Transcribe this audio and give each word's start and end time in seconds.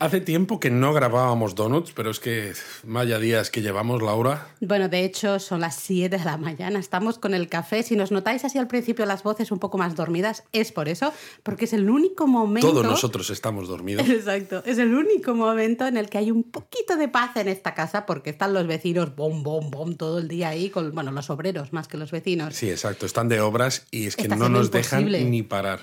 Hace 0.00 0.20
tiempo 0.20 0.60
que 0.60 0.70
no 0.70 0.92
grabábamos 0.92 1.56
donuts, 1.56 1.90
pero 1.90 2.12
es 2.12 2.20
que 2.20 2.52
vaya 2.84 3.18
días 3.18 3.50
que 3.50 3.62
llevamos, 3.62 4.00
Laura. 4.00 4.46
Bueno, 4.60 4.88
de 4.88 5.04
hecho 5.04 5.40
son 5.40 5.60
las 5.60 5.74
7 5.74 6.18
de 6.18 6.24
la 6.24 6.36
mañana, 6.36 6.78
estamos 6.78 7.18
con 7.18 7.34
el 7.34 7.48
café. 7.48 7.82
Si 7.82 7.96
nos 7.96 8.12
notáis 8.12 8.44
así 8.44 8.58
al 8.58 8.68
principio 8.68 9.06
las 9.06 9.24
voces 9.24 9.50
un 9.50 9.58
poco 9.58 9.76
más 9.76 9.96
dormidas, 9.96 10.44
es 10.52 10.70
por 10.70 10.88
eso, 10.88 11.12
porque 11.42 11.64
es 11.64 11.72
el 11.72 11.90
único 11.90 12.28
momento... 12.28 12.70
Todos 12.70 12.86
nosotros 12.86 13.28
estamos 13.30 13.66
dormidos. 13.66 14.08
Exacto, 14.08 14.62
es 14.64 14.78
el 14.78 14.94
único 14.94 15.34
momento 15.34 15.84
en 15.88 15.96
el 15.96 16.08
que 16.08 16.18
hay 16.18 16.30
un 16.30 16.44
poquito 16.44 16.94
de 16.94 17.08
paz 17.08 17.36
en 17.36 17.48
esta 17.48 17.74
casa, 17.74 18.06
porque 18.06 18.30
están 18.30 18.54
los 18.54 18.68
vecinos 18.68 19.16
bom, 19.16 19.42
bom, 19.42 19.68
bom 19.68 19.96
todo 19.96 20.20
el 20.20 20.28
día 20.28 20.50
ahí, 20.50 20.70
con, 20.70 20.94
bueno, 20.94 21.10
los 21.10 21.28
obreros 21.28 21.72
más 21.72 21.88
que 21.88 21.96
los 21.96 22.12
vecinos. 22.12 22.54
Sí, 22.54 22.70
exacto, 22.70 23.04
están 23.04 23.28
de 23.28 23.40
obras 23.40 23.88
y 23.90 24.06
es 24.06 24.14
que 24.14 24.28
no 24.28 24.48
nos 24.48 24.70
dejan 24.70 25.06
ni 25.06 25.42
parar. 25.42 25.80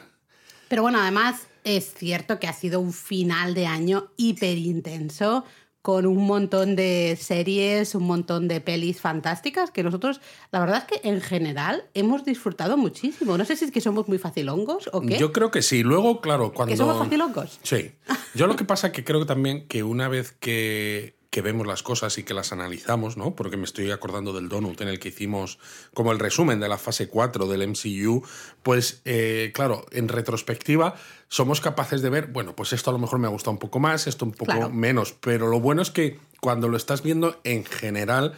Pero 0.70 0.84
bueno, 0.84 1.02
además 1.02 1.48
es 1.66 1.94
cierto 1.94 2.40
que 2.40 2.48
ha 2.48 2.54
sido 2.54 2.80
un 2.80 2.94
final 2.94 3.54
de 3.54 3.66
año 3.66 4.12
hiper 4.16 4.58
intenso 4.58 5.44
con 5.82 6.08
un 6.08 6.26
montón 6.26 6.76
de 6.76 7.16
series, 7.20 7.94
un 7.94 8.08
montón 8.08 8.48
de 8.48 8.60
pelis 8.60 9.00
fantásticas 9.00 9.70
que 9.70 9.84
nosotros, 9.84 10.20
la 10.52 10.60
verdad 10.60 10.84
es 10.90 11.00
que 11.00 11.08
en 11.08 11.22
general 11.22 11.84
hemos 11.94 12.26
disfrutado 12.26 12.76
muchísimo. 12.76 13.38
No 13.38 13.46
sé 13.46 13.56
si 13.56 13.66
es 13.66 13.72
que 13.72 13.82
somos 13.82 14.08
muy 14.08 14.18
facilongos 14.18 14.90
o 14.94 15.02
qué. 15.02 15.20
Yo 15.20 15.32
creo 15.32 15.52
que 15.52 15.62
sí. 15.62 15.84
Luego, 15.84 16.22
claro, 16.22 16.54
cuando... 16.54 16.72
¿Que 16.72 16.78
somos 16.78 16.98
facilongos? 16.98 17.60
Sí. 17.62 17.92
Yo 18.34 18.48
lo 18.48 18.56
que 18.56 18.66
pasa 18.66 18.88
es 18.88 18.94
que 18.94 19.04
creo 19.04 19.28
también 19.28 19.68
que 19.68 19.84
una 19.84 20.08
vez 20.08 20.32
que 20.32 21.15
que 21.36 21.42
vemos 21.42 21.68
las 21.68 21.84
cosas 21.84 22.18
y 22.18 22.24
que 22.24 22.34
las 22.34 22.54
analizamos, 22.54 23.18
¿no? 23.18 23.36
Porque 23.36 23.58
me 23.58 23.66
estoy 23.66 23.92
acordando 23.92 24.32
del 24.32 24.48
donut 24.48 24.80
en 24.80 24.88
el 24.88 25.00
que 25.00 25.10
hicimos 25.10 25.60
como 25.94 26.14
el 26.14 26.20
resumen 26.20 26.62
de 26.62 26.70
la 26.70 26.78
fase 26.78 27.10
4 27.10 27.46
del 27.48 27.68
MCU, 27.68 28.24
pues 28.64 29.02
eh, 29.04 29.52
claro, 29.54 29.86
en 29.92 30.08
retrospectiva 30.08 30.96
somos 31.28 31.60
capaces 31.60 32.02
de 32.02 32.10
ver, 32.10 32.28
bueno, 32.28 32.56
pues 32.56 32.72
esto 32.72 32.90
a 32.90 32.94
lo 32.94 33.00
mejor 33.00 33.20
me 33.20 33.28
ha 33.28 33.32
gustado 33.32 33.52
un 33.52 33.58
poco 33.58 33.82
más, 33.82 34.08
esto 34.08 34.24
un 34.24 34.32
poco 34.32 34.70
menos, 34.70 35.12
pero 35.20 35.48
lo 35.48 35.60
bueno 35.60 35.82
es 35.82 35.92
que 35.92 36.18
cuando 36.40 36.70
lo 36.70 36.78
estás 36.78 37.04
viendo 37.04 37.38
en 37.44 37.66
general 37.66 38.36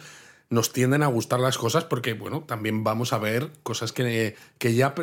nos 0.50 0.72
tienden 0.72 1.02
a 1.02 1.06
gustar 1.08 1.40
las 1.40 1.58
cosas 1.58 1.84
porque, 1.84 2.14
bueno, 2.14 2.42
también 2.42 2.82
vamos 2.82 3.12
a 3.12 3.18
ver 3.18 3.50
cosas 3.62 3.92
que, 3.92 4.34
que 4.58 4.74
ya 4.74 4.94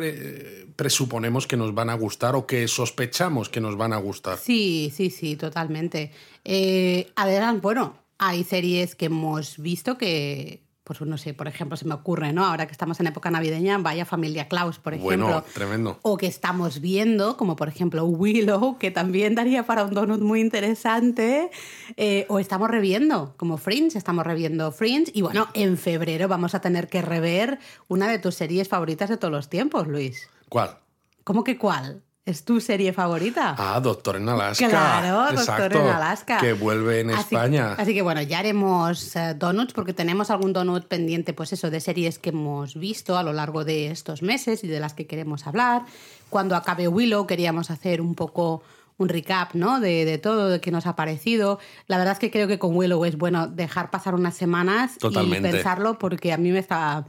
presuponemos 0.74 1.46
que 1.46 1.56
nos 1.56 1.74
van 1.74 1.90
a 1.90 1.94
gustar 1.94 2.34
o 2.34 2.46
que 2.46 2.66
sospechamos 2.66 3.48
que 3.48 3.60
nos 3.60 3.76
van 3.76 3.92
a 3.92 3.98
gustar. 3.98 4.38
Sí, 4.38 4.92
sí, 4.94 5.10
sí, 5.10 5.36
totalmente. 5.36 6.10
Eh, 6.44 7.12
adelante, 7.14 7.60
bueno, 7.60 7.96
hay 8.18 8.44
series 8.44 8.94
que 8.96 9.06
hemos 9.06 9.58
visto 9.58 9.96
que 9.96 10.65
pues 10.86 11.00
no 11.00 11.18
sé, 11.18 11.34
por 11.34 11.48
ejemplo, 11.48 11.76
se 11.76 11.84
me 11.84 11.94
ocurre, 11.94 12.32
¿no? 12.32 12.44
Ahora 12.44 12.66
que 12.66 12.72
estamos 12.72 13.00
en 13.00 13.08
época 13.08 13.28
navideña, 13.28 13.76
vaya 13.78 14.04
familia 14.04 14.46
Klaus, 14.46 14.78
por 14.78 14.94
ejemplo. 14.94 15.26
Bueno, 15.26 15.44
tremendo. 15.52 15.98
O 16.02 16.16
que 16.16 16.28
estamos 16.28 16.80
viendo, 16.80 17.36
como 17.36 17.56
por 17.56 17.66
ejemplo 17.66 18.04
Willow, 18.04 18.78
que 18.78 18.92
también 18.92 19.34
daría 19.34 19.66
para 19.66 19.82
un 19.82 19.94
donut 19.94 20.20
muy 20.20 20.40
interesante. 20.40 21.50
Eh, 21.96 22.24
o 22.28 22.38
estamos 22.38 22.70
reviendo, 22.70 23.34
como 23.36 23.56
Fringe, 23.56 23.98
estamos 23.98 24.24
reviendo 24.24 24.70
Fringe. 24.70 25.10
Y 25.12 25.22
bueno, 25.22 25.48
en 25.54 25.76
febrero 25.76 26.28
vamos 26.28 26.54
a 26.54 26.60
tener 26.60 26.86
que 26.86 27.02
rever 27.02 27.58
una 27.88 28.06
de 28.08 28.20
tus 28.20 28.36
series 28.36 28.68
favoritas 28.68 29.08
de 29.08 29.16
todos 29.16 29.32
los 29.32 29.48
tiempos, 29.48 29.88
Luis. 29.88 30.30
¿Cuál? 30.48 30.78
¿Cómo 31.24 31.42
que 31.42 31.58
cuál? 31.58 32.04
¿Es 32.26 32.42
tu 32.42 32.60
serie 32.60 32.92
favorita? 32.92 33.54
Ah, 33.56 33.78
Doctor 33.78 34.16
en 34.16 34.28
Alaska. 34.28 34.68
Claro, 34.68 35.32
Doctor 35.36 35.76
en 35.76 35.86
Alaska. 35.86 36.38
Que 36.38 36.54
vuelve 36.54 36.98
en 36.98 37.10
España. 37.10 37.74
Así 37.78 37.94
que 37.94 38.02
bueno, 38.02 38.20
ya 38.20 38.40
haremos 38.40 39.14
eh, 39.14 39.34
donuts 39.38 39.72
porque 39.72 39.92
tenemos 39.92 40.28
algún 40.30 40.52
donut 40.52 40.86
pendiente, 40.86 41.32
pues 41.32 41.52
eso, 41.52 41.70
de 41.70 41.78
series 41.78 42.18
que 42.18 42.30
hemos 42.30 42.74
visto 42.74 43.16
a 43.16 43.22
lo 43.22 43.32
largo 43.32 43.64
de 43.64 43.92
estos 43.92 44.22
meses 44.22 44.64
y 44.64 44.66
de 44.66 44.80
las 44.80 44.92
que 44.92 45.06
queremos 45.06 45.46
hablar. 45.46 45.84
Cuando 46.28 46.56
acabe 46.56 46.88
Willow 46.88 47.28
queríamos 47.28 47.70
hacer 47.70 48.00
un 48.00 48.16
poco 48.16 48.60
un 48.98 49.08
recap, 49.08 49.54
¿no? 49.54 49.78
De, 49.78 50.04
de, 50.04 50.18
todo, 50.18 50.48
de 50.48 50.60
qué 50.60 50.72
nos 50.72 50.86
ha 50.86 50.96
parecido. 50.96 51.60
La 51.86 51.96
verdad 51.96 52.14
es 52.14 52.18
que 52.18 52.32
creo 52.32 52.48
que 52.48 52.58
con 52.58 52.74
Willow 52.74 53.04
es 53.04 53.16
bueno 53.16 53.46
dejar 53.46 53.92
pasar 53.92 54.16
unas 54.16 54.34
semanas 54.34 54.98
y 55.00 55.40
pensarlo 55.40 55.96
porque 56.00 56.32
a 56.32 56.38
mí 56.38 56.50
me 56.50 56.58
está 56.58 57.06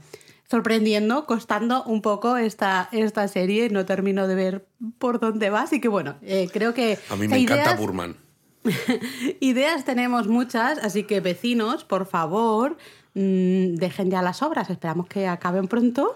sorprendiendo, 0.50 1.26
costando 1.26 1.84
un 1.84 2.02
poco 2.02 2.38
esta, 2.38 2.90
esta 2.92 3.28
serie. 3.28 3.70
No 3.70 3.86
termino 3.86 4.28
de 4.28 4.36
ver 4.36 4.68
por 4.98 5.20
dónde 5.20 5.50
va, 5.50 5.62
así 5.62 5.80
que 5.82 5.88
bueno, 5.88 6.16
eh, 6.22 6.50
creo 6.52 6.74
que... 6.74 6.98
A 7.10 7.16
mí 7.16 7.28
me 7.28 7.38
encanta 7.38 7.76
Burman. 7.76 8.16
ideas 9.40 9.86
tenemos 9.86 10.28
muchas, 10.28 10.78
así 10.80 11.04
que 11.04 11.20
vecinos, 11.20 11.84
por 11.84 12.06
favor, 12.06 12.78
dejen 13.18 14.12
ya 14.12 14.22
las 14.22 14.42
obras, 14.42 14.70
esperamos 14.70 15.08
que 15.08 15.28
acaben 15.28 15.68
pronto, 15.68 16.16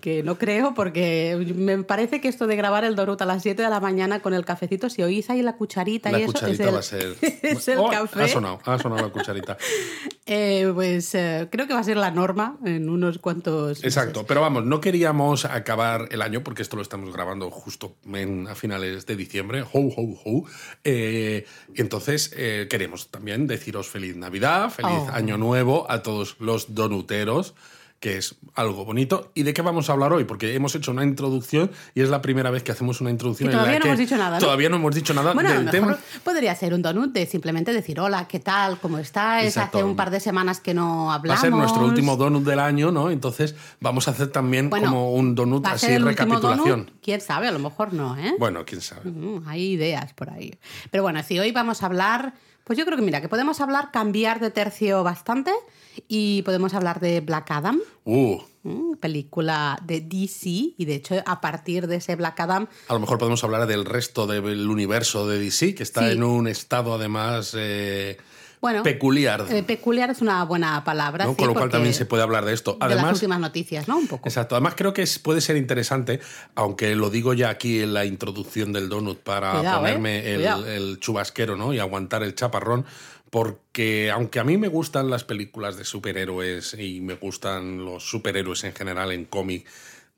que 0.00 0.22
no 0.22 0.38
creo, 0.38 0.74
porque 0.74 1.52
me 1.54 1.82
parece 1.82 2.20
que 2.20 2.28
esto 2.28 2.46
de 2.46 2.56
grabar 2.56 2.84
el 2.84 2.94
Dorut 2.94 3.20
a 3.22 3.26
las 3.26 3.42
7 3.42 3.62
de 3.62 3.68
la 3.68 3.80
mañana 3.80 4.20
con 4.20 4.34
el 4.34 4.44
cafecito, 4.44 4.88
si 4.88 5.02
oís 5.02 5.28
ahí 5.30 5.42
la 5.42 5.56
cucharita 5.56 6.10
la 6.10 6.20
y 6.20 6.22
eso, 6.22 6.46
es 6.46 6.60
el, 6.60 6.74
va 6.74 6.78
a 6.78 6.82
ser... 6.82 7.16
es 7.42 7.68
el 7.68 7.78
oh, 7.78 7.90
café. 7.90 8.22
Ha 8.22 8.28
sonado, 8.28 8.60
ha 8.64 8.78
sonado 8.78 9.06
la 9.06 9.12
cucharita. 9.12 9.56
Eh, 10.28 10.72
pues 10.74 11.14
eh, 11.14 11.46
creo 11.52 11.68
que 11.68 11.72
va 11.72 11.78
a 11.78 11.84
ser 11.84 11.96
la 11.96 12.10
norma 12.10 12.58
en 12.64 12.88
unos 12.88 13.18
cuantos... 13.18 13.84
Exacto, 13.84 14.26
pero 14.26 14.40
vamos, 14.40 14.64
no 14.64 14.80
queríamos 14.80 15.44
acabar 15.44 16.08
el 16.10 16.20
año, 16.20 16.42
porque 16.42 16.62
esto 16.62 16.74
lo 16.74 16.82
estamos 16.82 17.12
grabando 17.12 17.48
justo 17.52 17.94
a 18.48 18.54
finales 18.56 19.06
de 19.06 19.14
diciembre, 19.14 19.62
ho, 19.62 19.68
ho, 19.72 20.20
ho. 20.24 20.44
Eh, 20.82 21.46
y 21.72 21.80
entonces 21.80 22.34
queremos 22.68 23.12
también 23.12 23.46
deciros 23.46 23.88
feliz 23.88 24.16
Navidad, 24.16 24.70
feliz 24.70 24.96
Oh. 24.96 25.10
Año 25.12 25.36
Nuevo 25.36 25.86
a 25.90 26.02
todos 26.02 26.35
los 26.38 26.74
donuteros, 26.74 27.54
que 27.98 28.18
es 28.18 28.34
algo 28.54 28.84
bonito. 28.84 29.30
¿Y 29.34 29.42
de 29.44 29.54
qué 29.54 29.62
vamos 29.62 29.88
a 29.88 29.94
hablar 29.94 30.12
hoy? 30.12 30.24
Porque 30.24 30.54
hemos 30.54 30.74
hecho 30.74 30.90
una 30.90 31.02
introducción 31.02 31.70
y 31.94 32.02
es 32.02 32.10
la 32.10 32.20
primera 32.20 32.50
vez 32.50 32.62
que 32.62 32.70
hacemos 32.70 33.00
una 33.00 33.08
introducción. 33.08 33.48
Y 33.48 33.52
todavía 33.52 33.76
en 33.76 33.78
la 33.78 33.78
no 33.78 33.82
que 33.84 33.88
hemos 33.88 33.98
dicho 33.98 34.16
nada, 34.18 34.30
¿no? 34.36 34.38
Todavía 34.44 34.68
no 34.68 34.76
hemos 34.76 34.94
dicho 34.94 35.14
nada 35.14 35.32
Bueno, 35.32 35.48
a 35.48 35.54
lo 35.54 35.58
del 35.62 35.64
mejor 35.72 35.94
tema. 35.96 36.20
podría 36.22 36.54
ser 36.54 36.74
un 36.74 36.82
donut 36.82 37.10
de 37.14 37.24
simplemente 37.24 37.72
decir 37.72 37.98
hola, 37.98 38.28
¿qué 38.28 38.38
tal? 38.38 38.78
¿Cómo 38.80 38.98
estáis? 38.98 39.46
Exacto. 39.48 39.78
Hace 39.78 39.84
un 39.86 39.96
par 39.96 40.10
de 40.10 40.20
semanas 40.20 40.60
que 40.60 40.74
no 40.74 41.06
Va 41.06 41.14
hablamos. 41.14 41.38
a 41.38 41.40
ser 41.40 41.52
nuestro 41.52 41.84
último 41.86 42.16
donut 42.18 42.44
del 42.44 42.60
año, 42.60 42.92
¿no? 42.92 43.10
Entonces 43.10 43.54
vamos 43.80 44.08
a 44.08 44.10
hacer 44.10 44.28
también 44.28 44.68
Bueno, 44.68 44.88
como 44.90 45.14
un 45.14 45.34
donut 45.34 45.64
¿Va 45.64 45.70
a 45.70 45.72
así 45.72 45.86
ser 45.86 45.94
el 45.96 46.04
recapitulación. 46.04 46.68
donut? 46.84 46.90
¿Quién 47.02 47.22
sabe? 47.22 47.48
A 47.48 47.50
lo 47.50 47.60
mejor 47.60 47.94
no, 47.94 48.14
¿eh? 48.18 48.34
Bueno, 48.38 48.64
quién 48.66 48.82
sabe. 48.82 49.10
Hay 49.46 49.70
ideas 49.72 50.12
por 50.12 50.28
ahí. 50.28 50.54
Pero 50.90 51.02
bueno, 51.02 51.22
si 51.22 51.38
hoy 51.38 51.50
vamos 51.50 51.82
a 51.82 51.86
hablar, 51.86 52.34
pues 52.66 52.76
yo 52.78 52.84
creo 52.84 52.96
que 52.98 53.02
mira, 53.04 53.20
que 53.20 53.28
podemos 53.28 53.60
hablar, 53.60 53.90
cambiar 53.92 54.40
de 54.40 54.50
tercio 54.50 55.04
bastante 55.04 55.52
y 56.08 56.42
podemos 56.42 56.74
hablar 56.74 56.98
de 57.00 57.20
Black 57.20 57.50
Adam, 57.52 57.80
Uh, 58.04 58.38
mm, 58.64 58.96
película 58.96 59.78
de 59.84 60.00
DC 60.00 60.74
y 60.76 60.84
de 60.84 60.96
hecho 60.96 61.14
a 61.24 61.40
partir 61.40 61.86
de 61.86 61.96
ese 61.96 62.16
Black 62.16 62.38
Adam 62.40 62.66
a 62.88 62.92
lo 62.94 63.00
mejor 63.00 63.18
podemos 63.18 63.42
hablar 63.44 63.66
del 63.66 63.84
resto 63.84 64.26
del 64.26 64.68
universo 64.68 65.26
de 65.28 65.38
DC, 65.38 65.74
que 65.74 65.82
está 65.84 66.06
Sí. 66.08 66.12
en 66.14 66.22
un 66.24 66.48
estado 66.48 66.94
además 66.94 67.54
eh, 67.56 68.18
Bueno, 68.66 68.82
peculiar. 68.82 69.46
eh, 69.48 69.62
peculiar 69.62 70.10
es 70.10 70.20
una 70.20 70.42
buena 70.44 70.82
palabra. 70.82 71.24
¿no? 71.24 71.30
sí, 71.30 71.36
Con 71.36 71.46
lo 71.46 71.54
cual 71.54 71.70
también 71.70 71.94
se 71.94 72.04
puede 72.04 72.24
hablar 72.24 72.44
de 72.44 72.52
esto. 72.52 72.72
de 72.72 72.78
las 72.80 72.92
Además, 72.94 73.12
últimas 73.14 73.38
noticias, 73.38 73.86
¿no? 73.86 73.96
Un 73.96 74.08
poco. 74.08 74.28
Exacto. 74.28 74.56
Además, 74.56 74.74
creo 74.76 74.92
que 74.92 75.04
puede 75.22 75.40
ser 75.40 75.56
interesante, 75.56 76.18
aunque 76.56 76.96
lo 76.96 77.08
digo 77.10 77.32
ya 77.32 77.48
aquí 77.50 77.80
en 77.80 77.94
la 77.94 78.04
introducción 78.04 78.72
del 78.72 78.88
donut 78.88 79.20
para 79.20 79.52
Cuidado, 79.52 79.78
ponerme 79.78 80.18
¿eh? 80.18 80.34
el, 80.34 80.44
el 80.66 80.98
chubasquero 80.98 81.54
¿no? 81.56 81.72
y 81.72 81.78
aguantar 81.78 82.24
el 82.24 82.34
chaparrón, 82.34 82.84
porque 83.30 84.10
aunque 84.12 84.40
a 84.40 84.44
mí 84.44 84.56
me 84.56 84.66
gustan 84.68 85.10
las 85.10 85.22
películas 85.22 85.76
de 85.76 85.84
superhéroes 85.84 86.74
y 86.76 87.00
me 87.00 87.14
gustan 87.14 87.84
los 87.84 88.02
superhéroes 88.10 88.64
en 88.64 88.72
general 88.74 89.12
en 89.12 89.26
cómic 89.26 89.64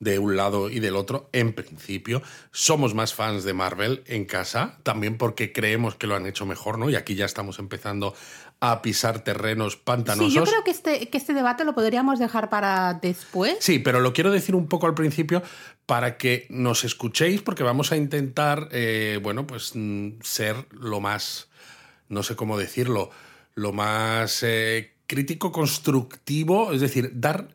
de 0.00 0.20
un 0.20 0.36
lado 0.36 0.70
y 0.70 0.78
del 0.78 0.94
otro, 0.94 1.28
en 1.32 1.52
principio, 1.52 2.22
somos 2.52 2.94
más 2.94 3.14
fans 3.14 3.42
de 3.42 3.52
Marvel 3.52 4.04
en 4.06 4.26
casa, 4.26 4.78
también 4.84 5.18
porque 5.18 5.52
creemos 5.52 5.96
que 5.96 6.06
lo 6.06 6.14
han 6.14 6.26
hecho 6.26 6.46
mejor, 6.46 6.78
¿no? 6.78 6.88
Y 6.88 6.94
aquí 6.94 7.16
ya 7.16 7.24
estamos 7.24 7.58
empezando 7.58 8.14
a 8.60 8.82
pisar 8.82 9.20
terrenos 9.20 9.76
pantanosos. 9.76 10.32
Sí, 10.32 10.38
yo 10.38 10.44
creo 10.44 10.64
que 10.64 10.70
este, 10.70 11.08
que 11.08 11.18
este 11.18 11.32
debate 11.32 11.64
lo 11.64 11.74
podríamos 11.74 12.18
dejar 12.18 12.50
para 12.50 12.94
después. 12.94 13.56
Sí, 13.60 13.78
pero 13.78 14.00
lo 14.00 14.12
quiero 14.12 14.32
decir 14.32 14.54
un 14.54 14.66
poco 14.66 14.86
al 14.86 14.94
principio 14.94 15.42
para 15.86 16.18
que 16.18 16.46
nos 16.50 16.84
escuchéis, 16.84 17.40
porque 17.40 17.62
vamos 17.62 17.92
a 17.92 17.96
intentar, 17.96 18.68
eh, 18.72 19.20
bueno, 19.22 19.46
pues 19.46 19.72
mm, 19.74 20.20
ser 20.22 20.66
lo 20.72 21.00
más, 21.00 21.48
no 22.08 22.22
sé 22.22 22.36
cómo 22.36 22.58
decirlo, 22.58 23.10
lo 23.54 23.72
más 23.72 24.42
eh, 24.42 24.92
crítico, 25.06 25.52
constructivo, 25.52 26.72
es 26.72 26.80
decir, 26.80 27.12
dar 27.14 27.48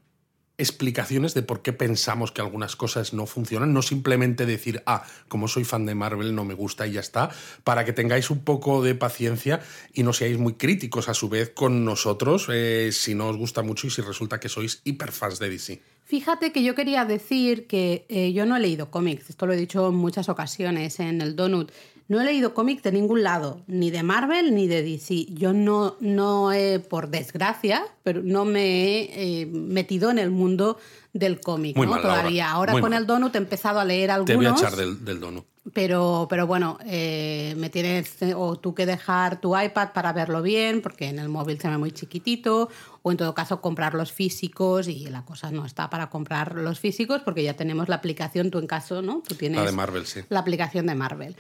explicaciones 0.64 1.34
de 1.34 1.44
por 1.44 1.62
qué 1.62 1.74
pensamos 1.74 2.32
que 2.32 2.42
algunas 2.42 2.76
cosas 2.76 3.14
no 3.14 3.26
funcionan, 3.26 3.74
no 3.74 3.82
simplemente 3.82 4.46
decir, 4.46 4.82
ah, 4.86 5.04
como 5.28 5.48
soy 5.48 5.64
fan 5.64 5.86
de 5.86 5.96
Marvel 5.96 6.34
no 6.34 6.46
me 6.46 6.54
gusta 6.54 6.88
y 6.88 6.94
ya 6.94 7.00
está, 7.02 7.30
para 7.64 7.86
que 7.86 7.94
tengáis 7.94 8.30
un 8.30 8.40
poco 8.40 8.82
de 8.82 8.96
paciencia 8.96 9.62
y 9.94 10.04
no 10.04 10.14
seáis 10.14 10.38
muy 10.38 10.54
críticos 10.54 11.10
a 11.10 11.14
su 11.14 11.30
vez 11.30 11.50
con 11.50 11.86
nosotros 11.86 12.48
eh, 12.52 12.90
si 12.92 13.14
no 13.14 13.28
os 13.28 13.38
gusta 13.38 13.62
mucho 13.62 13.88
y 13.88 13.92
si 13.92 14.02
resulta 14.02 14.40
que 14.40 14.50
sois 14.50 14.82
hiperfans 14.84 15.40
de 15.40 15.50
DC. 15.50 15.82
Fíjate 16.06 16.52
que 16.52 16.64
yo 16.64 16.76
quería 16.76 17.06
decir 17.06 17.66
que 17.66 18.06
eh, 18.10 18.34
yo 18.34 18.46
no 18.46 18.58
he 18.58 18.60
leído 18.60 18.92
cómics, 18.92 19.30
esto 19.30 19.46
lo 19.48 19.54
he 19.54 19.58
dicho 19.58 19.90
en 19.90 19.96
muchas 19.96 20.30
ocasiones 20.30 21.00
en 21.00 21.22
el 21.22 21.36
Donut. 21.36 21.72
No 22.14 22.22
he 22.22 22.26
leído 22.26 22.54
cómics 22.54 22.84
de 22.84 22.92
ningún 22.92 23.24
lado, 23.24 23.64
ni 23.66 23.90
de 23.90 24.04
Marvel 24.04 24.54
ni 24.54 24.68
de 24.68 24.84
DC. 24.84 25.26
Yo 25.34 25.52
no, 25.52 25.98
no 26.00 26.54
he, 26.54 26.78
por 26.78 27.10
desgracia, 27.10 27.84
pero 28.04 28.22
no 28.22 28.46
me 28.46 28.62
he 28.62 29.42
eh, 29.42 29.46
metido 29.48 30.12
en 30.12 30.20
el 30.20 30.30
mundo 30.30 30.78
del 31.12 31.42
cómic, 31.42 31.76
Muy 31.76 31.88
¿no? 31.88 31.94
mal, 31.94 32.04
Todavía. 32.04 32.52
Ahora 32.52 32.74
muy 32.74 32.82
con 32.82 32.92
mal. 32.92 33.02
el 33.02 33.08
Donut 33.08 33.34
he 33.34 33.40
empezado 33.40 33.80
a 33.80 33.86
leer 33.86 34.12
algunos. 34.12 34.28
Te 34.28 34.36
voy 34.36 34.46
a 34.46 34.52
echar 34.52 34.76
del, 34.76 35.04
del 35.04 35.20
donut. 35.20 35.46
Pero, 35.74 36.28
pero 36.30 36.46
bueno, 36.46 36.78
eh, 36.86 37.56
me 37.58 37.70
tienes 37.70 38.18
o 38.36 38.60
tú 38.60 38.76
que 38.76 38.86
dejar 38.86 39.42
tu 39.42 39.58
iPad 39.58 39.94
para 39.94 40.14
verlo 40.14 40.42
bien, 40.42 40.82
porque 40.82 41.08
en 41.08 41.18
el 41.18 41.30
móvil 41.30 41.60
se 41.60 41.70
ve 41.70 41.78
muy 41.78 41.92
chiquitito, 41.92 42.70
o 43.02 43.12
en 43.12 43.18
todo 43.18 43.34
caso 43.34 43.60
comprar 43.62 43.96
los 43.96 44.12
físicos 44.12 44.88
y 44.88 45.06
la 45.08 45.24
cosa 45.26 45.52
no 45.52 45.66
está 45.66 45.90
para 45.90 46.10
comprar 46.10 46.56
los 46.56 46.80
físicos 46.80 47.22
porque 47.24 47.44
ya 47.44 47.56
tenemos 47.56 47.90
la 47.90 47.96
aplicación, 47.96 48.52
tú 48.52 48.60
en 48.60 48.68
caso, 48.68 49.02
¿no? 49.02 49.24
Tú 49.28 49.36
tienes 49.36 49.60
La 49.62 49.66
de 49.66 49.72
Marvel, 49.72 50.06
sí. 50.06 50.20
la 50.30 50.40
aplicación 50.42 50.86
de 50.86 50.96
Marvel. 50.96 51.36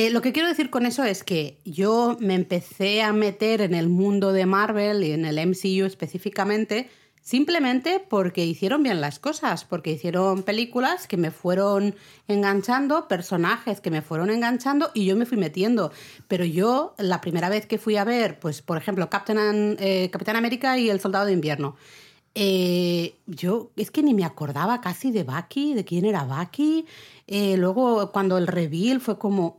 Eh, 0.00 0.10
lo 0.10 0.22
que 0.22 0.32
quiero 0.32 0.46
decir 0.46 0.70
con 0.70 0.86
eso 0.86 1.02
es 1.02 1.24
que 1.24 1.58
yo 1.64 2.16
me 2.20 2.36
empecé 2.36 3.02
a 3.02 3.12
meter 3.12 3.60
en 3.62 3.74
el 3.74 3.88
mundo 3.88 4.32
de 4.32 4.46
Marvel 4.46 5.02
y 5.02 5.10
en 5.10 5.24
el 5.24 5.44
MCU 5.44 5.86
específicamente 5.86 6.88
simplemente 7.20 7.98
porque 8.08 8.46
hicieron 8.46 8.84
bien 8.84 9.00
las 9.00 9.18
cosas, 9.18 9.64
porque 9.64 9.90
hicieron 9.90 10.44
películas 10.44 11.08
que 11.08 11.16
me 11.16 11.32
fueron 11.32 11.96
enganchando, 12.28 13.08
personajes 13.08 13.80
que 13.80 13.90
me 13.90 14.00
fueron 14.00 14.30
enganchando 14.30 14.92
y 14.94 15.04
yo 15.04 15.16
me 15.16 15.26
fui 15.26 15.36
metiendo. 15.36 15.90
Pero 16.28 16.44
yo, 16.44 16.94
la 16.98 17.20
primera 17.20 17.48
vez 17.48 17.66
que 17.66 17.78
fui 17.78 17.96
a 17.96 18.04
ver, 18.04 18.38
pues 18.38 18.62
por 18.62 18.76
ejemplo, 18.78 19.10
Captain, 19.10 19.76
eh, 19.80 20.10
Capitán 20.12 20.36
América 20.36 20.78
y 20.78 20.90
El 20.90 21.00
Soldado 21.00 21.26
de 21.26 21.32
Invierno, 21.32 21.74
eh, 22.36 23.16
yo 23.26 23.72
es 23.74 23.90
que 23.90 24.04
ni 24.04 24.14
me 24.14 24.24
acordaba 24.24 24.80
casi 24.80 25.10
de 25.10 25.24
Bucky, 25.24 25.74
de 25.74 25.84
quién 25.84 26.04
era 26.04 26.22
Bucky. 26.22 26.86
Luego, 27.26 28.12
cuando 28.12 28.38
el 28.38 28.46
reveal 28.46 29.00
fue 29.00 29.18
como, 29.18 29.56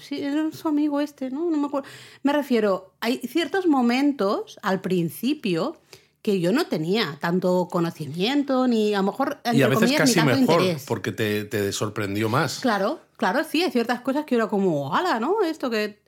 sí, 0.00 0.22
era 0.22 0.50
su 0.52 0.68
amigo 0.68 1.00
este, 1.00 1.30
¿no? 1.30 1.50
No 1.50 1.56
me 1.56 1.66
acuerdo. 1.66 1.88
Me 2.22 2.32
refiero, 2.32 2.92
hay 3.00 3.18
ciertos 3.18 3.66
momentos 3.66 4.58
al 4.62 4.80
principio 4.80 5.76
que 6.22 6.40
yo 6.40 6.52
no 6.52 6.66
tenía 6.66 7.16
tanto 7.20 7.68
conocimiento, 7.70 8.66
ni 8.66 8.92
a 8.94 8.98
lo 8.98 9.04
mejor, 9.04 9.40
Y 9.52 9.62
a 9.62 9.68
veces 9.68 9.84
comillas, 9.84 9.98
casi 10.00 10.20
ni 10.20 10.26
tanto 10.26 10.40
mejor, 10.40 10.60
interés. 10.62 10.84
porque 10.86 11.12
te, 11.12 11.44
te 11.44 11.72
sorprendió 11.72 12.28
más. 12.28 12.58
Claro, 12.60 13.00
claro, 13.16 13.44
sí, 13.44 13.62
hay 13.62 13.70
ciertas 13.70 14.00
cosas 14.00 14.24
que 14.24 14.34
era 14.34 14.48
como, 14.48 14.94
ala, 14.94 15.20
¿no? 15.20 15.42
Esto 15.42 15.70
que... 15.70 16.00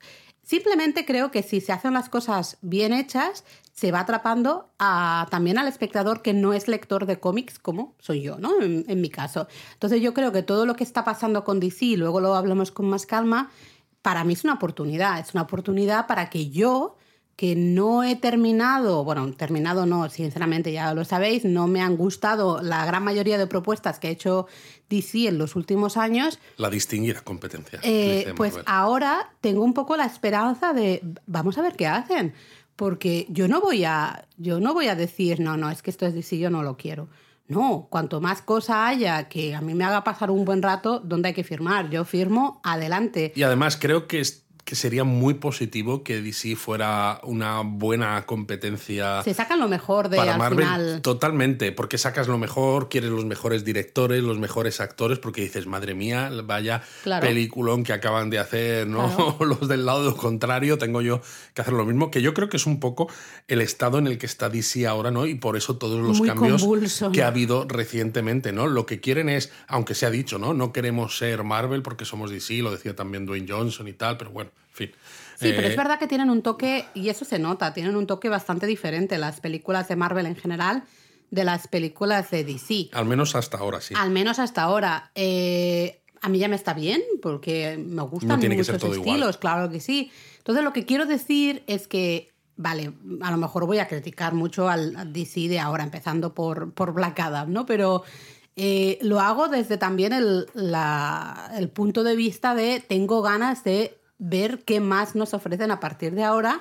Simplemente 0.42 1.06
creo 1.06 1.30
que 1.30 1.44
si 1.44 1.60
se 1.60 1.70
hacen 1.72 1.94
las 1.94 2.08
cosas 2.08 2.56
bien 2.60 2.92
hechas, 2.92 3.44
se 3.80 3.92
va 3.92 4.00
atrapando 4.00 4.68
a, 4.78 5.26
también 5.30 5.56
al 5.56 5.66
espectador 5.66 6.20
que 6.20 6.34
no 6.34 6.52
es 6.52 6.68
lector 6.68 7.06
de 7.06 7.18
cómics 7.18 7.58
como 7.58 7.94
soy 7.98 8.20
yo, 8.20 8.36
¿no? 8.36 8.60
En, 8.60 8.84
en 8.86 9.00
mi 9.00 9.08
caso. 9.08 9.48
Entonces 9.72 10.02
yo 10.02 10.12
creo 10.12 10.32
que 10.32 10.42
todo 10.42 10.66
lo 10.66 10.76
que 10.76 10.84
está 10.84 11.02
pasando 11.02 11.44
con 11.44 11.60
DC, 11.60 11.86
y 11.86 11.96
luego 11.96 12.20
lo 12.20 12.34
hablamos 12.34 12.72
con 12.72 12.90
más 12.90 13.06
calma, 13.06 13.50
para 14.02 14.22
mí 14.24 14.34
es 14.34 14.44
una 14.44 14.52
oportunidad. 14.52 15.18
Es 15.18 15.32
una 15.32 15.44
oportunidad 15.44 16.06
para 16.06 16.28
que 16.28 16.50
yo, 16.50 16.98
que 17.36 17.56
no 17.56 18.04
he 18.04 18.16
terminado, 18.16 19.02
bueno, 19.02 19.32
terminado 19.32 19.86
no, 19.86 20.10
sinceramente 20.10 20.72
ya 20.72 20.92
lo 20.92 21.06
sabéis, 21.06 21.46
no 21.46 21.66
me 21.66 21.80
han 21.80 21.96
gustado 21.96 22.60
la 22.60 22.84
gran 22.84 23.02
mayoría 23.02 23.38
de 23.38 23.46
propuestas 23.46 23.98
que 23.98 24.08
ha 24.08 24.10
hecho 24.10 24.46
DC 24.90 25.26
en 25.26 25.38
los 25.38 25.56
últimos 25.56 25.96
años, 25.96 26.38
La 26.58 26.68
distinguida 26.68 27.22
competencia. 27.22 27.80
eh, 27.82 28.34
pues 28.36 28.58
ahora 28.66 29.30
tengo 29.40 29.64
un 29.64 29.72
poco 29.72 29.96
la 29.96 30.04
esperanza 30.04 30.74
de 30.74 31.00
vamos 31.26 31.56
a 31.56 31.62
ver 31.62 31.76
qué 31.76 31.86
hacen 31.86 32.34
porque 32.80 33.26
yo 33.28 33.46
no 33.46 33.60
voy 33.60 33.84
a 33.84 34.26
yo 34.38 34.58
no 34.58 34.72
voy 34.72 34.88
a 34.88 34.94
decir 34.94 35.38
no 35.38 35.58
no 35.58 35.70
es 35.70 35.82
que 35.82 35.90
esto 35.90 36.06
es 36.06 36.14
DC 36.14 36.38
yo 36.38 36.48
no 36.48 36.62
lo 36.62 36.78
quiero 36.78 37.10
no 37.46 37.88
cuanto 37.90 38.22
más 38.22 38.40
cosa 38.40 38.88
haya 38.88 39.28
que 39.28 39.54
a 39.54 39.60
mí 39.60 39.74
me 39.74 39.84
haga 39.84 40.02
pasar 40.02 40.30
un 40.30 40.46
buen 40.46 40.62
rato 40.62 40.98
dónde 40.98 41.28
hay 41.28 41.34
que 41.34 41.44
firmar 41.44 41.90
yo 41.90 42.06
firmo 42.06 42.58
adelante. 42.64 43.34
Y 43.36 43.42
además 43.42 43.76
creo 43.76 44.06
que, 44.06 44.22
que 44.70 44.76
sería 44.76 45.02
muy 45.02 45.34
positivo 45.34 46.04
que 46.04 46.22
DC 46.22 46.54
fuera 46.54 47.18
una 47.24 47.62
buena 47.62 48.24
competencia 48.24 49.20
se 49.24 49.34
sacan 49.34 49.58
lo 49.58 49.66
mejor 49.66 50.08
de 50.08 50.16
para 50.16 50.34
al 50.34 50.38
Marvel. 50.38 50.64
final 50.64 51.02
Totalmente, 51.02 51.72
porque 51.72 51.98
sacas 51.98 52.28
lo 52.28 52.38
mejor, 52.38 52.88
quieres 52.88 53.10
los 53.10 53.24
mejores 53.24 53.64
directores, 53.64 54.22
los 54.22 54.38
mejores 54.38 54.80
actores, 54.80 55.18
porque 55.18 55.40
dices, 55.40 55.66
madre 55.66 55.94
mía, 55.94 56.30
vaya 56.44 56.82
Claro. 57.02 57.26
peliculón 57.26 57.82
que 57.82 57.92
acaban 57.92 58.30
de 58.30 58.38
hacer, 58.38 58.86
¿no? 58.86 59.12
Claro. 59.12 59.36
los 59.44 59.66
del 59.66 59.84
lado 59.84 60.16
contrario, 60.16 60.78
tengo 60.78 61.02
yo 61.02 61.20
que 61.52 61.62
hacer 61.62 61.74
lo 61.74 61.84
mismo, 61.84 62.12
que 62.12 62.22
yo 62.22 62.32
creo 62.32 62.48
que 62.48 62.56
es 62.56 62.66
un 62.66 62.78
poco 62.78 63.08
el 63.48 63.62
estado 63.62 63.98
en 63.98 64.06
el 64.06 64.18
que 64.18 64.26
está 64.26 64.50
DC 64.50 64.86
ahora, 64.86 65.10
¿no? 65.10 65.26
Y 65.26 65.34
por 65.34 65.56
eso 65.56 65.78
todos 65.78 65.98
los 65.98 66.18
Muy 66.18 66.28
cambios 66.28 66.60
convulso, 66.60 67.10
que 67.10 67.24
ha 67.24 67.26
habido 67.26 67.66
recientemente, 67.66 68.52
¿no? 68.52 68.68
Lo 68.68 68.86
que 68.86 69.00
quieren 69.00 69.30
es, 69.30 69.50
aunque 69.66 69.96
se 69.96 70.06
ha 70.06 70.10
dicho, 70.10 70.38
¿no? 70.38 70.54
No 70.54 70.72
queremos 70.72 71.18
ser 71.18 71.42
Marvel 71.42 71.82
porque 71.82 72.04
somos 72.04 72.30
DC, 72.30 72.58
lo 72.58 72.70
decía 72.70 72.94
también 72.94 73.26
Dwayne 73.26 73.48
Johnson 73.50 73.88
y 73.88 73.94
tal, 73.94 74.16
pero 74.16 74.30
bueno, 74.30 74.52
en 74.68 74.74
fin. 74.74 74.90
Sí, 75.38 75.52
pero 75.54 75.66
Eh, 75.66 75.70
es 75.70 75.76
verdad 75.76 75.98
que 75.98 76.06
tienen 76.06 76.28
un 76.30 76.42
toque, 76.42 76.84
y 76.94 77.08
eso 77.08 77.24
se 77.24 77.38
nota, 77.38 77.72
tienen 77.72 77.96
un 77.96 78.06
toque 78.06 78.28
bastante 78.28 78.66
diferente 78.66 79.16
las 79.18 79.40
películas 79.40 79.88
de 79.88 79.96
Marvel 79.96 80.26
en 80.26 80.36
general 80.36 80.84
de 81.30 81.44
las 81.44 81.68
películas 81.68 82.30
de 82.30 82.44
DC. 82.44 82.90
Al 82.92 83.06
menos 83.06 83.34
hasta 83.34 83.58
ahora, 83.58 83.80
sí. 83.80 83.94
Al 83.96 84.10
menos 84.10 84.38
hasta 84.38 84.62
ahora. 84.62 85.10
Eh, 85.14 86.02
a 86.22 86.28
mí 86.28 86.38
ya 86.38 86.48
me 86.48 86.56
está 86.56 86.74
bien, 86.74 87.00
porque 87.22 87.78
me 87.78 88.02
gustan 88.02 88.28
No 88.28 88.38
tiene 88.38 88.56
que 88.56 88.64
ser 88.64 88.78
todo 88.78 88.94
igual. 88.94 89.08
estilos, 89.08 89.36
claro 89.38 89.70
que 89.70 89.80
sí. 89.80 90.10
Entonces, 90.38 90.62
lo 90.64 90.72
que 90.72 90.84
quiero 90.84 91.06
decir 91.06 91.62
es 91.66 91.86
que, 91.88 92.32
vale, 92.56 92.92
a 93.22 93.30
lo 93.30 93.36
mejor 93.38 93.64
voy 93.66 93.78
a 93.78 93.88
criticar 93.88 94.34
mucho 94.34 94.68
al 94.68 94.94
al 94.96 95.12
DC 95.12 95.48
de 95.48 95.60
ahora, 95.60 95.84
empezando 95.84 96.34
por, 96.34 96.72
por 96.74 96.92
Black 96.92 97.18
Adam, 97.20 97.50
¿no? 97.52 97.64
Pero 97.64 98.02
eh, 98.56 98.98
lo 99.00 99.20
hago 99.20 99.48
desde 99.48 99.78
también 99.78 100.12
el, 100.12 100.46
la- 100.52 101.52
el 101.56 101.70
punto 101.70 102.02
de 102.04 102.16
vista 102.16 102.54
de 102.54 102.80
tengo 102.86 103.22
ganas 103.22 103.64
de 103.64 103.96
ver 104.20 104.62
qué 104.64 104.78
más 104.78 105.16
nos 105.16 105.34
ofrecen 105.34 105.72
a 105.72 105.80
partir 105.80 106.14
de 106.14 106.22
ahora, 106.22 106.60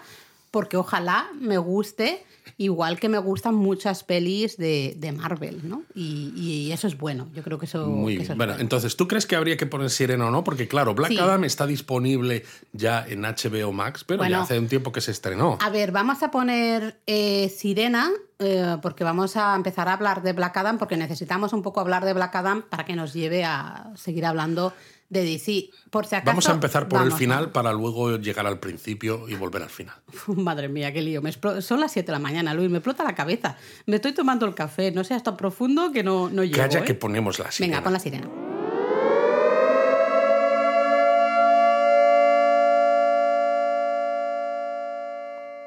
porque 0.50 0.78
ojalá 0.78 1.28
me 1.40 1.60
guste, 1.60 2.26
igual 2.58 3.00
que 3.00 3.08
me 3.08 3.20
gustan 3.20 3.54
muchas 3.54 4.04
pelis 4.04 4.58
de, 4.58 4.96
de 4.98 5.12
Marvel, 5.12 5.62
¿no? 5.70 5.84
Y, 5.94 6.34
y 6.36 6.72
eso 6.72 6.88
es 6.88 6.98
bueno, 6.98 7.30
yo 7.36 7.44
creo 7.44 7.60
que 7.60 7.68
eso, 7.68 7.86
Muy 7.86 8.16
que 8.18 8.24
eso 8.24 8.34
bien. 8.34 8.42
es 8.42 8.48
Bueno, 8.48 8.60
entonces, 8.60 8.96
¿tú 8.98 9.08
crees 9.08 9.28
que 9.28 9.36
habría 9.36 9.58
que 9.58 9.68
poner 9.68 9.92
Sirena 9.92 10.26
o 10.26 10.32
no? 10.32 10.44
Porque, 10.44 10.68
claro, 10.68 10.96
Black 10.96 11.12
Sí. 11.12 11.20
Adam 11.20 11.44
está 11.44 11.68
disponible 11.68 12.44
ya 12.74 13.06
en 13.08 13.22
HBO 13.22 13.72
Max, 13.74 14.04
pero 14.04 14.18
Bueno. 14.18 14.38
ya 14.38 14.42
hace 14.42 14.58
un 14.58 14.68
tiempo 14.68 14.92
que 14.92 15.02
se 15.02 15.12
estrenó. 15.12 15.60
A 15.62 15.70
ver, 15.70 15.92
vamos 15.92 16.24
a 16.24 16.32
poner 16.32 17.00
eh, 17.06 17.50
Sirena, 17.50 18.10
eh, 18.40 18.78
porque 18.82 19.04
vamos 19.04 19.38
a 19.38 19.54
empezar 19.56 19.88
a 19.88 19.94
hablar 19.94 20.24
de 20.24 20.34
Black 20.34 20.58
Adam, 20.58 20.80
porque 20.80 20.98
necesitamos 20.98 21.54
un 21.54 21.62
poco 21.62 21.80
hablar 21.80 22.04
de 22.06 22.14
Black 22.14 22.36
Adam 22.36 22.64
para 22.68 22.86
que 22.86 22.96
nos 22.96 23.14
lleve 23.14 23.44
a 23.44 23.92
seguir 23.96 24.26
hablando 24.26 24.74
de 25.10 25.24
DC. 25.24 25.70
Por 25.90 26.06
si 26.06 26.16
acaso, 26.16 26.28
Vamos 26.28 26.50
a 26.50 26.54
empezar 26.54 26.88
por 26.88 27.02
el 27.02 27.12
final 27.12 27.52
para 27.52 27.74
luego 27.74 28.18
llegar 28.18 28.46
al 28.46 28.60
principio 28.60 29.28
y 29.28 29.36
volver 29.36 29.64
al 29.64 29.70
final. 29.70 29.96
Madre 30.28 30.70
mía, 30.70 30.94
qué 30.94 31.02
lío. 31.02 31.22
Me 31.22 31.32
Son 31.32 31.80
las 31.80 31.92
7 31.92 32.06
de 32.06 32.12
la 32.12 32.20
mañana, 32.20 32.54
Luis. 32.54 32.70
Me 32.70 32.78
explota 32.78 33.04
la 33.04 33.16
cabeza. 33.16 33.58
Me 33.86 33.98
estoy 33.98 34.14
tomando 34.14 34.46
el 34.46 34.56
café. 34.56 34.92
No 34.92 35.04
seas 35.04 35.24
tan 35.24 35.36
profundo 35.36 35.92
que 35.92 36.04
no, 36.04 36.30
no 36.30 36.44
llego. 36.44 36.58
Calla 36.58 36.80
¿eh? 36.80 36.84
que 36.84 36.94
ponemos 36.94 37.40
la 37.40 37.52
sirena. 37.52 37.78
Venga, 37.78 37.84
pon 37.84 37.94
la 37.94 38.00
sirena. 38.00 38.30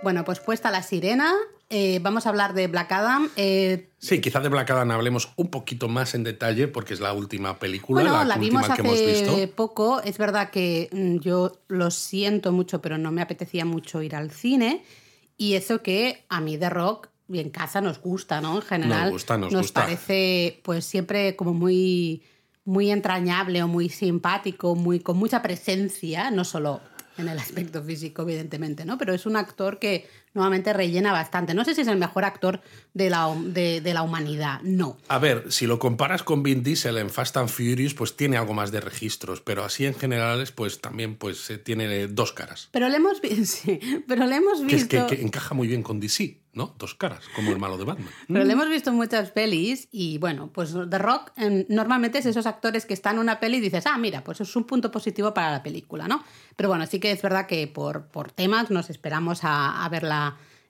Bueno, 0.02 0.24
pues 0.24 0.40
puesta 0.40 0.72
la 0.72 0.82
sirena, 0.82 1.32
eh, 1.72 1.98
vamos 2.00 2.26
a 2.26 2.28
hablar 2.28 2.54
de 2.54 2.68
Black 2.68 2.92
Adam. 2.92 3.28
Eh, 3.36 3.88
Sí, 3.98 4.20
quizá 4.20 4.40
de 4.40 4.48
Black 4.48 4.70
Adam 4.70 4.90
hablemos 4.90 5.32
un 5.36 5.50
poquito 5.50 5.88
más 5.88 6.14
en 6.14 6.22
detalle 6.22 6.68
porque 6.68 6.92
es 6.92 7.00
la 7.00 7.12
última 7.12 7.58
película, 7.58 8.02
bueno, 8.02 8.16
la, 8.18 8.24
la 8.24 8.34
última 8.36 8.60
vimos 8.62 8.76
que 8.76 8.80
hemos 8.82 8.94
hace 8.94 9.06
visto. 9.06 9.54
poco. 9.56 10.00
Es 10.02 10.18
verdad 10.18 10.50
que 10.50 10.88
mm, 10.92 11.18
yo 11.20 11.60
lo 11.68 11.90
siento 11.90 12.52
mucho, 12.52 12.82
pero 12.82 12.98
no 12.98 13.10
me 13.10 13.22
apetecía 13.22 13.64
mucho 13.64 14.02
ir 14.02 14.14
al 14.14 14.30
cine. 14.30 14.84
Y 15.36 15.54
eso 15.54 15.82
que 15.82 16.24
a 16.28 16.40
mí 16.40 16.56
de 16.56 16.68
rock 16.68 17.08
y 17.28 17.38
en 17.38 17.50
casa 17.50 17.80
nos 17.80 18.00
gusta, 18.00 18.40
¿no? 18.40 18.56
En 18.56 18.62
general 18.62 19.04
Nos 19.04 19.12
gusta, 19.12 19.38
nos 19.38 19.54
gusta. 19.54 19.82
parece 19.82 20.60
pues 20.62 20.84
siempre 20.84 21.34
como 21.36 21.54
muy 21.54 22.22
muy 22.64 22.90
entrañable 22.90 23.62
o 23.62 23.68
muy 23.68 23.88
simpático, 23.88 24.74
muy 24.76 25.00
con 25.00 25.16
mucha 25.16 25.42
presencia, 25.42 26.30
no 26.30 26.44
solo 26.44 26.80
en 27.18 27.28
el 27.28 27.38
aspecto 27.38 27.82
físico, 27.82 28.22
evidentemente, 28.22 28.84
¿no? 28.84 28.98
Pero 28.98 29.14
es 29.14 29.26
un 29.26 29.36
actor 29.36 29.78
que 29.78 30.06
nuevamente 30.34 30.72
rellena 30.72 31.12
bastante. 31.12 31.54
No 31.54 31.64
sé 31.64 31.74
si 31.74 31.82
es 31.82 31.88
el 31.88 31.98
mejor 31.98 32.24
actor 32.24 32.60
de 32.94 33.10
la, 33.10 33.34
de, 33.44 33.80
de 33.80 33.94
la 33.94 34.02
humanidad, 34.02 34.60
no. 34.62 34.96
A 35.08 35.18
ver, 35.18 35.50
si 35.50 35.66
lo 35.66 35.78
comparas 35.78 36.22
con 36.22 36.42
Vin 36.42 36.62
Diesel 36.62 36.98
en 36.98 37.10
Fast 37.10 37.36
and 37.36 37.48
Furious, 37.48 37.94
pues 37.94 38.16
tiene 38.16 38.36
algo 38.36 38.54
más 38.54 38.70
de 38.72 38.80
registros, 38.80 39.40
pero 39.40 39.64
así 39.64 39.86
en 39.86 39.94
generales, 39.94 40.52
pues 40.52 40.80
también 40.80 41.16
pues, 41.16 41.48
eh, 41.50 41.58
tiene 41.58 42.06
dos 42.08 42.32
caras. 42.32 42.68
Pero 42.72 42.88
le 42.88 42.96
hemos, 42.96 43.18
sí, 43.44 43.80
pero 44.06 44.26
le 44.26 44.36
hemos 44.36 44.60
Que, 44.60 44.76
es 44.76 44.88
visto... 44.88 45.06
que, 45.06 45.16
que 45.16 45.22
encaja 45.22 45.54
muy 45.54 45.68
bien 45.68 45.82
con 45.82 46.00
DC, 46.00 46.42
¿no? 46.54 46.74
Dos 46.78 46.94
caras, 46.94 47.24
como 47.34 47.50
el 47.50 47.58
malo 47.58 47.78
de 47.78 47.84
Batman. 47.84 48.10
Pero 48.28 48.44
le 48.44 48.52
hemos 48.52 48.68
visto 48.68 48.90
en 48.90 48.96
muchas 48.96 49.30
pelis 49.30 49.88
y 49.90 50.18
bueno, 50.18 50.50
pues 50.52 50.74
The 50.90 50.98
Rock 50.98 51.32
normalmente 51.68 52.18
es 52.18 52.26
esos 52.26 52.46
actores 52.46 52.84
que 52.84 52.92
están 52.92 53.14
en 53.14 53.20
una 53.20 53.40
peli 53.40 53.56
y 53.56 53.60
dices, 53.60 53.86
ah, 53.86 53.96
mira, 53.96 54.22
pues 54.22 54.40
es 54.42 54.54
un 54.54 54.64
punto 54.64 54.90
positivo 54.90 55.32
para 55.32 55.50
la 55.50 55.62
película, 55.62 56.08
¿no? 56.08 56.22
Pero 56.56 56.68
bueno, 56.68 56.86
sí 56.86 57.00
que 57.00 57.10
es 57.10 57.22
verdad 57.22 57.46
que 57.46 57.66
por, 57.68 58.06
por 58.08 58.30
temas 58.30 58.70
nos 58.70 58.90
esperamos 58.90 59.44
a, 59.44 59.82
a 59.84 59.88
verla 59.88 60.21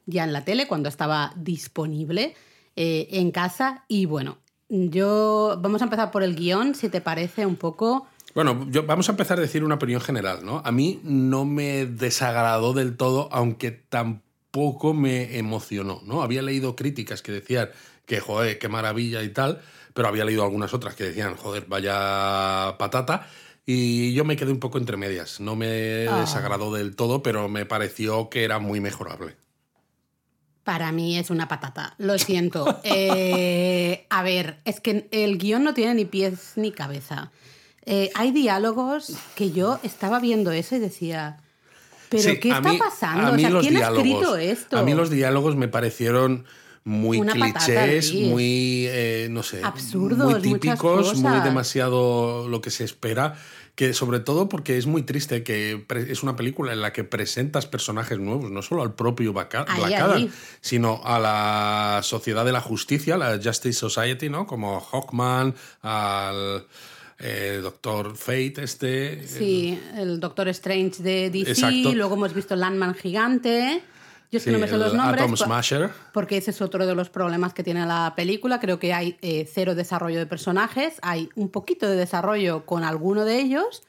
ya 0.06 0.24
en 0.24 0.32
la 0.32 0.44
tele 0.44 0.66
cuando 0.66 0.88
estaba 0.88 1.32
disponible 1.36 2.34
eh, 2.76 3.08
en 3.12 3.30
casa 3.30 3.84
y 3.88 4.06
bueno, 4.06 4.38
yo 4.68 5.58
vamos 5.60 5.82
a 5.82 5.84
empezar 5.84 6.10
por 6.10 6.22
el 6.22 6.34
guion, 6.34 6.74
si 6.74 6.88
te 6.88 7.00
parece 7.00 7.44
un 7.46 7.56
poco... 7.56 8.06
Bueno, 8.34 8.66
yo, 8.70 8.84
vamos 8.86 9.08
a 9.08 9.12
empezar 9.12 9.36
a 9.38 9.42
decir 9.42 9.62
una 9.62 9.74
opinión 9.74 10.00
general, 10.00 10.44
¿no? 10.44 10.62
A 10.64 10.72
mí 10.72 11.00
no 11.04 11.44
me 11.44 11.84
desagradó 11.84 12.72
del 12.72 12.96
todo, 12.96 13.28
aunque 13.30 13.70
tampoco 13.70 14.94
me 14.94 15.36
emocionó, 15.36 16.00
¿no? 16.06 16.22
Había 16.22 16.40
leído 16.40 16.74
críticas 16.74 17.20
que 17.20 17.32
decían 17.32 17.68
que, 18.06 18.20
joder, 18.20 18.58
qué 18.58 18.68
maravilla 18.68 19.22
y 19.22 19.28
tal, 19.28 19.60
pero 19.92 20.08
había 20.08 20.24
leído 20.24 20.42
algunas 20.44 20.72
otras 20.72 20.94
que 20.94 21.04
decían, 21.04 21.36
joder, 21.36 21.66
vaya 21.68 22.76
patata. 22.78 23.28
Y 23.66 24.14
yo 24.14 24.24
me 24.24 24.36
quedé 24.36 24.50
un 24.50 24.58
poco 24.60 24.78
entre 24.78 24.96
medias. 24.96 25.38
No 25.38 25.54
me 25.54 26.06
Ah. 26.08 26.20
desagradó 26.20 26.72
del 26.72 26.96
todo, 26.96 27.22
pero 27.22 27.48
me 27.50 27.66
pareció 27.66 28.30
que 28.30 28.44
era 28.44 28.58
muy 28.58 28.80
mejorable. 28.80 29.36
Para 30.64 30.92
mí 30.92 31.18
es 31.18 31.30
una 31.30 31.48
patata, 31.48 31.94
lo 31.98 32.18
siento. 32.18 32.80
Eh, 32.84 34.06
a 34.10 34.22
ver, 34.22 34.58
es 34.64 34.80
que 34.80 35.08
el 35.10 35.38
guion 35.38 35.64
no 35.64 35.74
tiene 35.74 35.94
ni 35.94 36.04
pies 36.04 36.52
ni 36.56 36.70
cabeza. 36.72 37.30
Eh, 37.84 38.10
hay 38.14 38.30
diálogos 38.30 39.12
que 39.34 39.50
yo 39.50 39.80
estaba 39.82 40.20
viendo 40.20 40.52
eso 40.52 40.76
y 40.76 40.78
decía, 40.78 41.38
¿pero 42.08 42.22
Sí, 42.22 42.38
qué 42.40 42.50
está 42.50 42.60
mí- 42.70 42.78
pasando? 42.78 43.32
O 43.32 43.38
sea, 43.38 43.60
¿quién 43.60 43.76
ha 43.76 43.88
escrito 43.88 44.36
esto? 44.36 44.78
A 44.78 44.82
mí 44.82 44.94
los 44.94 45.10
diálogos 45.10 45.56
me 45.56 45.66
parecieron 45.68 46.44
muy 46.84 47.18
Una 47.18 47.32
clichés, 47.32 48.12
muy, 48.14 48.86
eh, 48.88 49.28
no 49.30 49.42
sé, 49.42 49.62
Absurdos, 49.62 50.30
muy 50.32 50.40
típicos, 50.42 51.16
muy 51.16 51.40
demasiado 51.40 52.48
lo 52.48 52.60
que 52.60 52.70
se 52.70 52.84
espera. 52.84 53.36
Que 53.74 53.94
sobre 53.94 54.20
todo 54.20 54.50
porque 54.50 54.76
es 54.76 54.86
muy 54.86 55.02
triste 55.02 55.42
que 55.42 55.86
es 56.06 56.22
una 56.22 56.36
película 56.36 56.72
en 56.74 56.82
la 56.82 56.92
que 56.92 57.04
presentas 57.04 57.66
personajes 57.66 58.18
nuevos, 58.18 58.50
no 58.50 58.60
solo 58.60 58.82
al 58.82 58.94
propio 58.94 59.32
Black 59.32 59.54
Adam, 59.54 60.28
sino 60.60 61.00
a 61.04 61.18
la 61.18 62.00
Sociedad 62.02 62.44
de 62.44 62.52
la 62.52 62.60
Justicia, 62.60 63.16
la 63.16 63.40
Justice 63.42 63.78
Society, 63.78 64.28
¿no? 64.28 64.46
Como 64.46 64.78
Hawkman, 64.78 65.54
al 65.80 66.66
eh, 67.18 67.60
Doctor 67.62 68.16
Fate, 68.16 68.64
este. 68.64 69.26
Sí, 69.26 69.78
el 69.96 70.18
Doctor 70.18 70.48
Strange 70.48 71.02
de 71.02 71.30
DC, 71.30 71.52
Exacto. 71.52 71.94
luego 71.94 72.14
hemos 72.14 72.34
visto 72.34 72.56
Landman 72.56 72.94
Gigante. 72.94 73.82
Yo 74.32 74.38
es 74.38 74.44
que 74.44 74.50
Sí, 74.50 74.54
no 74.54 74.58
me 74.60 74.66
sé 74.66 74.78
los 74.78 74.94
nombres. 74.94 75.22
Atom 75.22 75.36
pa- 75.36 75.44
Smasher. 75.44 75.90
Porque 76.12 76.38
ese 76.38 76.50
es 76.52 76.62
otro 76.62 76.86
de 76.86 76.94
los 76.94 77.10
problemas 77.10 77.52
que 77.52 77.62
tiene 77.62 77.84
la 77.86 78.14
película. 78.16 78.58
Creo 78.60 78.78
que 78.78 78.94
hay 78.94 79.18
eh, 79.20 79.46
cero 79.52 79.74
desarrollo 79.74 80.18
de 80.18 80.24
personajes, 80.26 80.94
hay 81.02 81.28
un 81.36 81.50
poquito 81.50 81.86
de 81.88 81.96
desarrollo 81.96 82.64
con 82.64 82.82
alguno 82.82 83.26
de 83.26 83.38
ellos, 83.38 83.82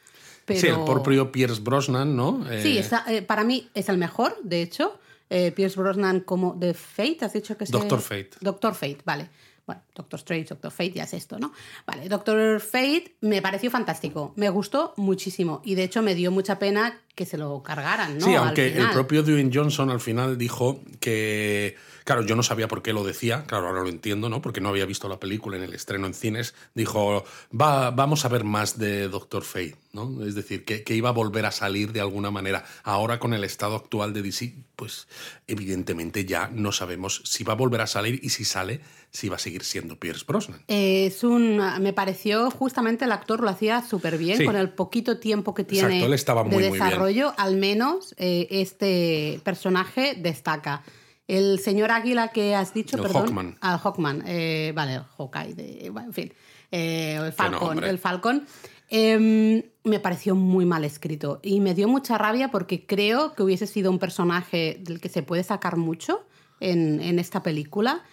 pero... 0.46 0.60
Sí, 0.60 0.68
el 0.68 0.84
propio 0.84 1.32
Pierce 1.32 1.62
Brosnan, 1.62 2.16
¿no? 2.18 2.44
Sí, 2.62 2.76
Eh, 2.78 2.80
está- 2.80 3.06
eh, 3.08 3.22
para 3.22 3.46
mí 3.46 3.70
es 3.74 3.88
el 3.88 3.98
mejor, 3.98 4.38
de 4.44 4.62
hecho. 4.62 5.00
Eh, 5.30 5.52
Pierce 5.52 5.80
Brosnan 5.80 6.20
como 6.20 6.54
de 6.54 6.74
Fate, 6.74 7.20
has 7.22 7.34
dicho 7.34 7.56
que 7.58 7.64
es 7.64 7.72
Doctor 7.72 8.02
Fate. 8.02 8.32
Doctor 8.42 8.76
Fate, 8.76 9.00
vale. 9.06 9.30
Bueno, 9.66 9.82
Doctor 9.96 10.20
Strange, 10.20 10.50
Doctor 10.50 10.72
Fate, 10.72 10.92
ya 10.92 11.04
es 11.04 11.14
esto, 11.14 11.40
¿no? 11.40 11.54
Vale, 11.86 12.10
Doctor 12.10 12.60
Fate 12.60 13.16
me 13.22 13.42
pareció 13.42 13.72
fantástico, 13.72 14.34
me 14.36 14.50
gustó 14.50 14.94
muchísimo 14.98 15.62
y 15.64 15.76
de 15.76 15.84
hecho 15.84 16.02
me 16.02 16.16
dio 16.16 16.32
mucha 16.32 16.60
pena 16.60 17.00
que 17.16 17.26
se 17.26 17.38
lo 17.38 17.64
cargaran, 17.64 18.18
¿no? 18.18 18.26
Sí, 18.26 18.34
aunque 18.36 18.68
el 18.68 18.90
propio 18.90 19.24
Dwayne 19.24 19.52
Johnson 19.54 19.90
al 19.90 20.00
final 20.00 20.38
dijo 20.38 20.82
que. 21.00 21.76
Claro, 22.04 22.24
yo 22.24 22.36
no 22.36 22.44
sabía 22.44 22.68
por 22.68 22.82
qué 22.82 22.94
lo 22.94 23.04
decía, 23.04 23.46
claro, 23.46 23.68
ahora 23.68 23.82
lo 23.84 23.90
entiendo, 23.90 24.30
¿no? 24.30 24.42
Porque 24.42 24.62
no 24.62 24.70
había 24.70 24.86
visto 24.86 25.08
la 25.10 25.20
película 25.20 25.58
en 25.58 25.64
el 25.64 25.74
estreno 25.74 26.08
en 26.08 26.14
cines. 26.14 26.54
Dijo, 26.74 27.24
Va, 27.54 27.92
vamos 27.92 28.26
a 28.26 28.30
ver 28.30 28.44
más 28.44 28.78
de 28.78 29.08
Doctor 29.10 29.44
Fate, 29.44 29.76
¿no? 29.94 30.26
Es 30.26 30.36
decir, 30.36 30.66
que, 30.66 30.84
que 30.84 30.96
iba 30.96 31.10
a 31.10 31.14
volver 31.14 31.46
a 31.46 31.52
salir 31.52 31.92
de 31.94 32.02
alguna 32.02 32.32
manera. 32.32 32.66
Ahora, 32.84 33.20
con 33.20 33.34
el 33.34 33.44
estado 33.44 33.76
actual 33.76 34.14
de 34.14 34.22
DC, 34.22 34.54
pues 34.76 35.08
evidentemente 35.48 36.26
ya 36.26 36.50
no 36.52 36.72
sabemos 36.72 37.22
si 37.26 37.44
va 37.44 37.54
a 37.54 37.56
volver 37.56 37.82
a 37.82 37.88
salir 37.88 38.20
y 38.24 38.30
si 38.30 38.44
sale, 38.44 38.82
si 39.12 39.30
va 39.30 39.36
a 39.36 39.40
seguir 39.40 39.64
siendo 39.64 39.98
Pierce 39.98 40.26
Brosnan. 40.28 40.62
Es 40.68 41.24
un. 41.24 41.58
Me 41.82 41.94
pareció 41.94 42.50
justamente 42.52 43.06
el 43.06 43.12
actor 43.12 43.42
lo 43.42 43.50
hacía 43.50 43.82
súper 43.88 44.18
bien 44.18 44.38
Sí. 44.40 44.46
con 44.46 44.56
el 44.56 44.70
poquito 44.70 45.20
tiempo 45.20 45.54
que 45.54 45.64
tiene 45.64 45.88
Exacto, 45.88 46.06
él 46.08 46.14
estaba 46.14 46.44
muy, 46.44 46.62
de 46.64 46.70
muy 46.70 46.78
bien. 46.80 46.90
desarrollo. 46.90 47.34
Al 47.38 47.56
menos 47.58 48.16
eh, 48.18 48.48
este 48.50 49.40
personaje 49.44 50.16
destaca. 50.18 50.84
El 51.28 51.60
señor 51.60 51.92
Águila 51.92 52.30
que 52.30 52.54
has 52.56 52.74
dicho, 52.74 52.98
El 52.98 53.04
perdón. 53.04 53.24
Hawkman. 53.28 53.58
Al 53.62 53.80
Hawkman, 53.80 54.24
eh, 54.28 54.74
vale, 54.76 54.96
el 54.96 55.04
Hawkeye, 55.18 55.54
de, 55.54 55.90
bueno, 55.90 56.10
en 56.10 56.14
fin. 56.14 56.34
eh, 56.72 57.18
el 57.24 57.32
Falcon. 57.34 57.84
el 57.84 57.98
Falcon. 57.98 58.46
em, 58.90 59.64
me 59.84 60.00
pareció 60.00 60.36
muy 60.36 60.66
mal 60.66 60.84
escrito 60.86 61.40
y 61.42 61.60
me 61.62 61.74
dio 61.74 61.88
mucha 61.88 62.18
rabia 62.18 62.52
porque 62.52 62.86
creo 62.86 63.34
que 63.34 63.44
hubiese 63.44 63.68
sido 63.68 63.90
un 63.90 64.00
personaje 64.00 64.78
del 64.82 65.00
que 65.00 65.10
se 65.10 65.24
puede 65.24 65.44
sacar 65.44 65.78
mucho 65.78 66.26
en, 66.60 67.02
en 67.02 67.20
esta 67.20 67.42
película 67.42 68.04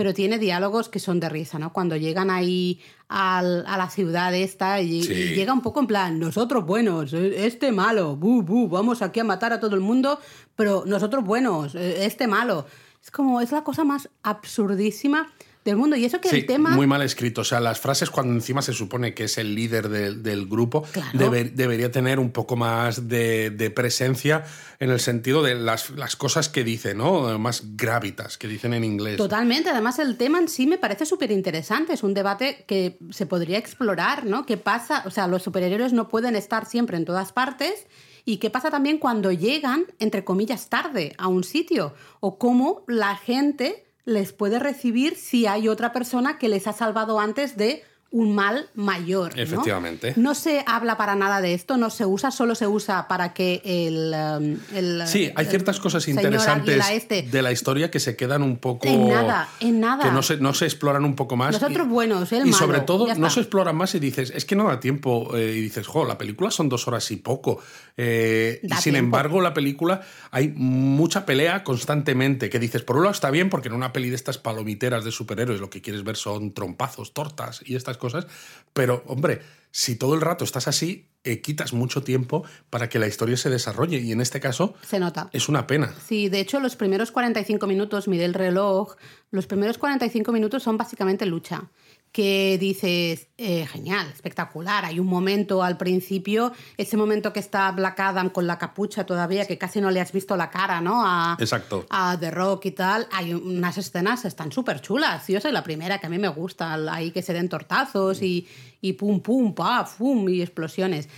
pero 0.00 0.14
tiene 0.14 0.38
diálogos 0.38 0.88
que 0.88 0.98
son 0.98 1.20
de 1.20 1.28
risa, 1.28 1.58
¿no? 1.58 1.74
Cuando 1.74 1.94
llegan 1.94 2.30
ahí 2.30 2.80
al- 3.08 3.66
a 3.66 3.76
la 3.76 3.90
ciudad 3.90 4.34
esta 4.34 4.80
y, 4.80 5.02
Sí. 5.02 5.12
y 5.12 5.34
llega 5.34 5.52
un 5.52 5.60
poco 5.60 5.78
en 5.80 5.86
plan, 5.86 6.18
nosotros 6.18 6.64
buenos, 6.64 7.12
eh, 7.12 7.44
este 7.44 7.70
malo, 7.70 8.16
bu, 8.16 8.40
bu, 8.42 8.66
vamos 8.66 9.02
aquí 9.02 9.20
a 9.20 9.24
matar 9.24 9.52
a 9.52 9.60
todo 9.60 9.74
el 9.74 9.82
mundo, 9.82 10.18
pero 10.56 10.84
nosotros 10.86 11.22
buenos, 11.22 11.74
eh, 11.74 12.06
este 12.06 12.26
malo. 12.26 12.64
Es 13.02 13.10
como, 13.10 13.42
es 13.42 13.52
la 13.52 13.62
cosa 13.62 13.84
más 13.84 14.08
absurdísima 14.22 15.30
del 15.64 15.76
mundo. 15.76 15.94
Y 15.96 16.04
eso 16.04 16.20
que 16.20 16.28
Sí, 16.30 16.36
el 16.38 16.46
tema... 16.46 16.70
muy 16.70 16.86
mal 16.86 17.02
escrito. 17.02 17.42
O 17.42 17.44
sea, 17.44 17.60
las 17.60 17.78
frases 17.80 18.10
cuando 18.10 18.32
encima 18.34 18.62
se 18.62 18.72
supone 18.72 19.12
que 19.14 19.24
es 19.24 19.36
el 19.38 19.54
líder 19.54 19.88
del- 19.88 20.22
del 20.22 20.46
grupo, 20.46 20.82
Claro. 20.92 21.18
deber- 21.18 21.52
debería 21.52 21.90
tener 21.90 22.18
un 22.18 22.30
poco 22.32 22.56
más 22.56 23.08
de, 23.08 23.50
de 23.50 23.70
presencia 23.70 24.44
en 24.78 24.90
el 24.90 25.00
sentido 25.00 25.42
de 25.42 25.54
las, 25.54 25.90
las 25.90 26.16
cosas 26.16 26.48
que 26.48 26.64
dice, 26.64 26.94
¿no? 26.94 27.38
Más 27.38 27.76
gravitas, 27.76 28.38
que 28.38 28.48
dicen 28.48 28.72
en 28.74 28.84
inglés. 28.84 29.16
Totalmente, 29.18 29.68
además 29.70 29.98
el 29.98 30.16
tema 30.16 30.38
en 30.38 30.48
sí 30.48 30.66
me 30.66 30.78
parece 30.78 31.04
súper 31.04 31.30
interesante, 31.30 31.92
es 31.92 32.02
un 32.02 32.14
debate 32.14 32.64
que 32.66 32.98
se 33.10 33.26
podría 33.26 33.58
explorar, 33.58 34.24
¿no? 34.24 34.46
¿Qué 34.46 34.56
pasa? 34.56 35.02
O 35.06 35.10
sea, 35.10 35.26
los 35.26 35.42
superhéroes 35.42 35.92
no 35.92 36.08
pueden 36.08 36.36
estar 36.36 36.64
siempre 36.66 36.96
en 36.96 37.04
todas 37.04 37.32
partes 37.32 37.86
y 38.24 38.38
qué 38.38 38.48
pasa 38.50 38.70
también 38.70 38.98
cuando 38.98 39.32
llegan, 39.32 39.84
entre 39.98 40.24
comillas, 40.24 40.68
tarde 40.70 41.14
a 41.18 41.28
un 41.28 41.44
sitio 41.44 41.94
o 42.20 42.38
cómo 42.38 42.84
la 42.86 43.16
gente 43.16 43.86
les 44.10 44.32
puede 44.32 44.58
recibir 44.58 45.16
si 45.16 45.46
hay 45.46 45.68
otra 45.68 45.92
persona 45.92 46.38
que 46.38 46.48
les 46.48 46.66
ha 46.66 46.72
salvado 46.72 47.20
antes 47.20 47.56
de 47.56 47.82
un 48.12 48.34
mal 48.34 48.68
mayor. 48.74 49.36
¿no? 49.36 49.42
Efectivamente. 49.42 50.14
No 50.16 50.34
se 50.34 50.64
habla 50.66 50.96
para 50.96 51.14
nada 51.14 51.40
de 51.40 51.54
esto, 51.54 51.76
no 51.76 51.90
se 51.90 52.06
usa, 52.06 52.30
solo 52.30 52.54
se 52.54 52.66
usa 52.66 53.06
para 53.06 53.32
que 53.32 53.62
el... 53.64 54.14
um, 54.14 54.76
el, 54.76 55.06
Sí, 55.06 55.30
hay 55.34 55.44
el 55.44 55.50
ciertas 55.50 55.78
cosas 55.78 56.08
interesantes 56.08 56.84
este 56.90 57.22
de 57.22 57.42
la 57.42 57.52
historia 57.52 57.90
que 57.90 58.00
se 58.00 58.16
quedan 58.16 58.42
un 58.42 58.56
poco. 58.56 58.88
En 58.88 59.08
nada, 59.08 59.48
en 59.60 59.80
nada. 59.80 60.04
Que 60.04 60.10
no 60.10 60.22
se, 60.22 60.38
no 60.38 60.54
se 60.54 60.64
exploran 60.64 61.04
un 61.04 61.14
poco 61.14 61.36
más. 61.36 61.52
Nosotros 61.52 61.86
y, 61.86 61.90
buenos, 61.90 62.32
él 62.32 62.46
Y 62.46 62.50
malo, 62.50 62.56
sobre 62.56 62.80
todo, 62.80 63.14
no 63.14 63.30
se 63.30 63.40
exploran 63.40 63.76
más 63.76 63.94
y 63.94 64.00
dices, 64.00 64.32
es 64.34 64.44
que 64.44 64.56
no 64.56 64.64
da 64.64 64.80
tiempo. 64.80 65.36
eh, 65.36 65.54
y 65.56 65.60
dices, 65.60 65.86
jo, 65.86 66.04
la 66.04 66.18
película 66.18 66.50
son 66.50 66.68
dos 66.68 66.88
horas 66.88 67.08
y 67.12 67.16
poco. 67.16 67.62
Eh, 67.96 68.60
y 68.62 68.68
sin 68.74 68.94
tiempo. 68.94 68.98
embargo, 68.98 69.40
la 69.40 69.54
película 69.54 70.00
hay 70.32 70.48
mucha 70.48 71.24
pelea 71.24 71.62
constantemente. 71.62 72.50
Que 72.50 72.58
dices, 72.58 72.82
por 72.82 72.96
un 72.96 73.04
lado 73.04 73.12
está 73.12 73.30
bien, 73.30 73.50
porque 73.50 73.68
en 73.68 73.74
una 73.74 73.92
peli 73.92 74.10
de 74.10 74.16
estas 74.16 74.38
palomiteras 74.38 75.04
de 75.04 75.12
superhéroes 75.12 75.60
lo 75.60 75.70
que 75.70 75.80
quieres 75.80 76.02
ver 76.02 76.16
son 76.16 76.52
trompazos, 76.52 77.12
tortas 77.12 77.62
y 77.64 77.76
estas 77.76 77.99
cosas. 78.00 78.26
Pero, 78.72 79.04
hombre, 79.06 79.42
si 79.70 79.94
todo 79.94 80.14
el 80.14 80.20
rato 80.20 80.42
estás 80.44 80.66
así, 80.66 81.06
eh, 81.22 81.40
quitas 81.42 81.72
mucho 81.72 82.02
tiempo 82.02 82.44
para 82.70 82.88
que 82.88 82.98
la 82.98 83.06
historia 83.06 83.36
se 83.36 83.50
desarrolle. 83.50 83.98
Y 83.98 84.10
en 84.10 84.20
este 84.20 84.40
caso, 84.40 84.74
Se 84.82 84.98
nota. 84.98 85.28
es 85.32 85.48
una 85.48 85.66
pena. 85.66 85.94
Sí, 86.06 86.28
de 86.28 86.40
hecho, 86.40 86.58
los 86.60 86.74
primeros 86.76 87.12
45 87.12 87.66
minutos, 87.68 88.08
miré 88.08 88.24
el 88.24 88.34
reloj, 88.34 88.96
los 89.30 89.46
primeros 89.46 89.78
45 89.78 90.32
minutos 90.32 90.62
son 90.62 90.76
básicamente 90.76 91.26
lucha. 91.26 91.68
Que 92.12 92.58
dices, 92.58 93.28
eh, 93.38 93.66
genial, 93.66 94.08
espectacular. 94.12 94.84
Hay 94.84 94.98
un 94.98 95.06
momento 95.06 95.62
al 95.62 95.76
principio, 95.76 96.52
ese 96.76 96.96
momento 96.96 97.32
que 97.32 97.38
está 97.38 97.70
Black 97.70 98.00
Adam 98.00 98.30
con 98.30 98.48
la 98.48 98.58
capucha 98.58 99.06
todavía, 99.06 99.46
que 99.46 99.58
casi 99.58 99.80
no 99.80 99.92
le 99.92 100.00
has 100.00 100.10
visto 100.10 100.36
la 100.36 100.50
cara, 100.50 100.80
¿no? 100.80 101.06
A, 101.06 101.36
Exacto. 101.38 101.86
a 101.88 102.16
The 102.18 102.32
Rock 102.32 102.66
y 102.66 102.70
tal. 102.72 103.06
Hay 103.12 103.32
unas 103.32 103.78
escenas, 103.78 104.24
están 104.24 104.50
súper 104.50 104.80
chulas. 104.80 105.28
Yo 105.28 105.40
soy 105.40 105.52
la 105.52 105.62
primera 105.62 105.98
que 105.98 106.06
a 106.08 106.10
mí 106.10 106.18
me 106.18 106.26
gusta, 106.28 106.74
ahí 106.92 107.12
que 107.12 107.22
se 107.22 107.32
den 107.32 107.48
tortazos 107.48 108.22
y, 108.22 108.48
y 108.80 108.94
pum, 108.94 109.20
pum, 109.20 109.54
pa, 109.54 109.88
pum, 109.96 110.28
y 110.28 110.42
explosiones. 110.42 111.08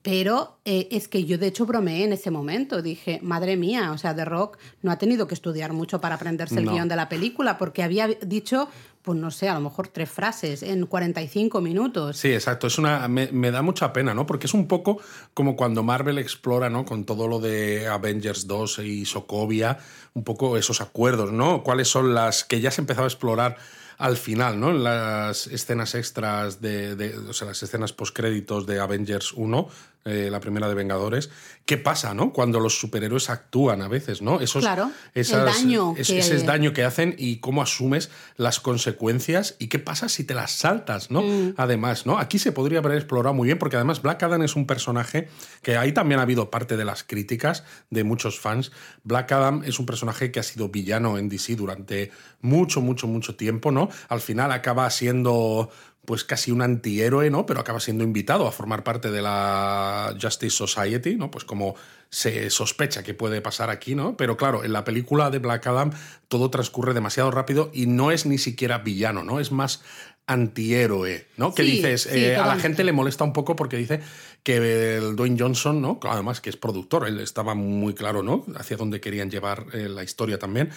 Pero 0.00 0.60
eh, 0.64 0.88
es 0.92 1.08
que 1.08 1.24
yo 1.24 1.36
de 1.36 1.48
hecho 1.48 1.66
bromeé 1.66 2.04
en 2.04 2.12
ese 2.14 2.30
momento. 2.30 2.80
Dije, 2.80 3.18
madre 3.22 3.56
mía, 3.58 3.92
o 3.92 3.98
sea, 3.98 4.14
The 4.14 4.24
Rock 4.24 4.56
no 4.80 4.90
ha 4.92 4.96
tenido 4.96 5.26
que 5.26 5.34
estudiar 5.34 5.74
mucho 5.74 6.00
para 6.00 6.14
aprenderse 6.14 6.60
el 6.60 6.64
No. 6.64 6.72
guion 6.72 6.88
de 6.88 6.96
la 6.96 7.08
película, 7.10 7.58
porque 7.58 7.82
había 7.82 8.06
dicho, 8.06 8.68
pues 9.08 9.18
no 9.18 9.30
sé, 9.30 9.48
a 9.48 9.54
lo 9.54 9.60
mejor 9.60 9.88
tres 9.88 10.10
frases 10.10 10.62
en 10.62 10.84
45 10.84 11.62
minutos. 11.62 12.18
Sí, 12.18 12.30
exacto. 12.30 12.66
Es 12.66 12.76
una, 12.76 13.08
me, 13.08 13.50
da 13.50 13.62
mucha 13.62 13.90
pena, 13.90 14.12
¿no? 14.12 14.26
Porque 14.26 14.46
es 14.46 14.52
un 14.52 14.68
poco 14.68 15.00
como 15.32 15.56
cuando 15.56 15.82
Marvel 15.82 16.18
explora, 16.18 16.68
¿no? 16.68 16.84
Con 16.84 17.06
todo 17.06 17.26
lo 17.26 17.40
de 17.40 17.88
Avengers 17.88 18.46
2 18.46 18.80
y 18.80 19.06
Sokovia, 19.06 19.78
un 20.12 20.24
poco 20.24 20.58
esos 20.58 20.82
acuerdos, 20.82 21.32
¿no? 21.32 21.62
¿Cuáles 21.62 21.88
son 21.88 22.12
las 22.12 22.44
que 22.44 22.60
ya 22.60 22.70
se 22.70 22.82
empezaba 22.82 23.06
a 23.06 23.08
explorar 23.08 23.56
al 23.96 24.18
final, 24.18 24.60
¿no? 24.60 24.72
En 24.72 24.84
las 24.84 25.46
escenas 25.46 25.94
extras 25.94 26.60
de 26.60 27.16
o 27.26 27.32
sea, 27.32 27.48
las 27.48 27.62
escenas 27.62 27.94
postcréditos 27.94 28.66
de 28.66 28.78
Avengers 28.78 29.32
1, 29.32 29.68
eh, 30.08 30.28
la 30.30 30.40
primera 30.40 30.68
de 30.68 30.74
Vengadores, 30.74 31.30
¿qué 31.66 31.76
pasa, 31.76 32.14
no? 32.14 32.32
Cuando 32.32 32.60
los 32.60 32.78
superhéroes 32.78 33.30
actúan 33.30 33.82
a 33.82 33.88
veces, 33.88 34.22
¿no? 34.22 34.40
Esos, 34.40 34.62
Claro, 34.62 34.90
esas- 35.14 35.44
daño 35.44 35.94
es- 35.96 36.08
que- 36.08 36.18
ese 36.18 36.38
daño 36.44 36.72
que 36.72 36.84
hacen 36.84 37.14
y 37.18 37.36
cómo 37.40 37.62
asumes 37.62 38.10
las 38.36 38.58
consecuencias 38.60 39.56
y 39.58 39.66
qué 39.68 39.78
pasa 39.78 40.08
si 40.08 40.24
te 40.24 40.34
las 40.34 40.52
saltas, 40.52 41.10
¿no? 41.10 41.22
Mm. 41.22 41.54
Además, 41.56 42.06
¿no? 42.06 42.18
Aquí 42.18 42.38
se 42.38 42.52
podría 42.52 42.78
haber 42.78 42.92
explorado 42.96 43.34
muy 43.34 43.46
bien 43.46 43.58
porque 43.58 43.76
además 43.76 44.00
Black 44.02 44.22
Adam 44.22 44.42
es 44.42 44.56
un 44.56 44.66
personaje 44.66 45.28
que 45.62 45.76
ahí 45.76 45.92
también 45.92 46.20
ha 46.20 46.22
habido 46.22 46.50
parte 46.50 46.76
de 46.76 46.84
las 46.84 47.04
críticas 47.04 47.64
de 47.90 48.04
muchos 48.04 48.38
fans. 48.40 48.72
Black 49.04 49.30
Adam 49.32 49.62
es 49.64 49.78
un 49.78 49.86
personaje 49.86 50.30
que 50.32 50.40
ha 50.40 50.42
sido 50.42 50.68
villano 50.70 51.18
en 51.18 51.28
DC 51.28 51.54
durante 51.56 52.10
mucho, 52.40 52.80
mucho, 52.80 53.06
mucho 53.06 53.34
tiempo, 53.36 53.72
¿no? 53.72 53.88
Al 54.08 54.20
final 54.20 54.52
acaba 54.52 54.88
siendo 54.90 55.70
pues 56.08 56.24
casi 56.24 56.50
un 56.50 56.62
antihéroe, 56.62 57.28
¿no? 57.28 57.44
Pero 57.44 57.60
acaba 57.60 57.80
siendo 57.80 58.02
invitado 58.02 58.48
a 58.48 58.50
formar 58.50 58.82
parte 58.82 59.10
de 59.10 59.20
la 59.20 60.16
Justice 60.18 60.56
Society, 60.56 61.16
¿no? 61.16 61.30
Pues 61.30 61.44
como 61.44 61.74
se 62.08 62.48
sospecha 62.48 63.02
que 63.02 63.12
puede 63.12 63.42
pasar 63.42 63.68
aquí, 63.68 63.94
¿no? 63.94 64.16
Pero 64.16 64.38
claro, 64.38 64.64
en 64.64 64.72
la 64.72 64.84
película 64.84 65.28
de 65.28 65.38
Black 65.38 65.66
Adam 65.66 65.90
todo 66.28 66.48
transcurre 66.48 66.94
demasiado 66.94 67.30
rápido 67.30 67.70
y 67.74 67.84
no 67.84 68.10
es 68.10 68.24
ni 68.24 68.38
siquiera 68.38 68.78
villano, 68.78 69.22
¿no? 69.22 69.38
Es 69.38 69.52
más 69.52 69.82
antihéroe, 70.26 71.26
¿no? 71.36 71.52
Que 71.52 71.62
Sí, 71.62 71.72
dices, 71.72 72.08
sí, 72.10 72.24
eh, 72.24 72.36
a 72.36 72.46
la 72.46 72.56
gente 72.56 72.84
le 72.84 72.92
molesta 72.92 73.24
un 73.24 73.34
poco 73.34 73.54
porque 73.54 73.76
dice 73.76 74.00
que 74.42 74.96
el 74.96 75.14
Dwayne 75.14 75.36
Johnson, 75.38 75.82
¿no? 75.82 76.00
Claro, 76.00 76.14
Además 76.14 76.40
que 76.40 76.48
es 76.48 76.56
productor, 76.56 77.06
él 77.06 77.20
estaba 77.20 77.54
muy 77.54 77.92
claro, 77.92 78.22
¿no? 78.22 78.46
Hacia 78.56 78.78
dónde 78.78 79.02
querían 79.02 79.30
llevar 79.30 79.66
eh, 79.74 79.90
la 79.90 80.04
historia 80.04 80.38
también 80.38 80.70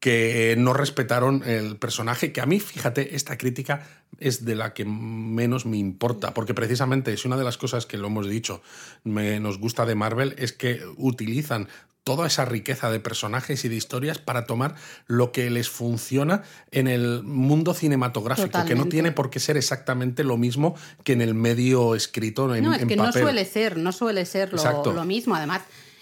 que 0.00 0.52
eh, 0.52 0.56
no 0.56 0.72
respetaron 0.72 1.42
el 1.44 1.76
personaje, 1.76 2.32
que 2.32 2.40
a 2.40 2.46
mí, 2.46 2.58
fíjate, 2.58 3.14
esta 3.14 3.36
crítica 3.36 3.86
es 4.18 4.44
de 4.44 4.54
la 4.54 4.72
que 4.72 4.86
menos 4.86 5.66
me 5.66 5.76
importa, 5.76 6.34
porque 6.34 6.54
precisamente 6.54 7.12
es 7.12 7.24
una 7.26 7.36
de 7.36 7.44
las 7.44 7.58
cosas 7.58 7.86
que 7.86 7.98
lo 7.98 8.08
hemos 8.08 8.28
dicho, 8.28 8.62
me, 9.04 9.38
nos 9.40 9.58
gusta 9.58 9.84
de 9.84 9.94
Marvel, 9.94 10.34
es 10.38 10.52
que 10.52 10.80
utilizan 10.96 11.68
toda 12.02 12.26
esa 12.26 12.46
riqueza 12.46 12.90
de 12.90 12.98
personajes 12.98 13.64
y 13.64 13.68
de 13.68 13.76
historias 13.76 14.18
para 14.18 14.46
tomar 14.46 14.74
lo 15.06 15.32
que 15.32 15.50
les 15.50 15.68
funciona 15.68 16.42
en 16.70 16.88
el 16.88 17.22
mundo 17.22 17.74
cinematográfico, 17.74 18.64
que 18.64 18.74
no 18.74 18.86
tiene 18.86 19.12
por 19.12 19.28
qué 19.28 19.38
ser 19.38 19.58
exactamente 19.58 20.24
lo 20.24 20.38
mismo 20.38 20.74
que 21.04 21.12
en 21.12 21.20
el 21.20 21.34
medio 21.34 21.94
escrito 21.94 22.54
en, 22.54 22.64
No, 22.64 22.74
es 22.74 22.82
en 22.82 22.88
que 22.88 22.96
no 22.96 23.04
papel. 23.04 23.22
suele 23.22 23.44
ser, 23.44 23.76
no 23.76 23.92
suele 23.92 24.24
ser 24.24 24.50
lo 24.52 25.04
mismo. 25.04 25.34
Además, 25.34 25.60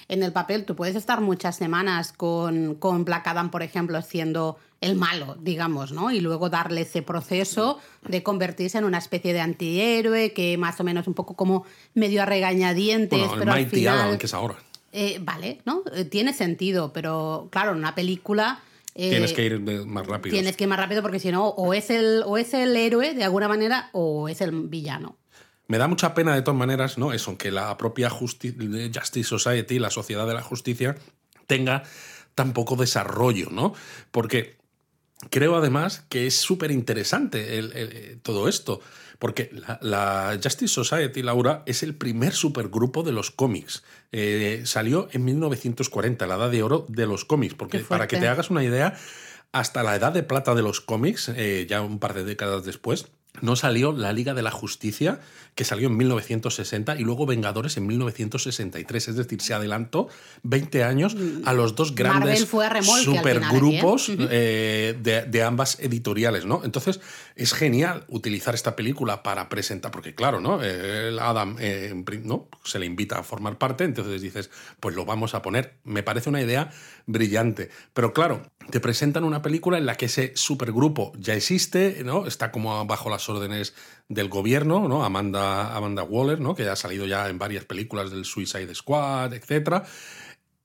en 0.08 0.22
el 0.22 0.32
papel 0.32 0.64
tú 0.64 0.74
puedes 0.74 0.96
estar 0.96 1.20
muchas 1.20 1.56
semanas 1.56 2.12
con, 2.12 2.74
con 2.76 3.04
Black 3.04 3.26
Adam, 3.26 3.50
por 3.50 3.62
ejemplo, 3.62 4.00
siendo 4.02 4.58
el 4.80 4.94
malo, 4.94 5.36
digamos, 5.40 5.92
¿no? 5.92 6.10
Y 6.12 6.20
luego 6.20 6.48
darle 6.50 6.82
ese 6.82 7.02
proceso 7.02 7.78
de 8.06 8.22
convertirse 8.22 8.78
en 8.78 8.84
una 8.84 8.98
especie 8.98 9.32
de 9.32 9.40
antihéroe 9.40 10.32
que 10.32 10.56
más 10.56 10.78
o 10.80 10.84
menos 10.84 11.06
un 11.08 11.14
poco 11.14 11.34
como 11.34 11.64
medio 11.94 12.22
a 12.22 12.26
regañadientes, 12.26 13.18
Bueno, 13.18 13.34
el 13.34 13.38
pero 13.40 13.52
al 13.52 13.58
Mighty 13.58 13.76
final... 13.76 13.98
Adam, 13.98 14.18
que 14.18 14.26
es 14.26 14.34
ahora. 14.34 14.56
eh, 14.92 15.18
vale, 15.20 15.60
¿no? 15.64 15.82
Eh, 15.94 16.04
tiene 16.04 16.32
sentido, 16.32 16.92
pero 16.92 17.48
claro, 17.50 17.72
en 17.72 17.78
una 17.78 17.94
película... 17.94 18.60
eh, 18.94 19.10
Tienes 19.10 19.32
que 19.32 19.44
ir 19.44 19.60
más 19.60 20.06
rápido. 20.06 20.32
Tienes 20.32 20.56
que 20.56 20.64
ir 20.64 20.68
más 20.70 20.78
rápido 20.78 21.02
porque 21.02 21.18
si 21.18 21.30
no, 21.32 21.48
o 21.48 21.74
es, 21.74 21.90
el, 21.90 22.22
o 22.24 22.38
es 22.38 22.54
el 22.54 22.76
héroe 22.76 23.14
de 23.14 23.24
alguna 23.24 23.48
manera 23.48 23.90
o 23.92 24.28
es 24.28 24.40
el 24.40 24.52
villano. 24.68 25.16
Me 25.68 25.78
da 25.78 25.86
mucha 25.86 26.14
pena 26.14 26.34
de 26.34 26.42
todas 26.42 26.58
maneras, 26.58 26.96
¿no? 26.98 27.12
Eso, 27.12 27.36
que 27.38 27.50
la 27.50 27.76
propia 27.76 28.08
Justi- 28.10 28.54
Justice 28.92 29.28
Society, 29.28 29.78
la 29.78 29.90
Sociedad 29.90 30.26
de 30.26 30.34
la 30.34 30.42
Justicia, 30.42 30.96
tenga 31.46 31.82
tan 32.34 32.52
poco 32.54 32.74
desarrollo, 32.76 33.48
¿no? 33.50 33.74
Porque 34.10 34.56
creo 35.30 35.56
además 35.56 36.04
que 36.08 36.26
es 36.26 36.36
súper 36.40 36.70
interesante 36.70 37.58
el- 37.58 38.20
todo 38.22 38.48
esto. 38.48 38.80
Porque 39.18 39.50
la, 39.52 39.78
la 39.82 40.38
Justice 40.42 40.72
Society, 40.72 41.22
Laura, 41.22 41.64
es 41.66 41.82
el 41.82 41.94
primer 41.96 42.32
supergrupo 42.32 43.02
de 43.02 43.10
los 43.12 43.30
cómics. 43.32 43.82
Eh, 44.12 44.62
salió 44.64 45.08
en 45.12 45.24
1940, 45.24 46.26
la 46.28 46.36
edad 46.36 46.50
de 46.50 46.62
oro 46.62 46.86
de 46.88 47.06
los 47.06 47.24
cómics. 47.24 47.54
Porque 47.54 47.78
para 47.88 48.06
que 48.06 48.16
te 48.22 48.28
hagas 48.28 48.48
una 48.50 48.62
idea, 48.62 48.96
hasta 49.52 49.82
la 49.82 49.96
edad 49.96 50.12
de 50.12 50.22
plata 50.22 50.54
de 50.54 50.62
los 50.62 50.80
cómics, 50.80 51.30
eh, 51.34 51.66
ya 51.68 51.82
un 51.82 51.98
par 51.98 52.14
de 52.14 52.22
décadas 52.24 52.64
después, 52.64 53.08
no 53.42 53.56
salió 53.56 53.92
la 53.92 54.12
Liga 54.12 54.34
de 54.34 54.42
la 54.42 54.50
Justicia, 54.50 55.20
que 55.54 55.64
salió 55.64 55.88
en 55.88 55.96
1960, 55.96 56.96
y 56.96 57.02
luego 57.02 57.26
Vengadores 57.26 57.76
en 57.76 57.86
1963. 57.86 59.08
Es 59.08 59.16
decir, 59.16 59.40
se 59.42 59.54
adelantó 59.54 60.08
20 60.44 60.84
años 60.84 61.16
a 61.44 61.52
los 61.52 61.74
dos 61.74 61.94
grandes 61.94 62.42
¿eh? 62.42 62.46
supergrupos 63.02 64.08
eh, 64.08 64.96
de, 65.00 65.22
de 65.22 65.42
ambas 65.42 65.80
editoriales, 65.80 66.46
¿no? 66.46 66.62
Entonces, 66.64 67.00
es 67.34 67.52
genial 67.52 68.04
utilizar 68.08 68.54
esta 68.54 68.76
película 68.76 69.22
para 69.22 69.48
presentar, 69.48 69.90
porque 69.90 70.14
claro, 70.14 70.40
¿no? 70.40 70.62
Eh, 70.62 71.08
el 71.08 71.18
Adam 71.18 71.56
eh, 71.60 71.94
¿no? 72.24 72.48
se 72.64 72.78
le 72.78 72.86
invita 72.86 73.18
a 73.18 73.22
formar 73.22 73.58
parte, 73.58 73.84
entonces 73.84 74.20
dices, 74.20 74.50
pues 74.80 74.94
lo 74.94 75.04
vamos 75.04 75.34
a 75.34 75.42
poner. 75.42 75.74
Me 75.84 76.02
parece 76.02 76.28
una 76.28 76.40
idea 76.40 76.70
brillante. 77.06 77.70
Pero 77.94 78.12
claro, 78.12 78.42
te 78.70 78.80
presentan 78.80 79.24
una 79.24 79.42
película 79.42 79.78
en 79.78 79.86
la 79.86 79.96
que 79.96 80.06
ese 80.06 80.32
supergrupo 80.34 81.12
ya 81.18 81.34
existe, 81.34 82.02
¿no? 82.04 82.26
Está 82.26 82.52
como 82.52 82.84
bajo 82.86 83.10
las 83.10 83.28
órdenes 83.28 83.74
del 84.08 84.28
gobierno, 84.28 84.88
¿no? 84.88 85.04
Amanda, 85.04 86.02
Waller, 86.02 86.40
¿no? 86.40 86.54
Que 86.54 86.68
ha 86.68 86.76
salido 86.76 87.06
ya 87.06 87.28
en 87.28 87.38
varias 87.38 87.64
películas 87.64 88.10
del 88.10 88.24
Suicide 88.24 88.74
Squad, 88.74 89.32
etcétera 89.34 89.84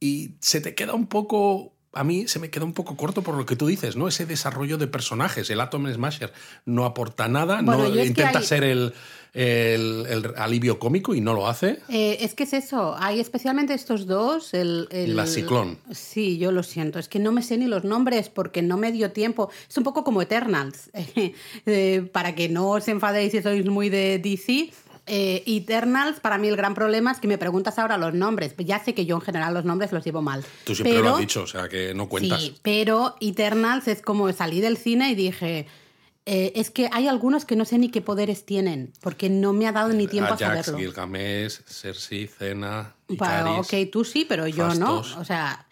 y 0.03 0.35
se 0.41 0.59
te 0.59 0.75
queda 0.75 0.95
un 0.95 1.07
poco 1.07 1.77
a 1.93 2.03
mí 2.03 2.27
se 2.27 2.39
me 2.39 2.49
queda 2.49 2.65
un 2.65 2.73
poco 2.73 2.95
corto 2.97 3.21
por 3.21 3.35
lo 3.35 3.45
que 3.45 3.55
tú 3.55 3.67
dices, 3.67 3.95
¿no? 3.95 4.07
Ese 4.07 4.25
desarrollo 4.25 4.77
de 4.77 4.87
personajes. 4.87 5.49
El 5.49 5.61
Atom 5.61 5.91
Smasher 5.93 6.33
no 6.65 6.85
aporta 6.85 7.27
nada, 7.27 7.61
Bueno, 7.61 7.89
no 7.89 8.03
intenta 8.03 8.39
hay- 8.39 8.45
ser 8.45 8.63
el, 8.63 8.93
el- 9.33 10.05
el 10.09 10.33
alivio 10.37 10.77
cómico 10.79 11.15
y 11.15 11.21
no 11.21 11.33
lo 11.33 11.47
hace. 11.47 11.79
Eh, 11.89 12.17
es 12.21 12.33
que 12.35 12.43
es 12.43 12.53
eso, 12.53 12.95
hay 12.99 13.19
especialmente 13.19 13.73
estos 13.73 14.05
dos. 14.05 14.53
El, 14.53 14.87
el- 14.91 15.15
La 15.15 15.25
Ciclón. 15.25 15.77
Sí, 15.91 16.37
yo 16.37 16.51
lo 16.51 16.63
siento, 16.63 16.99
es 16.99 17.07
que 17.07 17.19
no 17.19 17.31
me 17.31 17.41
sé 17.41 17.57
ni 17.57 17.65
los 17.67 17.83
nombres 17.83 18.29
porque 18.29 18.61
no 18.61 18.77
me 18.77 18.91
dio 18.91 19.11
tiempo. 19.11 19.49
Es 19.69 19.77
un 19.77 19.83
poco 19.83 20.03
como 20.03 20.21
Eternals, 20.21 20.89
Eh, 21.65 22.09
para 22.11 22.35
que 22.35 22.49
no 22.49 22.69
os 22.69 22.87
enfadéis 22.87 23.31
si 23.31 23.41
sois 23.41 23.65
muy 23.65 23.89
de 23.89 24.19
DC. 24.19 24.71
Eh, 25.05 25.43
Eternals, 25.45 26.19
para 26.19 26.37
mí 26.37 26.47
el 26.47 26.55
gran 26.55 26.73
problema 26.73 27.11
es 27.11 27.19
que 27.19 27.27
me 27.27 27.37
preguntas 27.37 27.77
ahora 27.77 27.97
los 27.97 28.13
nombres. 28.13 28.55
Ya 28.57 28.79
sé 28.79 28.93
que 28.93 29.05
yo 29.05 29.15
en 29.15 29.21
general 29.21 29.53
los 29.53 29.65
nombres 29.65 29.91
los 29.91 30.03
llevo 30.03 30.21
mal. 30.21 30.43
Tú 30.63 30.75
siempre 30.75 30.93
pero, 30.93 31.05
lo 31.05 31.13
has 31.15 31.19
dicho, 31.19 31.43
o 31.43 31.47
sea 31.47 31.67
que 31.67 31.93
no 31.93 32.07
cuentas. 32.07 32.41
Sí, 32.41 32.55
pero 32.61 33.15
Eternals 33.19 33.87
es 33.87 34.01
como 34.01 34.31
salí 34.31 34.61
del 34.61 34.77
cine 34.77 35.11
y 35.11 35.15
dije, 35.15 35.67
eh, 36.25 36.53
es 36.55 36.71
que 36.71 36.89
hay 36.93 37.07
algunos 37.07 37.43
que 37.43 37.57
no 37.57 37.65
sé 37.65 37.77
ni 37.77 37.89
qué 37.89 37.99
poderes 37.99 38.45
tienen, 38.45 38.93
porque 39.01 39.29
no 39.29 39.51
me 39.51 39.67
ha 39.67 39.73
dado 39.73 39.89
ni 39.89 40.07
tiempo 40.07 40.31
a, 40.31 40.35
Ajax, 40.35 40.67
saberlo. 40.67 40.77
Gilgamesh, 40.77 41.63
Cersei, 41.65 42.27
Cena, 42.27 42.95
Bueno, 43.09 43.61
Icaris. 43.61 43.67
ok, 43.67 43.91
tú 43.91 44.05
sí, 44.05 44.25
pero 44.27 44.47
yo 44.47 44.67
Fastos. 44.69 45.15
no. 45.15 45.21
O 45.21 45.25
sea, 45.25 45.67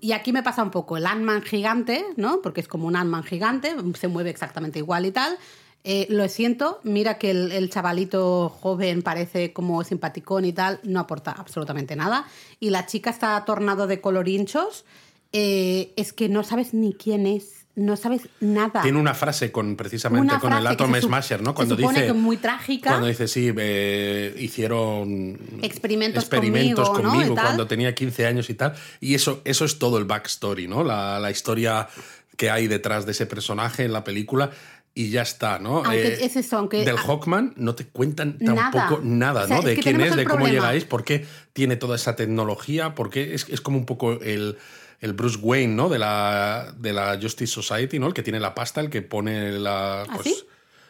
y 0.00 0.10
aquí 0.10 0.32
me 0.32 0.42
pasa 0.42 0.62
un 0.62 0.72
poco 0.72 0.96
el 0.96 1.06
Ant-Man 1.06 1.42
gigante, 1.42 2.04
¿no? 2.16 2.40
Porque 2.42 2.60
es 2.60 2.66
como 2.66 2.88
un 2.88 2.96
Ant-Man 2.96 3.22
gigante, 3.22 3.76
se 3.98 4.08
mueve 4.08 4.30
exactamente 4.30 4.80
igual 4.80 5.06
y 5.06 5.12
tal. 5.12 5.38
Eh, 5.84 6.06
lo 6.10 6.28
siento, 6.28 6.80
mira 6.84 7.18
que 7.18 7.30
el, 7.30 7.50
el 7.50 7.68
chavalito 7.68 8.48
joven 8.48 9.02
parece 9.02 9.52
como 9.52 9.82
simpaticón 9.82 10.44
y 10.44 10.52
tal, 10.52 10.78
no 10.84 11.00
aporta 11.00 11.32
absolutamente 11.32 11.96
nada. 11.96 12.26
Y 12.60 12.70
la 12.70 12.86
chica 12.86 13.10
está 13.10 13.44
tornado 13.44 13.88
de 13.88 14.00
colorinchos, 14.00 14.84
eh, 15.32 15.92
es 15.96 16.12
que 16.12 16.28
no 16.28 16.44
sabes 16.44 16.72
ni 16.72 16.92
quién 16.92 17.26
es, 17.26 17.66
no 17.74 17.96
sabes 17.96 18.28
nada. 18.38 18.82
Tiene 18.82 19.00
una 19.00 19.14
frase 19.14 19.50
con 19.50 19.76
precisamente 19.76 20.34
Una 20.34 20.38
con 20.38 20.52
el 20.52 20.66
Atom 20.66 20.94
se 20.94 21.02
Smasher, 21.02 21.42
¿no? 21.42 21.50
se 21.50 21.54
Cuando 21.54 21.74
supone 21.74 22.00
dice 22.00 22.12
que 22.12 22.18
muy 22.18 22.36
trágica. 22.36 22.90
Cuando 22.90 23.06
dice 23.08 23.26
sí, 23.26 23.50
eh, 23.56 24.36
hicieron 24.38 25.38
Experimentos 25.62 26.22
experimentos 26.22 26.90
conmigo, 26.90 27.34
cuando 27.34 27.66
tenía 27.66 27.94
15 27.94 28.26
años 28.26 28.50
y 28.50 28.54
tal. 28.54 28.74
Y 29.00 29.14
eso, 29.14 29.40
eso 29.44 29.64
es 29.64 29.78
todo 29.78 29.98
el 29.98 30.04
backstory, 30.04 30.68
¿no? 30.68 30.84
La, 30.84 31.18
la 31.18 31.30
historia 31.30 31.88
que 32.36 32.50
hay 32.50 32.66
detrás 32.68 33.06
de 33.06 33.12
ese 33.12 33.26
personaje 33.26 33.84
en 33.84 33.92
la 33.92 34.04
película. 34.04 34.50
Y 34.94 35.10
ya 35.10 35.22
está, 35.22 35.58
¿no? 35.58 35.78
Eh, 35.80 35.84
Aunque 35.86 36.24
es 36.26 36.36
eso, 36.36 36.58
aunque- 36.58 36.84
del 36.84 36.98
Hawkman 36.98 37.54
no 37.56 37.74
te 37.74 37.86
cuentan 37.86 38.38
tampoco 38.38 39.00
nada, 39.02 39.44
O 39.44 39.46
sea, 39.46 39.56
¿no? 39.56 39.68
es 39.68 39.76
De 39.76 39.82
quién 39.82 40.00
es, 40.02 40.14
de 40.16 40.24
cómo 40.24 40.40
problema. 40.44 40.66
llegáis, 40.66 40.84
por 40.84 41.02
qué 41.02 41.24
tiene 41.54 41.76
toda 41.76 41.96
esa 41.96 42.14
tecnología, 42.14 42.94
porque 42.94 43.32
es, 43.34 43.46
es 43.48 43.62
como 43.62 43.78
un 43.78 43.86
poco 43.86 44.20
el, 44.20 44.58
el 45.00 45.12
Bruce 45.14 45.38
Wayne, 45.40 45.74
¿no? 45.74 45.88
De 45.88 45.98
la, 45.98 46.74
de 46.78 46.92
la 46.92 47.18
Justice 47.20 47.50
Society, 47.52 47.98
¿no? 47.98 48.06
El 48.08 48.12
que 48.12 48.22
tiene 48.22 48.38
la 48.38 48.54
pasta, 48.54 48.82
el 48.82 48.90
que 48.90 49.00
pone 49.00 49.52
la. 49.52 50.02
¿Ah, 50.02 50.06
pues, 50.14 50.26
sí? 50.26 50.44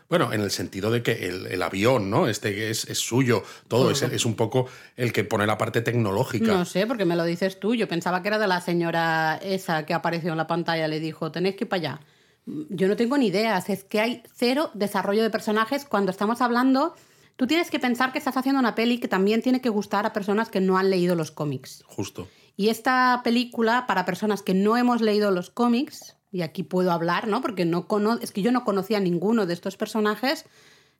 bueno, 0.08 0.32
en 0.32 0.40
el 0.42 0.50
sentido 0.50 0.90
de 0.90 1.02
que 1.04 1.28
el, 1.28 1.46
el 1.46 1.62
avión, 1.62 2.10
¿no? 2.10 2.26
Este 2.28 2.70
es, 2.70 2.84
es 2.86 2.98
suyo, 2.98 3.44
todo, 3.68 3.92
es, 3.92 4.02
es 4.02 4.26
un 4.26 4.34
poco 4.34 4.66
el 4.96 5.12
que 5.12 5.22
pone 5.24 5.46
la 5.46 5.56
parte 5.56 5.80
tecnológica. 5.80 6.52
No 6.52 6.64
sé, 6.64 6.86
porque 6.88 7.04
me 7.04 7.14
lo 7.16 7.24
dices 7.24 7.60
tú. 7.60 7.74
Yo 7.76 7.86
pensaba 7.88 8.20
que 8.20 8.28
era 8.28 8.38
de 8.40 8.48
la 8.48 8.60
señora 8.60 9.38
esa 9.42 9.86
que 9.86 9.94
apareció 9.94 10.32
en 10.32 10.36
la 10.38 10.46
pantalla. 10.48 10.88
Le 10.88 10.98
dijo, 11.00 11.30
tenéis 11.32 11.54
que 11.54 11.64
ir 11.64 11.68
para 11.68 11.80
allá. 11.80 12.00
Yo 12.46 12.88
no 12.88 12.96
tengo 12.96 13.16
ni 13.18 13.28
idea. 13.28 13.59
Es 13.59 13.85
que 13.85 14.00
hay 14.00 14.22
cero 14.35 14.70
desarrollo 14.74 15.22
de 15.22 15.31
personajes 15.31 15.85
cuando 15.85 16.11
estamos 16.11 16.40
hablando. 16.40 16.94
Tú 17.37 17.46
tienes 17.46 17.70
que 17.70 17.78
pensar 17.78 18.12
que 18.12 18.18
estás 18.18 18.37
haciendo 18.37 18.61
una 18.61 18.74
peli 18.74 18.98
que 18.98 19.09
también 19.09 19.42
tiene 19.42 19.61
que 19.61 19.68
gustar 19.68 20.07
a 20.07 20.12
personas 20.12 20.48
que 20.48 20.61
no 20.61 20.76
han 20.76 20.90
leído 20.90 21.14
los 21.14 21.31
cómics. 21.31 21.83
Justo. 21.87 22.28
Y 22.57 22.68
esta 22.68 23.22
película, 23.24 23.87
para 23.87 24.05
personas 24.05 24.42
que 24.42 24.55
no 24.55 24.76
hemos 24.76 25.00
leído 25.00 25.31
los 25.31 25.50
cómics, 25.50 26.16
y 26.31 26.42
aquí 26.42 26.62
puedo 26.62 26.92
hablar, 26.92 27.28
¿no? 27.28 27.40
Porque 27.40 27.64
no 27.64 27.87
cono 27.87 28.18
es 28.20 28.33
que 28.33 28.42
yo 28.42 28.52
no 28.52 28.64
conocía 28.64 28.98
a 28.98 29.00
ninguno 29.00 29.46
de 29.46 29.55
estos 29.55 29.76
personajes. 29.76 30.44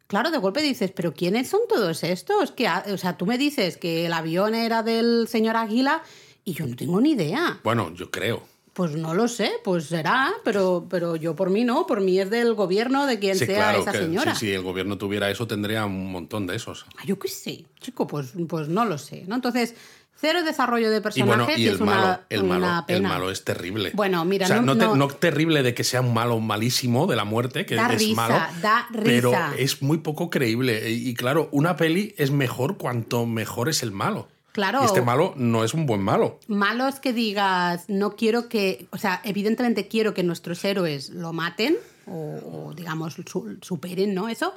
Claro, 0.07 0.31
de 0.31 0.39
golpe 0.39 0.63
dices, 0.63 0.93
pero 0.93 1.15
¿quiénes 1.15 1.49
son 1.49 1.61
todos 1.69 2.05
estos? 2.05 2.53
Que, 2.53 2.69
o 2.69 2.99
sea, 2.99 3.17
tú 3.17 3.25
me 3.25 3.39
dices 3.39 3.79
que 3.79 4.07
el 4.07 4.13
avión 4.13 4.55
era 4.55 4.83
del 4.83 5.27
señor 5.29 5.57
Águila 5.57 6.03
y 6.45 6.53
yo 6.53 6.67
no 6.67 6.77
tengo 6.77 7.01
ni 7.01 7.13
idea. 7.13 7.61
Bueno, 7.65 7.95
yo 7.95 8.11
creo. 8.11 8.43
Pues 8.75 8.93
no 8.93 9.13
lo 9.13 9.29
sé, 9.29 9.51
pues 9.65 9.85
será, 9.85 10.33
pero, 10.45 10.87
pero 10.89 11.17
yo 11.17 11.37
por 11.37 11.51
mí 11.51 11.63
no, 11.63 11.87
por 11.87 12.01
mí 12.01 12.19
es 12.19 12.31
del 12.31 12.55
gobierno, 12.55 13.05
de 13.07 13.19
quien 13.19 13.37
Sí, 13.37 13.45
sea 13.45 13.57
claro, 13.57 13.81
esa 13.83 13.93
que 13.93 13.99
señora. 13.99 14.35
si, 14.35 14.47
si 14.47 14.53
el 14.53 14.63
gobierno 14.63 14.97
tuviera 14.97 15.31
eso, 15.31 15.47
tendría 15.47 15.85
un 15.85 16.11
montón 16.11 16.47
de 16.47 16.57
esos. 16.57 16.87
Ah, 16.97 17.03
Yo 17.05 17.19
qué 17.19 17.29
sé, 17.29 17.67
chico, 17.81 18.07
pues, 18.07 18.33
pues 18.49 18.69
no 18.69 18.87
lo 18.87 18.97
sé, 18.97 19.25
¿no? 19.29 19.35
Entonces, 19.35 19.75
cero 20.15 20.43
desarrollo 20.43 20.91
de 20.91 21.03
Y 21.15 21.23
bueno, 21.23 21.47
y 21.55 21.67
el 21.67 21.75
es 21.75 21.81
una, 21.81 21.97
malo, 21.97 22.21
el 22.31 22.43
una 22.45 22.59
malo, 22.59 22.85
el 22.89 23.03
malo 23.03 23.31
es 23.31 23.45
terrible. 23.45 23.91
Bueno, 23.93 24.25
mira, 24.25 24.47
o 24.47 24.49
sea, 24.49 24.57
no- 24.63 24.75
no, 24.75 24.79
te- 24.79 24.85
no- 24.87 24.97
no 24.97 25.09
terrible 25.09 25.63
de 25.63 25.75
que 25.75 25.85
sea 25.85 26.01
un 26.01 26.15
malo 26.15 26.41
malísimo 26.41 27.07
de 27.07 27.17
la 27.17 27.25
muerte, 27.25 27.67
que 27.67 27.75
Da 27.75 27.93
es 27.93 27.99
risa, 27.99 28.15
malo, 28.15 28.35
da 28.63 28.87
pero 29.05 29.31
risa. 29.33 29.53
es 29.59 29.83
muy 29.83 29.99
poco 29.99 30.31
creíble. 30.31 30.91
Y, 30.91 31.11
y 31.11 31.15
claro, 31.15 31.51
una 31.53 31.77
peli 31.77 32.15
es 32.17 32.31
mejor 32.31 32.79
cuanto 32.79 33.27
mejor 33.27 33.69
es 33.69 33.83
el 33.83 33.93
malo. 33.93 34.29
Claro. 34.53 34.81
Y 34.83 34.85
este 34.87 35.01
malo 35.03 35.33
no 35.37 35.65
es 35.65 35.73
un 35.75 35.87
buen 35.87 36.01
malo. 36.03 36.39
Malo 36.47 36.87
es 36.87 37.01
que 37.01 37.13
digas, 37.13 37.85
no 37.89 38.17
quiero 38.17 38.49
que, 38.49 38.87
o 38.91 38.99
sea, 38.99 39.21
evidentemente 39.25 39.89
quiero 39.89 40.13
que 40.15 40.23
nuestros 40.23 40.63
héroes 40.65 41.09
lo 41.11 41.33
maten 41.33 41.77
o, 42.07 42.67
o, 42.69 42.75
digamos, 42.75 43.15
su- 43.15 43.57
superen, 43.63 44.13
¿no? 44.15 44.29
Eso, 44.29 44.53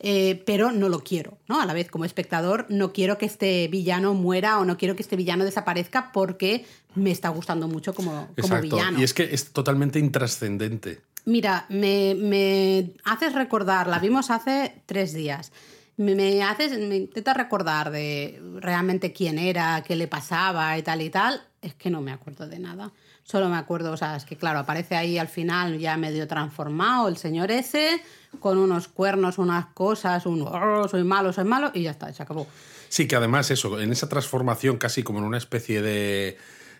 eh, 0.00 0.42
pero 0.46 0.72
no 0.72 0.88
lo 0.88 1.00
quiero, 1.00 1.38
¿no? 1.48 1.60
A 1.60 1.66
la 1.66 1.74
vez, 1.74 1.90
como 1.90 2.04
espectador, 2.04 2.66
no 2.68 2.92
quiero 2.92 3.18
que 3.18 3.26
este 3.26 3.68
villano 3.68 4.14
muera 4.14 4.58
o 4.58 4.64
no 4.64 4.76
quiero 4.78 4.96
que 4.96 5.02
este 5.02 5.16
villano 5.16 5.44
desaparezca 5.44 6.10
porque 6.12 6.64
me 6.94 7.10
está 7.10 7.28
gustando 7.28 7.68
mucho 7.68 7.94
como, 7.94 8.28
villano. 8.62 8.98
Y 8.98 9.04
es 9.04 9.12
que 9.14 9.24
es 9.34 9.52
totalmente 9.52 9.98
intrascendente. 9.98 11.00
Mira, 11.26 11.66
me, 11.68 12.14
me 12.14 12.92
haces 13.04 13.32
recordar, 13.34 13.86
la 13.88 13.98
vimos 13.98 14.30
hace 14.30 14.74
tres 14.86 15.14
días. 15.14 15.52
Me, 15.96 16.14
me 16.14 16.42
haces, 16.42 16.76
me 16.78 16.96
intentas 16.96 17.36
recordar 17.36 17.90
de 17.90 18.40
realmente 18.56 19.12
quién 19.12 19.38
era, 19.38 19.82
qué 19.86 19.94
le 19.96 20.08
pasaba 20.08 20.76
y 20.76 20.82
tal 20.82 21.02
y 21.02 21.10
tal. 21.10 21.42
Es 21.62 21.74
que 21.74 21.88
no 21.90 22.00
me 22.00 22.12
acuerdo 22.12 22.46
de 22.48 22.58
nada. 22.58 22.92
Solo 23.22 23.48
me 23.48 23.56
acuerdo, 23.56 23.92
o 23.92 23.96
sea, 23.96 24.16
es 24.16 24.24
que 24.24 24.36
claro, 24.36 24.58
aparece 24.58 24.96
ahí 24.96 25.16
al 25.16 25.28
final 25.28 25.78
ya 25.78 25.96
medio 25.96 26.28
transformado 26.28 27.08
el 27.08 27.16
señor 27.16 27.50
ese, 27.50 28.02
con 28.38 28.58
unos 28.58 28.86
cuernos, 28.88 29.38
unas 29.38 29.66
cosas, 29.66 30.26
un 30.26 30.42
"Oh, 30.42 30.86
soy 30.88 31.04
malo, 31.04 31.32
soy 31.32 31.44
malo, 31.44 31.70
y 31.72 31.82
ya 31.84 31.92
está, 31.92 32.12
se 32.12 32.22
acabó. 32.22 32.46
Sí, 32.90 33.08
que 33.08 33.16
además 33.16 33.50
eso, 33.50 33.80
en 33.80 33.92
esa 33.92 34.08
transformación 34.10 34.76
casi 34.76 35.02
como 35.02 35.20
en 35.20 35.24
una 35.24 35.38
especie 35.38 35.80
de, 35.80 36.36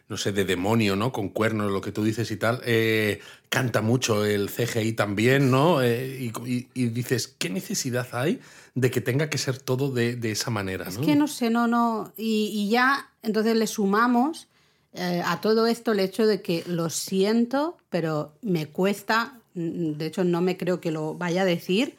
no 0.09 0.19
sé, 0.19 0.33
de 0.33 0.45
demonio, 0.45 0.97
¿no? 0.97 1.13
Con 1.13 1.31
cuernos, 1.31 1.73
lo 1.73 1.81
que 1.81 1.93
tú 1.93 2.05
dices 2.05 2.31
y 2.31 2.37
tal, 2.37 2.61
eh, 2.67 3.21
canta 3.55 3.81
mucho 3.83 4.25
el 4.25 4.51
CGI 4.51 4.95
también, 4.95 5.51
¿no? 5.53 5.81
Eh, 5.81 6.19
y, 6.45 6.51
y- 6.51 6.69
y 6.75 6.87
dices, 6.89 7.29
¿qué 7.39 7.49
necesidad 7.51 8.09
hay 8.13 8.41
de 8.75 8.91
que 8.91 9.01
tenga 9.01 9.31
que 9.31 9.39
ser 9.39 9.59
todo 9.59 9.93
de, 9.93 10.17
de 10.17 10.33
esa 10.33 10.51
manera, 10.51 10.89
Es 10.89 10.99
¿no? 10.99 11.07
que 11.07 11.15
no 11.15 11.29
sé, 11.29 11.51
no, 11.51 11.69
no. 11.69 12.13
Y, 12.17 12.51
y 12.53 12.69
ya, 12.71 13.09
entonces 13.23 13.55
le 13.57 13.69
sumamos 13.69 14.49
eh, 14.95 15.23
a 15.25 15.41
todo 15.41 15.69
esto 15.69 15.93
el 15.93 16.01
hecho 16.01 16.27
de 16.27 16.43
que 16.43 16.65
lo 16.67 16.91
siento, 16.91 17.77
pero 17.91 18.33
me 18.43 18.67
cuesta, 18.67 19.39
mm, 19.55 19.93
de 19.99 20.07
hecho 20.07 20.25
no 20.25 20.41
me 20.41 20.57
creo 20.57 20.81
que 20.81 20.91
lo 20.91 21.15
vaya 21.15 21.43
a 21.43 21.45
decir, 21.45 21.95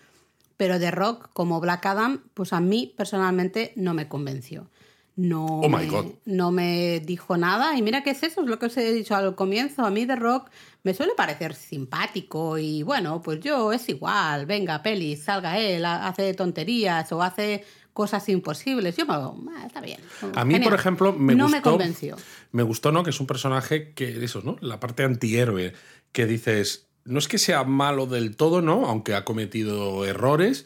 pero 0.58 0.78
de 0.78 0.92
Rock 0.92 1.30
como 1.32 1.62
Black 1.62 1.86
Adam, 1.86 2.22
pues 2.34 2.52
a 2.52 2.60
mí 2.60 2.94
personalmente 2.98 3.72
no 3.78 3.94
me 3.94 4.10
convenció. 4.10 4.68
No, 5.18 5.46
Oh 5.62 5.70
my 5.70 5.86
me, 5.86 5.88
God. 5.88 6.06
no 6.26 6.52
me 6.52 7.00
dijo 7.00 7.38
nada. 7.38 7.78
Y 7.78 7.82
mira 7.82 8.04
que 8.04 8.10
es 8.12 8.22
eso, 8.24 8.42
es 8.42 8.48
lo 8.48 8.60
que 8.60 8.66
os 8.66 8.76
he 8.76 8.92
dicho 8.92 9.16
al 9.16 9.34
comienzo. 9.36 9.86
A 9.86 9.90
mí 9.90 10.04
de 10.06 10.18
Rock 10.18 10.50
me 10.86 10.94
suele 10.94 11.12
parecer 11.18 11.54
simpático 11.56 12.58
y 12.58 12.84
bueno, 12.84 13.22
pues 13.22 13.40
yo 13.42 13.74
es 13.74 13.90
igual. 13.90 14.46
Venga, 14.46 14.82
peli, 14.82 15.18
salga 15.18 15.58
él, 15.60 15.84
ha- 15.84 16.08
hace 16.08 16.34
tonterías 16.34 17.12
o 17.12 17.22
hace 17.22 17.66
cosas 17.92 18.28
imposibles. 18.30 18.96
Yo 18.96 19.06
me 19.06 19.14
"Ah, 19.14 19.66
está 19.66 19.82
bien. 19.82 20.00
A 20.36 20.46
mí, 20.46 20.54
Genial". 20.54 20.70
por 20.72 20.80
ejemplo, 20.80 21.12
me 21.14 21.34
no 21.36 21.46
gustó. 21.46 21.58
me 21.58 21.62
convenció. 21.64 22.16
Me 22.52 22.64
gustó, 22.64 22.92
¿no? 22.92 23.04
Que 23.04 23.10
es 23.10 23.20
un 23.20 23.28
personaje 23.28 23.94
que, 23.94 24.24
eso, 24.24 24.42
¿no? 24.44 24.58
La 24.62 24.80
parte 24.80 25.04
antihéroe, 25.04 25.74
que 26.12 26.26
dices, 26.26 26.88
no 27.04 27.20
es 27.20 27.28
que 27.28 27.38
sea 27.38 27.64
malo 27.64 28.06
del 28.06 28.36
todo, 28.36 28.62
¿no? 28.62 28.86
Aunque 28.86 29.16
ha 29.16 29.26
cometido 29.26 30.06
errores, 30.06 30.66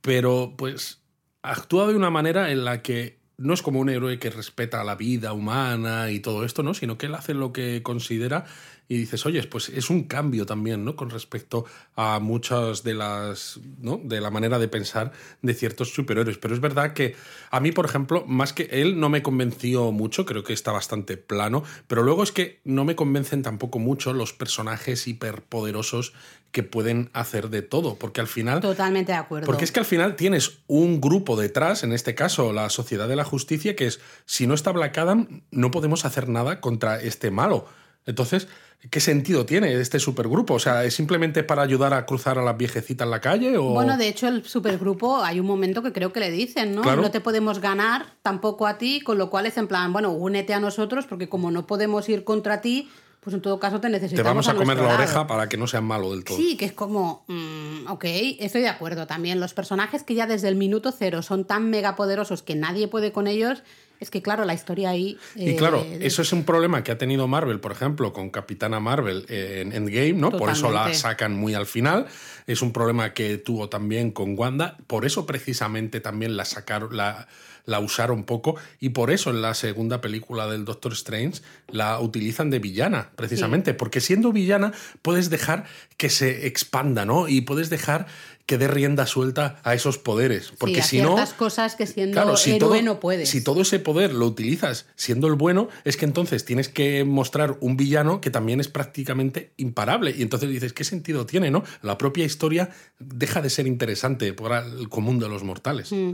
pero 0.00 0.54
pues 0.58 1.00
actúa 1.42 1.86
de 1.88 1.94
una 1.94 2.10
manera 2.10 2.50
en 2.50 2.64
la 2.64 2.82
que 2.82 3.18
no 3.36 3.52
es 3.54 3.62
como 3.62 3.80
un 3.80 3.88
héroe 3.88 4.18
que 4.18 4.30
respeta 4.30 4.84
la 4.84 4.94
vida 4.94 5.32
humana 5.32 6.10
y 6.10 6.20
todo 6.20 6.44
esto, 6.44 6.62
¿no? 6.62 6.72
Sino 6.74 6.98
que 6.98 7.06
él 7.06 7.14
hace 7.14 7.34
lo 7.34 7.52
que 7.52 7.82
considera 7.82 8.44
y 8.88 8.98
dices, 8.98 9.24
oye, 9.24 9.42
pues 9.44 9.70
es 9.70 9.88
un 9.88 10.04
cambio 10.04 10.44
también, 10.44 10.84
¿no? 10.84 10.94
Con 10.94 11.10
respecto 11.10 11.64
a 11.96 12.18
muchas 12.20 12.82
de 12.82 12.94
las, 12.94 13.58
¿no? 13.80 14.00
De 14.02 14.20
la 14.20 14.30
manera 14.30 14.58
de 14.58 14.68
pensar 14.68 15.12
de 15.42 15.54
ciertos 15.54 15.94
superhéroes. 15.94 16.38
Pero 16.38 16.54
es 16.54 16.60
verdad 16.60 16.92
que 16.92 17.16
a 17.50 17.60
mí, 17.60 17.72
por 17.72 17.86
ejemplo, 17.86 18.24
más 18.26 18.52
que 18.52 18.68
él 18.70 19.00
no 19.00 19.08
me 19.08 19.22
convenció 19.22 19.90
mucho, 19.90 20.26
creo 20.26 20.44
que 20.44 20.52
está 20.52 20.72
bastante 20.72 21.16
plano, 21.16 21.64
pero 21.86 22.02
luego 22.02 22.22
es 22.22 22.32
que 22.32 22.60
no 22.64 22.84
me 22.84 22.94
convencen 22.94 23.42
tampoco 23.42 23.78
mucho 23.78 24.12
los 24.12 24.32
personajes 24.32 25.06
hiperpoderosos 25.08 26.12
que 26.54 26.62
pueden 26.62 27.10
hacer 27.14 27.50
de 27.50 27.62
todo, 27.62 27.96
porque 27.96 28.20
al 28.20 28.28
final... 28.28 28.60
Totalmente 28.60 29.10
de 29.10 29.18
acuerdo. 29.18 29.46
Porque 29.46 29.64
es 29.64 29.72
que 29.72 29.80
al 29.80 29.86
final 29.86 30.14
tienes 30.14 30.58
un 30.68 31.00
grupo 31.00 31.36
detrás, 31.36 31.82
en 31.82 31.92
este 31.92 32.14
caso 32.14 32.52
la 32.52 32.70
Sociedad 32.70 33.08
de 33.08 33.16
la 33.16 33.24
Justicia, 33.24 33.74
que 33.74 33.86
es, 33.86 34.00
si 34.24 34.46
no 34.46 34.54
está 34.54 34.70
Black 34.70 34.96
Adam, 34.98 35.42
no 35.50 35.72
podemos 35.72 36.04
hacer 36.04 36.28
nada 36.28 36.60
contra 36.60 37.00
este 37.00 37.32
malo. 37.32 37.66
Entonces, 38.06 38.48
¿qué 38.90 39.00
sentido 39.00 39.46
tiene 39.46 39.72
este 39.80 39.98
supergrupo? 39.98 40.54
O 40.54 40.58
sea, 40.58 40.84
¿es 40.84 40.94
simplemente 40.94 41.42
para 41.42 41.62
ayudar 41.62 41.94
a 41.94 42.04
cruzar 42.06 42.38
a 42.38 42.42
la 42.42 42.52
viejecita 42.52 43.04
en 43.04 43.10
la 43.10 43.20
calle? 43.20 43.56
O... 43.56 43.70
Bueno, 43.70 43.96
de 43.96 44.08
hecho, 44.08 44.28
el 44.28 44.44
supergrupo 44.44 45.22
hay 45.22 45.40
un 45.40 45.46
momento 45.46 45.82
que 45.82 45.92
creo 45.92 46.12
que 46.12 46.20
le 46.20 46.30
dicen, 46.30 46.74
¿no? 46.74 46.82
Claro. 46.82 47.02
No 47.02 47.10
te 47.10 47.20
podemos 47.20 47.60
ganar 47.60 48.06
tampoco 48.22 48.66
a 48.66 48.76
ti, 48.78 49.00
con 49.00 49.16
lo 49.18 49.30
cual 49.30 49.46
es 49.46 49.56
en 49.56 49.68
plan, 49.68 49.92
bueno, 49.92 50.10
únete 50.12 50.52
a 50.54 50.60
nosotros, 50.60 51.06
porque 51.06 51.28
como 51.28 51.50
no 51.50 51.66
podemos 51.66 52.08
ir 52.08 52.24
contra 52.24 52.60
ti, 52.60 52.90
pues 53.20 53.32
en 53.32 53.40
todo 53.40 53.58
caso 53.58 53.80
te 53.80 53.88
Te 53.88 53.92
necesitamos. 53.92 54.26
vamos 54.26 54.48
a 54.48 54.54
comer 54.54 54.76
la 54.76 54.82
lado. 54.82 54.96
oreja 54.98 55.26
para 55.26 55.48
que 55.48 55.56
no 55.56 55.66
sea 55.66 55.80
malo 55.80 56.10
del 56.10 56.24
todo. 56.24 56.36
Sí, 56.36 56.58
que 56.58 56.66
es 56.66 56.72
como, 56.74 57.24
mm, 57.26 57.86
ok, 57.90 58.04
estoy 58.38 58.60
de 58.60 58.68
acuerdo 58.68 59.06
también. 59.06 59.40
Los 59.40 59.54
personajes 59.54 60.02
que 60.02 60.14
ya 60.14 60.26
desde 60.26 60.48
el 60.48 60.56
minuto 60.56 60.92
cero 60.92 61.22
son 61.22 61.46
tan 61.46 61.70
megapoderosos 61.70 62.42
que 62.42 62.54
nadie 62.54 62.86
puede 62.86 63.12
con 63.12 63.26
ellos, 63.26 63.62
es 64.00 64.10
que 64.10 64.22
claro, 64.22 64.44
la 64.44 64.54
historia 64.54 64.90
ahí... 64.90 65.18
Y 65.34 65.50
eh, 65.50 65.56
claro, 65.56 65.86
eso 66.00 66.22
es 66.22 66.32
un 66.32 66.44
problema 66.44 66.82
que 66.84 66.92
ha 66.92 66.98
tenido 66.98 67.26
Marvel, 67.28 67.60
por 67.60 67.72
ejemplo, 67.72 68.12
con 68.12 68.30
Capitana 68.30 68.80
Marvel 68.80 69.24
en 69.28 69.72
Endgame, 69.72 70.14
¿no? 70.14 70.30
Por 70.30 70.50
eso 70.50 70.70
la 70.70 70.92
sacan 70.94 71.36
muy 71.36 71.54
al 71.54 71.66
final. 71.66 72.06
Es 72.46 72.60
un 72.62 72.72
problema 72.72 73.14
que 73.14 73.38
tuvo 73.38 73.68
también 73.68 74.10
con 74.10 74.38
Wanda. 74.38 74.76
Por 74.86 75.04
eso 75.04 75.26
precisamente 75.26 76.00
también 76.00 76.36
la 76.36 76.44
sacaron, 76.44 76.96
la, 76.96 77.28
la 77.64 77.80
usaron 77.80 78.24
poco. 78.24 78.56
Y 78.80 78.90
por 78.90 79.10
eso 79.10 79.30
en 79.30 79.42
la 79.42 79.54
segunda 79.54 80.00
película 80.00 80.46
del 80.46 80.64
Doctor 80.64 80.92
Strange 80.92 81.40
la 81.68 81.98
utilizan 82.00 82.50
de 82.50 82.58
villana, 82.58 83.10
precisamente. 83.16 83.74
Porque 83.74 84.00
siendo 84.00 84.32
villana 84.32 84.72
puedes 85.02 85.30
dejar 85.30 85.64
que 85.96 86.10
se 86.10 86.46
expanda, 86.46 87.04
¿no? 87.04 87.28
Y 87.28 87.42
puedes 87.42 87.70
dejar 87.70 88.06
que 88.46 88.58
dé 88.58 88.68
rienda 88.68 89.06
suelta 89.06 89.60
a 89.62 89.74
esos 89.74 89.98
poderes. 89.98 90.52
Porque 90.58 90.76
sí, 90.76 90.80
a 90.80 90.84
si 90.84 91.00
no. 91.00 91.16
cosas 91.36 91.76
que 91.76 91.86
siendo 91.86 92.14
Claro, 92.14 92.36
si 92.36 92.52
héroe 92.52 92.78
todo, 92.78 92.82
no 92.82 93.00
puedes. 93.00 93.28
si 93.28 93.42
todo 93.42 93.62
ese 93.62 93.78
poder 93.78 94.12
lo 94.12 94.26
utilizas 94.26 94.86
siendo 94.96 95.26
el 95.26 95.34
bueno, 95.34 95.68
es 95.84 95.96
que 95.96 96.04
entonces 96.04 96.44
tienes 96.44 96.68
que 96.68 97.04
mostrar 97.04 97.56
un 97.60 97.76
villano 97.76 98.20
que 98.20 98.30
también 98.30 98.60
es 98.60 98.68
prácticamente 98.68 99.52
imparable. 99.56 100.14
Y 100.16 100.22
entonces 100.22 100.50
dices, 100.50 100.72
¿qué 100.72 100.84
sentido 100.84 101.26
tiene, 101.26 101.50
no? 101.50 101.64
La 101.82 101.96
propia 101.96 102.24
historia 102.24 102.70
deja 102.98 103.40
de 103.40 103.50
ser 103.50 103.66
interesante 103.66 104.32
para 104.34 104.64
el 104.64 104.88
común 104.88 105.18
de 105.18 105.28
los 105.28 105.42
mortales. 105.42 105.92
Mm. 105.92 106.12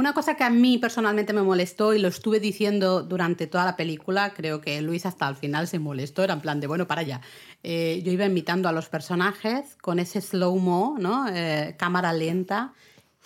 Una 0.00 0.14
cosa 0.14 0.34
que 0.34 0.44
a 0.44 0.48
mí 0.48 0.78
personalmente 0.78 1.34
me 1.34 1.42
molestó 1.42 1.92
y 1.92 1.98
lo 1.98 2.08
estuve 2.08 2.40
diciendo 2.40 3.02
durante 3.02 3.46
toda 3.46 3.66
la 3.66 3.76
película, 3.76 4.32
creo 4.32 4.62
que 4.62 4.80
Luis 4.80 5.04
hasta 5.04 5.28
el 5.28 5.36
final 5.36 5.68
se 5.68 5.78
molestó, 5.78 6.24
era 6.24 6.32
en 6.32 6.40
plan 6.40 6.58
de, 6.58 6.66
bueno, 6.66 6.86
para 6.86 7.02
allá. 7.02 7.20
Eh, 7.62 8.00
yo 8.02 8.10
iba 8.10 8.24
imitando 8.24 8.70
a 8.70 8.72
los 8.72 8.88
personajes 8.88 9.76
con 9.82 9.98
ese 9.98 10.22
slow-mo, 10.22 10.96
¿no? 10.98 11.28
Eh, 11.28 11.76
cámara 11.78 12.14
lenta, 12.14 12.72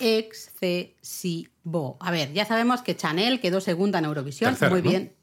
excesivo. 0.00 1.46
A 2.00 2.10
ver, 2.10 2.32
ya 2.32 2.44
sabemos 2.44 2.82
que 2.82 2.96
Chanel 2.96 3.38
quedó 3.38 3.60
segunda 3.60 4.00
en 4.00 4.06
Eurovisión, 4.06 4.56
muy 4.68 4.82
¿no? 4.82 4.90
bien. 4.90 5.14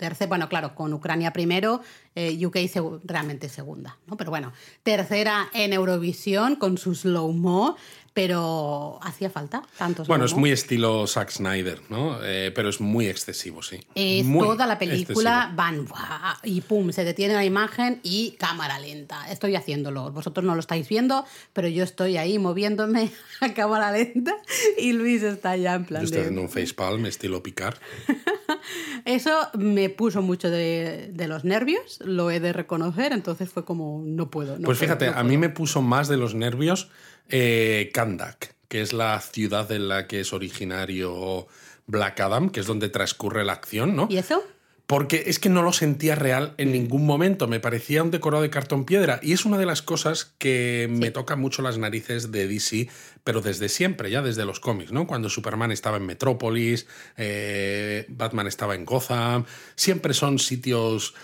Tercera, 0.00 0.28
bueno, 0.28 0.48
claro, 0.48 0.74
con 0.74 0.94
Ucrania 0.94 1.30
primero, 1.30 1.82
eh, 2.14 2.46
UK 2.46 2.56
realmente 3.04 3.50
segunda, 3.50 3.98
¿no? 4.06 4.16
Pero 4.16 4.30
bueno, 4.30 4.50
tercera 4.82 5.48
en 5.52 5.74
Eurovisión 5.74 6.56
con 6.56 6.78
su 6.78 6.94
slow-mo, 6.94 7.76
pero 8.20 8.98
hacía 9.00 9.30
falta 9.30 9.62
tanto 9.78 10.04
Bueno, 10.04 10.26
es 10.26 10.34
muy 10.34 10.50
estilo 10.50 11.06
Zack 11.06 11.30
Snyder, 11.30 11.80
¿no? 11.88 12.22
Eh, 12.22 12.52
pero 12.54 12.68
es 12.68 12.78
muy 12.78 13.06
excesivo, 13.06 13.62
sí. 13.62 13.80
Es 13.94 14.26
Muy 14.26 14.46
toda 14.46 14.66
la 14.66 14.78
película, 14.78 15.48
excesivo. 15.48 15.56
van 15.56 15.86
¡buah! 15.86 16.36
y 16.44 16.60
pum, 16.60 16.92
se 16.92 17.04
detiene 17.04 17.32
la 17.32 17.46
imagen 17.46 17.98
y 18.02 18.32
cámara 18.32 18.78
lenta. 18.78 19.26
Estoy 19.30 19.56
haciéndolo. 19.56 20.12
Vosotros 20.12 20.44
no 20.44 20.52
lo 20.54 20.60
estáis 20.60 20.86
viendo, 20.86 21.24
pero 21.54 21.66
yo 21.68 21.82
estoy 21.82 22.18
ahí 22.18 22.38
moviéndome 22.38 23.10
a 23.40 23.54
cámara 23.54 23.90
lenta 23.90 24.36
y 24.76 24.92
Luis 24.92 25.22
está 25.22 25.56
ya 25.56 25.76
en 25.76 25.86
plan 25.86 26.02
Yo 26.02 26.04
estoy 26.04 26.18
de... 26.18 26.24
haciendo 26.24 26.42
un 26.42 26.50
facepalm 26.50 27.06
estilo 27.06 27.42
Picard. 27.42 27.78
Eso 29.06 29.48
me 29.54 29.88
puso 29.88 30.20
mucho 30.20 30.50
de, 30.50 31.10
los 31.26 31.44
nervios, 31.44 32.00
lo 32.04 32.30
he 32.30 32.38
de 32.38 32.52
reconocer, 32.52 33.12
entonces 33.12 33.48
fue 33.48 33.64
como, 33.64 34.02
no 34.04 34.28
puedo. 34.30 34.58
pues 34.62 34.78
fíjate, 34.78 35.08
a 35.08 35.22
mí 35.22 35.38
me 35.38 35.48
puso 35.48 35.80
más 35.80 36.08
de 36.08 36.18
los 36.18 36.34
nervios 36.34 36.90
eh, 37.28 37.90
Kandak, 37.92 38.54
que 38.68 38.80
es 38.80 38.92
la 38.92 39.20
ciudad 39.20 39.70
en 39.72 39.88
la 39.88 40.06
que 40.06 40.20
es 40.20 40.32
originario 40.32 41.46
Black 41.86 42.20
Adam, 42.20 42.50
que 42.50 42.60
es 42.60 42.66
donde 42.66 42.88
transcurre 42.88 43.44
la 43.44 43.52
acción, 43.52 43.96
¿no? 43.96 44.06
¿Y 44.10 44.18
eso? 44.18 44.42
porque 44.90 45.22
es 45.26 45.38
que 45.38 45.50
no 45.50 45.62
lo 45.62 45.72
sentía 45.72 46.16
real 46.16 46.52
en 46.56 46.72
ningún 46.72 47.06
momento, 47.06 47.46
me 47.46 47.60
parecía 47.60 48.02
un 48.02 48.10
decorado 48.10 48.42
de 48.42 48.50
cartón 48.50 48.84
piedra 48.84 49.20
y 49.22 49.32
es 49.32 49.44
una 49.44 49.56
de 49.56 49.64
las 49.64 49.82
cosas 49.82 50.34
que 50.38 50.88
me 50.90 51.12
toca 51.12 51.36
mucho 51.36 51.62
las 51.62 51.78
narices 51.78 52.32
de 52.32 52.48
DC, 52.48 52.88
pero 53.22 53.40
desde 53.40 53.68
siempre, 53.68 54.10
ya 54.10 54.20
desde 54.20 54.44
los 54.44 54.58
cómics, 54.58 54.90
¿no? 54.90 55.06
Cuando 55.06 55.30
Superman 55.30 55.70
estaba 55.70 55.98
en 55.98 56.06
Metrópolis, 56.06 56.88
eh, 57.16 58.04
Batman 58.08 58.48
estaba 58.48 58.74
en 58.74 58.84
Gotham, 58.84 59.44
siempre 59.76 60.12
son 60.12 60.40
sitios 60.40 61.14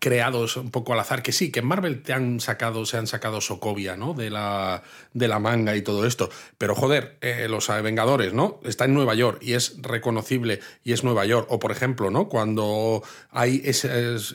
creados 0.00 0.56
un 0.56 0.70
poco 0.70 0.94
al 0.94 1.00
azar, 1.00 1.22
que 1.22 1.32
sí, 1.32 1.52
que 1.52 1.60
en 1.60 1.66
Marvel 1.66 2.02
te 2.02 2.12
han 2.12 2.40
sacado, 2.40 2.86
se 2.86 2.96
han 2.96 3.06
sacado 3.06 3.40
Sokovia, 3.40 3.96
¿no? 3.96 4.14
De 4.14 4.30
la, 4.30 4.82
de 5.12 5.28
la 5.28 5.38
manga 5.38 5.76
y 5.76 5.82
todo 5.82 6.06
esto. 6.06 6.30
Pero 6.56 6.74
joder, 6.74 7.18
eh, 7.20 7.46
los 7.48 7.68
Vengadores, 7.82 8.32
¿no? 8.32 8.60
Está 8.64 8.86
en 8.86 8.94
Nueva 8.94 9.14
York 9.14 9.38
y 9.42 9.52
es 9.52 9.76
reconocible 9.82 10.60
y 10.84 10.92
es 10.92 11.04
Nueva 11.04 11.26
York. 11.26 11.46
O 11.50 11.58
por 11.58 11.70
ejemplo, 11.70 12.10
¿no? 12.10 12.28
Cuando 12.28 13.02
hay 13.30 13.60
esos, 13.64 14.34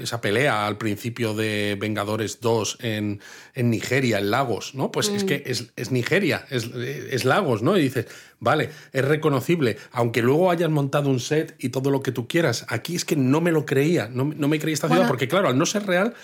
esa 0.00 0.20
pelea 0.20 0.66
al 0.66 0.78
principio 0.78 1.34
de 1.34 1.76
Vengadores 1.78 2.40
2 2.40 2.78
en, 2.80 3.20
en 3.54 3.70
Nigeria, 3.70 4.18
en 4.18 4.30
Lagos, 4.30 4.74
¿no? 4.74 4.90
Pues 4.90 5.08
es 5.08 5.24
mm. 5.24 5.26
que 5.26 5.42
es, 5.46 5.72
es 5.76 5.90
Nigeria, 5.92 6.44
es, 6.50 6.64
es 6.64 7.24
Lagos, 7.24 7.62
¿no? 7.62 7.78
Y 7.78 7.82
dices, 7.82 8.06
vale, 8.40 8.70
es 8.92 9.04
reconocible, 9.04 9.76
aunque 9.92 10.22
luego 10.22 10.50
hayan 10.50 10.72
montado 10.72 11.08
un 11.08 11.20
set 11.20 11.54
y 11.58 11.68
todo 11.68 11.90
lo 11.90 12.02
que 12.02 12.10
tú 12.10 12.26
quieras. 12.26 12.66
Aquí 12.68 12.96
es 12.96 13.04
que 13.04 13.16
no 13.16 13.40
me 13.40 13.52
lo 13.52 13.64
creía, 13.66 14.08
no, 14.08 14.24
me 14.24 14.58
creía 14.58 14.74
esta 14.74 14.88
ciudad, 14.88 15.06
porque 15.06 15.28
claro, 15.28 15.48
al 15.48 15.56
no 15.56 15.66
ser 15.66 15.86
real, 15.86 16.14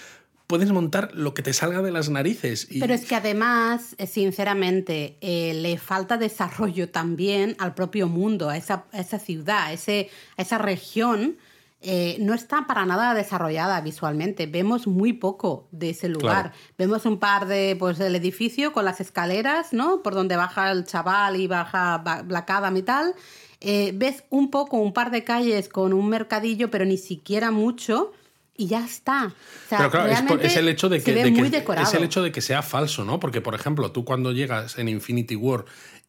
puedes 0.46 0.70
montar 0.70 1.10
lo 1.14 1.34
que 1.34 1.42
te 1.42 1.52
salga 1.52 1.82
de 1.82 1.90
las 1.90 2.08
narices. 2.08 2.68
Pero 2.78 2.94
es 2.94 3.04
que 3.04 3.14
además, 3.14 3.94
eh, 3.98 4.06
sinceramente, 4.06 5.16
eh, 5.20 5.54
le 5.54 5.78
falta 5.78 6.16
desarrollo 6.16 6.88
también 6.88 7.56
al 7.58 7.74
propio 7.74 8.08
mundo, 8.08 8.48
a 8.48 8.56
esa, 8.56 8.84
esa 8.92 9.18
ciudad, 9.18 9.66
a, 9.66 9.72
ese, 9.72 10.10
a 10.36 10.42
esa 10.42 10.58
región 10.58 11.36
eh, 11.82 12.16
no 12.20 12.34
está 12.34 12.66
para 12.66 12.86
nada 12.86 13.14
desarrollada 13.14 13.80
visualmente. 13.80 14.46
Vemos 14.46 14.86
muy 14.86 15.12
poco 15.12 15.68
de 15.70 15.90
ese 15.90 16.08
lugar. 16.08 16.52
Vemos 16.78 17.04
un 17.04 17.18
par 17.18 17.46
de, 17.46 17.76
pues, 17.78 17.98
del 17.98 18.16
edificio 18.16 18.72
con 18.72 18.84
las 18.84 19.00
escaleras, 19.00 19.72
¿no? 19.72 20.02
Por 20.02 20.14
donde 20.14 20.36
baja 20.36 20.72
el 20.72 20.84
chaval 20.84 21.36
y 21.36 21.46
baja 21.46 22.02
Black 22.24 22.50
Adam 22.50 22.76
y 22.76 22.82
tal. 22.82 23.14
Eh, 23.60 23.92
ves 23.94 24.24
un 24.30 24.50
poco, 24.50 24.78
un 24.78 24.92
par 24.92 25.10
de 25.10 25.24
calles 25.24 25.68
con 25.68 25.92
un 25.92 26.08
mercadillo, 26.08 26.70
pero 26.70 26.84
ni 26.84 26.98
siquiera 26.98 27.50
mucho 27.50 28.12
y 28.56 28.66
ya 28.66 28.84
está. 28.84 29.34
Pero 29.68 29.90
claro, 29.90 30.08
es, 30.40 30.56
el 30.56 30.68
hecho 30.68 30.88
de 30.88 31.02
que, 31.02 31.10
es 31.12 31.94
el 31.94 32.04
hecho 32.04 32.22
de 32.22 32.32
que 32.32 32.40
sea 32.40 32.62
falso, 32.62 33.04
¿no? 33.04 33.20
Porque, 33.20 33.40
por 33.40 33.54
ejemplo, 33.54 33.92
tú 33.92 34.04
cuando 34.04 34.32
llegas 34.32 34.78
en 34.78 34.88
Infinity 34.88 35.36
War 35.36 35.64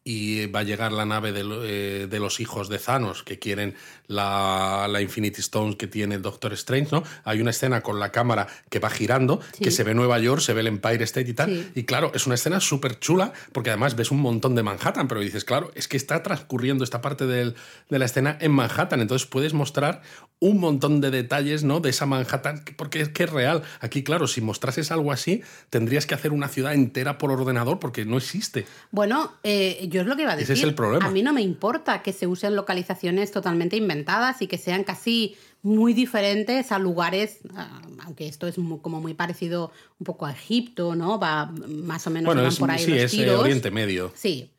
y 0.08 0.46
va 0.46 0.60
a 0.60 0.62
llegar 0.62 0.90
la 0.90 1.04
nave 1.04 1.32
de, 1.32 1.44
eh, 1.64 2.06
de, 2.06 2.18
los 2.18 2.40
hijos 2.40 2.70
de 2.70 2.78
Thanos 2.78 3.22
que 3.22 3.38
quieren 3.38 3.74
la, 4.06 4.86
la, 4.88 5.02
Infinity 5.02 5.42
Stones 5.42 5.76
que 5.76 5.86
tiene 5.86 6.14
el 6.14 6.22
Doctor 6.22 6.54
Strange, 6.54 6.88
¿no? 6.92 7.02
Hay 7.24 7.42
una 7.42 7.50
escena 7.50 7.82
con 7.82 8.00
la 8.00 8.10
cámara 8.10 8.46
que 8.70 8.78
va 8.78 8.88
girando, 8.88 9.38
que 9.60 9.70
se 9.70 9.84
ve 9.84 9.92
Nueva 9.92 10.18
York, 10.18 10.40
se 10.40 10.54
ve 10.54 10.62
el 10.62 10.68
Empire 10.68 11.04
State 11.04 11.28
y 11.28 11.34
tal. 11.34 11.70
Y 11.74 11.82
claro, 11.84 12.10
es 12.14 12.24
una 12.24 12.36
escena 12.36 12.58
súper 12.58 12.98
chula 12.98 13.34
porque 13.52 13.68
además 13.68 13.96
ves 13.96 14.10
un 14.10 14.22
montón 14.22 14.54
de 14.54 14.62
Manhattan, 14.62 15.08
pero 15.08 15.20
dices, 15.20 15.44
claro, 15.44 15.70
es 15.74 15.88
que 15.88 15.98
está 15.98 16.22
transcurriendo 16.22 16.84
esta 16.84 17.02
parte 17.02 17.26
del, 17.26 17.54
de 17.90 17.98
la 17.98 18.06
escena 18.06 18.38
en 18.40 18.52
Manhattan, 18.52 19.02
entonces 19.02 19.28
puedes 19.28 19.52
mostrar 19.52 20.00
un 20.40 20.58
montón 20.58 21.02
de 21.02 21.10
detalles, 21.10 21.64
¿no? 21.64 21.80
De 21.80 21.90
esa 21.90 22.06
Manhattan, 22.06 22.64
porque 22.76 23.02
es 23.02 23.08
que 23.10 23.24
es 23.24 23.30
real. 23.30 23.62
Aquí, 23.80 24.02
claro, 24.02 24.26
si 24.26 24.40
mostrases 24.40 24.90
algo 24.90 25.12
así, 25.12 25.42
tendrías 25.68 26.06
que 26.06 26.14
hacer 26.14 26.32
una 26.32 26.48
ciudad 26.48 26.72
entera 26.72 27.18
por 27.18 27.30
ordenador 27.30 27.78
porque 27.78 28.06
no 28.06 28.16
existe. 28.16 28.64
Bueno, 28.90 29.34
eh, 29.42 29.86
yo 29.90 29.97
es 30.00 30.06
lo 30.06 30.16
que 30.16 30.22
iba 30.22 30.32
a 30.32 30.36
decir. 30.36 30.52
Ese 30.52 30.62
es 30.62 30.68
el 30.68 30.74
problema. 30.74 31.06
A 31.06 31.10
mí 31.10 31.22
no 31.22 31.32
me 31.32 31.42
importa 31.42 32.02
que 32.02 32.12
se 32.12 32.26
usen 32.26 32.56
localizaciones 32.56 33.30
totalmente 33.30 33.76
inventadas 33.76 34.42
y 34.42 34.46
que 34.46 34.58
sean 34.58 34.84
casi 34.84 35.36
muy 35.62 35.92
diferentes 35.92 36.70
a 36.70 36.78
lugares, 36.78 37.40
ah, 37.54 37.82
aunque 38.04 38.28
esto 38.28 38.46
es 38.46 38.54
como 38.80 39.00
muy 39.00 39.14
parecido 39.14 39.72
un 39.98 40.04
poco 40.04 40.26
a 40.26 40.30
Egipto, 40.30 40.94
¿no? 40.94 41.18
Va 41.18 41.46
más 41.46 42.06
o 42.06 42.10
menos 42.10 42.32
van 42.34 42.54
por 42.56 42.70
ahí 42.70 42.84
sí, 42.84 42.92
es 42.92 43.12
eh, 43.14 43.30
Oriente 43.34 43.72
Medio. 43.72 44.12
Sí, 44.14 44.52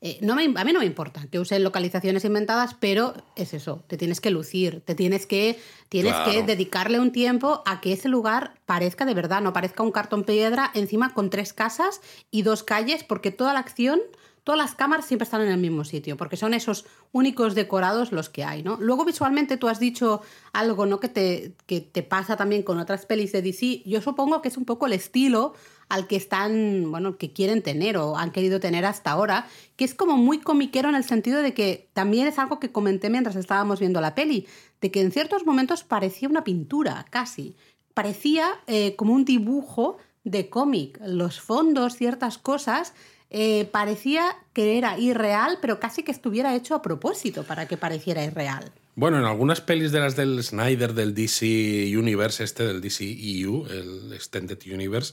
eh, 0.00 0.18
¿no? 0.22 0.36
me, 0.36 0.44
a 0.44 0.64
mí 0.64 0.72
no 0.72 0.78
me 0.78 0.86
importa 0.86 1.26
que 1.30 1.40
usen 1.40 1.64
localizaciones 1.64 2.24
inventadas, 2.24 2.76
pero 2.78 3.14
es 3.34 3.54
eso, 3.54 3.84
te 3.88 3.96
tienes 3.96 4.20
que 4.20 4.30
lucir, 4.30 4.82
te 4.82 4.94
tienes 4.94 5.26
que 5.26 5.58
tienes 5.88 6.14
que 6.24 6.42
dedicarle 6.42 7.00
un 7.00 7.10
tiempo 7.10 7.62
a 7.66 7.80
que 7.80 7.92
ese 7.92 8.08
lugar 8.08 8.54
parezca 8.66 9.04
de 9.04 9.14
verdad, 9.14 9.40
no 9.40 9.52
parezca 9.52 9.82
un 9.82 9.92
cartón 9.92 10.24
piedra 10.24 10.70
encima 10.74 11.12
con 11.12 11.28
tres 11.28 11.52
casas 11.52 12.00
y 12.30 12.42
dos 12.42 12.62
calles, 12.62 13.02
porque 13.02 13.32
toda 13.32 13.52
la 13.52 13.60
acción 13.60 14.00
todas 14.46 14.60
las 14.60 14.76
cámaras 14.76 15.06
siempre 15.06 15.24
están 15.24 15.40
en 15.40 15.48
el 15.48 15.58
mismo 15.58 15.82
sitio, 15.82 16.16
porque 16.16 16.36
son 16.36 16.54
esos 16.54 16.86
únicos 17.10 17.56
decorados 17.56 18.12
los 18.12 18.28
que 18.28 18.44
hay, 18.44 18.62
¿no? 18.62 18.76
Luego 18.80 19.04
visualmente 19.04 19.56
tú 19.56 19.66
has 19.66 19.80
dicho 19.80 20.22
algo, 20.52 20.86
¿no? 20.86 21.00
Que 21.00 21.08
te, 21.08 21.56
que 21.66 21.80
te 21.80 22.04
pasa 22.04 22.36
también 22.36 22.62
con 22.62 22.78
otras 22.78 23.06
pelis 23.06 23.32
de 23.32 23.42
DC. 23.42 23.82
Yo 23.84 24.00
supongo 24.00 24.42
que 24.42 24.48
es 24.48 24.56
un 24.56 24.64
poco 24.64 24.86
el 24.86 24.92
estilo 24.92 25.54
al 25.88 26.06
que 26.06 26.14
están, 26.14 26.92
bueno, 26.92 27.18
que 27.18 27.32
quieren 27.32 27.60
tener 27.60 27.96
o 27.96 28.16
han 28.16 28.30
querido 28.30 28.60
tener 28.60 28.84
hasta 28.84 29.10
ahora, 29.10 29.48
que 29.74 29.84
es 29.84 29.96
como 29.96 30.16
muy 30.16 30.38
comiquero 30.38 30.90
en 30.90 30.94
el 30.94 31.02
sentido 31.02 31.42
de 31.42 31.52
que 31.52 31.88
también 31.92 32.28
es 32.28 32.38
algo 32.38 32.60
que 32.60 32.70
comenté 32.70 33.10
mientras 33.10 33.34
estábamos 33.34 33.80
viendo 33.80 34.00
la 34.00 34.14
peli, 34.14 34.46
de 34.80 34.92
que 34.92 35.00
en 35.00 35.10
ciertos 35.10 35.44
momentos 35.44 35.82
parecía 35.82 36.28
una 36.28 36.44
pintura, 36.44 37.04
casi. 37.10 37.56
Parecía 37.94 38.46
eh, 38.68 38.94
como 38.94 39.12
un 39.12 39.24
dibujo 39.24 39.96
de 40.22 40.48
cómic. 40.48 41.00
Los 41.04 41.40
fondos, 41.40 41.96
ciertas 41.96 42.38
cosas 42.38 42.94
eh, 43.30 43.68
parecía 43.72 44.36
que 44.52 44.78
era 44.78 44.98
irreal, 44.98 45.58
pero 45.60 45.80
casi 45.80 46.02
que 46.02 46.12
estuviera 46.12 46.54
hecho 46.54 46.74
a 46.74 46.82
propósito 46.82 47.42
para 47.44 47.66
que 47.66 47.76
pareciera 47.76 48.24
irreal. 48.24 48.72
Bueno, 48.94 49.18
en 49.18 49.24
algunas 49.24 49.60
pelis 49.60 49.92
de 49.92 50.00
las 50.00 50.16
del 50.16 50.42
Snyder, 50.42 50.94
del 50.94 51.14
DC 51.14 51.92
Universe, 51.94 52.42
este 52.42 52.66
del 52.66 52.80
DC 52.80 53.04
EU, 53.04 53.66
el 53.66 54.12
Extended 54.14 54.58
Universe, 54.72 55.12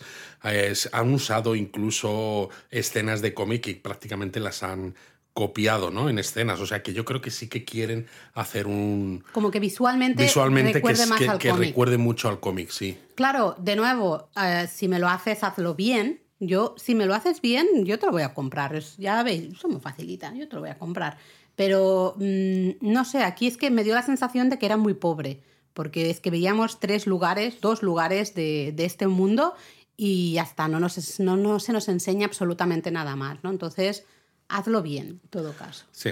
han 0.93 1.13
usado 1.13 1.54
incluso 1.54 2.49
escenas 2.71 3.21
de 3.21 3.34
cómic 3.34 3.67
y 3.67 3.73
prácticamente 3.76 4.39
las 4.39 4.63
han 4.63 4.95
copiado, 5.34 5.91
¿no? 5.91 6.10
En 6.10 6.19
escenas. 6.19 6.62
O 6.62 6.65
sea 6.65 6.82
que 6.82 6.93
yo 6.93 7.04
creo 7.04 7.19
que 7.19 7.32
sí 7.32 7.49
que 7.49 7.65
quieren 7.65 8.08
hacer 8.34 8.67
un. 8.67 9.23
Como 9.34 9.52
que 9.52 9.60
visualmente, 9.60 10.23
visualmente 10.23 10.73
recuerde 10.73 11.06
más 11.08 11.21
al 11.28 11.39
que 11.39 11.52
recuerde 11.52 11.97
mucho 11.97 12.30
al 12.30 12.39
cómic, 12.39 12.69
sí. 12.69 12.97
Claro, 13.15 13.56
de 13.60 13.76
nuevo, 13.76 14.30
eh, 14.41 14.67
si 14.71 14.88
me 14.88 14.99
lo 14.99 15.10
haces, 15.10 15.43
hazlo 15.43 15.76
bien. 15.76 16.22
Yo, 16.47 16.75
si 16.77 16.95
me 16.95 17.06
lo 17.06 17.13
haces 17.13 17.41
bien, 17.41 17.67
yo 17.86 17.99
te 17.99 18.06
lo 18.06 18.12
voy 18.12 18.23
a 18.23 18.34
comprar. 18.34 18.79
ya 18.97 19.23
veis, 19.23 19.53
eso 19.53 19.67
me 19.67 19.79
facilita, 19.79 20.34
yo 20.34 20.47
te 20.47 20.56
lo 20.56 20.62
voy 20.62 20.69
a 20.69 20.77
comprar. 20.77 21.17
Pero 21.56 22.15
mm, 22.17 22.69
no 22.82 23.06
sé, 23.06 23.23
aquí 23.23 23.47
es 23.47 23.58
que 23.58 23.69
me 23.69 23.84
dio 23.84 23.93
la 23.93 24.03
sensación 24.03 24.49
de 24.49 24.58
que 24.58 24.65
era 24.65 24.77
muy 24.77 24.93
pobre, 24.93 25.41
porque 25.73 26.10
es 26.10 26.19
que 26.19 26.32
veíamos 26.32 26.79
tres 26.79 27.08
lugares, 27.08 27.62
dos 27.62 27.84
lugares 27.84 28.34
de, 28.34 28.73
este 28.77 29.08
mundo 29.08 29.53
y 29.95 30.34
ya 30.34 30.43
está, 30.43 30.67
no, 30.67 30.79
nos, 30.79 31.19
no, 31.19 31.38
no, 31.38 31.60
se 31.60 31.73
nos 31.73 31.88
enseña 31.88 32.25
absolutamente 32.25 32.91
nada 32.91 33.15
más, 33.15 33.43
¿no? 33.43 33.51
Entonces, 33.51 34.06
hazlo 34.49 34.82
bien, 34.82 35.19
en 35.23 35.29
todo 35.29 35.53
caso. 35.53 35.86
Sí. 35.91 36.12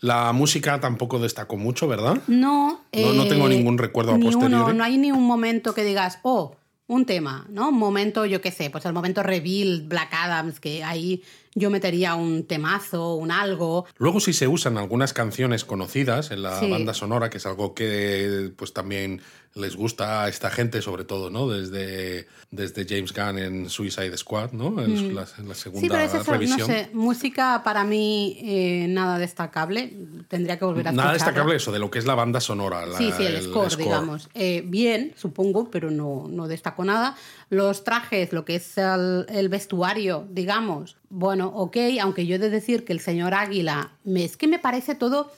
La 0.00 0.32
música 0.32 0.80
tampoco 0.80 1.20
destacó 1.20 1.56
mucho, 1.56 1.86
¿verdad? 1.86 2.20
No. 2.26 2.80
No, 2.92 3.28
tengo 3.28 3.46
eh, 3.46 3.56
ningún 3.56 3.78
recuerdo 3.78 4.12
a 4.12 4.18
posteriori. 4.18 4.76
no 4.76 4.82
hay 4.82 4.98
ni 4.98 5.12
un 5.12 5.24
momento 5.24 5.74
que 5.74 5.84
digas, 5.84 6.18
oh, 6.22 6.56
un 6.92 7.06
tema, 7.06 7.46
¿no? 7.48 7.70
Un 7.70 7.78
momento, 7.78 8.26
yo 8.26 8.40
qué 8.40 8.50
sé, 8.50 8.68
pues 8.70 8.84
el 8.84 8.92
momento 8.92 9.22
reveal 9.22 9.82
Black 9.82 10.10
Adams, 10.12 10.60
que 10.60 10.84
ahí 10.84 11.22
yo 11.54 11.70
metería 11.70 12.14
un 12.14 12.46
temazo, 12.46 13.14
un 13.14 13.30
algo. 13.30 13.86
Luego 13.98 14.20
sí 14.20 14.32
se 14.32 14.48
usan 14.48 14.78
algunas 14.78 15.12
canciones 15.12 15.64
conocidas 15.64 16.30
en 16.30 16.42
la 16.42 16.60
banda 16.60 16.94
sonora, 16.94 17.30
que 17.30 17.38
es 17.38 17.46
algo 17.46 17.74
que 17.74 18.52
pues 18.56 18.72
también 18.72 19.20
les 19.54 19.76
gusta 19.76 20.24
a 20.24 20.28
esta 20.28 20.50
gente, 20.50 20.80
sobre 20.80 21.04
todo, 21.04 21.28
¿no? 21.28 21.48
Desde, 21.48 22.26
desde 22.50 22.86
James 22.88 23.12
Gunn 23.12 23.38
en 23.38 23.68
Suicide 23.68 24.16
Squad, 24.16 24.52
¿no? 24.52 24.80
En, 24.82 25.12
mm. 25.12 25.14
la, 25.14 25.26
segunda 25.26 25.80
sí, 25.80 25.88
pero 25.88 25.98
es 25.98 26.26
revisión. 26.26 26.60
No 26.60 26.66
sé, 26.66 26.90
música 26.94 27.60
para 27.62 27.84
mí 27.84 28.38
eh, 28.42 28.86
nada 28.88 29.18
destacable. 29.18 29.92
Tendría 30.28 30.58
que 30.58 30.64
volver 30.64 30.88
a 30.88 30.92
Nada 30.92 31.12
destacable 31.12 31.56
eso, 31.56 31.70
de 31.70 31.78
lo 31.78 31.90
que 31.90 31.98
es 31.98 32.06
la 32.06 32.14
banda 32.14 32.40
sonora. 32.40 32.86
sí, 32.96 33.12
sí, 33.14 33.24
el, 33.24 33.42
score, 33.42 33.76
digamos. 33.76 34.30
Eh, 34.32 34.62
bien, 34.64 35.12
supongo, 35.16 35.70
pero 35.70 35.90
no, 35.90 36.26
no 36.30 36.48
destaco 36.48 36.84
nada. 36.84 37.14
Los 37.50 37.84
trajes, 37.84 38.32
lo 38.32 38.46
que 38.46 38.54
es 38.56 38.78
el, 38.78 39.48
vestuario, 39.50 40.26
digamos, 40.30 40.96
bueno, 41.14 41.48
ok, 41.48 41.76
aunque 42.00 42.24
yo 42.24 42.36
he 42.36 42.38
de 42.38 42.48
decir 42.48 42.86
que 42.86 42.94
el 42.94 43.00
señor 43.00 43.34
Águila, 43.34 43.92
me, 44.02 44.24
es 44.24 44.38
que 44.38 44.48
me 44.48 44.58
parece 44.58 44.94
todo... 44.94 45.30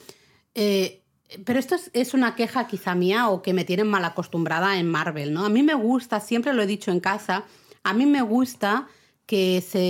Eh, 0.54 1.00
pero 1.44 1.58
esto 1.58 1.74
es, 1.92 2.14
una 2.14 2.37
queja 2.37 2.68
quizá 2.68 2.94
mía 2.94 3.28
o 3.28 3.42
que 3.42 3.52
me 3.52 3.64
tienen 3.64 3.88
mal 3.88 4.04
acostumbrada 4.04 4.78
en 4.78 4.87
Marvel, 4.87 5.34
¿no? 5.34 5.44
A 5.44 5.48
mí 5.48 5.64
me 5.64 5.74
gusta, 5.74 6.20
siempre 6.20 6.52
lo 6.52 6.62
he 6.62 6.66
dicho 6.68 6.92
en 6.92 7.00
casa, 7.00 7.42
a 7.82 7.92
mí 7.92 8.06
me 8.06 8.22
gusta 8.22 8.87
que 9.26 9.64
se, 9.68 9.80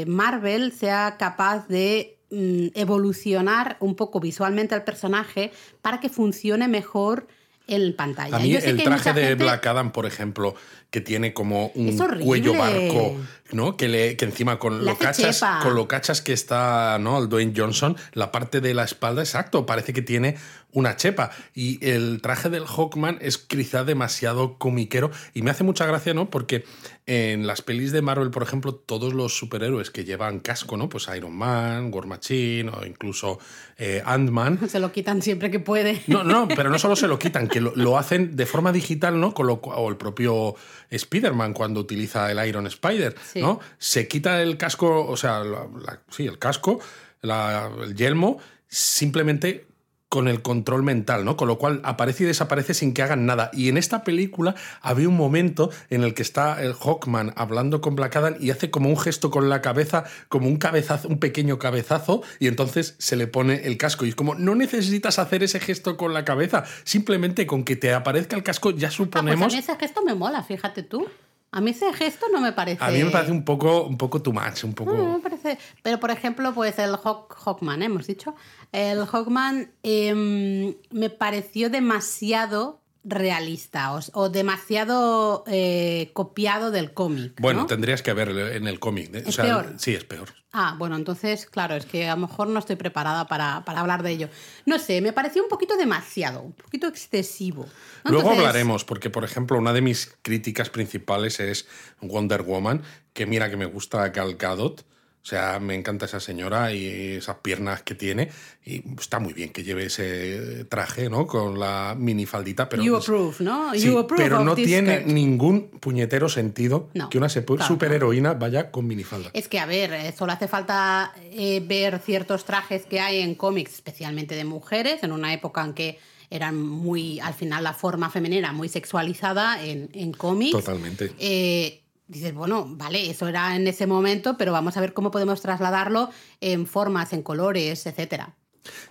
eh, 0.00 0.06
Marvel 0.06 0.72
sea 0.72 1.16
capaz 1.18 1.68
de 1.68 2.18
mm, 2.30 2.68
evolucionar 2.74 3.76
un 3.80 3.96
poco 3.96 4.20
visualmente 4.20 4.74
al 4.74 4.84
personaje 4.84 5.52
para 5.82 6.00
que 6.00 6.08
funcione 6.08 6.66
mejor 6.66 7.26
en 7.70 7.94
pantalla. 7.94 8.36
A 8.36 8.40
mí 8.40 8.50
Yo 8.50 8.60
sé 8.60 8.70
el 8.70 8.78
que 8.78 8.84
traje 8.84 9.12
de 9.12 9.28
gente- 9.28 9.44
Black 9.44 9.66
Adam, 9.66 9.92
por 9.92 10.06
ejemplo, 10.06 10.54
que 10.90 11.00
tiene 11.00 11.32
como 11.32 11.70
un 11.74 11.88
Es 11.88 12.02
cuello 12.24 12.54
barco, 12.54 13.16
¿no? 13.52 13.76
Que, 13.76 13.88
le, 13.88 14.16
que 14.16 14.24
encima 14.24 14.58
con 14.58 14.84
lo 14.84 14.96
cachas, 14.98 15.42
con 15.62 15.74
lo 15.74 15.88
cachas 15.88 16.22
que 16.22 16.32
está, 16.32 16.98
¿no? 17.00 17.18
El 17.18 17.28
Dwayne 17.28 17.52
Johnson, 17.56 17.96
la 18.12 18.32
parte 18.32 18.60
de 18.60 18.74
la 18.74 18.84
espalda, 18.84 19.22
exacto, 19.22 19.66
parece 19.66 19.92
que 19.92 20.02
tiene 20.02 20.36
una 20.72 20.96
chepa. 20.96 21.30
Y 21.54 21.84
el 21.86 22.20
traje 22.20 22.48
del 22.48 22.64
Hawkman 22.66 23.18
es 23.20 23.38
quizá 23.38 23.84
demasiado 23.84 24.58
comiquero. 24.58 25.10
Y 25.34 25.42
me 25.42 25.50
hace 25.50 25.64
mucha 25.64 25.86
gracia, 25.86 26.14
¿no? 26.14 26.30
Porque 26.30 26.64
en 27.06 27.46
las 27.46 27.62
pelis 27.62 27.92
de 27.92 28.02
Marvel, 28.02 28.30
por 28.30 28.42
ejemplo, 28.42 28.74
todos 28.74 29.14
los 29.14 29.36
superhéroes 29.36 29.90
que 29.90 30.04
llevan 30.04 30.40
casco, 30.40 30.76
¿no? 30.76 30.88
Pues 30.88 31.08
Iron 31.16 31.36
Man, 31.36 31.90
War 31.92 32.06
Machine 32.06 32.70
o 32.70 32.86
incluso 32.86 33.38
eh, 33.78 34.02
Ant-Man. 34.04 34.60
Se 34.68 34.78
lo 34.78 34.92
quitan 34.92 35.22
siempre 35.22 35.50
que 35.50 35.58
puede. 35.58 36.02
No, 36.06 36.22
no, 36.22 36.46
pero 36.48 36.70
no 36.70 36.78
solo 36.78 36.96
se 36.96 37.08
lo 37.08 37.18
quitan, 37.18 37.48
que 37.48 37.60
lo, 37.60 37.72
lo 37.74 37.98
hacen 37.98 38.36
de 38.36 38.46
forma 38.46 38.72
digital, 38.72 39.18
¿no? 39.18 39.34
Con 39.34 39.46
lo 39.46 39.54
o 39.54 39.88
el 39.88 39.96
propio 39.96 40.54
Spider-Man 40.90 41.52
cuando 41.52 41.80
utiliza 41.80 42.30
el 42.30 42.46
Iron 42.48 42.66
Spider, 42.66 43.14
Sí. 43.32 43.39
¿No? 43.40 43.60
Se 43.78 44.06
quita 44.08 44.42
el 44.42 44.56
casco, 44.56 45.06
o 45.06 45.16
sea, 45.16 45.40
la- 45.40 45.66
la- 45.84 46.00
sí, 46.10 46.26
el 46.26 46.38
casco, 46.38 46.80
la- 47.22 47.70
el 47.82 47.94
yelmo, 47.94 48.38
simplemente 48.68 49.66
con 50.08 50.26
el 50.26 50.42
control 50.42 50.82
mental, 50.82 51.24
¿no? 51.24 51.36
Con 51.36 51.46
lo 51.46 51.56
cual 51.56 51.80
aparece 51.84 52.24
y 52.24 52.26
desaparece 52.26 52.74
sin 52.74 52.92
que 52.94 53.02
hagan 53.02 53.26
nada. 53.26 53.48
Y 53.52 53.68
en 53.68 53.76
esta 53.76 54.02
película 54.02 54.56
había 54.82 55.08
un 55.08 55.16
momento 55.16 55.70
en 55.88 56.02
el 56.02 56.14
que 56.14 56.22
está 56.22 56.60
el 56.64 56.74
Hawkman 56.74 57.32
hablando 57.36 57.80
con 57.80 57.94
Black 57.94 58.16
Adam 58.16 58.34
y 58.40 58.50
hace 58.50 58.72
como 58.72 58.88
un 58.88 58.98
gesto 58.98 59.30
con 59.30 59.48
la 59.48 59.62
cabeza, 59.62 60.02
como 60.28 60.48
un 60.48 60.56
cabezazo, 60.56 61.06
un 61.06 61.20
pequeño 61.20 61.60
cabezazo, 61.60 62.24
y 62.40 62.48
entonces 62.48 62.96
se 62.98 63.14
le 63.14 63.28
pone 63.28 63.66
el 63.68 63.76
casco. 63.76 64.04
Y 64.04 64.08
es 64.08 64.16
como, 64.16 64.34
no 64.34 64.56
necesitas 64.56 65.20
hacer 65.20 65.44
ese 65.44 65.60
gesto 65.60 65.96
con 65.96 66.12
la 66.12 66.24
cabeza, 66.24 66.64
simplemente 66.82 67.46
con 67.46 67.62
que 67.62 67.76
te 67.76 67.94
aparezca 67.94 68.34
el 68.34 68.42
casco 68.42 68.72
ya 68.72 68.88
Ah, 68.88 68.90
pues 68.90 68.94
a 68.94 68.96
suponemos... 69.04 69.52
mí 69.52 69.60
ese 69.60 69.76
gesto 69.76 70.02
me 70.02 70.14
mola, 70.16 70.42
fíjate 70.42 70.82
tú. 70.82 71.06
A 71.52 71.60
mí 71.60 71.72
ese 71.72 71.92
gesto 71.92 72.26
no 72.32 72.40
me 72.40 72.52
parece. 72.52 72.82
a 72.82 72.90
mí 72.90 73.02
me 73.02 73.10
parece 73.10 73.32
un 73.32 73.44
poco, 73.44 73.82
un 73.82 73.98
poco 73.98 74.22
too 74.22 74.32
much, 74.32 74.62
un 74.62 74.72
poco... 74.72 74.94
No, 74.94 75.14
me 75.14 75.18
parece. 75.18 75.58
Pero, 75.82 75.98
por 75.98 76.12
ejemplo, 76.12 76.54
pues 76.54 76.78
el 76.78 76.94
Hawk, 76.94 77.34
Hawkman, 77.44 77.82
¿eh? 77.82 77.86
hemos 77.86 78.06
dicho. 78.06 78.34
El 78.70 79.04
Hawkman 79.04 79.72
em, 79.82 80.74
me 80.90 81.10
pareció 81.10 81.68
demasiado 81.68 82.79
realista 83.04 83.94
o, 83.94 84.00
o 84.12 84.28
demasiado 84.28 85.44
eh, 85.46 86.10
copiado 86.12 86.70
del 86.70 86.92
cómic. 86.92 87.40
Bueno, 87.40 87.60
¿no? 87.60 87.66
tendrías 87.66 88.02
que 88.02 88.12
verlo 88.12 88.48
en 88.48 88.66
el 88.66 88.78
cómic. 88.78 89.14
¿eh? 89.14 89.22
O 89.24 89.28
¿Es 89.28 89.34
sea, 89.34 89.44
peor? 89.44 89.74
Sí, 89.78 89.94
es 89.94 90.04
peor. 90.04 90.28
Ah, 90.52 90.74
bueno, 90.78 90.96
entonces, 90.96 91.46
claro, 91.46 91.76
es 91.76 91.86
que 91.86 92.08
a 92.08 92.16
lo 92.16 92.22
mejor 92.22 92.48
no 92.48 92.58
estoy 92.58 92.74
preparada 92.76 93.28
para, 93.28 93.64
para 93.64 93.80
hablar 93.80 94.02
de 94.02 94.10
ello. 94.10 94.28
No 94.66 94.78
sé, 94.80 95.00
me 95.00 95.12
pareció 95.12 95.42
un 95.42 95.48
poquito 95.48 95.76
demasiado, 95.76 96.42
un 96.42 96.52
poquito 96.52 96.88
excesivo. 96.88 97.66
¿no? 98.04 98.10
Luego 98.10 98.30
Entonces, 98.30 98.38
hablaremos, 98.48 98.84
porque 98.84 99.10
por 99.10 99.24
ejemplo, 99.24 99.56
una 99.56 99.72
de 99.72 99.80
mis 99.80 100.12
críticas 100.22 100.68
principales 100.68 101.38
es 101.38 101.68
Wonder 102.00 102.42
Woman, 102.42 102.82
que 103.12 103.26
mira 103.26 103.48
que 103.48 103.56
me 103.56 103.66
gusta 103.66 104.08
Gal 104.08 104.34
Gadot. 104.34 104.84
O 105.22 105.26
sea, 105.30 105.60
me 105.60 105.74
encanta 105.74 106.06
esa 106.06 106.18
señora 106.18 106.72
y 106.72 106.86
esas 107.16 107.36
piernas 107.36 107.82
que 107.82 107.94
tiene. 107.94 108.30
Y 108.64 108.82
está 108.98 109.18
muy 109.18 109.34
bien 109.34 109.50
que 109.50 109.62
lleve 109.62 109.84
ese 109.84 110.64
traje, 110.64 111.10
¿no? 111.10 111.26
Con 111.26 111.58
la 111.60 111.94
minifaldita. 111.96 112.68
Pero 112.70 112.82
You 112.82 112.96
es- 112.96 113.04
approve, 113.04 113.36
¿no? 113.40 113.72
Sí, 113.74 113.80
You 113.82 113.98
approve 113.98 114.22
pero 114.22 114.42
no 114.42 114.54
tiene 114.54 115.00
skirt. 115.00 115.06
ningún 115.12 115.68
puñetero 115.78 116.28
sentido 116.30 116.88
No, 116.94 117.10
que 117.10 117.18
una 117.18 117.28
claro, 117.28 117.64
superheroína 117.66 118.32
vaya 118.32 118.70
con 118.70 118.86
minifalda. 118.86 119.30
Es 119.34 119.46
que, 119.46 119.58
a 119.58 119.66
ver, 119.66 119.92
eh, 119.92 120.14
solo 120.16 120.32
hace 120.32 120.48
falta 120.48 121.12
eh, 121.20 121.62
ver 121.66 121.98
ciertos 121.98 122.46
trajes 122.46 122.86
que 122.86 123.00
hay 123.00 123.20
en 123.20 123.34
cómics, 123.34 123.74
especialmente 123.74 124.34
de 124.34 124.44
mujeres, 124.44 125.02
en 125.02 125.12
una 125.12 125.34
época 125.34 125.62
en 125.64 125.74
que 125.74 125.98
eran 126.30 126.56
muy, 126.62 127.20
al 127.20 127.34
final 127.34 127.62
la 127.64 127.74
forma 127.74 128.08
femenina 128.08 128.52
muy 128.52 128.68
sexualizada 128.70 129.62
en, 129.62 129.90
en 129.92 130.12
cómics. 130.12 130.52
Totalmente. 130.52 131.12
Eh, 131.18 131.82
dices, 132.10 132.34
bueno, 132.34 132.66
vale, 132.68 133.08
eso 133.10 133.28
era 133.28 133.54
en 133.56 133.66
ese 133.68 133.86
momento, 133.86 134.36
pero 134.36 134.52
vamos 134.52 134.76
a 134.76 134.80
ver 134.80 134.92
cómo 134.92 135.10
podemos 135.10 135.40
trasladarlo 135.40 136.10
en 136.40 136.66
formas, 136.66 137.12
en 137.12 137.22
colores, 137.22 137.86
etcétera. 137.86 138.36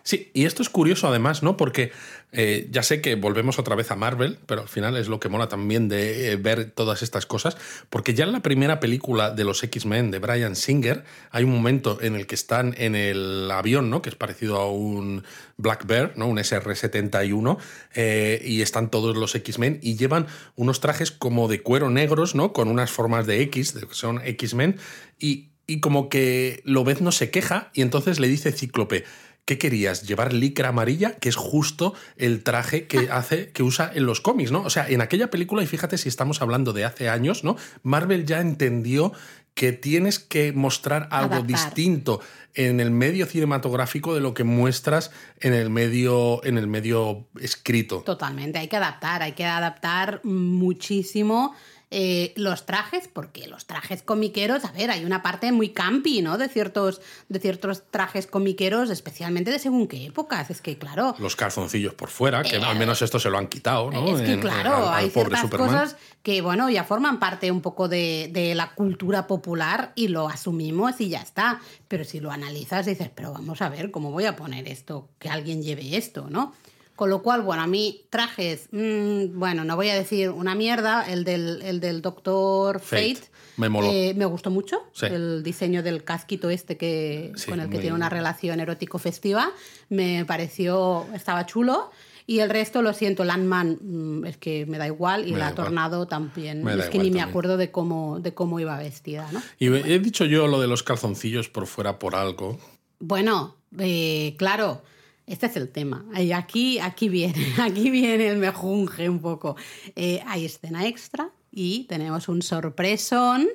Sí, 0.03 0.31
y 0.33 0.45
esto 0.45 0.61
es 0.61 0.69
curioso 0.69 1.07
además, 1.07 1.43
¿no? 1.43 1.55
Porque 1.55 1.91
eh, 2.31 2.67
ya 2.71 2.83
sé 2.83 3.01
que 3.01 3.15
volvemos 3.15 3.59
otra 3.59 3.75
vez 3.75 3.91
a 3.91 3.95
Marvel, 3.95 4.39
pero 4.45 4.61
al 4.61 4.67
final 4.67 4.97
es 4.97 5.07
lo 5.07 5.19
que 5.19 5.29
mola 5.29 5.47
también 5.47 5.89
de 5.89 6.31
eh, 6.31 6.35
ver 6.35 6.71
todas 6.71 7.01
estas 7.01 7.25
cosas, 7.25 7.57
porque 7.89 8.13
ya 8.13 8.25
en 8.25 8.31
la 8.31 8.41
primera 8.41 8.79
película 8.79 9.31
de 9.31 9.43
los 9.43 9.63
X-Men 9.63 10.11
de 10.11 10.19
Brian 10.19 10.55
Singer 10.55 11.03
hay 11.31 11.43
un 11.43 11.51
momento 11.51 11.99
en 12.01 12.15
el 12.15 12.27
que 12.27 12.35
están 12.35 12.75
en 12.77 12.95
el 12.95 13.49
avión, 13.51 13.89
¿no? 13.89 14.01
Que 14.01 14.09
es 14.09 14.15
parecido 14.15 14.57
a 14.57 14.71
un 14.71 15.23
Black 15.57 15.85
Bear, 15.85 16.13
¿no? 16.15 16.27
Un 16.27 16.37
SR-71, 16.37 17.57
eh, 17.95 18.41
y 18.43 18.61
están 18.61 18.89
todos 18.89 19.15
los 19.15 19.33
X-Men 19.33 19.79
y 19.81 19.95
llevan 19.95 20.27
unos 20.55 20.81
trajes 20.81 21.11
como 21.11 21.47
de 21.47 21.61
cuero 21.61 21.89
negros, 21.89 22.35
¿no? 22.35 22.53
Con 22.53 22.67
unas 22.67 22.91
formas 22.91 23.25
de 23.25 23.41
X, 23.41 23.73
que 23.73 23.87
son 23.91 24.21
X-Men, 24.23 24.77
y, 25.19 25.49
y 25.65 25.79
como 25.79 26.09
que 26.09 26.61
Lobez 26.63 27.01
no 27.01 27.11
se 27.11 27.31
queja 27.31 27.71
y 27.73 27.81
entonces 27.81 28.19
le 28.19 28.27
dice 28.27 28.51
Cíclope, 28.51 29.03
¿Qué 29.49 29.57
querías? 29.57 30.03
¿Llevar 30.03 30.31
licra 30.31 30.69
amarilla? 30.69 31.15
Que 31.15 31.27
es 31.27 31.35
justo 31.35 31.95
el 32.17 32.43
traje 32.43 32.85
que 32.85 33.09
hace, 33.09 33.49
que 33.49 33.63
usa 33.63 33.89
en 33.91 34.05
los 34.05 34.21
cómics, 34.21 34.51
¿no? 34.51 34.61
O 34.61 34.69
sea, 34.69 34.87
en 34.87 35.01
aquella 35.01 35.31
película, 35.31 35.63
y 35.63 35.65
fíjate 35.65 35.97
si 35.97 36.07
estamos 36.07 36.43
hablando 36.43 36.71
de 36.71 36.85
hace 36.85 37.09
años, 37.09 37.43
¿no? 37.43 37.55
Marvel 37.81 38.27
ya 38.27 38.41
entendió 38.41 39.11
que 39.55 39.71
tienes 39.71 40.19
que 40.19 40.53
mostrar 40.53 41.07
algo 41.09 41.33
Adaptar. 41.33 41.47
distinto 41.47 42.21
en 42.53 42.79
el 42.79 42.91
medio 42.91 43.25
cinematográfico 43.25 44.13
de 44.13 44.21
lo 44.21 44.35
que 44.35 44.43
muestras 44.43 45.09
en 45.39 45.55
el 45.55 45.71
medio, 45.71 46.43
en 46.43 46.59
el 46.59 46.67
medio 46.67 47.27
escrito. 47.41 48.03
Totalmente, 48.05 48.59
hay 48.59 48.67
que 48.67 48.75
adaptar, 48.75 49.23
hay 49.23 49.31
que 49.31 49.45
adaptar 49.45 50.21
muchísimo 50.23 51.55
eh, 51.91 52.33
los 52.35 52.65
trajes, 52.67 53.07
porque 53.11 53.47
los 53.47 53.65
trajes 53.65 54.03
comiqueros, 54.03 54.63
a 54.63 54.71
ver, 54.71 54.91
hay 54.91 55.05
una 55.05 55.23
parte 55.23 55.51
muy 55.51 55.69
campi, 55.69 56.21
¿no? 56.21 56.37
De 56.37 56.47
ciertos, 56.47 57.01
de 57.29 57.39
ciertos 57.39 57.83
trajes 57.89 58.27
comiqueros, 58.27 58.89
especialmente 58.91 59.49
de 59.49 59.57
según 59.57 59.87
qué 59.87 60.05
épocas. 60.05 60.51
Es 60.51 60.61
que, 60.61 60.77
claro, 60.77 61.15
Los 61.17 61.35
calzoncillos 61.35 61.95
por 61.95 62.09
fuera, 62.09 62.43
que 62.43 62.57
al 62.57 62.77
menos 62.77 63.01
esto 63.01 63.19
se 63.19 63.29
lo 63.31 63.37
han 63.39 63.47
quitado, 63.47 63.89
¿no? 63.89 64.15
Es 64.15 64.21
que 64.21 64.33
En- 64.33 64.39
claro, 64.39 64.75
al- 64.75 64.83
al 64.83 64.93
hay 65.05 65.09
ciertas 65.09 65.41
Superman. 65.41 65.67
cosas 65.69 65.95
que, 66.21 66.41
bueno, 66.41 66.69
ya 66.69 66.83
forman 66.83 67.19
parte 67.19 67.49
un 67.51 67.61
poco 67.61 67.87
de, 67.87 68.29
de 68.31 68.53
la 68.53 68.75
cultura 68.75 69.25
popular 69.25 69.91
y 69.95 70.09
lo 70.09 70.29
asumimos 70.29 71.01
y 71.01 71.09
ya 71.09 71.21
está. 71.21 71.59
Pero 71.87 72.03
si 72.03 72.19
lo 72.19 72.29
analizas, 72.31 72.85
dices, 72.85 73.09
pero 73.15 73.33
vamos 73.33 73.61
a 73.63 73.69
ver, 73.69 73.89
¿cómo 73.89 74.11
voy 74.11 74.25
a 74.25 74.35
poner 74.35 74.67
esto? 74.67 75.09
Que 75.17 75.29
alguien 75.29 75.63
lleve 75.63 75.97
esto, 75.97 76.27
¿no? 76.29 76.53
Con 76.99 77.09
lo 77.09 77.21
cual, 77.21 77.43
bueno, 77.43 77.63
a 77.63 77.67
mí 77.67 78.01
trajes, 78.09 78.67
mm, 78.73 79.39
bueno, 79.39 79.63
no 79.63 79.77
voy 79.77 79.87
a 79.87 79.95
decir 79.95 80.31
una 80.31 80.53
mierda, 80.53 81.09
el 81.09 81.23
del, 81.23 81.61
el 81.61 81.79
del 81.79 82.01
Doctor 82.01 82.81
Fate. 82.81 83.15
Fate. 83.15 83.29
Me 83.55 83.69
moló. 83.69 83.87
eh, 83.89 84.13
me 84.17 84.25
gustó 84.25 84.51
mucho 84.51 84.81
Sí. 84.91 85.05
el 85.05 85.41
diseño 85.41 85.81
del 85.81 86.03
casquito 86.03 86.49
este 86.49 86.75
que, 86.75 87.31
Sí, 87.37 87.49
con 87.49 87.61
el 87.61 87.69
que 87.69 87.79
tiene 87.79 87.95
una 87.95 88.09
relación 88.09 88.59
erótico 88.59 88.97
festiva. 88.99 89.49
Me 89.87 90.25
pareció, 90.25 91.05
estaba 91.15 91.45
chulo. 91.45 91.89
Y 92.27 92.39
el 92.41 92.49
resto, 92.49 92.81
lo 92.81 92.91
siento, 92.93 93.23
Landman 93.23 93.79
mm, 93.81 94.25
es 94.25 94.35
que 94.35 94.65
me 94.65 94.77
da 94.77 94.85
igual 94.85 95.21
y 95.25 95.31
Me 95.31 95.39
la 95.39 95.51
igual. 95.51 95.55
Tornado 95.55 96.05
también. 96.05 96.65
Me 96.65 96.73
es 96.73 96.89
que 96.89 96.97
ni 96.97 97.05
me 97.05 97.19
también. 97.19 97.29
acuerdo 97.29 97.55
de 97.55 97.71
cómo, 97.71 98.19
de 98.19 98.33
cómo 98.33 98.59
iba 98.59 98.77
vestida, 98.77 99.25
¿no? 99.31 99.41
Y 99.57 99.67
he 99.67 99.99
dicho 99.99 100.25
yo 100.25 100.47
lo 100.47 100.59
de 100.59 100.67
los 100.67 100.83
calzoncillos 100.83 101.47
por 101.47 101.65
fuera 101.65 101.97
por 101.97 102.15
algo. 102.15 102.59
Bueno, 102.99 103.55
eh, 103.79 104.35
claro, 104.37 104.81
este 105.29 105.45
es 105.45 105.55
el 105.55 105.69
tema. 105.69 106.05
Y 106.17 106.31
aquí, 106.31 106.79
aquí 106.79 107.07
viene, 107.07 107.53
aquí 107.61 107.89
viene 107.89 108.27
el 108.27 108.37
mejunje 108.37 109.09
un 109.09 109.19
poco. 109.19 109.55
Eh, 109.95 110.21
hay 110.27 110.45
escena 110.45 110.87
extra 110.87 111.29
y 111.51 111.85
tenemos 111.85 112.27
un 112.27 112.41
sorpresón 112.41 113.47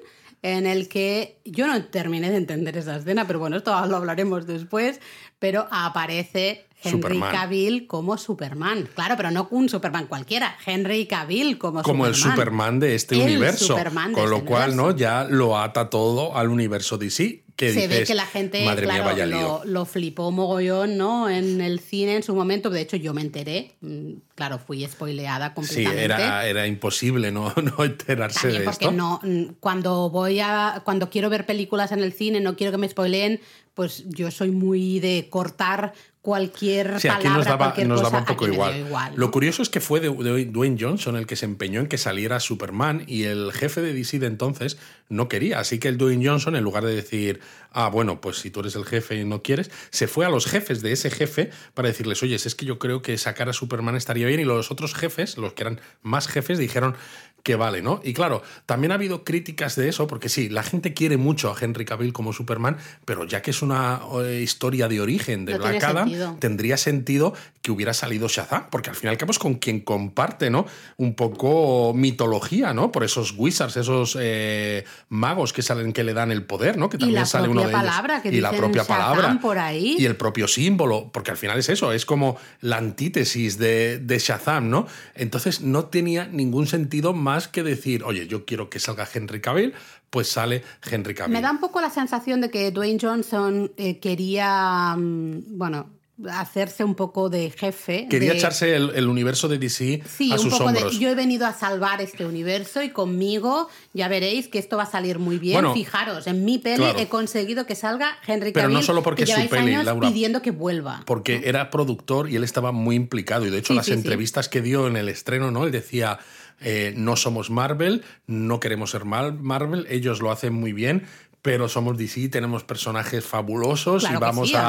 en 0.42 0.66
el 0.66 0.88
que 0.88 1.40
yo 1.44 1.66
no 1.66 1.84
terminé 1.86 2.30
de 2.30 2.36
entender 2.36 2.76
esa 2.76 2.96
escena, 2.96 3.26
pero 3.26 3.38
bueno, 3.38 3.56
esto 3.56 3.70
lo 3.86 3.96
hablaremos 3.96 4.46
después, 4.46 5.00
pero 5.38 5.66
aparece 5.70 6.66
Henry 6.82 7.00
Superman. 7.00 7.32
Cavill 7.32 7.86
como 7.86 8.18
Superman. 8.18 8.88
Claro, 8.94 9.16
pero 9.16 9.30
no 9.30 9.48
un 9.50 9.70
Superman 9.70 10.06
cualquiera, 10.06 10.54
Henry 10.66 11.06
Cavill 11.06 11.56
como, 11.56 11.82
como 11.82 12.06
el 12.06 12.14
Superman. 12.14 12.36
Superman 12.36 12.80
de 12.80 12.94
este 12.94 13.14
El 13.16 13.22
universo. 13.22 13.68
Superman 13.68 14.12
de 14.12 14.20
con 14.20 14.30
lo 14.30 14.36
este 14.36 14.48
cual, 14.48 14.70
universo. 14.70 14.92
¿no? 14.92 14.96
Ya 14.96 15.24
lo 15.24 15.58
ata 15.58 15.88
todo 15.88 16.36
al 16.36 16.50
universo 16.50 16.98
DC. 16.98 17.43
Que 17.56 17.72
se 17.72 17.86
ve 17.86 18.02
que 18.04 18.14
la 18.16 18.26
gente, 18.26 18.64
Madre 18.64 18.82
claro, 18.84 19.04
mía, 19.04 19.12
vaya 19.12 19.26
lío. 19.26 19.38
lo, 19.38 19.64
lo 19.64 19.84
flipó 19.84 20.32
mogollón, 20.32 20.96
¿no? 20.96 21.30
En 21.30 21.60
el 21.60 21.78
cine 21.78 22.16
en 22.16 22.22
su 22.24 22.34
momento. 22.34 22.68
De 22.68 22.80
hecho, 22.80 22.96
yo 22.96 23.14
me 23.14 23.20
enteré. 23.20 23.76
Mm, 23.80 24.14
Claro, 24.34 24.58
fui 24.58 24.84
spoileada 24.88 25.50
Sí, 25.50 25.54
completamente. 25.54 26.02
era, 26.04 26.44
era 26.48 26.66
imposible 26.66 27.30
no, 27.30 27.54
no 27.78 27.84
enterarse 27.84 28.40
También 28.40 28.62
de 28.62 28.64
porque 28.64 28.86
esto. 28.86 28.96
no, 28.96 29.20
mm, 29.22 29.54
cuando 29.60 30.10
voy 30.10 30.40
a, 30.40 30.82
cuando 30.84 31.08
quiero 31.08 31.30
ver 31.30 31.46
películas 31.46 31.92
en 31.92 32.00
el 32.00 32.12
cine, 32.12 32.40
no 32.40 32.56
quiero 32.56 32.72
que 32.72 32.78
me 32.78 32.88
spoileen 32.88 33.40
pues 33.74 34.04
yo 34.08 34.30
soy 34.30 34.50
muy 34.50 35.00
de 35.00 35.28
cortar 35.28 35.92
cualquier 36.22 37.00
Sí, 37.00 37.08
aquí 37.08 37.24
palabra, 37.24 37.36
nos 37.36 37.44
daba, 37.44 37.58
cualquier 37.58 37.86
nos 37.86 38.00
cosa, 38.00 38.10
daba 38.10 38.20
un 38.20 38.26
poco 38.26 38.48
igual. 38.48 39.12
Lo 39.14 39.30
curioso 39.30 39.62
es 39.62 39.68
que 39.68 39.80
fue 39.80 40.00
Dwayne 40.00 40.78
Johnson 40.80 41.16
el 41.16 41.26
que 41.26 41.36
se 41.36 41.44
empeñó 41.44 41.80
en 41.80 41.86
que 41.86 41.98
saliera 41.98 42.40
Superman 42.40 43.04
y 43.06 43.24
el 43.24 43.52
jefe 43.52 43.82
de 43.82 43.92
DC 43.92 44.20
de 44.20 44.28
entonces 44.28 44.78
no 45.10 45.28
quería. 45.28 45.58
Así 45.58 45.78
que 45.78 45.88
el 45.88 45.98
Dwayne 45.98 46.26
Johnson, 46.26 46.56
en 46.56 46.64
lugar 46.64 46.84
de 46.84 46.94
decir, 46.94 47.40
ah, 47.72 47.90
bueno, 47.90 48.22
pues 48.22 48.38
si 48.38 48.50
tú 48.50 48.60
eres 48.60 48.74
el 48.74 48.86
jefe 48.86 49.16
y 49.16 49.24
no 49.24 49.42
quieres, 49.42 49.70
se 49.90 50.06
fue 50.06 50.24
a 50.24 50.30
los 50.30 50.46
jefes 50.46 50.80
de 50.80 50.92
ese 50.92 51.10
jefe 51.10 51.50
para 51.74 51.88
decirles, 51.88 52.22
oye, 52.22 52.36
es 52.36 52.54
que 52.54 52.64
yo 52.64 52.78
creo 52.78 53.02
que 53.02 53.18
sacar 53.18 53.50
a 53.50 53.52
Superman 53.52 53.96
estaría 53.96 54.26
bien. 54.26 54.40
Y 54.40 54.44
los 54.44 54.70
otros 54.70 54.94
jefes, 54.94 55.36
los 55.36 55.52
que 55.52 55.64
eran 55.64 55.80
más 56.02 56.26
jefes, 56.28 56.56
dijeron 56.58 56.96
que 57.44 57.56
vale, 57.56 57.82
¿no? 57.82 58.00
Y 58.02 58.14
claro, 58.14 58.42
también 58.64 58.90
ha 58.90 58.94
habido 58.94 59.22
críticas 59.22 59.76
de 59.76 59.90
eso, 59.90 60.06
porque 60.06 60.30
sí, 60.30 60.48
la 60.48 60.62
gente 60.62 60.94
quiere 60.94 61.18
mucho 61.18 61.50
a 61.50 61.56
Henry 61.60 61.84
Cavill 61.84 62.14
como 62.14 62.32
Superman, 62.32 62.78
pero 63.04 63.24
ya 63.26 63.42
que 63.42 63.50
es 63.50 63.60
una 63.64 64.00
eh, 64.22 64.40
historia 64.42 64.88
de 64.88 65.00
origen 65.00 65.44
de 65.44 65.52
No 65.52 65.58
Black 65.58 65.72
tiene 65.72 65.84
Adam, 65.86 66.08
sentido. 66.08 66.36
tendría 66.40 66.76
sentido 66.76 67.34
que 67.62 67.70
hubiera 67.72 67.94
salido 67.94 68.28
Shazam, 68.28 68.68
porque 68.70 68.90
al 68.90 68.96
fin 68.96 69.08
y 69.08 69.10
al 69.10 69.16
cabo 69.16 69.32
es 69.32 69.38
con 69.38 69.54
quien 69.54 69.80
comparte, 69.80 70.50
¿no? 70.50 70.66
Un 70.98 71.14
poco 71.14 71.94
mitología, 71.94 72.74
¿no? 72.74 72.92
Por 72.92 73.04
esos 73.04 73.34
wizards, 73.36 73.76
esos 73.78 74.18
eh, 74.20 74.84
magos 75.08 75.52
que 75.54 75.62
salen, 75.62 75.94
que 75.94 76.04
le 76.04 76.12
dan 76.12 76.30
el 76.30 76.44
poder, 76.44 76.76
¿no? 76.76 76.90
Que 76.90 76.98
también 76.98 77.24
sale 77.24 77.48
uno 77.48 77.62
de 77.62 77.68
ellos. 77.68 77.80
palabra, 77.80 78.20
que 78.20 78.28
y 78.28 78.40
la 78.42 78.52
propia 78.52 78.82
Shazam 78.82 78.96
palabra. 78.98 79.38
por 79.40 79.58
ahí. 79.58 79.96
Y 79.98 80.04
el 80.04 80.16
propio 80.16 80.46
símbolo, 80.46 81.10
porque 81.10 81.30
al 81.30 81.38
final 81.38 81.58
es 81.58 81.70
eso, 81.70 81.92
es 81.92 82.04
como 82.04 82.36
la 82.60 82.76
antítesis 82.76 83.56
de, 83.56 83.98
de 83.98 84.18
Shazam, 84.18 84.68
¿no? 84.68 84.86
Entonces 85.14 85.62
no 85.62 85.86
tenía 85.86 86.26
ningún 86.26 86.66
sentido 86.66 87.14
más 87.14 87.48
que 87.48 87.62
decir, 87.62 88.04
oye, 88.04 88.26
yo 88.26 88.44
quiero 88.44 88.68
que 88.68 88.78
salga 88.78 89.08
Henry 89.12 89.40
Cavill, 89.40 89.72
pues 90.14 90.28
sale 90.28 90.62
Henry 90.88 91.12
Cavill. 91.12 91.32
Me 91.32 91.42
da 91.42 91.50
un 91.50 91.58
poco 91.58 91.80
la 91.80 91.90
sensación 91.90 92.40
de 92.40 92.48
que 92.48 92.70
Dwayne 92.70 92.98
Johnson 93.02 93.72
eh, 93.76 93.98
quería, 93.98 94.94
mm, 94.96 95.58
bueno, 95.58 95.90
hacerse 96.30 96.84
un 96.84 96.94
poco 96.94 97.28
de 97.28 97.50
jefe. 97.50 98.06
Quería 98.08 98.30
de- 98.30 98.36
echarse 98.38 98.76
el, 98.76 98.92
el 98.94 99.08
universo 99.08 99.48
de 99.48 99.58
DC 99.58 100.00
Sí, 100.06 100.30
a 100.30 100.34
un 100.36 100.40
sus 100.40 100.52
poco 100.52 100.66
hombros. 100.66 100.92
de 100.92 100.98
yo 101.00 101.08
he 101.08 101.16
venido 101.16 101.44
a 101.44 101.52
salvar 101.52 102.00
este 102.00 102.24
universo 102.24 102.80
y 102.84 102.90
conmigo 102.90 103.68
ya 103.94 104.06
veréis 104.06 104.46
que 104.46 104.60
esto 104.60 104.76
va 104.76 104.84
a 104.84 104.90
salir 104.90 105.18
muy 105.18 105.38
bien. 105.38 105.54
Bueno, 105.54 105.74
Fijaros, 105.74 106.28
en 106.28 106.44
mi 106.44 106.58
peli 106.58 106.76
claro. 106.76 106.98
he 107.00 107.08
conseguido 107.08 107.66
que 107.66 107.74
salga 107.74 108.16
Henry 108.24 108.52
Pero 108.52 108.66
Cavill. 108.66 108.74
no 108.76 108.82
solo 108.84 109.02
porque 109.02 109.24
que 109.24 109.32
es 109.32 109.36
su 109.42 109.48
peli, 109.48 109.74
Laura. 109.74 110.08
pidiendo 110.08 110.40
que 110.40 110.52
vuelva. 110.52 111.02
porque 111.04 111.42
era 111.46 111.68
productor 111.70 112.30
y 112.30 112.36
él 112.36 112.44
estaba 112.44 112.70
muy 112.70 112.94
implicado. 112.94 113.44
Y 113.46 113.50
de 113.50 113.58
hecho, 113.58 113.72
Sí, 113.72 113.76
las 113.78 113.86
sí. 113.86 113.92
entrevistas 113.94 114.48
que 114.48 114.60
dio 114.62 114.86
en 114.86 114.96
el 114.96 115.08
estreno, 115.08 115.50
¿no? 115.50 115.64
Él 115.64 115.72
decía. 115.72 116.20
Eh, 116.60 116.92
no 116.96 117.16
somos 117.16 117.50
Marvel, 117.50 118.02
no 118.26 118.60
queremos 118.60 118.90
ser 118.90 119.04
Mar- 119.04 119.34
Marvel, 119.34 119.86
ellos 119.90 120.20
lo 120.20 120.30
hacen 120.30 120.52
muy 120.54 120.72
bien, 120.72 121.04
pero 121.42 121.68
somos 121.68 121.98
DC, 121.98 122.28
tenemos 122.30 122.64
personajes 122.64 123.24
fabulosos 123.26 124.02
Claro 124.02 124.18
y 124.18 124.20
vamos, 124.20 124.48
sí, 124.48 124.56
a, 124.56 124.62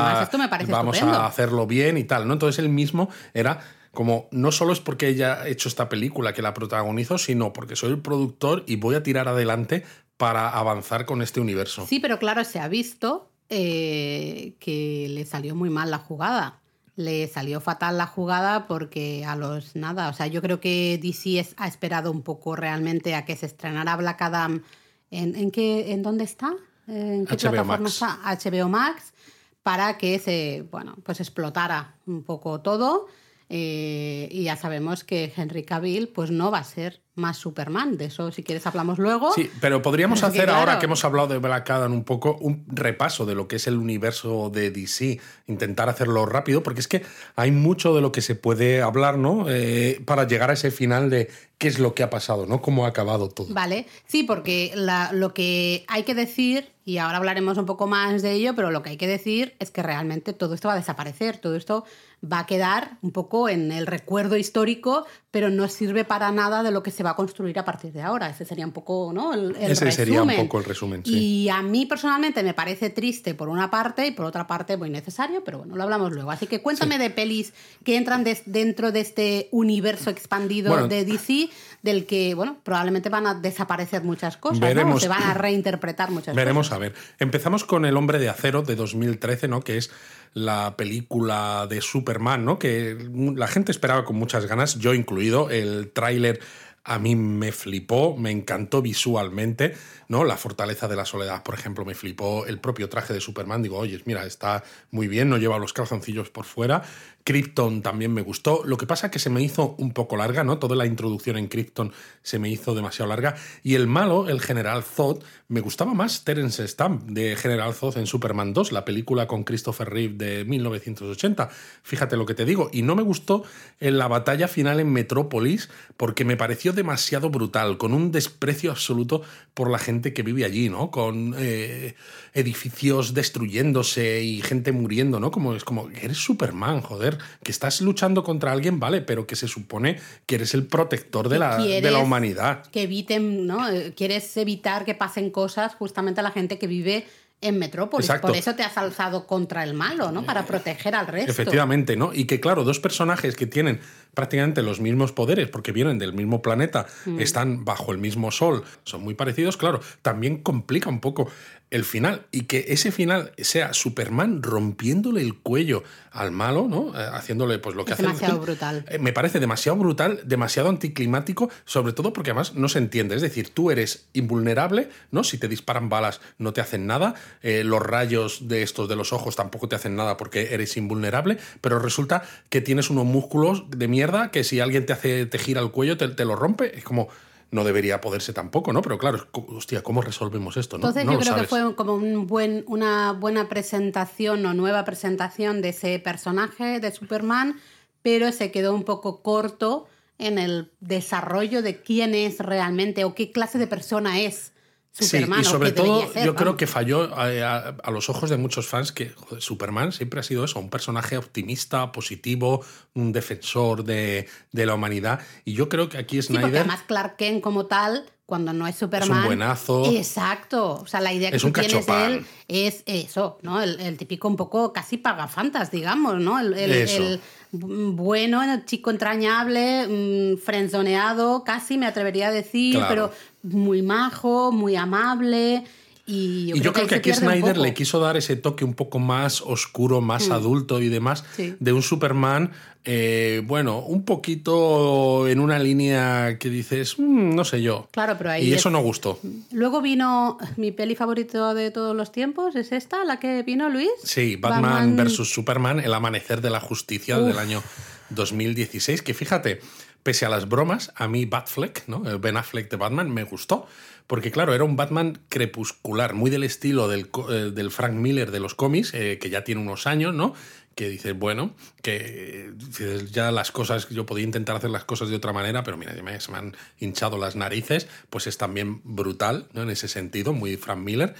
vamos 0.67 0.95
estupendo. 0.97 1.17
a 1.21 1.25
hacerlo 1.27 1.67
bien 1.67 1.97
y 1.97 2.03
tal, 2.03 2.27
¿no? 2.27 2.33
Entonces 2.33 2.59
él 2.59 2.69
mismo 2.69 3.09
era 3.33 3.59
como, 3.91 4.27
no 4.31 4.51
solo 4.51 4.73
es 4.73 4.81
porque 4.81 5.07
ella 5.07 5.41
ha 5.43 5.47
hecho 5.47 5.69
esta 5.69 5.87
película 5.87 6.33
que 6.33 6.41
la 6.41 6.53
protagonizo, 6.53 7.17
sino 7.17 7.53
porque 7.53 7.77
soy 7.77 7.91
el 7.91 7.99
productor 7.99 8.63
y 8.67 8.75
voy 8.75 8.95
a 8.95 9.03
tirar 9.03 9.29
adelante 9.29 9.85
para 10.17 10.49
avanzar 10.49 11.05
con 11.05 11.21
este 11.21 11.39
universo. 11.39 11.85
Sí, 11.87 12.01
pero 12.01 12.19
claro, 12.19 12.43
se 12.43 12.59
ha 12.59 12.67
visto 12.67 13.29
eh, 13.49 14.55
que 14.59 15.07
le 15.09 15.25
salió 15.25 15.55
muy 15.55 15.69
mal 15.69 15.91
la 15.91 15.97
jugada. 15.99 16.59
Le 16.97 17.27
salió 17.27 17.59
fatal 17.59 17.97
la 17.97 18.07
jugada 18.07 18.67
porque 18.67 19.25
a 19.25 19.35
los 19.35 19.75
nada, 19.75 20.07
o 20.09 20.13
sea, 20.13 20.27
yo 20.27 20.41
creo 20.41 20.59
que 20.61 20.97
DC 21.01 21.39
es- 21.39 21.53
ha 21.57 21.67
esperado 21.67 22.09
un 22.11 22.21
poco 22.21 22.55
realmente 22.55 23.15
a 23.15 23.25
que 23.25 23.35
se 23.35 23.45
estrenara 23.47 23.95
Black 23.97 24.21
Adam. 24.21 24.63
¿En, 25.11 25.35
en 25.35 25.51
qué, 25.51 25.91
en 25.93 26.01
dónde 26.03 26.23
está? 26.23 26.53
¿En 26.87 27.25
qué 27.25 27.35
HBO 27.35 27.51
plataforma 27.51 27.77
Max. 27.79 27.93
está? 27.93 28.19
HBO 28.23 28.69
Max 28.69 29.13
para 29.61 29.97
que 29.97 30.19
se, 30.19 30.65
bueno, 30.71 30.95
pues 31.03 31.19
explotara 31.19 31.95
un 32.07 32.23
poco 32.23 32.61
todo. 32.61 33.07
eh, 33.49 34.27
y 34.31 34.43
ya 34.43 34.55
sabemos 34.55 35.03
que 35.03 35.31
Henry 35.35 35.63
Cavill 35.63 36.07
pues 36.09 36.31
no 36.31 36.49
va 36.49 36.59
a 36.59 36.63
ser 36.63 37.01
más 37.15 37.37
Superman. 37.37 37.97
De 37.97 38.05
eso, 38.05 38.31
si 38.31 38.43
quieres, 38.43 38.65
hablamos 38.67 38.99
luego. 38.99 39.33
Sí, 39.33 39.49
pero 39.61 39.81
podríamos 39.81 40.21
Porque, 40.21 40.37
hacer 40.39 40.49
ahora 40.49 40.79
que 40.79 40.85
hemos 40.85 41.03
hablado 41.05 41.27
de 41.29 41.37
Black 41.39 41.69
Adam 41.69 41.93
un 41.93 42.03
poco 42.03 42.35
un 42.39 42.65
repaso 42.67 43.25
de 43.25 43.35
lo 43.35 43.47
que 43.47 43.55
es 43.57 43.67
el 43.67 43.77
universo 43.77 44.49
de 44.53 44.71
DC, 44.71 45.19
intentar 45.47 45.89
hacerlo 45.89 46.25
rápido, 46.25 46.61
porque 46.63 46.81
es 46.81 46.87
que 46.87 47.03
hay 47.35 47.51
mucho 47.51 47.95
de 47.95 48.01
lo 48.01 48.11
que 48.11 48.21
se 48.21 48.35
puede 48.35 48.81
hablar, 48.81 49.17
¿no? 49.17 49.45
Eh, 49.49 50.01
para 50.05 50.27
llegar 50.27 50.49
a 50.49 50.53
ese 50.53 50.71
final 50.71 51.09
de 51.09 51.29
qué 51.57 51.69
es 51.69 51.79
lo 51.79 51.93
que 51.95 52.03
ha 52.03 52.09
pasado, 52.09 52.45
¿no? 52.45 52.61
Cómo 52.61 52.85
ha 52.85 52.89
acabado 52.89 53.29
todo. 53.29 53.47
Vale, 53.53 53.85
sí, 54.05 54.23
porque 54.23 54.71
la- 54.75 55.11
lo 55.13 55.33
que 55.33 55.85
hay 55.87 56.03
que 56.03 56.13
decir, 56.13 56.67
y 56.83 56.97
ahora 56.97 57.17
hablaremos 57.17 57.57
un 57.57 57.65
poco 57.65 57.87
más 57.87 58.21
de 58.21 58.33
ello, 58.33 58.53
pero 58.55 58.71
lo 58.71 58.83
que 58.83 58.89
hay 58.89 58.97
que 58.97 59.07
decir 59.07 59.55
es 59.59 59.71
que 59.71 59.81
realmente 59.81 60.33
todo 60.33 60.53
esto 60.53 60.67
va 60.67 60.73
a 60.73 60.77
desaparecer, 60.77 61.37
todo 61.37 61.55
esto 61.55 61.85
va 62.29 62.39
a 62.39 62.45
quedar 62.45 62.97
un 63.01 63.11
poco 63.11 63.47
en 63.47 63.71
el 63.71 63.87
recuerdo 63.87 64.35
histórico, 64.35 65.05
pero 65.31 65.49
no 65.49 65.67
sirve 65.69 66.03
para 66.03 66.29
nada 66.33 66.61
de 66.61 66.71
lo 66.71 66.83
que 66.83 66.91
se 66.91 67.03
va 67.05 67.11
a 67.11 67.15
construir 67.15 67.57
a 67.59 67.63
partir 67.65 67.91
de 67.93 68.01
ahora. 68.01 68.29
Ese 68.29 68.45
sería 68.45 68.65
un 68.65 68.71
poco, 68.71 69.11
¿no? 69.13 69.33
El, 69.33 69.55
el 69.57 69.71
Ese 69.71 69.91
sería 69.91 70.21
un 70.23 70.27
resumen. 70.29 70.47
poco 70.47 70.59
el 70.59 70.65
resumen, 70.65 71.01
sí. 71.05 71.43
Y 71.45 71.49
a 71.49 71.61
mí 71.61 71.85
personalmente 71.85 72.41
me 72.43 72.53
parece 72.53 72.89
triste 72.89 73.33
por 73.35 73.49
una 73.49 73.69
parte 73.69 74.07
y 74.07 74.11
por 74.11 74.25
otra 74.25 74.47
parte 74.47 74.77
muy 74.77 74.89
necesario, 74.89 75.43
pero 75.43 75.59
bueno, 75.59 75.75
lo 75.75 75.83
hablamos 75.83 76.11
luego. 76.11 76.31
Así 76.31 76.47
que 76.47 76.61
cuéntame 76.61 76.97
de 76.97 77.09
pelis 77.09 77.53
que 77.83 77.97
entran 77.97 78.25
dentro 78.45 78.91
de 78.91 78.99
este 79.01 79.49
universo 79.51 80.09
expandido 80.09 80.71
Bueno, 80.71 80.87
de 80.87 81.05
DC, 81.05 81.49
del 81.83 82.05
que, 82.05 82.33
bueno, 82.33 82.57
probablemente 82.63 83.09
van 83.09 83.27
a 83.27 83.33
desaparecer 83.35 84.03
muchas 84.03 84.37
cosas, 84.37 84.59
¿no? 84.59 84.65
O 84.65 84.69
Veremos. 84.69 85.01
se 85.01 85.07
van 85.07 85.23
a 85.23 85.33
reinterpretar 85.33 86.09
muchas 86.11 86.35
Veremos 86.35 86.67
cosas. 86.67 86.75
a 86.77 86.79
ver. 86.79 86.93
Empezamos 87.19 87.63
con 87.63 87.85
El 87.85 87.95
Hombre 87.97 88.19
de 88.19 88.29
Acero 88.29 88.61
de 88.63 88.75
2013, 88.75 89.47
¿no? 89.47 89.61
Que 89.61 89.77
es 89.77 89.91
la 90.33 90.75
película 90.75 91.65
de 91.69 91.79
Superman, 91.81 92.43
¿no? 92.43 92.59
Que 92.59 92.97
la 93.35 93.47
gente 93.47 93.71
esperaba 93.71 94.03
con 94.03 94.17
muchas 94.17 94.45
ganas, 94.47 94.77
yo 94.79 94.93
incluido. 94.93 95.49
El 95.49 95.91
tráiler 95.93 96.39
a 96.87 96.99
mí 96.99 97.15
me 97.15 97.51
flipó, 97.51 98.15
me 98.15 98.29
encantó 98.29 98.83
visualmente, 98.83 99.75
¿no? 100.07 100.23
La 100.23 100.37
fortaleza 100.37 100.87
de 100.87 100.95
la 100.95 101.03
soledad, 101.03 101.41
por 101.41 101.55
ejemplo, 101.55 101.83
me 101.83 101.95
flipó. 101.95 102.45
El 102.45 102.59
propio 102.59 102.89
traje 102.89 103.11
de 103.11 103.19
Superman, 103.19 103.63
digo, 103.63 103.79
oye, 103.79 103.99
mira, 104.05 104.23
está 104.25 104.63
muy 104.91 105.07
bien, 105.07 105.27
no 105.27 105.37
lleva 105.37 105.57
los 105.57 105.73
calzoncillos 105.73 106.29
por 106.29 106.45
fuera. 106.45 106.83
Krypton 107.25 107.81
también 107.81 108.13
me 108.13 108.21
gustó. 108.21 108.61
Lo 108.65 108.77
que 108.77 108.85
pasa 108.85 109.07
es 109.07 109.11
que 109.11 109.17
se 109.17 109.31
me 109.31 109.41
hizo 109.41 109.75
un 109.79 109.93
poco 109.93 110.15
larga, 110.15 110.43
¿no? 110.43 110.59
Toda 110.59 110.75
la 110.75 110.85
introducción 110.85 111.37
en 111.37 111.47
Krypton 111.47 111.91
se 112.21 112.37
me 112.37 112.49
hizo 112.49 112.75
demasiado 112.75 113.09
larga. 113.09 113.35
Y 113.63 113.73
el 113.73 113.87
malo, 113.87 114.29
el 114.29 114.39
General 114.39 114.83
Zod, 114.83 115.23
me 115.47 115.59
gustaba 115.59 115.95
más 115.95 116.23
Terence 116.23 116.67
Stamp 116.67 117.09
de 117.09 117.35
General 117.35 117.73
Zod 117.73 117.97
en 117.97 118.05
Superman 118.05 118.53
2, 118.53 118.71
la 118.71 118.85
película 118.85 119.25
con 119.25 119.43
Christopher 119.43 119.89
Reeve 119.89 120.13
de 120.13 120.45
1980. 120.45 121.49
Fíjate 121.81 122.15
lo 122.15 122.27
que 122.27 122.35
te 122.35 122.45
digo. 122.45 122.69
Y 122.71 122.83
no 122.83 122.95
me 122.95 123.01
gustó 123.01 123.43
en 123.79 123.97
la 123.97 124.07
batalla 124.07 124.47
final 124.47 124.79
en 124.79 124.93
Metrópolis 124.93 125.69
porque 125.97 126.25
me 126.25 126.37
pareció 126.37 126.73
demasiado 126.73 127.31
brutal, 127.31 127.79
con 127.79 127.95
un 127.95 128.11
desprecio 128.11 128.69
absoluto 128.69 129.23
por 129.55 129.71
la 129.71 129.79
gente 129.79 130.13
que 130.13 130.21
vive 130.21 130.45
allí, 130.45 130.69
¿no? 130.69 130.91
Con 130.91 131.33
eh, 131.39 131.95
edificios 132.33 133.15
destruyéndose 133.15 134.21
y 134.21 134.43
gente 134.43 134.71
muriendo, 134.71 135.19
¿no? 135.19 135.31
Como 135.31 135.55
es 135.55 135.63
como, 135.63 135.89
eres 135.89 136.17
Superman, 136.17 136.81
joder, 136.81 137.14
que 137.43 137.51
estás 137.51 137.81
luchando 137.81 138.23
contra 138.23 138.51
alguien, 138.51 138.79
vale, 138.79 139.01
pero 139.01 139.25
que 139.27 139.35
se 139.35 139.47
supone 139.47 139.99
que 140.25 140.35
eres 140.35 140.53
el 140.53 140.65
protector 140.67 141.29
de 141.29 141.39
la, 141.39 141.57
de 141.57 141.91
la 141.91 141.99
humanidad. 141.99 142.63
Que 142.71 142.83
eviten, 142.83 143.47
¿no? 143.47 143.69
Eh, 143.69 143.93
Quieres 143.95 144.35
evitar 144.37 144.85
que 144.85 144.95
pasen 144.95 145.29
cosas 145.29 145.75
justamente 145.75 146.19
a 146.19 146.23
la 146.23 146.31
gente 146.31 146.57
que 146.57 146.67
vive 146.67 147.05
en 147.41 147.59
Metrópolis. 147.59 148.05
Exacto. 148.07 148.27
Por 148.27 148.37
eso 148.37 148.55
te 148.55 148.63
has 148.63 148.77
alzado 148.77 149.27
contra 149.27 149.63
el 149.63 149.73
malo, 149.73 150.11
¿no? 150.11 150.23
Para 150.25 150.45
proteger 150.45 150.95
al 150.95 151.05
resto. 151.05 151.29
Efectivamente, 151.31 151.95
¿no? 151.95 152.11
Y 152.13 152.25
que 152.25 152.39
claro, 152.39 152.63
dos 152.63 152.79
personajes 152.79 153.35
que 153.35 153.45
tienen 153.45 153.81
prácticamente 154.13 154.61
los 154.63 154.79
mismos 154.79 155.11
poderes 155.11 155.49
porque 155.49 155.71
vienen 155.73 155.99
del 155.99 156.13
mismo 156.13 156.41
planeta, 156.41 156.87
Mm. 157.05 157.19
están 157.19 157.65
bajo 157.65 157.91
el 157.91 157.97
mismo 157.97 158.31
sol, 158.31 158.63
son 158.83 159.03
muy 159.03 159.13
parecidos, 159.13 159.57
claro, 159.57 159.81
también 160.01 160.37
complica 160.41 160.89
un 160.89 161.01
poco 161.01 161.29
el 161.71 161.83
final 161.83 162.25
y 162.31 162.43
que 162.43 162.65
ese 162.69 162.91
final 162.91 163.31
sea 163.37 163.73
Superman 163.73 164.43
rompiéndole 164.43 165.21
el 165.21 165.35
cuello 165.35 165.83
al 166.11 166.31
malo, 166.31 166.67
¿no? 166.69 166.97
Eh, 166.97 167.05
haciéndole 167.13 167.59
pues 167.59 167.75
lo 167.75 167.83
que 167.83 167.93
hace 167.93 168.03
demasiado 168.03 168.39
brutal. 168.39 168.85
Eh, 168.87 168.99
Me 168.99 169.11
parece 169.11 169.39
demasiado 169.39 169.77
brutal, 169.77 170.21
demasiado 170.25 170.69
anticlimático, 170.69 171.49
sobre 171.65 171.93
todo 171.93 172.13
porque 172.13 172.31
además 172.31 172.53
no 172.55 172.69
se 172.69 172.79
entiende. 172.79 173.15
Es 173.15 173.21
decir, 173.21 173.49
tú 173.49 173.71
eres 173.71 174.07
invulnerable, 174.13 174.89
¿no? 175.11 175.23
Si 175.23 175.37
te 175.37 175.47
disparan 175.47 175.89
balas 175.89 176.21
no 176.37 176.53
te 176.53 176.61
hacen 176.61 176.87
nada, 176.87 177.15
eh, 177.41 177.63
los 177.63 177.81
rayos 177.81 178.47
de 178.47 178.61
estos 178.61 178.87
de 178.87 178.95
los 178.95 179.11
ojos 179.11 179.35
tampoco 179.35 179.67
te 179.67 179.75
hacen 179.75 179.95
nada 179.95 180.17
porque 180.17 180.53
eres 180.53 180.77
invulnerable, 180.77 181.37
pero 181.61 181.79
resulta 181.79 182.23
que 182.49 182.61
tienes 182.61 182.89
unos 182.89 183.05
músculos 183.05 183.65
de 183.69 183.87
mierda 183.87 184.31
que 184.31 184.43
si 184.43 184.59
alguien 184.59 184.85
te 184.85 184.93
hace 184.93 185.25
te 185.25 185.39
gira 185.39 185.61
el 185.61 185.71
cuello 185.71 185.97
te, 185.97 186.07
te 186.07 186.25
lo 186.25 186.35
rompe. 186.35 186.77
Es 186.77 186.83
como 186.83 187.09
no 187.55 187.63
debería 187.63 188.01
poderse 188.01 188.33
tampoco, 188.33 188.71
¿no? 188.73 188.81
Pero 188.81 188.97
claro, 188.97 189.27
hostia, 189.31 189.81
¿cómo 189.81 190.01
resolvemos 190.01 190.57
esto? 190.57 190.77
No, 190.77 190.87
Entonces 190.87 191.05
No 191.05 191.13
yo 191.13 191.17
lo 191.17 191.23
creo 191.23 191.35
que 191.35 191.47
fue 191.47 191.75
como 191.75 191.95
un 191.95 192.27
buen, 192.27 192.63
una 192.67 193.13
buena 193.13 193.49
presentación 193.49 194.45
o 194.45 194.53
nueva 194.53 194.85
presentación 194.85 195.61
de 195.61 195.69
ese 195.69 195.97
personaje 195.99 196.79
de 196.79 196.91
Superman, 196.91 197.59
pero 198.01 198.31
se 198.31 198.51
quedó 198.51 198.75
un 198.75 198.83
poco 198.83 199.23
corto 199.23 199.87
en 200.17 200.37
el 200.37 200.71
desarrollo 200.81 201.61
de 201.61 201.81
quién 201.81 202.13
es 202.13 202.39
realmente 202.39 203.03
o 203.05 203.15
qué 203.15 203.31
clase 203.31 203.57
de 203.57 203.67
persona 203.67 204.19
es 204.19 204.53
Superman. 204.97 205.43
sí, 205.43 205.49
y 205.49 205.51
sobre 205.51 205.71
todo 205.73 206.09
yo 206.23 206.35
creo 206.35 206.55
que 206.57 206.67
falló 206.67 207.13
a, 207.15 207.25
a- 207.25 207.75
a 207.83 207.91
los 207.91 208.09
ojos 208.09 208.29
de 208.29 208.37
muchos 208.37 208.67
fans 208.67 208.91
que 208.91 209.09
joder, 209.09 209.41
Superman 209.41 209.91
siempre 209.91 210.19
ha 210.19 210.23
sido 210.23 210.45
eso, 210.45 210.59
un 210.59 210.69
personaje 210.69 211.17
optimista, 211.17 211.91
positivo, 211.91 212.63
un 212.93 213.11
defensor 213.11 213.83
de, 213.83 214.27
de 214.51 214.65
la 214.65 214.73
humanidad. 214.75 215.19
Y 215.43 215.53
yo 215.53 215.67
creo 215.69 215.89
que 215.89 215.97
aquí 215.97 216.21
Sí, 216.21 216.29
porque 216.29 216.43
Snyder 216.43 216.59
además 216.61 216.83
Clark 216.87 217.17
Kent 217.17 217.41
como 217.41 217.65
tal, 217.65 218.05
cuando 218.25 218.53
no 218.53 218.65
es 218.67 218.75
Superman... 218.75 219.25
buenazo. 219.25 219.85
Exacto. 219.91 220.75
O 220.81 220.87
sea, 220.87 220.99
la 221.01 221.13
idea 221.13 221.29
que 221.29 221.35
Es 221.35 221.41
tú 221.43 221.47
un 221.49 221.53
tienes 221.53 221.85
de 221.85 222.05
él 222.07 222.25
es 222.47 222.81
eso, 222.87 223.37
¿no? 223.43 223.61
El, 223.61 223.79
el 223.79 223.97
típico 223.97 224.27
un 224.27 224.35
poco 224.35 224.73
casi 224.73 224.97
pagafantas, 224.97 225.69
digamos, 225.69 226.15
¿no? 226.21 226.39
El, 226.39 226.53
el- 226.53 226.71
Eso. 226.71 227.03
el 227.03 227.21
bueno, 227.51 228.43
el 228.43 228.65
chico 228.65 228.89
entrañable, 228.91 229.87
mm, 229.87 230.37
frenzoneado, 230.39 231.43
casi 231.43 231.77
me 231.77 231.85
atrevería 231.85 232.27
a 232.27 232.31
decir, 232.31 232.75
Claro. 232.75 232.87
pero 232.89 233.11
muy 233.45 233.81
majo, 233.81 234.51
muy 234.51 234.75
amable. 234.75 235.63
Y 236.07 236.47
yo 236.49 236.55
y 236.57 236.59
yo 236.61 236.71
creo 236.71 236.85
que 236.85 236.93
se 236.95 236.99
aquí 236.99 237.13
Snyder 237.13 237.57
le 237.57 237.73
quiso 237.73 237.99
dar 237.99 238.15
ese 238.15 238.35
toque 238.35 238.63
un 238.63 238.75
poco 238.75 238.99
más 238.99 239.41
oscuro, 239.41 240.01
más 240.01 240.29
adulto 240.29 240.79
y 240.79 240.89
demás, 240.89 241.23
Sí. 241.35 241.55
de 241.59 241.73
un 241.73 241.81
Superman, 241.81 242.51
eh, 242.87 243.41
bueno, 243.43 243.79
un 243.79 244.05
poquito 244.05 245.27
en 245.27 245.39
una 245.39 245.57
línea 245.57 246.37
que 246.37 246.51
dices, 246.51 246.99
"Mm, 246.99 247.33
no 247.33 247.43
sé 247.43 247.63
yo. 247.63 247.87
Claro, 247.91 248.15
pero 248.19 248.29
ahí 248.29 248.45
Y 248.47 248.51
es- 248.53 248.59
eso 248.59 248.69
no 248.69 248.81
gustó. 248.83 249.19
Luego 249.51 249.81
vino 249.81 250.37
mi 250.57 250.71
peli 250.71 250.95
favorito 250.95 251.55
de 251.55 251.71
todos 251.71 251.95
los 251.95 252.11
tiempos, 252.11 252.55
¿es 252.55 252.71
esta 252.71 253.03
la 253.03 253.19
que 253.19 253.41
vino 253.41 253.67
Luis? 253.69 253.89
Sí, 254.03 254.35
Batman, 254.35 254.95
vs. 254.95 255.27
Superman, 255.33 255.79
El 255.79 255.91
Amanecer 255.95 256.39
de 256.41 256.51
la 256.51 256.59
Justicia 256.59 257.17
del 257.17 257.39
año 257.39 257.63
2016, 258.11 259.01
que 259.01 259.15
fíjate, 259.15 259.59
pese 260.05 260.23
a 260.23 260.29
las 260.29 260.47
bromas, 260.47 260.93
a 260.95 261.07
mí 261.07 261.25
Batfleck, 261.25 261.87
¿no? 261.87 262.07
el 262.07 262.19
Ben 262.19 262.37
Affleck 262.37 262.69
de 262.69 262.77
Batman, 262.77 263.11
me 263.11 263.23
gustó. 263.23 263.65
Porque 264.05 264.29
claro, 264.29 264.53
era 264.53 264.63
un 264.63 264.75
Batman 264.75 265.17
crepuscular, 265.29 266.13
muy 266.13 266.29
del 266.29 266.43
estilo 266.43 266.87
del, 266.87 267.09
eh, 267.31 267.49
del 267.51 267.71
Frank 267.71 267.93
Miller 267.93 268.29
de 268.29 268.39
los 268.39 268.53
cómics, 268.53 268.93
eh, 268.93 269.17
que 269.19 269.31
ya 269.31 269.43
tiene 269.43 269.61
unos 269.61 269.87
años, 269.87 270.13
¿no? 270.13 270.35
Que 270.75 270.89
dices, 270.89 271.17
bueno, 271.17 271.55
que 271.81 272.51
eh, 272.79 273.07
ya 273.11 273.31
las 273.31 273.51
cosas, 273.51 273.89
yo 273.89 274.05
podía 274.05 274.25
intentar 274.25 274.55
hacer 274.55 274.69
las 274.69 274.85
cosas 274.85 275.09
de 275.09 275.15
otra 275.15 275.33
manera, 275.33 275.63
pero 275.63 275.75
mira, 275.75 275.95
se 276.19 276.31
me 276.31 276.37
han 276.37 276.55
hinchado 276.77 277.17
las 277.17 277.35
narices, 277.35 277.87
pues 278.11 278.27
es 278.27 278.37
también 278.37 278.81
brutal, 278.83 279.47
¿no? 279.53 279.63
En 279.63 279.71
ese 279.71 279.87
sentido, 279.87 280.33
muy 280.33 280.55
Frank 280.55 280.81
Miller. 280.81 281.15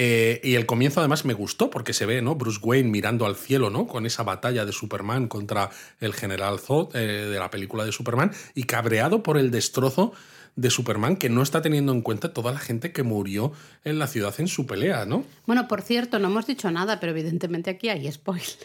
Eh, 0.00 0.40
y 0.44 0.54
el 0.54 0.64
comienzo 0.64 1.00
además 1.00 1.24
me 1.24 1.34
gustó 1.34 1.70
porque 1.70 1.92
se 1.92 2.06
ve, 2.06 2.22
¿no? 2.22 2.36
Bruce 2.36 2.60
Wayne 2.62 2.88
mirando 2.88 3.26
al 3.26 3.34
cielo, 3.34 3.68
¿no? 3.68 3.88
Con 3.88 4.06
esa 4.06 4.22
batalla 4.22 4.64
de 4.64 4.70
Superman 4.70 5.26
contra 5.26 5.70
el 5.98 6.14
general 6.14 6.60
Zod 6.60 6.94
eh, 6.94 7.00
de 7.00 7.38
la 7.40 7.50
película 7.50 7.84
de 7.84 7.90
Superman 7.90 8.30
y 8.54 8.62
cabreado 8.62 9.24
por 9.24 9.36
el 9.36 9.50
destrozo 9.50 10.12
de 10.58 10.70
Superman 10.70 11.16
que 11.16 11.28
no 11.28 11.40
está 11.40 11.62
teniendo 11.62 11.92
en 11.92 12.02
cuenta 12.02 12.32
toda 12.32 12.50
la 12.50 12.58
gente 12.58 12.90
que 12.90 13.04
murió 13.04 13.52
en 13.84 14.00
la 14.00 14.08
ciudad 14.08 14.34
en 14.38 14.48
su 14.48 14.66
pelea, 14.66 15.06
¿no? 15.06 15.24
Bueno, 15.46 15.68
por 15.68 15.82
cierto, 15.82 16.18
no 16.18 16.26
hemos 16.26 16.46
dicho 16.48 16.68
nada, 16.72 16.98
pero 16.98 17.12
evidentemente 17.12 17.70
aquí 17.70 17.88
hay 17.88 18.10
spoilers. 18.10 18.58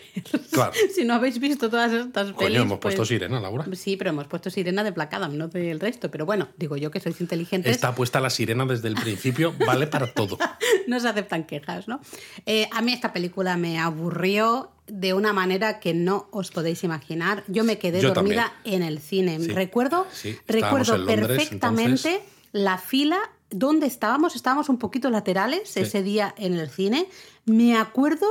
Claro. 0.51 0.73
si 0.95 1.05
no 1.05 1.13
habéis 1.13 1.39
visto 1.39 1.69
todas 1.69 1.93
estas 1.93 2.33
pelis... 2.33 2.35
Coño, 2.35 2.61
hemos 2.63 2.79
pues- 2.79 2.95
puesto 2.95 3.05
sirena, 3.05 3.39
Laura. 3.39 3.65
Sí, 3.73 3.95
pero 3.95 4.09
hemos 4.09 4.25
puesto 4.25 4.49
sirena 4.49 4.83
de 4.83 4.91
placada, 4.91 5.27
no 5.27 5.47
del 5.47 5.79
resto. 5.79 6.09
Pero 6.09 6.25
bueno, 6.25 6.49
digo 6.57 6.77
yo 6.77 6.89
que 6.89 6.99
sois 6.99 7.21
inteligentes, 7.21 7.71
Está 7.71 7.93
puesta 7.93 8.19
la 8.19 8.31
sirena 8.31 8.65
desde 8.65 8.87
el 8.87 8.95
principio, 8.95 9.53
vale 9.65 9.85
para 9.85 10.07
todo. 10.07 10.39
no 10.87 10.99
se 10.99 11.07
aceptan 11.07 11.43
quejas, 11.43 11.87
¿no? 11.87 12.01
Eh, 12.47 12.67
a 12.71 12.81
mí 12.81 12.91
esta 12.91 13.13
película 13.13 13.55
me 13.55 13.77
aburrió 13.77 14.71
de 14.87 15.13
una 15.13 15.33
manera 15.33 15.79
que 15.79 15.93
no 15.93 16.27
os 16.31 16.51
podéis 16.51 16.83
imaginar. 16.83 17.43
Yo 17.47 17.63
me 17.63 17.77
quedé 17.77 18.01
Yo 18.01 18.13
dormida 18.13 18.53
en 18.63 18.83
el 18.83 18.99
cine. 18.99 19.39
Sí. 19.39 19.51
Recuerdo, 19.51 20.07
Sí, 20.11 20.37
recuerdo 20.47 20.97
Londres, 20.97 21.27
perfectamente 21.27 22.09
entonces. 22.09 22.19
la 22.51 22.77
fila 22.77 23.19
donde 23.49 23.87
estábamos. 23.87 24.35
Estábamos 24.35 24.69
un 24.69 24.77
poquito 24.77 25.09
laterales 25.09 25.75
ese 25.77 26.03
día 26.03 26.33
en 26.37 26.55
el 26.55 26.69
cine. 26.69 27.07
Me 27.45 27.77
acuerdo 27.77 28.27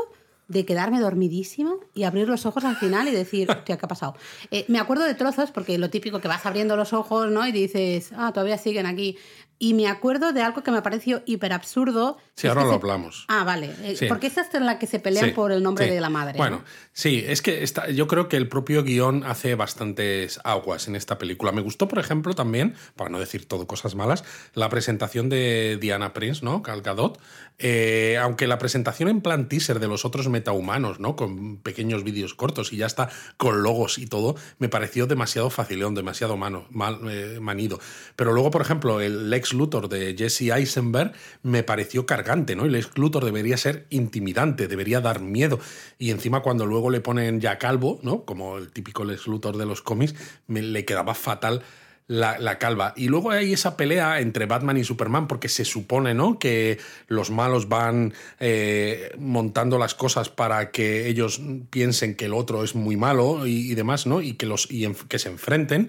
de 0.49 0.67
quedarme 0.67 1.01
dormidísima 1.01 1.73
y 1.95 2.03
abrir 2.03 2.29
los 2.29 2.45
ojos 2.45 2.65
al 2.65 2.77
final 2.77 3.09
y 3.09 3.13
decir, 3.13 3.51
hostia, 3.51 3.79
¿qué 3.79 3.85
ha 3.87 3.89
pasado? 3.89 4.15
Eh, 4.51 4.67
me 4.69 4.79
acuerdo 4.79 5.05
de 5.05 5.15
trozos, 5.15 5.51
porque 5.51 5.79
lo 5.79 5.89
típico 5.89 6.21
que 6.21 6.29
vas 6.29 6.45
abriendo 6.45 6.77
los 6.77 6.93
ojos, 6.93 7.31
¿no? 7.31 7.47
Y 7.47 7.53
dices, 7.53 8.11
ah, 8.15 8.33
todavía 8.35 8.59
siguen 8.59 8.85
aquí. 8.85 9.17
Y 9.65 9.75
me 9.75 9.87
acuerdo 9.87 10.33
de 10.33 10.43
algo 10.43 10.65
que 10.65 10.73
me 10.73 10.83
pareció 10.83 11.23
hiper 11.25 11.53
absurdo. 11.53 12.19
Sí, 12.35 12.49
ahora 12.49 12.65
lo 12.65 12.73
hablamos. 12.73 13.27
Ah, 13.29 13.45
vale. 13.45 13.71
Eh, 13.85 13.95
Sí. 13.97 14.07
Porque 14.09 14.27
esta 14.27 14.41
es 14.41 14.53
en 14.55 14.67
la 14.67 14.81
que 14.81 14.89
se 14.89 14.99
pelean 14.99 15.27
Sí, 15.27 15.31
por 15.31 15.53
el 15.53 15.63
nombre 15.63 15.85
sí. 15.85 15.93
de 15.93 16.01
la 16.01 16.09
madre. 16.09 16.37
Bueno, 16.37 16.57
¿no? 16.57 16.65
sí, 16.93 17.23
es 17.25 17.43
que 17.43 17.63
está, 17.63 17.89
yo 17.89 18.09
creo 18.09 18.29
que 18.29 18.37
el 18.37 18.49
propio 18.49 18.83
guion 18.83 19.23
hace 19.23 19.55
bastantes 19.55 20.41
aguas 20.43 20.89
en 20.89 20.97
esta 20.97 21.17
película. 21.17 21.53
Me 21.53 21.61
gustó, 21.63 21.87
por 21.87 22.01
ejemplo, 22.01 22.35
también, 22.35 22.75
para 22.97 23.09
no 23.09 23.21
decir 23.21 23.47
todo 23.47 23.69
cosas 23.69 23.95
malas, 23.95 24.25
la 24.55 24.69
presentación 24.69 25.29
de 25.29 25.79
Diana 25.81 26.13
Prince, 26.13 26.45
¿no? 26.45 26.61
Gal 26.63 26.83
Gadot. 26.83 27.21
Eh, 27.59 28.17
aunque 28.21 28.47
la 28.47 28.59
presentación 28.59 29.09
en 29.09 29.21
plan 29.21 29.49
teaser 29.49 29.79
de 29.79 29.89
los 29.89 30.05
otros 30.05 30.29
metahumanos, 30.29 30.99
¿no? 30.99 31.15
Con 31.17 31.59
pequeños 31.59 32.03
vídeos 32.03 32.35
cortos 32.35 32.73
y 32.73 32.77
ya 32.77 32.87
está 32.87 33.09
con 33.37 33.63
logos 33.63 33.99
y 33.99 34.07
todo, 34.07 34.35
me 34.59 34.69
pareció 34.69 35.07
demasiado 35.07 35.51
facilón, 35.51 35.95
demasiado 35.95 36.39
eh, 37.11 37.39
manido. 37.41 37.79
Pero 38.17 38.33
luego, 38.33 38.51
por 38.51 38.63
ejemplo, 38.63 39.01
el 39.01 39.31
Lex 39.31 39.53
Luthor 39.53 39.89
de 39.89 40.15
Jesse 40.17 40.51
Eisenberg 40.51 41.13
me 41.43 41.63
pareció 41.63 42.07
cargante, 42.07 42.57
¿no? 42.57 42.67
Y 42.67 42.71
Lex 42.71 42.97
Luthor 42.97 43.25
debería 43.25 43.57
ser 43.57 43.87
intimidante, 43.91 44.67
debería 44.67 45.01
dar 45.01 45.21
miedo. 45.21 45.61
Y 45.99 46.11
encima 46.11 46.41
cuando 46.41 46.67
luego 46.67 46.91
le 46.91 47.01
ponen 47.01 47.41
ya 47.41 47.59
calvo, 47.59 48.01
¿no? 48.03 48.25
Como 48.25 48.59
el 48.59 48.73
típico 48.73 49.05
Lex 49.05 49.27
Luthor 49.27 49.57
de 49.57 49.67
los 49.67 49.83
cómics, 49.83 50.15
me 50.47 50.63
le 50.63 50.85
quedaba 50.85 51.15
fatal 51.15 51.63
la, 52.07 52.59
calva. 52.59 52.93
Y 52.97 53.09
luego 53.09 53.31
hay 53.31 53.53
esa 53.53 53.77
pelea 53.77 54.21
entre 54.21 54.47
Batman 54.47 54.77
y 54.77 54.85
Superman, 54.85 55.29
porque 55.29 55.49
se 55.49 55.65
supone, 55.65 56.15
¿no? 56.15 56.39
Que 56.39 56.79
los 57.07 57.31
malos 57.31 57.69
van 57.69 58.13
eh, 58.41 59.15
montando 59.19 59.79
las 59.79 59.95
cosas 59.95 60.29
para 60.29 60.71
que 60.71 61.09
ellos 61.09 61.41
piensen 61.71 62.15
que 62.15 62.27
el 62.27 62.35
otro 62.35 62.65
es 62.65 62.75
muy 62.75 62.97
malo 62.97 63.47
y, 63.47 63.75
demás, 63.75 64.07
¿no? 64.07 64.21
Y 64.21 64.35
que, 64.35 64.47
los, 64.47 64.71
y 64.71 64.87
que 65.09 65.19
se 65.19 65.29
enfrenten. 65.29 65.89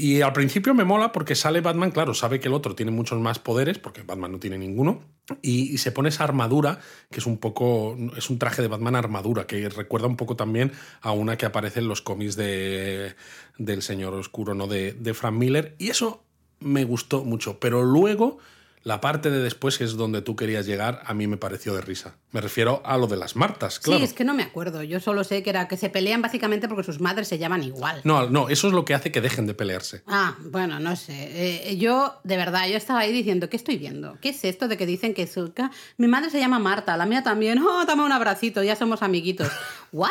Y 0.00 0.22
al 0.22 0.32
principio 0.32 0.72
me 0.72 0.84
mola 0.84 1.12
porque 1.12 1.34
sale 1.34 1.60
Batman, 1.60 1.90
claro, 1.90 2.14
sabe 2.14 2.40
que 2.40 2.48
el 2.48 2.54
otro 2.54 2.74
tiene 2.74 2.90
muchos 2.90 3.20
más 3.20 3.38
poderes, 3.38 3.78
porque 3.78 4.02
Batman 4.02 4.32
no 4.32 4.38
tiene 4.38 4.56
ninguno, 4.56 5.02
y, 5.42 5.76
se 5.76 5.92
pone 5.92 6.08
esa 6.08 6.24
armadura, 6.24 6.80
que 7.10 7.20
es 7.20 7.26
un 7.26 7.36
poco, 7.36 7.98
es 8.16 8.30
un 8.30 8.38
traje 8.38 8.62
de 8.62 8.68
Batman 8.68 8.96
armadura, 8.96 9.46
que 9.46 9.68
recuerda 9.68 10.06
un 10.06 10.16
poco 10.16 10.36
también 10.36 10.72
a 11.02 11.12
una 11.12 11.36
que 11.36 11.44
aparece 11.44 11.80
en 11.80 11.88
los 11.88 12.00
cómics 12.00 12.34
de, 12.34 13.14
del 13.58 13.82
Señor 13.82 14.14
Oscuro, 14.14 14.54
¿no? 14.54 14.66
De, 14.66 14.92
de 14.92 15.12
Frank 15.12 15.34
Miller, 15.34 15.74
y 15.76 15.90
eso 15.90 16.24
me 16.60 16.84
gustó 16.84 17.22
mucho, 17.22 17.60
pero 17.60 17.82
luego... 17.82 18.38
La 18.82 19.00
parte 19.00 19.30
de 19.30 19.40
después, 19.40 19.76
que 19.76 19.84
es 19.84 19.92
donde 19.92 20.22
tú 20.22 20.36
querías 20.36 20.64
llegar, 20.64 21.02
a 21.04 21.12
mí 21.12 21.26
me 21.26 21.36
pareció 21.36 21.74
de 21.74 21.82
risa. 21.82 22.14
Me 22.32 22.40
refiero 22.40 22.80
a 22.84 22.96
lo 22.96 23.06
de 23.06 23.16
las 23.16 23.36
Martas, 23.36 23.78
claro. 23.78 23.98
Sí, 23.98 24.04
es 24.04 24.14
que 24.14 24.24
no 24.24 24.32
me 24.32 24.42
acuerdo. 24.42 24.82
Yo 24.82 25.00
solo 25.00 25.22
sé 25.22 25.42
que 25.42 25.50
era 25.50 25.68
que 25.68 25.76
se 25.76 25.90
pelean 25.90 26.22
básicamente 26.22 26.66
porque 26.66 26.84
sus 26.84 27.00
madres 27.00 27.28
se 27.28 27.38
llaman 27.38 27.62
igual. 27.62 28.00
No, 28.04 28.30
no, 28.30 28.48
eso 28.48 28.68
es 28.68 28.72
lo 28.72 28.86
que 28.86 28.94
hace 28.94 29.12
que 29.12 29.20
dejen 29.20 29.46
de 29.46 29.52
pelearse. 29.52 30.02
Ah, 30.06 30.36
bueno, 30.46 30.80
no 30.80 30.96
sé. 30.96 31.68
Eh, 31.70 31.76
yo, 31.76 32.20
de 32.24 32.36
verdad, 32.38 32.68
yo 32.68 32.76
estaba 32.76 33.00
ahí 33.00 33.12
diciendo, 33.12 33.50
¿qué 33.50 33.56
estoy 33.56 33.76
viendo? 33.76 34.16
¿Qué 34.22 34.30
es 34.30 34.44
esto 34.44 34.66
de 34.66 34.78
que 34.78 34.86
dicen 34.86 35.12
que 35.12 35.26
su... 35.26 35.52
Mi 35.98 36.06
madre 36.06 36.30
se 36.30 36.38
llama 36.38 36.58
Marta, 36.58 36.96
la 36.96 37.06
mía 37.06 37.22
también. 37.22 37.60
Oh, 37.70 37.84
dame 37.84 38.02
un 38.02 38.10
abracito, 38.10 38.62
ya 38.62 38.74
somos 38.74 39.02
amiguitos. 39.02 39.48
¿What? 39.92 40.10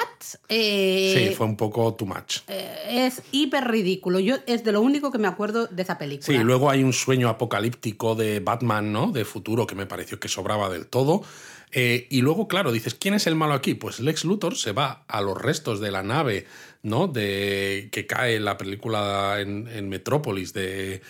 Eh, 0.49 1.13
Sí, 1.29 1.35
fue 1.35 1.45
un 1.45 1.55
poco 1.55 1.93
too 1.93 2.05
much. 2.05 2.39
eh, 2.47 3.05
es 3.07 3.21
hiper 3.31 3.65
ridículo. 3.65 4.19
Yo 4.19 4.37
es 4.45 4.63
de 4.63 4.71
lo 4.71 4.81
único 4.81 5.11
que 5.11 5.17
me 5.17 5.27
acuerdo 5.27 5.67
de 5.67 5.81
esa 5.83 5.97
película. 5.97 6.25
Sí, 6.37 6.43
luego 6.43 6.69
hay 6.69 6.83
un 6.83 6.93
sueño 6.93 7.29
apocalíptico 7.29 8.15
de 8.15 8.39
Batman, 8.41 8.91
¿no? 8.91 9.11
De 9.11 9.23
futuro 9.25 9.65
que 9.67 9.75
me 9.75 9.85
pareció 9.85 10.19
que 10.19 10.27
sobraba 10.27 10.69
del 10.69 10.87
todo. 10.87 11.23
Eh, 11.71 12.07
y 12.09 12.21
luego, 12.21 12.47
claro, 12.47 12.71
dices, 12.71 12.95
¿quién 12.95 13.13
es 13.13 13.27
el 13.27 13.35
malo 13.35 13.53
aquí? 13.53 13.75
Pues 13.75 13.99
Lex 13.99 14.25
Luthor 14.25 14.55
se 14.57 14.71
va 14.71 15.05
a 15.07 15.21
los 15.21 15.37
restos 15.39 15.79
de 15.79 15.91
la 15.91 16.01
nave, 16.03 16.45
¿no? 16.81 17.07
De 17.07 17.89
que 17.91 18.07
cae 18.07 18.35
en 18.35 18.45
la 18.45 18.57
película 18.57 19.37
en, 19.39 19.67
en 19.67 19.87
Metrópolis 19.87 20.51
de, 20.53 21.01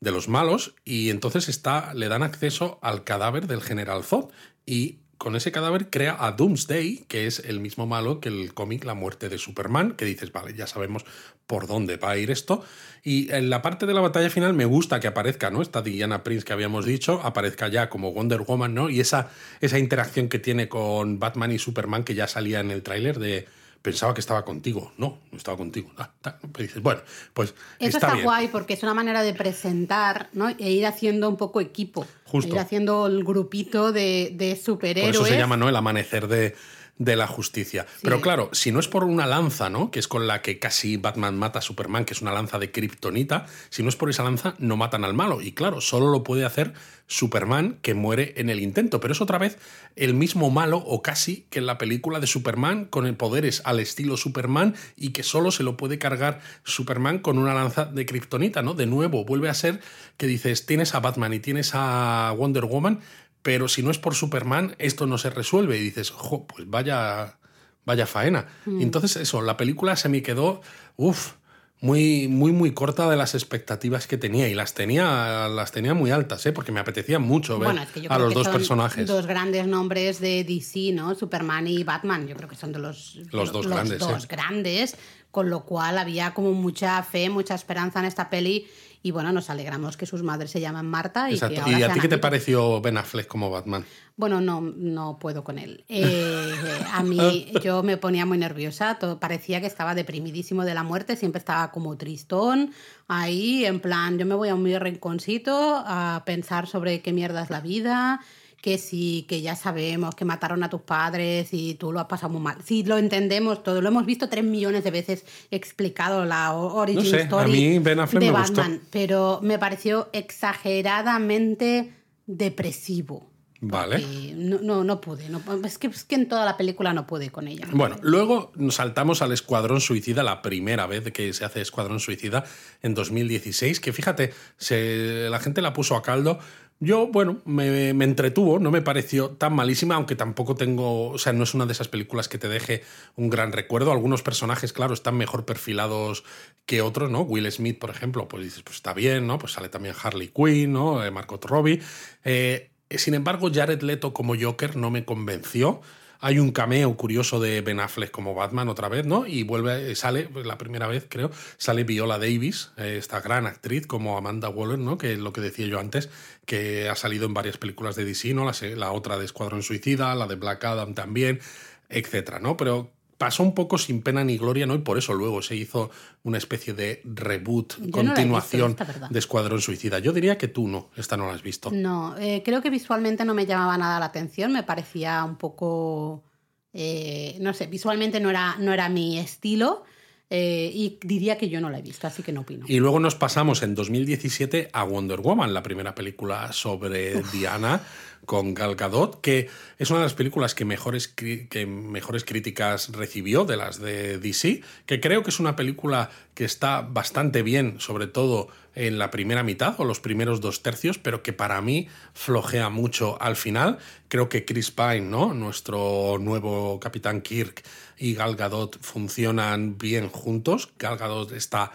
de 0.00 0.10
los 0.12 0.28
malos 0.28 0.74
y 0.84 1.10
entonces 1.10 1.48
está, 1.48 1.92
le 1.94 2.08
dan 2.08 2.22
acceso 2.22 2.78
al 2.82 3.02
cadáver 3.02 3.46
del 3.48 3.60
general 3.62 4.04
Zod 4.04 4.30
y 4.64 5.00
con 5.18 5.36
ese 5.36 5.52
cadáver 5.52 5.90
crea 5.90 6.16
a 6.18 6.32
Doomsday, 6.32 7.04
que 7.08 7.26
es 7.26 7.40
el 7.40 7.60
mismo 7.60 7.86
malo 7.86 8.20
que 8.20 8.28
el 8.28 8.54
cómic 8.54 8.84
La 8.84 8.94
muerte 8.94 9.28
de 9.28 9.38
Superman, 9.38 9.92
que 9.92 10.04
dices, 10.04 10.32
vale, 10.32 10.54
ya 10.54 10.66
sabemos 10.66 11.04
por 11.46 11.66
dónde 11.66 11.96
va 11.96 12.10
a 12.10 12.16
ir 12.16 12.30
esto. 12.30 12.64
Y 13.02 13.32
en 13.32 13.50
la 13.50 13.62
parte 13.62 13.86
de 13.86 13.94
la 13.94 14.00
batalla 14.00 14.30
final 14.30 14.52
me 14.52 14.64
gusta 14.64 15.00
que 15.00 15.06
aparezca, 15.06 15.50
¿no? 15.50 15.62
Esta 15.62 15.82
Diana 15.82 16.24
Prince 16.24 16.44
que 16.44 16.52
habíamos 16.52 16.84
dicho, 16.84 17.20
aparezca 17.22 17.68
ya 17.68 17.88
como 17.88 18.12
Wonder 18.12 18.42
Woman, 18.42 18.74
¿no? 18.74 18.90
Y 18.90 19.00
esa, 19.00 19.30
esa 19.60 19.78
interacción 19.78 20.28
que 20.28 20.38
tiene 20.38 20.68
con 20.68 21.18
Batman 21.18 21.52
y 21.52 21.58
Superman 21.58 22.04
que 22.04 22.14
ya 22.14 22.26
salía 22.26 22.60
en 22.60 22.70
el 22.70 22.82
tráiler 22.82 23.18
de 23.18 23.46
pensaba 23.86 24.12
que 24.14 24.20
estaba 24.20 24.44
contigo. 24.44 24.90
No, 24.98 25.16
no 25.30 25.38
estaba 25.38 25.56
contigo. 25.56 25.92
Ah. 25.96 26.10
Pero 26.20 26.42
dices, 26.58 26.82
bueno, 26.82 27.02
pues 27.32 27.54
Eso 27.78 27.98
está, 27.98 27.98
está, 27.98 28.12
bien. 28.14 28.24
guay 28.24 28.48
porque 28.48 28.74
es 28.74 28.82
una 28.82 28.94
manera 28.94 29.22
de 29.22 29.32
presentar 29.32 30.28
¿no? 30.32 30.48
e 30.48 30.70
ir 30.72 30.86
haciendo 30.86 31.28
un 31.28 31.36
poco 31.36 31.60
equipo. 31.60 32.04
Justo. 32.24 32.52
Ir 32.52 32.58
haciendo 32.58 33.06
el 33.06 33.22
grupito 33.22 33.92
de, 33.92 34.32
de 34.34 34.56
Por 34.56 34.64
superhéroes. 34.64 35.14
eso 35.14 35.24
se 35.24 35.38
llama, 35.38 35.56
¿no? 35.56 35.68
El 35.68 35.76
amanecer 35.76 36.26
de, 36.26 36.56
de 36.98 37.16
la 37.16 37.26
justicia. 37.26 37.86
Pero 38.02 38.20
claro, 38.20 38.48
si 38.52 38.72
no 38.72 38.80
es 38.80 38.88
por 38.88 39.04
una 39.04 39.26
lanza, 39.26 39.68
¿no? 39.68 39.90
Que 39.90 39.98
es 39.98 40.08
con 40.08 40.26
la 40.26 40.40
que 40.40 40.58
casi 40.58 40.96
Batman 40.96 41.36
mata 41.36 41.58
a 41.58 41.62
Superman, 41.62 42.04
que 42.04 42.14
es 42.14 42.22
una 42.22 42.32
lanza 42.32 42.58
de 42.58 42.70
kriptonita, 42.70 43.46
si 43.68 43.82
no 43.82 43.88
es 43.88 43.96
por 43.96 44.08
esa 44.08 44.24
lanza, 44.24 44.54
no 44.58 44.76
matan 44.76 45.04
al 45.04 45.12
malo. 45.12 45.42
Y 45.42 45.52
claro, 45.52 45.80
solo 45.80 46.10
lo 46.10 46.22
puede 46.22 46.44
hacer 46.44 46.72
Superman, 47.06 47.78
que 47.82 47.94
muere 47.94 48.34
en 48.36 48.50
el 48.50 48.60
intento. 48.60 48.98
Pero 48.98 49.12
es 49.12 49.20
otra 49.20 49.38
vez 49.38 49.58
el 49.94 50.14
mismo 50.14 50.50
malo, 50.50 50.78
o 50.78 51.02
casi, 51.02 51.46
que 51.50 51.58
en 51.58 51.66
la 51.66 51.78
película 51.78 52.18
de 52.18 52.26
Superman, 52.26 52.86
con 52.86 53.06
el 53.06 53.14
poderes 53.14 53.60
al 53.64 53.78
estilo 53.78 54.16
Superman, 54.16 54.74
y 54.96 55.10
que 55.10 55.22
solo 55.22 55.50
se 55.50 55.62
lo 55.62 55.76
puede 55.76 55.98
cargar 55.98 56.40
Superman 56.64 57.18
con 57.18 57.38
una 57.38 57.54
lanza 57.54 57.84
de 57.84 58.06
kriptonita, 58.06 58.62
¿no? 58.62 58.72
De 58.72 58.86
nuevo, 58.86 59.24
vuelve 59.24 59.50
a 59.50 59.54
ser 59.54 59.80
que 60.16 60.26
dices, 60.26 60.64
tienes 60.64 60.94
a 60.94 61.00
Batman 61.00 61.34
y 61.34 61.40
tienes 61.40 61.72
a 61.74 62.34
Wonder 62.36 62.64
Woman, 62.64 63.00
pero 63.46 63.68
si 63.68 63.80
no 63.80 63.92
es 63.92 63.98
por 63.98 64.16
Superman, 64.16 64.74
esto 64.80 65.06
no 65.06 65.18
se 65.18 65.30
resuelve. 65.30 65.78
Y 65.78 65.80
dices, 65.82 66.10
ojo, 66.10 66.48
pues 66.48 66.68
vaya, 66.68 67.38
vaya 67.84 68.04
faena. 68.04 68.48
Mm. 68.64 68.80
entonces, 68.80 69.14
eso, 69.14 69.40
la 69.40 69.56
película 69.56 69.94
se 69.94 70.08
me 70.08 70.20
quedó, 70.20 70.62
uff, 70.96 71.34
muy, 71.80 72.26
muy, 72.26 72.50
muy 72.50 72.72
corta 72.72 73.08
de 73.08 73.16
las 73.16 73.36
expectativas 73.36 74.08
que 74.08 74.18
tenía. 74.18 74.48
Y 74.48 74.54
las 74.54 74.74
tenía, 74.74 75.46
las 75.46 75.70
tenía 75.70 75.94
muy 75.94 76.10
altas, 76.10 76.44
¿eh? 76.46 76.52
porque 76.52 76.72
me 76.72 76.80
apetecía 76.80 77.20
mucho 77.20 77.60
ver 77.60 77.68
Bueno, 77.68 77.82
es 77.82 77.90
que 77.90 78.00
yo 78.00 78.10
a 78.10 78.16
creo 78.16 78.24
los 78.24 78.32
que 78.32 78.38
dos 78.38 78.44
son 78.46 78.52
personajes. 78.54 79.06
Dos 79.06 79.26
grandes 79.28 79.68
nombres 79.68 80.18
de 80.18 80.42
DC, 80.42 80.90
¿no? 80.92 81.14
Superman 81.14 81.68
y 81.68 81.84
Batman. 81.84 82.26
Yo 82.26 82.34
creo 82.34 82.48
que 82.48 82.56
son 82.56 82.72
de 82.72 82.80
los, 82.80 83.14
Los 83.30 83.52
dos 83.52 83.68
grandes, 83.68 84.00
dos 84.00 84.26
grandes, 84.26 84.96
con 85.30 85.50
lo 85.50 85.64
cual 85.64 85.98
había 85.98 86.34
como 86.34 86.52
mucha 86.52 87.00
fe, 87.04 87.30
mucha 87.30 87.54
esperanza 87.54 88.00
en 88.00 88.06
esta 88.06 88.28
peli. 88.28 88.66
Y 89.06 89.12
bueno, 89.12 89.30
nos 89.30 89.50
alegramos 89.50 89.96
que 89.96 90.04
sus 90.04 90.24
madres 90.24 90.50
se 90.50 90.60
llaman 90.60 90.84
Marta 90.84 91.30
y 91.30 91.34
Exacto. 91.34 91.54
que 91.54 91.60
ahora 91.60 91.78
¿Y 91.78 91.82
a 91.84 91.92
ti 91.92 92.00
qué 92.00 92.08
te 92.08 92.18
pareció 92.18 92.80
Ben 92.80 92.98
Affleck 92.98 93.28
como 93.28 93.52
Batman? 93.52 93.84
Bueno, 94.16 94.40
no, 94.40 94.60
no 94.60 95.20
puedo 95.20 95.44
con 95.44 95.60
él. 95.60 95.84
Eh, 95.88 96.52
a 96.92 97.04
mí 97.04 97.52
yo 97.62 97.84
me 97.84 97.98
ponía 97.98 98.26
muy 98.26 98.36
nerviosa, 98.36 98.98
todo, 98.98 99.20
parecía 99.20 99.60
que 99.60 99.68
estaba 99.68 99.94
deprimidísimo 99.94 100.64
de 100.64 100.74
la 100.74 100.82
muerte, 100.82 101.14
siempre 101.14 101.38
estaba 101.38 101.70
como 101.70 101.96
tristón, 101.96 102.72
ahí 103.06 103.64
en 103.64 103.78
plan, 103.78 104.18
yo 104.18 104.26
me 104.26 104.34
voy 104.34 104.48
a 104.48 104.56
un 104.56 104.64
rinconcito 104.64 105.84
a 105.86 106.24
pensar 106.26 106.66
sobre 106.66 107.00
qué 107.00 107.12
mierda 107.12 107.44
es 107.44 107.50
la 107.50 107.60
vida, 107.60 108.20
que 108.60 108.78
sí, 108.78 109.24
que 109.28 109.42
ya 109.42 109.54
sabemos 109.54 110.14
que 110.14 110.24
mataron 110.24 110.62
a 110.62 110.70
tus 110.70 110.80
padres 110.80 111.48
y 111.52 111.74
tú 111.74 111.92
lo 111.92 112.00
has 112.00 112.06
pasado 112.06 112.32
muy 112.32 112.42
mal. 112.42 112.56
Sí, 112.64 112.82
lo 112.84 112.98
entendemos 112.98 113.62
todo, 113.62 113.80
lo 113.80 113.88
hemos 113.88 114.06
visto 114.06 114.28
tres 114.28 114.44
millones 114.44 114.82
de 114.84 114.90
veces 114.90 115.24
explicado 115.50 116.24
la 116.24 116.52
origin 116.52 117.04
No 117.04 117.10
sé, 117.10 117.20
a 117.20 117.22
story 117.24 117.52
mí 117.52 117.78
Ben 117.78 118.00
Affleck 118.00 118.22
de 118.22 118.32
me 118.32 118.38
gustó. 118.38 118.56
Batman, 118.56 118.80
pero 118.90 119.40
me 119.42 119.58
pareció 119.58 120.08
exageradamente 120.12 121.92
depresivo. 122.26 123.30
Vale. 123.60 124.34
No, 124.34 124.58
no, 124.60 124.84
no 124.84 125.00
pude. 125.00 125.28
No, 125.28 125.40
es, 125.64 125.78
que, 125.78 125.86
es 125.86 126.04
que 126.04 126.14
en 126.14 126.28
toda 126.28 126.44
la 126.44 126.56
película 126.56 126.92
no 126.92 127.06
pude 127.06 127.30
con 127.30 127.48
ella. 127.48 127.66
Bueno, 127.72 127.96
luego 128.02 128.52
nos 128.54 128.76
saltamos 128.76 129.22
al 129.22 129.32
Escuadrón 129.32 129.80
Suicida, 129.80 130.22
la 130.22 130.42
primera 130.42 130.86
vez 130.86 131.10
que 131.12 131.32
se 131.32 131.44
hace 131.44 131.62
Escuadrón 131.62 132.00
Suicida 132.00 132.44
en 132.82 132.94
2016, 132.94 133.80
que 133.80 133.92
fíjate, 133.92 134.34
se, 134.58 135.28
la 135.30 135.38
gente 135.40 135.62
la 135.62 135.72
puso 135.72 135.96
a 135.96 136.02
caldo. 136.02 136.38
Yo, 136.78 137.06
bueno, 137.06 137.40
me, 137.46 137.94
me 137.94 138.04
entretuvo, 138.04 138.58
no 138.58 138.70
me 138.70 138.82
pareció 138.82 139.30
tan 139.30 139.54
malísima, 139.54 139.94
aunque 139.94 140.14
tampoco 140.14 140.56
tengo, 140.56 141.08
o 141.08 141.18
sea, 141.18 141.32
no 141.32 141.44
es 141.44 141.54
una 141.54 141.64
de 141.64 141.72
esas 141.72 141.88
películas 141.88 142.28
que 142.28 142.36
te 142.36 142.48
deje 142.48 142.82
un 143.16 143.30
gran 143.30 143.52
recuerdo. 143.52 143.92
Algunos 143.92 144.22
personajes, 144.22 144.74
claro, 144.74 144.92
están 144.92 145.16
mejor 145.16 145.46
perfilados 145.46 146.24
que 146.66 146.82
otros, 146.82 147.10
¿no? 147.10 147.22
Will 147.22 147.50
Smith, 147.50 147.78
por 147.78 147.88
ejemplo, 147.88 148.28
pues 148.28 148.44
dices, 148.44 148.62
pues 148.62 148.76
está 148.76 148.92
bien, 148.92 149.26
¿no? 149.26 149.38
Pues 149.38 149.52
sale 149.52 149.70
también 149.70 149.94
Harley 150.02 150.28
Quinn, 150.28 150.74
¿no? 150.74 151.02
Eh, 151.02 151.10
Margot 151.10 151.42
Robbie. 151.46 151.80
Eh, 152.24 152.70
sin 152.90 153.14
embargo, 153.14 153.50
Jared 153.52 153.80
Leto 153.80 154.12
como 154.12 154.34
Joker 154.38 154.76
no 154.76 154.90
me 154.90 155.04
convenció. 155.06 155.80
Hay 156.20 156.38
un 156.38 156.52
cameo 156.52 156.96
curioso 156.96 157.40
de 157.40 157.60
Ben 157.60 157.80
Affleck 157.80 158.10
como 158.10 158.34
Batman 158.34 158.68
otra 158.68 158.88
vez, 158.88 159.06
¿no? 159.06 159.26
Y 159.26 159.42
vuelve, 159.42 159.94
sale, 159.94 160.28
pues, 160.32 160.46
la 160.46 160.58
primera 160.58 160.86
vez 160.86 161.06
creo, 161.08 161.30
sale 161.56 161.84
Viola 161.84 162.18
Davis, 162.18 162.72
eh, 162.76 162.96
esta 162.98 163.20
gran 163.20 163.46
actriz 163.46 163.86
como 163.86 164.16
Amanda 164.16 164.48
Waller, 164.48 164.78
¿no? 164.78 164.98
Que 164.98 165.12
es 165.14 165.18
lo 165.18 165.32
que 165.32 165.40
decía 165.40 165.66
yo 165.66 165.80
antes, 165.80 166.08
que 166.44 166.88
ha 166.88 166.96
salido 166.96 167.26
en 167.26 167.34
varias 167.34 167.58
películas 167.58 167.96
de 167.96 168.04
DC, 168.04 168.34
¿no? 168.34 168.44
La, 168.44 168.52
la 168.76 168.92
otra 168.92 169.18
de 169.18 169.24
Escuadrón 169.24 169.62
Suicida, 169.62 170.14
la 170.14 170.26
de 170.26 170.36
Black 170.36 170.64
Adam 170.64 170.94
también, 170.94 171.40
etcétera, 171.88 172.38
¿no? 172.38 172.56
Pero 172.56 172.90
pasó 173.18 173.42
un 173.42 173.54
poco 173.54 173.78
sin 173.78 174.02
pena 174.02 174.22
ni 174.24 174.36
gloria, 174.38 174.66
¿no? 174.66 174.74
Y 174.74 174.78
por 174.78 174.98
eso 174.98 175.14
luego 175.14 175.40
se 175.42 175.56
hizo 175.56 175.90
una 176.22 176.38
especie 176.38 176.74
de 176.74 177.00
reboot, 177.04 177.74
Yo 177.78 178.02
no 178.02 178.12
la 178.14 178.20
he 178.20 178.24
visto, 178.24 178.32
continuación 178.32 178.76
de 179.10 179.18
Escuadrón 179.18 179.60
Suicida. 179.60 179.98
Yo 180.00 180.12
diría 180.12 180.36
que 180.38 180.48
tú 180.48 180.68
no, 180.68 180.90
esta 180.96 181.16
no 181.16 181.26
la 181.26 181.32
has 181.34 181.42
visto. 181.42 181.70
No, 181.70 182.16
eh, 182.18 182.42
creo 182.44 182.60
que 182.62 182.70
visualmente 182.70 183.24
no 183.24 183.32
me 183.34 183.46
llamaba 183.46 183.78
nada 183.78 183.98
la 184.00 184.06
atención. 184.06 184.52
Me 184.52 184.62
parecía 184.62 185.24
un 185.24 185.36
poco. 185.36 186.24
eh, 186.72 187.38
no 187.40 187.54
sé, 187.54 187.66
visualmente 187.68 188.20
no 188.20 188.28
era, 188.30 188.56
no 188.58 188.72
era 188.72 188.88
mi 188.90 189.18
estilo. 189.18 189.84
eh, 190.28 190.70
y 190.74 190.98
diría 191.02 191.38
que 191.38 191.48
yo 191.48 191.60
no 191.60 191.70
la 191.70 191.78
he 191.78 191.82
visto, 191.82 192.06
así 192.08 192.22
que 192.22 192.32
no 192.32 192.40
opino. 192.40 192.66
Y 192.68 192.80
luego 192.80 192.98
nos 192.98 193.14
pasamos 193.14 193.62
en 193.62 193.74
2017 193.76 194.70
a 194.72 194.82
Wonder 194.82 195.20
Woman, 195.20 195.54
la 195.54 195.62
primera 195.62 195.94
película 195.94 196.52
sobre 196.52 197.22
Diana 197.32 197.80
con 198.24 198.54
Gal 198.54 198.74
Gadot, 198.74 199.20
que 199.20 199.48
es 199.78 199.90
una 199.90 200.00
de 200.00 200.06
las 200.06 200.14
películas 200.14 200.54
que 200.54 200.64
mejores, 200.64 201.08
que 201.08 201.66
mejores 201.66 202.24
críticas 202.24 202.90
recibió 202.92 203.44
de 203.44 203.56
las 203.56 203.80
de 203.80 204.18
DC, 204.18 204.62
que 204.86 205.00
creo 205.00 205.22
que 205.22 205.30
es 205.30 205.40
una 205.40 205.56
película 205.56 206.10
que 206.34 206.44
está 206.44 206.80
bastante 206.82 207.42
bien, 207.42 207.80
sobre 207.80 208.06
todo 208.06 208.48
en 208.74 208.98
la 208.98 209.10
primera 209.10 209.42
mitad 209.42 209.74
o 209.78 209.84
los 209.84 210.00
primeros 210.00 210.40
dos 210.40 210.62
tercios, 210.62 210.98
pero 210.98 211.22
que 211.22 211.32
para 211.32 211.60
mí 211.62 211.88
flojea 212.12 212.68
mucho 212.68 213.20
al 213.20 213.36
final. 213.36 213.78
Creo 214.08 214.28
que 214.28 214.44
Chris 214.44 214.70
Pine, 214.70 215.00
¿no? 215.00 215.32
nuestro 215.32 216.18
nuevo 216.20 216.78
Capitán 216.78 217.22
Kirk, 217.22 217.62
y 217.98 218.14
Gal 218.14 218.36
Gadot 218.36 218.78
funcionan 218.80 219.78
bien 219.78 220.08
juntos. 220.08 220.70
Gal 220.78 220.98
Gadot 220.98 221.32
está 221.32 221.72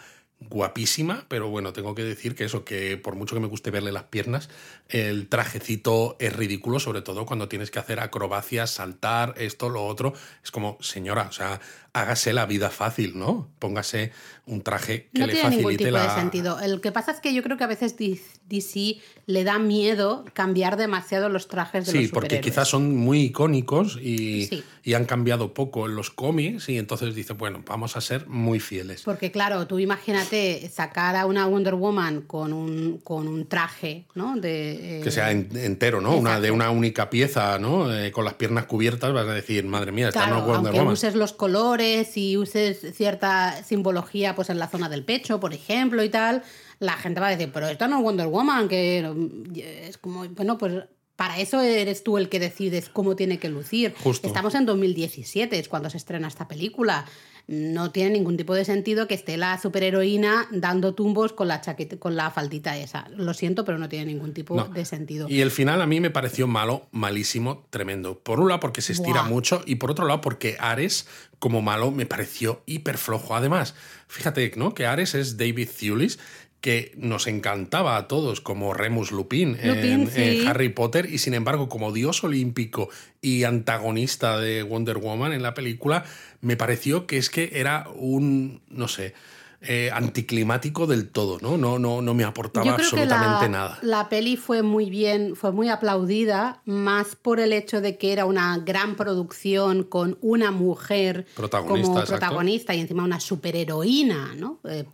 guapísima, 0.50 1.26
pero 1.28 1.50
bueno, 1.50 1.72
tengo 1.72 1.94
que 1.96 2.04
decir 2.04 2.36
que 2.36 2.46
eso, 2.46 2.66
que 2.66 2.98
por 2.98 3.16
mucho 3.16 3.36
que 3.36 3.42
me 3.42 3.48
guste 3.48 3.72
verle 3.72 3.92
las 3.92 4.06
piernas, 4.06 4.50
el 4.90 5.28
trajecito 5.28 6.18
es 6.20 6.36
ridículo, 6.36 6.80
sobre 6.80 7.02
todo 7.02 7.26
cuando 7.26 7.48
tienes 7.48 7.72
que 7.72 7.80
hacer 7.80 8.00
acrobacias, 8.00 8.72
saltar, 8.72 9.36
esto, 9.38 9.70
lo 9.70 9.86
otro. 9.86 10.14
Es 10.44 10.52
como, 10.52 10.78
señora, 10.82 11.28
o 11.30 11.32
sea, 11.32 11.62
hágase 11.94 12.32
la 12.34 12.46
vida 12.46 12.70
fácil, 12.70 13.18
¿no? 13.18 13.50
Póngase 13.60 14.12
un 14.46 14.62
traje 14.64 15.10
que 15.14 15.20
no 15.20 15.28
le 15.28 15.34
tiene 15.34 15.50
ningún 15.50 15.64
facilite 15.66 15.86
tipo 15.86 15.98
la... 15.98 16.04
de 16.16 16.20
sentido. 16.22 16.60
El 16.60 16.82
que 16.82 16.92
pasa 16.92 17.12
es 17.12 17.20
que 17.20 17.34
yo 17.34 17.44
creo 17.44 17.58
que 17.58 17.64
a 17.64 17.68
veces 17.68 17.96
DC 17.98 18.98
le 19.28 19.44
da 19.44 19.60
miedo 19.60 20.26
cambiar 20.34 20.78
demasiado 20.78 21.30
los 21.30 21.48
trajes 21.48 21.86
de 21.86 21.92
Sí, 21.92 22.02
los 22.04 22.12
porque 22.12 22.28
superhéroes. 22.38 22.52
quizás 22.54 22.68
son 22.70 22.96
muy 22.96 23.22
icónicos 23.24 23.98
y, 24.02 24.46
Sí. 24.48 24.64
y 24.84 24.94
han 24.94 25.06
cambiado 25.06 25.54
poco 25.54 25.86
en 25.86 25.96
los 25.96 26.10
cómics 26.10 26.68
y 26.70 26.78
entonces 26.78 27.14
dice, 27.14 27.34
bueno, 27.34 27.64
vamos 27.68 27.96
a 27.98 28.02
ser 28.02 28.28
muy 28.28 28.60
fieles. 28.60 29.04
Porque 29.04 29.32
claro, 29.32 29.68
tú 29.68 29.78
imagínate 29.80 30.70
sacar 30.74 31.16
a 31.16 31.26
una 31.26 31.46
Wonder 31.46 31.76
Woman 31.76 32.22
con 32.22 32.52
un, 32.54 33.00
con 33.04 33.28
un 33.28 33.48
traje, 33.48 34.06
¿no? 34.16 34.36
De, 34.38 35.00
eh, 35.00 35.02
Que 35.04 35.12
sea 35.12 35.32
en- 35.32 35.50
entero, 35.56 36.02
¿no? 36.02 36.16
Una, 36.16 36.40
de 36.40 36.52
una 36.52 36.72
única 36.72 37.10
pieza, 37.10 37.58
¿no? 37.60 37.94
Eh, 37.94 38.12
con 38.12 38.26
las 38.26 38.34
piernas 38.36 38.66
cubiertas, 38.66 39.14
vas 39.14 39.28
a 39.28 39.34
decir, 39.34 39.64
madre 39.66 39.92
mía, 39.92 40.08
esta 40.10 40.22
Claro, 40.26 40.38
no 40.38 40.42
Wonder 40.46 40.58
aunque 40.68 40.80
Woman. 40.80 40.94
uses 40.94 41.16
los 41.16 41.32
colores 41.34 41.81
y 42.16 42.38
uses 42.38 42.96
cierta 42.96 43.64
simbología 43.64 44.36
pues 44.36 44.50
en 44.50 44.60
la 44.60 44.68
zona 44.68 44.90
del 44.90 45.04
pecho, 45.04 45.40
por 45.40 45.54
ejemplo, 45.54 46.04
y 46.04 46.10
tal, 46.10 46.44
la 46.80 46.94
gente 46.94 47.20
va 47.20 47.28
a 47.28 47.32
decir, 47.32 47.52
pero 47.54 47.68
esta 47.68 47.88
no 47.88 47.98
es 47.98 48.04
Wonder 48.04 48.28
Woman, 48.28 48.68
que 48.68 49.08
mm, 49.08 49.54
es 49.56 49.98
como, 49.98 50.28
bueno, 50.30 50.58
pues 50.58 50.84
para 51.16 51.40
eso 51.40 51.62
eres 51.62 52.04
tú 52.04 52.18
el 52.18 52.30
que 52.30 52.40
decides 52.40 52.90
cómo 52.90 53.16
tiene 53.16 53.38
que 53.38 53.50
lucir. 53.50 53.94
Justo. 54.04 54.28
Estamos 54.28 54.56
en 54.56 54.66
2017, 54.66 55.60
es 55.60 55.70
cuando 55.70 55.90
se 55.90 55.98
estrena 55.98 56.28
esta 56.28 56.48
película. 56.48 57.06
No 57.48 57.92
tiene 57.92 58.12
ningún 58.12 58.38
tipo 58.38 58.54
de 58.54 58.64
sentido 58.66 59.08
que 59.08 59.14
esté 59.16 59.36
la 59.38 59.60
superheroína 59.60 60.48
dando 60.52 60.94
tumbos 60.96 61.34
con 61.34 61.48
la 61.48 61.60
chaqueta, 61.62 61.98
con 61.98 62.16
la 62.16 62.32
faldita 62.32 62.78
esa. 62.78 63.08
Lo 63.16 63.34
siento, 63.34 63.66
pero 63.66 63.78
no 63.78 63.90
tiene 63.90 64.06
ningún 64.06 64.34
tipo 64.34 64.56
No. 64.56 64.66
de 64.66 64.86
sentido. 64.86 65.28
Y 65.30 65.42
el 65.42 65.52
final 65.52 65.82
a 65.82 65.86
mí 65.88 66.00
me 66.00 66.10
pareció 66.10 66.48
malo, 66.48 66.88
malísimo, 66.92 67.66
tremendo. 67.70 68.20
Por 68.20 68.40
un 68.40 68.48
lado 68.50 68.60
porque 68.60 68.82
se 68.82 68.94
estira 68.94 69.22
Buah. 69.22 69.30
mucho 69.30 69.62
y 69.66 69.76
por 69.76 69.92
otro 69.92 70.08
lado 70.08 70.22
porque 70.22 70.56
Ares 70.60 71.08
como 71.40 71.62
malo 71.62 71.92
me 71.92 72.06
pareció 72.06 72.62
hiper 72.68 72.98
flojo. 72.98 73.36
Además, 73.36 73.74
fíjate 74.08 74.52
¿no? 74.56 74.74
que 74.74 74.86
Ares 74.86 75.16
es 75.16 75.38
David 75.38 75.70
Thewlis 75.78 76.20
que 76.62 76.94
nos 76.96 77.26
encantaba 77.26 77.98
a 77.98 78.08
todos 78.08 78.40
como 78.40 78.74
Remus 78.74 79.12
Lupin, 79.12 79.58
en, 79.60 79.76
Lupin, 79.76 80.12
sí. 80.12 80.22
en 80.22 80.48
Harry 80.48 80.70
Potter 80.70 81.12
y 81.12 81.18
sin 81.18 81.34
embargo 81.34 81.68
como 81.68 81.92
dios 81.92 82.24
olímpico 82.24 82.90
y 83.20 83.44
antagonista 83.44 84.40
de 84.40 84.62
Wonder 84.62 85.00
Woman 85.00 85.34
en 85.34 85.42
la 85.42 85.56
película 85.56 86.06
me 86.40 86.56
pareció 86.56 87.08
que 87.08 87.18
es 87.18 87.32
que 87.32 87.50
era 87.54 87.88
un 87.96 88.62
no 88.70 88.88
sé 88.88 89.16
eh, 89.64 89.92
anticlimático 89.94 90.88
del 90.88 91.10
todo, 91.10 91.38
¿no? 91.40 91.56
No, 91.56 91.78
no, 91.78 92.02
no 92.02 92.16
me 92.16 92.24
aportaba 92.24 92.66
Yo 92.66 92.76
creo 92.78 92.88
absolutamente 92.88 93.46
que 93.46 93.52
la, 93.52 93.58
nada. 93.58 93.80
la 93.84 94.10
peli 94.10 94.36
fue 94.36 94.64
muy 94.64 94.90
bien, 94.90 95.36
fue 95.36 95.52
muy 95.52 95.70
aplaudida, 95.70 96.64
más 96.66 97.16
por 97.16 97.40
el 97.40 97.54
hecho 97.54 97.80
de 97.80 97.96
que 97.96 98.12
era 98.12 98.26
una 98.26 98.58
gran 98.58 98.96
producción 98.96 99.84
con 99.84 100.18
una 100.22 100.50
mujer 100.50 101.28
Protagonista, 101.36 101.88
como 101.88 102.00
exacto. 102.00 102.20
protagonista 102.20 102.74
y 102.74 102.80
encima 102.80 103.04
una 103.04 103.20
superheroína, 103.20 104.34
¿no? 104.36 104.60
Eh, 104.64 104.86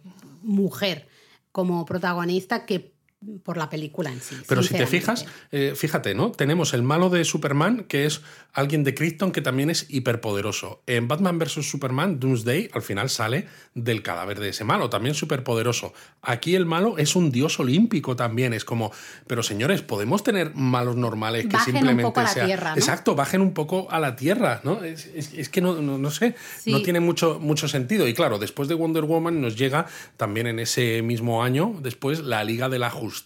mujer 0.44 1.08
como 1.58 1.84
protagonista 1.86 2.68
que 2.68 2.94
por 3.44 3.58
la 3.58 3.70
película 3.70 4.12
en 4.12 4.22
sí. 4.22 4.36
Pero 4.48 4.64
si 4.64 4.74
te 4.74 4.88
fijas, 4.88 5.26
eh, 5.52 5.74
fíjate, 5.76 6.16
¿no? 6.16 6.32
Tenemos 6.32 6.74
el 6.74 6.84
malo 6.84 7.10
de 7.10 7.24
Superman, 7.26 7.84
que 7.88 8.06
es 8.06 8.22
alguien 8.54 8.84
de 8.84 8.94
Krypton 8.94 9.32
que 9.32 9.42
también 9.42 9.70
es 9.70 9.86
hiperpoderoso. 9.90 10.82
En 10.88 11.08
Batman 11.08 11.38
vs. 11.40 11.70
Superman, 11.70 12.20
Doomsday, 12.20 12.70
al 12.74 12.82
final 12.82 13.10
sale 13.10 13.48
del 13.76 14.02
cadáver 14.02 14.40
de 14.40 14.50
ese 14.50 14.64
malo, 14.64 14.90
también 14.90 15.14
superpoderoso. 15.16 15.94
Aquí 16.22 16.56
el 16.56 16.66
malo 16.66 16.98
es 16.98 17.16
un 17.16 17.32
dios 17.32 17.60
olímpico 17.60 18.16
también. 18.16 18.54
Es 18.54 18.66
como, 18.66 18.92
pero 19.28 19.44
señores, 19.44 19.82
podemos 19.82 20.24
tener 20.24 20.54
malos 20.56 20.96
normales 20.96 21.46
que 21.46 21.54
bajen 21.54 21.74
simplemente 21.74 22.04
un 22.06 22.10
poco 22.10 22.20
a 22.22 22.24
la 22.24 22.46
tierra, 22.46 22.70
¿no? 22.72 22.78
Exacto, 22.78 23.16
bajen 23.16 23.42
un 23.42 23.54
poco 23.54 23.88
a 23.92 24.00
la 24.00 24.16
tierra, 24.16 24.62
¿no? 24.64 24.84
Es, 24.84 25.06
es- 25.08 25.34
es 25.34 25.50
que 25.50 25.62
no, 25.62 25.82
no, 25.82 25.98
no 25.98 26.12
sé, 26.12 26.36
no 26.66 26.82
tiene 26.82 27.00
mucho, 27.00 27.40
mucho 27.40 27.68
sentido. 27.68 28.08
Y 28.08 28.14
claro, 28.14 28.40
después 28.40 28.68
de 28.70 28.76
Wonder 28.76 29.04
Woman 29.04 29.42
nos 29.42 29.56
llega 29.56 29.86
también 30.18 30.48
en 30.48 30.60
ese 30.60 31.02
mismo 31.02 31.44
año, 31.44 31.76
después, 31.82 32.20
la 32.22 32.44
Liga 32.44 32.70
de 32.70 32.80
la 32.80 32.90
Justicia, 32.90 33.17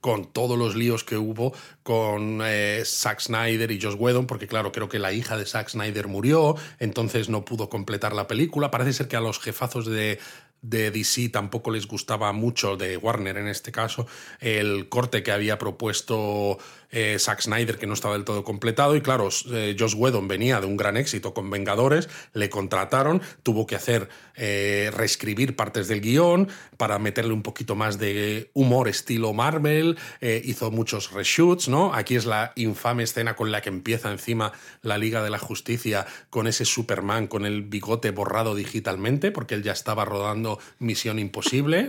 con 0.00 0.32
todos 0.32 0.58
los 0.58 0.76
líos 0.76 1.04
que 1.04 1.16
hubo 1.16 1.52
con 1.82 2.40
eh, 2.44 2.82
Zack 2.84 3.20
Snyder 3.20 3.70
y 3.70 3.80
Joss 3.80 3.96
Whedon, 3.98 4.26
porque 4.26 4.46
claro, 4.46 4.72
creo 4.72 4.88
que 4.88 4.98
la 4.98 5.12
hija 5.12 5.36
de 5.36 5.46
Zack 5.46 5.70
Snyder 5.70 6.08
murió, 6.08 6.56
entonces 6.78 7.28
no 7.28 7.44
pudo 7.44 7.68
completar 7.68 8.14
la 8.14 8.26
película. 8.26 8.70
Parece 8.70 8.92
ser 8.92 9.08
que 9.08 9.16
a 9.16 9.20
los 9.20 9.38
jefazos 9.38 9.86
de 9.86 10.18
de 10.64 10.90
DC 10.90 11.28
tampoco 11.28 11.70
les 11.70 11.86
gustaba 11.86 12.32
mucho, 12.32 12.76
de 12.76 12.96
Warner 12.96 13.36
en 13.36 13.48
este 13.48 13.70
caso, 13.70 14.06
el 14.40 14.88
corte 14.88 15.22
que 15.22 15.30
había 15.30 15.58
propuesto 15.58 16.58
eh, 16.94 17.18
Zack 17.18 17.42
Snyder, 17.42 17.76
que 17.76 17.86
no 17.86 17.94
estaba 17.94 18.14
del 18.14 18.24
todo 18.24 18.44
completado. 18.44 18.94
Y 18.96 19.00
claro, 19.00 19.28
eh, 19.52 19.76
Joss 19.78 19.94
Whedon 19.94 20.28
venía 20.28 20.60
de 20.60 20.66
un 20.66 20.76
gran 20.76 20.96
éxito 20.96 21.34
con 21.34 21.50
Vengadores, 21.50 22.08
le 22.32 22.48
contrataron, 22.48 23.20
tuvo 23.42 23.66
que 23.66 23.74
hacer 23.74 24.08
eh, 24.36 24.90
reescribir 24.94 25.56
partes 25.56 25.88
del 25.88 26.00
guion 26.00 26.48
para 26.76 26.98
meterle 26.98 27.32
un 27.32 27.42
poquito 27.42 27.74
más 27.74 27.98
de 27.98 28.50
humor 28.54 28.88
estilo 28.88 29.32
Marvel, 29.32 29.98
eh, 30.20 30.40
hizo 30.44 30.70
muchos 30.70 31.10
reshoots, 31.12 31.68
¿no? 31.68 31.92
Aquí 31.94 32.14
es 32.14 32.26
la 32.26 32.52
infame 32.54 33.02
escena 33.02 33.34
con 33.34 33.50
la 33.50 33.60
que 33.60 33.70
empieza 33.70 34.12
encima 34.12 34.52
la 34.82 34.96
Liga 34.96 35.22
de 35.22 35.30
la 35.30 35.38
Justicia 35.38 36.06
con 36.30 36.46
ese 36.46 36.64
Superman 36.64 37.26
con 37.26 37.44
el 37.44 37.62
bigote 37.62 38.10
borrado 38.12 38.54
digitalmente, 38.54 39.32
porque 39.32 39.54
él 39.54 39.62
ya 39.62 39.72
estaba 39.72 40.04
rodando 40.04 40.60
Misión 40.78 41.18
Imposible, 41.18 41.88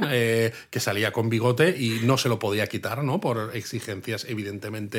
que 0.69 0.79
salía 0.79 1.11
con 1.11 1.29
bigote 1.29 1.75
y 1.77 1.99
no 2.03 2.17
se 2.17 2.29
lo 2.29 2.39
podía 2.39 2.67
quitar, 2.67 3.03
¿no? 3.03 3.19
Por 3.19 3.51
exigencias, 3.55 4.25
evidentemente, 4.27 4.94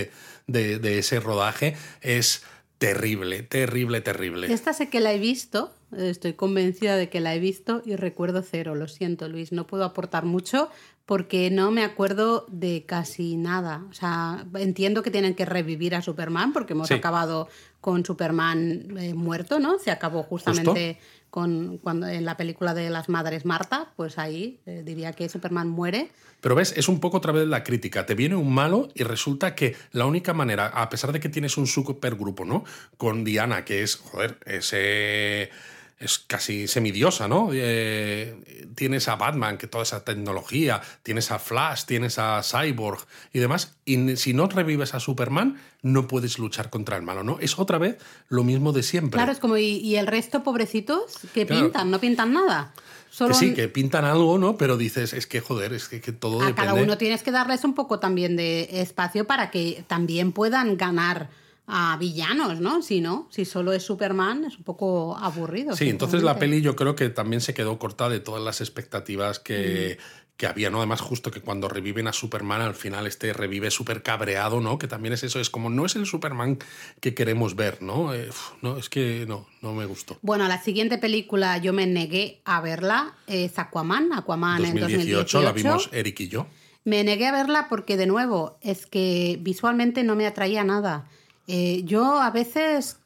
de, 0.47 0.79
de 0.79 0.99
ese 0.99 1.19
rodaje. 1.21 1.77
Es 2.03 2.43
terrible, 2.79 3.43
terrible, 3.43 4.01
terrible. 4.01 4.53
Esta 4.53 4.73
sé 4.73 4.89
que 4.91 5.01
la 5.01 5.13
he 5.13 5.19
visto, 5.19 5.73
estoy 5.97 6.35
convencida 6.35 6.97
de 6.97 7.09
que 7.09 7.21
la 7.21 7.35
he 7.35 7.39
visto 7.41 7.83
y 7.87 7.97
recuerdo 7.97 8.43
cero. 8.43 8.75
Lo 8.75 8.87
siento, 8.89 9.29
Luis, 9.29 9.51
no 9.53 9.67
puedo 9.67 9.85
aportar 9.85 10.25
mucho 10.25 10.71
porque 11.07 11.51
no 11.51 11.71
me 11.71 11.85
acuerdo 11.85 12.45
de 12.51 12.85
casi 12.85 13.37
nada. 13.37 13.85
O 13.89 13.93
sea, 13.95 14.45
entiendo 14.59 15.03
que 15.03 15.11
tienen 15.11 15.35
que 15.35 15.47
revivir 15.47 15.95
a 15.95 16.03
Superman 16.03 16.53
porque 16.53 16.73
hemos 16.75 16.89
Sí. 16.89 16.95
acabado 16.95 17.49
con 17.81 18.05
Superman 18.05 18.97
eh, 18.99 19.15
muerto, 19.15 19.59
¿no? 19.61 19.79
Se 19.79 19.91
acabó 19.93 20.23
justamente 20.25 20.99
en 21.45 22.25
la 22.25 22.37
película 22.37 22.73
de 22.73 22.91
las 22.91 23.09
madres 23.09 23.45
Marta, 23.45 23.93
pues 23.97 24.19
ahí 24.19 24.61
eh, 24.67 24.83
diría 24.85 25.13
que 25.13 25.29
Superman 25.29 25.69
muere. 25.69 26.11
Pero 26.41 26.55
ves, 26.55 26.75
es 26.77 26.89
un 26.89 27.01
poco 27.01 27.19
otra 27.19 27.33
vez 27.33 27.47
la 27.47 27.65
crítica. 27.65 28.07
Te 28.07 28.15
viene 28.15 28.37
un 28.37 28.53
malo 28.53 28.89
y 28.95 29.03
resulta 29.03 29.55
que 29.55 29.77
la 29.93 30.07
única 30.07 30.33
manera, 30.33 30.67
a 30.67 30.89
pesar 30.89 31.13
de 31.13 31.21
que 31.21 31.29
tienes 31.29 31.57
un 31.57 31.67
supergrupo, 31.67 32.45
¿no? 32.45 32.65
Con 32.97 33.25
Diana, 33.25 33.65
que 33.65 33.83
es, 33.83 33.97
joder, 33.97 34.39
ese 34.47 35.51
es 35.99 36.19
casi 36.19 36.69
semidiosa, 36.69 37.27
¿no? 37.27 37.49
Eh, 37.53 38.67
tienes 38.75 39.09
a 39.09 39.17
Batman, 39.17 39.57
que 39.57 39.67
toda 39.67 39.83
esa 39.83 40.05
tecnología, 40.05 40.83
tienes 41.03 41.31
a 41.31 41.39
Flash, 41.39 41.85
tienes 41.85 42.19
a 42.19 42.43
Cyborg 42.43 43.01
y 43.33 43.39
demás, 43.39 43.75
y 43.87 44.17
si 44.17 44.35
no 44.35 44.47
revives 44.47 44.93
a 44.95 45.01
Superman, 45.01 45.59
no 45.83 46.07
puedes 46.07 46.39
luchar 46.39 46.69
contra 46.69 46.97
el 46.97 47.03
malo, 47.03 47.23
¿no? 47.23 47.39
Es 47.41 47.59
otra 47.59 47.79
vez 47.79 47.97
lo 48.29 48.45
mismo 48.45 48.73
de 48.73 48.83
siempre. 48.83 49.17
Claro, 49.17 49.33
es 49.33 49.39
como, 49.39 49.57
¿y, 49.57 49.77
y 49.79 49.97
el 49.97 50.07
resto, 50.07 50.43
pobrecitos, 50.43 51.19
que 51.33 51.47
Claro. 51.47 51.63
pintan? 51.65 51.91
¿No 51.91 51.99
pintan 51.99 52.33
nada? 52.35 52.75
Solo 53.09 53.33
que 53.33 53.39
sí, 53.39 53.55
que 53.55 53.69
pintan 53.69 54.05
algo, 54.05 54.37
¿no? 54.37 54.59
Pero 54.59 54.77
dices, 54.77 55.15
es 55.15 55.27
que 55.27 55.41
joder, 55.41 55.73
es 55.73 55.89
que, 55.89 56.03
que 56.03 56.13
todo 56.13 56.43
a 56.43 56.47
depende. 56.49 56.67
cada 56.69 56.75
uno 56.83 56.99
tienes 56.99 57.23
que 57.23 57.31
darles 57.31 57.65
un 57.65 57.75
poco 57.75 57.99
también 57.99 58.37
de 58.37 58.69
espacio 58.83 59.27
para 59.27 59.51
que 59.51 59.83
también 59.87 60.33
puedan 60.33 60.77
ganar 60.77 61.31
a 61.67 61.97
villanos, 61.99 62.61
¿no? 62.61 62.83
Si 62.83 63.01
no, 63.01 63.29
si 63.31 63.45
solo 63.45 63.73
es 63.73 63.83
Superman, 63.83 64.45
es 64.45 64.57
un 64.57 64.65
poco 64.65 65.17
aburrido. 65.17 65.75
Sí, 65.75 65.89
entonces 65.89 66.23
la 66.23 66.39
peli 66.39 66.63
yo 66.63 66.77
creo 66.77 66.95
que 66.95 67.09
también 67.09 67.41
se 67.41 67.55
quedó 67.55 67.79
corta 67.79 68.09
de 68.09 68.21
todas 68.21 68.43
las 68.43 68.61
expectativas 68.61 69.41
que, 69.41 69.99
que 70.37 70.47
había, 70.47 70.71
¿no? 70.71 70.79
Además, 70.79 71.01
justo 71.01 71.31
que 71.31 71.41
cuando 71.41 71.69
reviven 71.69 72.07
a 72.07 72.13
Superman, 72.13 72.61
al 72.61 72.75
final 72.75 73.07
este 73.07 73.33
revive 73.33 73.71
súper 73.71 74.03
cabreado, 74.03 74.61
¿no? 74.61 74.79
Que 74.79 74.87
también 74.87 75.15
es 75.15 75.25
eso, 75.25 75.41
es 75.41 75.51
como, 75.51 75.71
no 75.71 75.87
es 75.87 75.97
el 75.97 76.07
Superman 76.07 76.59
que 77.01 77.15
queremos 77.15 77.57
ver, 77.57 77.83
¿no? 77.83 78.15
Eh, 78.15 78.29
no, 78.63 78.77
es 78.77 78.89
que 78.89 79.25
no, 79.27 79.47
no 79.63 79.73
me 79.73 79.87
gustó. 79.87 80.19
Bueno, 80.23 80.47
la 80.47 80.63
siguiente 80.63 80.99
película 80.99 81.59
yo 81.59 81.73
me 81.73 81.87
negué 81.87 82.43
a 82.45 82.61
verla, 82.61 83.15
es 83.27 83.59
Aquaman, 83.59 84.13
Aquaman 84.13 84.65
en 84.65 84.79
2018 84.79 85.39
2018. 85.39 85.43
la 85.43 85.53
vimos 85.53 85.89
Eric 85.93 86.21
y 86.21 86.29
yo. 86.29 86.47
Me 86.85 87.03
negué 87.03 87.27
a 87.27 87.33
verla 87.33 87.67
porque, 87.69 87.97
de 87.97 88.07
nuevo, 88.07 88.59
es 88.61 88.87
que 88.87 89.39
visualmente 89.41 90.05
no 90.05 90.15
me 90.15 90.27
atraía 90.27 90.63
nada. 90.63 91.09
Eh, 91.47 91.83
yo 91.85 92.21
a 92.21 92.31
veces, 92.31 92.99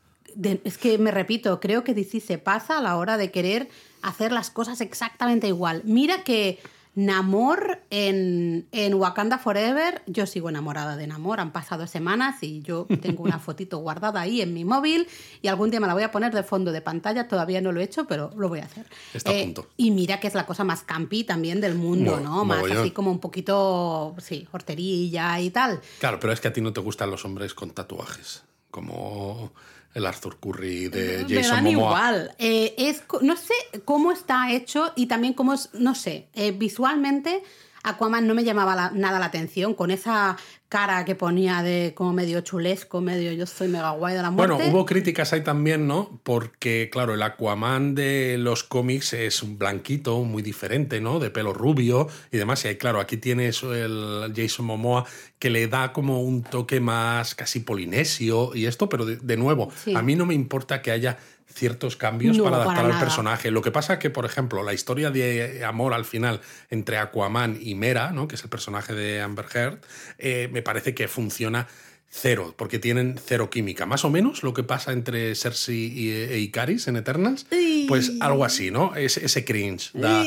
es 0.65 0.79
que 0.79 0.99
me 0.99 1.11
repito, 1.11 1.61
creo 1.61 1.85
que 1.85 1.95
DC 1.95 2.21
se 2.21 2.39
pasa 2.39 2.79
a 2.79 2.83
la 2.83 2.97
hora 2.97 3.17
de 3.17 3.31
querer 3.31 3.69
hacer 4.03 4.33
las 4.33 4.51
cosas 4.51 4.81
exactamente 4.81 5.49
igual. 5.49 5.83
Mira 5.85 6.25
que 6.25 6.59
Namor 6.97 7.79
en, 7.91 8.67
en 8.73 8.95
Wakanda 8.95 9.39
Forever, 9.39 10.03
yo 10.07 10.27
sigo 10.27 10.49
enamorada 10.49 10.97
de 10.97 11.07
Namor, 11.07 11.39
han 11.39 11.53
pasado 11.53 11.87
semanas 11.87 12.43
y 12.43 12.63
yo 12.63 12.87
tengo 13.01 13.23
una 13.23 13.39
fotito 13.39 13.79
guardada 13.79 14.21
ahí 14.21 14.41
en 14.41 14.53
mi 14.53 14.65
móvil 14.65 15.07
y 15.41 15.49
algún 15.49 15.71
día 15.71 15.79
me 15.81 15.87
la 15.87 15.95
voy 15.95 16.03
a 16.03 16.11
poner 16.11 16.35
de 16.35 16.43
fondo 16.43 16.73
de 16.73 16.81
pantalla, 16.81 17.29
todavía 17.29 17.61
no 17.61 17.71
lo 17.71 17.81
he 17.81 17.85
hecho, 17.85 18.07
pero 18.07 18.33
lo 18.37 18.49
voy 18.49 18.59
a 18.59 18.65
hacer. 18.65 18.87
Eh, 18.87 18.97
Está 19.19 19.31
a 19.31 19.35
punto. 19.35 19.69
Y 19.77 19.93
mira 19.93 20.19
que 20.19 20.27
es 20.27 20.35
la 20.35 20.47
cosa 20.47 20.65
más 20.65 20.83
campi 20.83 21.23
también 21.25 21.61
del 21.61 21.77
mundo, 21.77 22.17
Mo- 22.17 22.21
¿no? 22.21 22.45
Más 22.45 22.65
así 22.71 22.91
como 22.91 23.11
un 23.13 23.21
poquito, 23.21 24.15
sí, 24.19 24.49
horterilla 24.51 25.39
y 25.41 25.51
tal. 25.51 25.81
Claro, 26.01 26.19
pero 26.21 26.33
es 26.33 26.41
que 26.41 26.49
a 26.49 26.53
ti 26.53 26.61
no 26.61 26.73
te 26.73 26.81
gustan 26.81 27.11
los 27.11 27.25
hombres 27.25 27.55
con 27.55 27.71
tatuajes, 27.71 28.43
como 28.71 29.53
el 29.95 30.07
Arthur 30.07 30.39
Curry 30.39 30.89
de 30.89 31.25
Me 31.29 31.35
Jason 31.37 31.57
dan 31.57 31.65
Momoa. 31.65 31.89
igual. 31.89 32.35
Eh, 32.39 32.75
es, 32.79 33.03
no 33.23 33.37
sé 33.37 33.55
cómo 33.85 34.13
está 34.13 34.53
hecho 34.53 34.93
y 34.97 35.07
también 35.07 35.35
cómo 35.35 35.53
es, 35.55 35.71
no 35.73 35.95
sé, 35.95 36.29
eh, 36.35 36.53
visualmente 36.53 37.43
Aquaman 37.83 38.27
no 38.27 38.35
me 38.35 38.45
llamaba 38.45 38.75
la- 38.77 38.91
nada 38.91 39.19
la 39.19 39.27
atención 39.27 39.75
con 39.75 39.91
esa 39.91 40.37
cara 40.69 41.05
que 41.05 41.15
ponía 41.17 41.63
de 41.63 41.95
como 41.97 42.13
medio 42.13 42.43
chulesco, 42.43 43.01
medio 43.01 43.33
yo 43.33 43.45
soy 43.47 43.67
mega 43.69 43.91
guay 43.91 44.15
de 44.15 44.23
la 44.23 44.31
muerte. 44.31 44.55
Bueno, 44.55 44.71
hubo 44.71 44.87
críticas 44.87 45.33
ahí 45.33 45.43
también, 45.43 45.89
¿no? 45.89 46.21
Porque, 46.23 46.89
claro, 46.93 47.15
el 47.15 47.23
Aquaman 47.23 47.95
de 47.97 48.37
los 48.39 48.63
cómics 48.63 49.13
es 49.15 49.43
un 49.43 49.59
blanquito, 49.59 50.23
muy 50.23 50.43
diferente, 50.43 51.01
¿no? 51.01 51.19
De 51.19 51.31
pelo 51.31 51.53
rubio 51.53 52.07
y 52.31 52.37
demás. 52.37 52.65
Y 52.65 52.69
ahí, 52.69 52.77
claro, 52.77 53.01
aquí 53.01 53.17
tienes 53.17 53.63
el 53.65 54.33
Jason 54.37 54.67
Momoa 54.67 55.07
que 55.41 55.51
le 55.51 55.67
da 55.67 55.93
como 55.93 56.21
un 56.23 56.43
toque 56.45 56.79
más 56.81 57.35
casi 57.35 57.61
polinesio 57.61 58.55
y 58.55 58.67
esto, 58.67 58.89
pero 58.89 59.07
de, 59.07 59.17
de 59.17 59.37
nuevo, 59.37 59.71
Sí. 59.85 59.95
a 59.97 60.03
mí 60.03 60.15
no 60.15 60.27
me 60.27 60.35
importa 60.35 60.83
que 60.83 60.91
haya 60.93 61.19
ciertos 61.53 61.97
cambios 61.97 62.37
No, 62.37 62.45
para 62.45 62.57
para 62.59 62.65
adaptar 62.65 62.85
al 62.87 62.91
nada. 62.93 63.01
personaje. 63.05 63.51
Lo 63.51 63.63
que 63.63 63.71
pasa 63.71 63.99
que, 63.99 64.11
por 64.11 64.25
ejemplo, 64.25 64.63
la 64.63 64.73
historia 64.73 65.11
de 65.11 65.65
amor 65.65 65.95
al 65.95 66.05
final 66.05 66.41
entre 66.71 66.99
Aquaman 66.99 67.59
y 67.61 67.75
Mera, 67.75 68.13
¿no? 68.13 68.29
que 68.29 68.37
es 68.37 68.43
el 68.45 68.51
personaje 68.51 68.95
de 68.95 69.21
Amber 69.21 69.47
Heard, 69.53 69.79
eh, 70.19 70.49
me 70.53 70.63
parece 70.63 70.95
que 70.95 71.09
funciona 71.09 71.67
cero, 72.13 72.55
porque 72.59 72.81
tienen 72.81 73.21
cero 73.25 73.51
química. 73.51 73.87
Más 73.87 74.05
o 74.05 74.11
menos 74.11 74.43
lo 74.43 74.53
que 74.53 74.65
pasa 74.65 74.93
entre 74.93 75.33
Cersei 75.37 75.77
y, 75.97 76.11
e 76.11 76.39
Icaris 76.41 76.89
en 76.89 76.97
Eternals, 76.97 77.47
pues 77.87 78.13
algo 78.21 78.45
así, 78.45 78.73
¿no? 78.73 78.97
Ese, 78.97 79.25
ese 79.25 79.45
cringe. 79.45 79.91
da- 79.95 80.25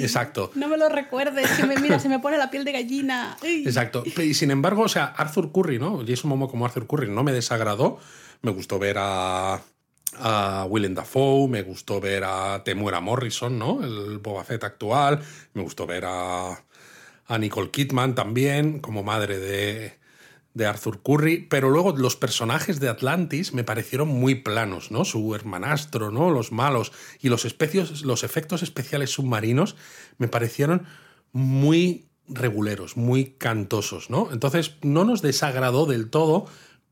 exacto. 0.00 0.50
No 0.56 0.66
me 0.66 0.76
lo 0.76 0.88
recuerdes, 0.88 1.48
que 1.52 1.66
me, 1.66 1.76
mira, 1.76 2.00
se 2.00 2.08
me 2.08 2.18
pone 2.18 2.36
la 2.36 2.50
piel 2.50 2.64
de 2.64 2.72
gallina. 2.72 3.36
Exacto. 3.42 4.02
Y 4.20 4.34
sin 4.34 4.50
embargo, 4.50 4.82
o 4.82 4.88
sea, 4.88 5.04
Arthur 5.04 5.52
Curry, 5.52 5.78
¿no? 5.78 6.02
Jason 6.06 6.28
Momoa 6.30 6.50
como 6.50 6.64
Arthur 6.66 6.86
Curry 6.88 7.08
no 7.10 7.22
me 7.22 7.32
desagradó. 7.32 7.98
Me 8.42 8.50
gustó 8.50 8.78
ver 8.80 8.96
a, 8.98 9.60
a 10.18 10.66
Willem 10.68 10.94
Dafoe, 10.94 11.48
me 11.48 11.62
gustó 11.62 12.00
ver 12.00 12.24
a 12.24 12.62
Temuera 12.64 13.00
Morrison, 13.00 13.58
¿no? 13.58 13.82
El 13.82 14.18
Boba 14.18 14.44
Fett 14.44 14.64
actual. 14.64 15.20
Me 15.54 15.62
gustó 15.62 15.86
ver 15.86 16.04
a, 16.06 16.64
a 17.26 17.38
Nicole 17.38 17.70
Kidman 17.70 18.14
también, 18.14 18.80
como 18.80 19.02
madre 19.02 19.38
de, 19.38 19.98
de 20.54 20.66
Arthur 20.66 21.02
Curry. 21.02 21.46
Pero 21.48 21.70
luego 21.70 21.96
los 21.96 22.16
personajes 22.16 22.80
de 22.80 22.88
Atlantis 22.88 23.52
me 23.52 23.64
parecieron 23.64 24.08
muy 24.08 24.36
planos, 24.36 24.90
¿no? 24.90 25.04
Su 25.04 25.34
hermanastro, 25.34 26.10
¿no? 26.10 26.30
Los 26.30 26.52
malos 26.52 26.92
y 27.20 27.28
los, 27.28 27.44
especios, 27.44 28.02
los 28.02 28.24
efectos 28.24 28.62
especiales 28.62 29.10
submarinos 29.10 29.76
me 30.18 30.28
parecieron 30.28 30.86
muy 31.32 32.08
reguleros, 32.26 32.96
muy 32.96 33.36
cantosos, 33.38 34.10
¿no? 34.10 34.28
Entonces 34.32 34.76
no 34.82 35.04
nos 35.04 35.22
desagradó 35.22 35.86
del 35.86 36.10
todo, 36.10 36.46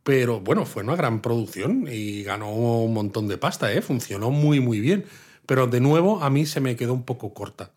pero 0.08 0.40
bueno, 0.40 0.64
fue 0.64 0.82
una 0.84 0.96
gran 0.96 1.20
producción 1.20 1.86
y 1.86 2.22
ganó 2.22 2.50
un 2.50 2.94
montón 2.94 3.28
de 3.28 3.36
pasta, 3.36 3.70
¿eh? 3.74 3.82
Funcionó 3.82 4.30
muy, 4.30 4.58
muy 4.58 4.80
bien. 4.80 5.04
Pero 5.44 5.66
de 5.66 5.82
nuevo 5.82 6.24
a 6.24 6.30
mí 6.30 6.46
se 6.46 6.62
me 6.62 6.76
quedó 6.76 6.94
un 6.94 7.02
poco 7.02 7.34
corta. 7.34 7.72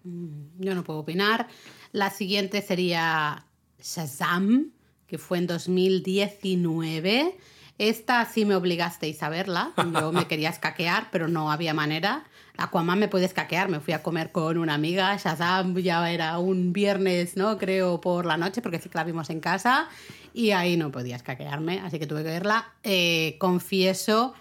Yo 0.57 0.73
no 0.73 0.85
puedo 0.85 0.99
opinar. 0.99 1.49
La 1.91 2.09
siguiente 2.09 2.61
sería 2.61 3.43
Shazam, 3.83 4.71
que 5.07 5.17
fue 5.17 5.39
en 5.39 5.47
2019. 5.47 7.37
Esta 7.77 8.23
sí 8.23 8.45
me 8.45 8.55
obligasteis 8.55 9.21
a 9.23 9.29
verla. 9.29 9.73
Yo 9.99 10.13
me 10.13 10.25
quería 10.25 10.51
escaquear, 10.51 11.09
pero 11.11 11.27
no 11.27 11.51
había 11.51 11.73
manera. 11.73 12.23
Aquaman 12.55 12.97
me 12.97 13.09
puede 13.09 13.25
escaquear. 13.25 13.67
Me 13.67 13.81
fui 13.81 13.93
a 13.93 14.03
comer 14.03 14.31
con 14.31 14.57
una 14.57 14.75
amiga. 14.75 15.17
Shazam 15.17 15.75
ya 15.79 16.09
era 16.09 16.39
un 16.39 16.71
viernes, 16.71 17.35
¿no? 17.35 17.57
Creo 17.57 17.99
por 17.99 18.25
la 18.25 18.37
noche, 18.37 18.61
porque 18.61 18.79
sí 18.79 18.87
que 18.87 18.97
la 18.97 19.03
vimos 19.03 19.29
en 19.29 19.41
casa. 19.41 19.89
Y 20.33 20.51
ahí 20.51 20.77
no 20.77 20.91
podía 20.91 21.15
escaquearme, 21.15 21.79
así 21.79 21.99
que 21.99 22.07
tuve 22.07 22.23
que 22.23 22.29
verla. 22.29 22.73
Eh, 22.83 23.35
confieso 23.39 24.33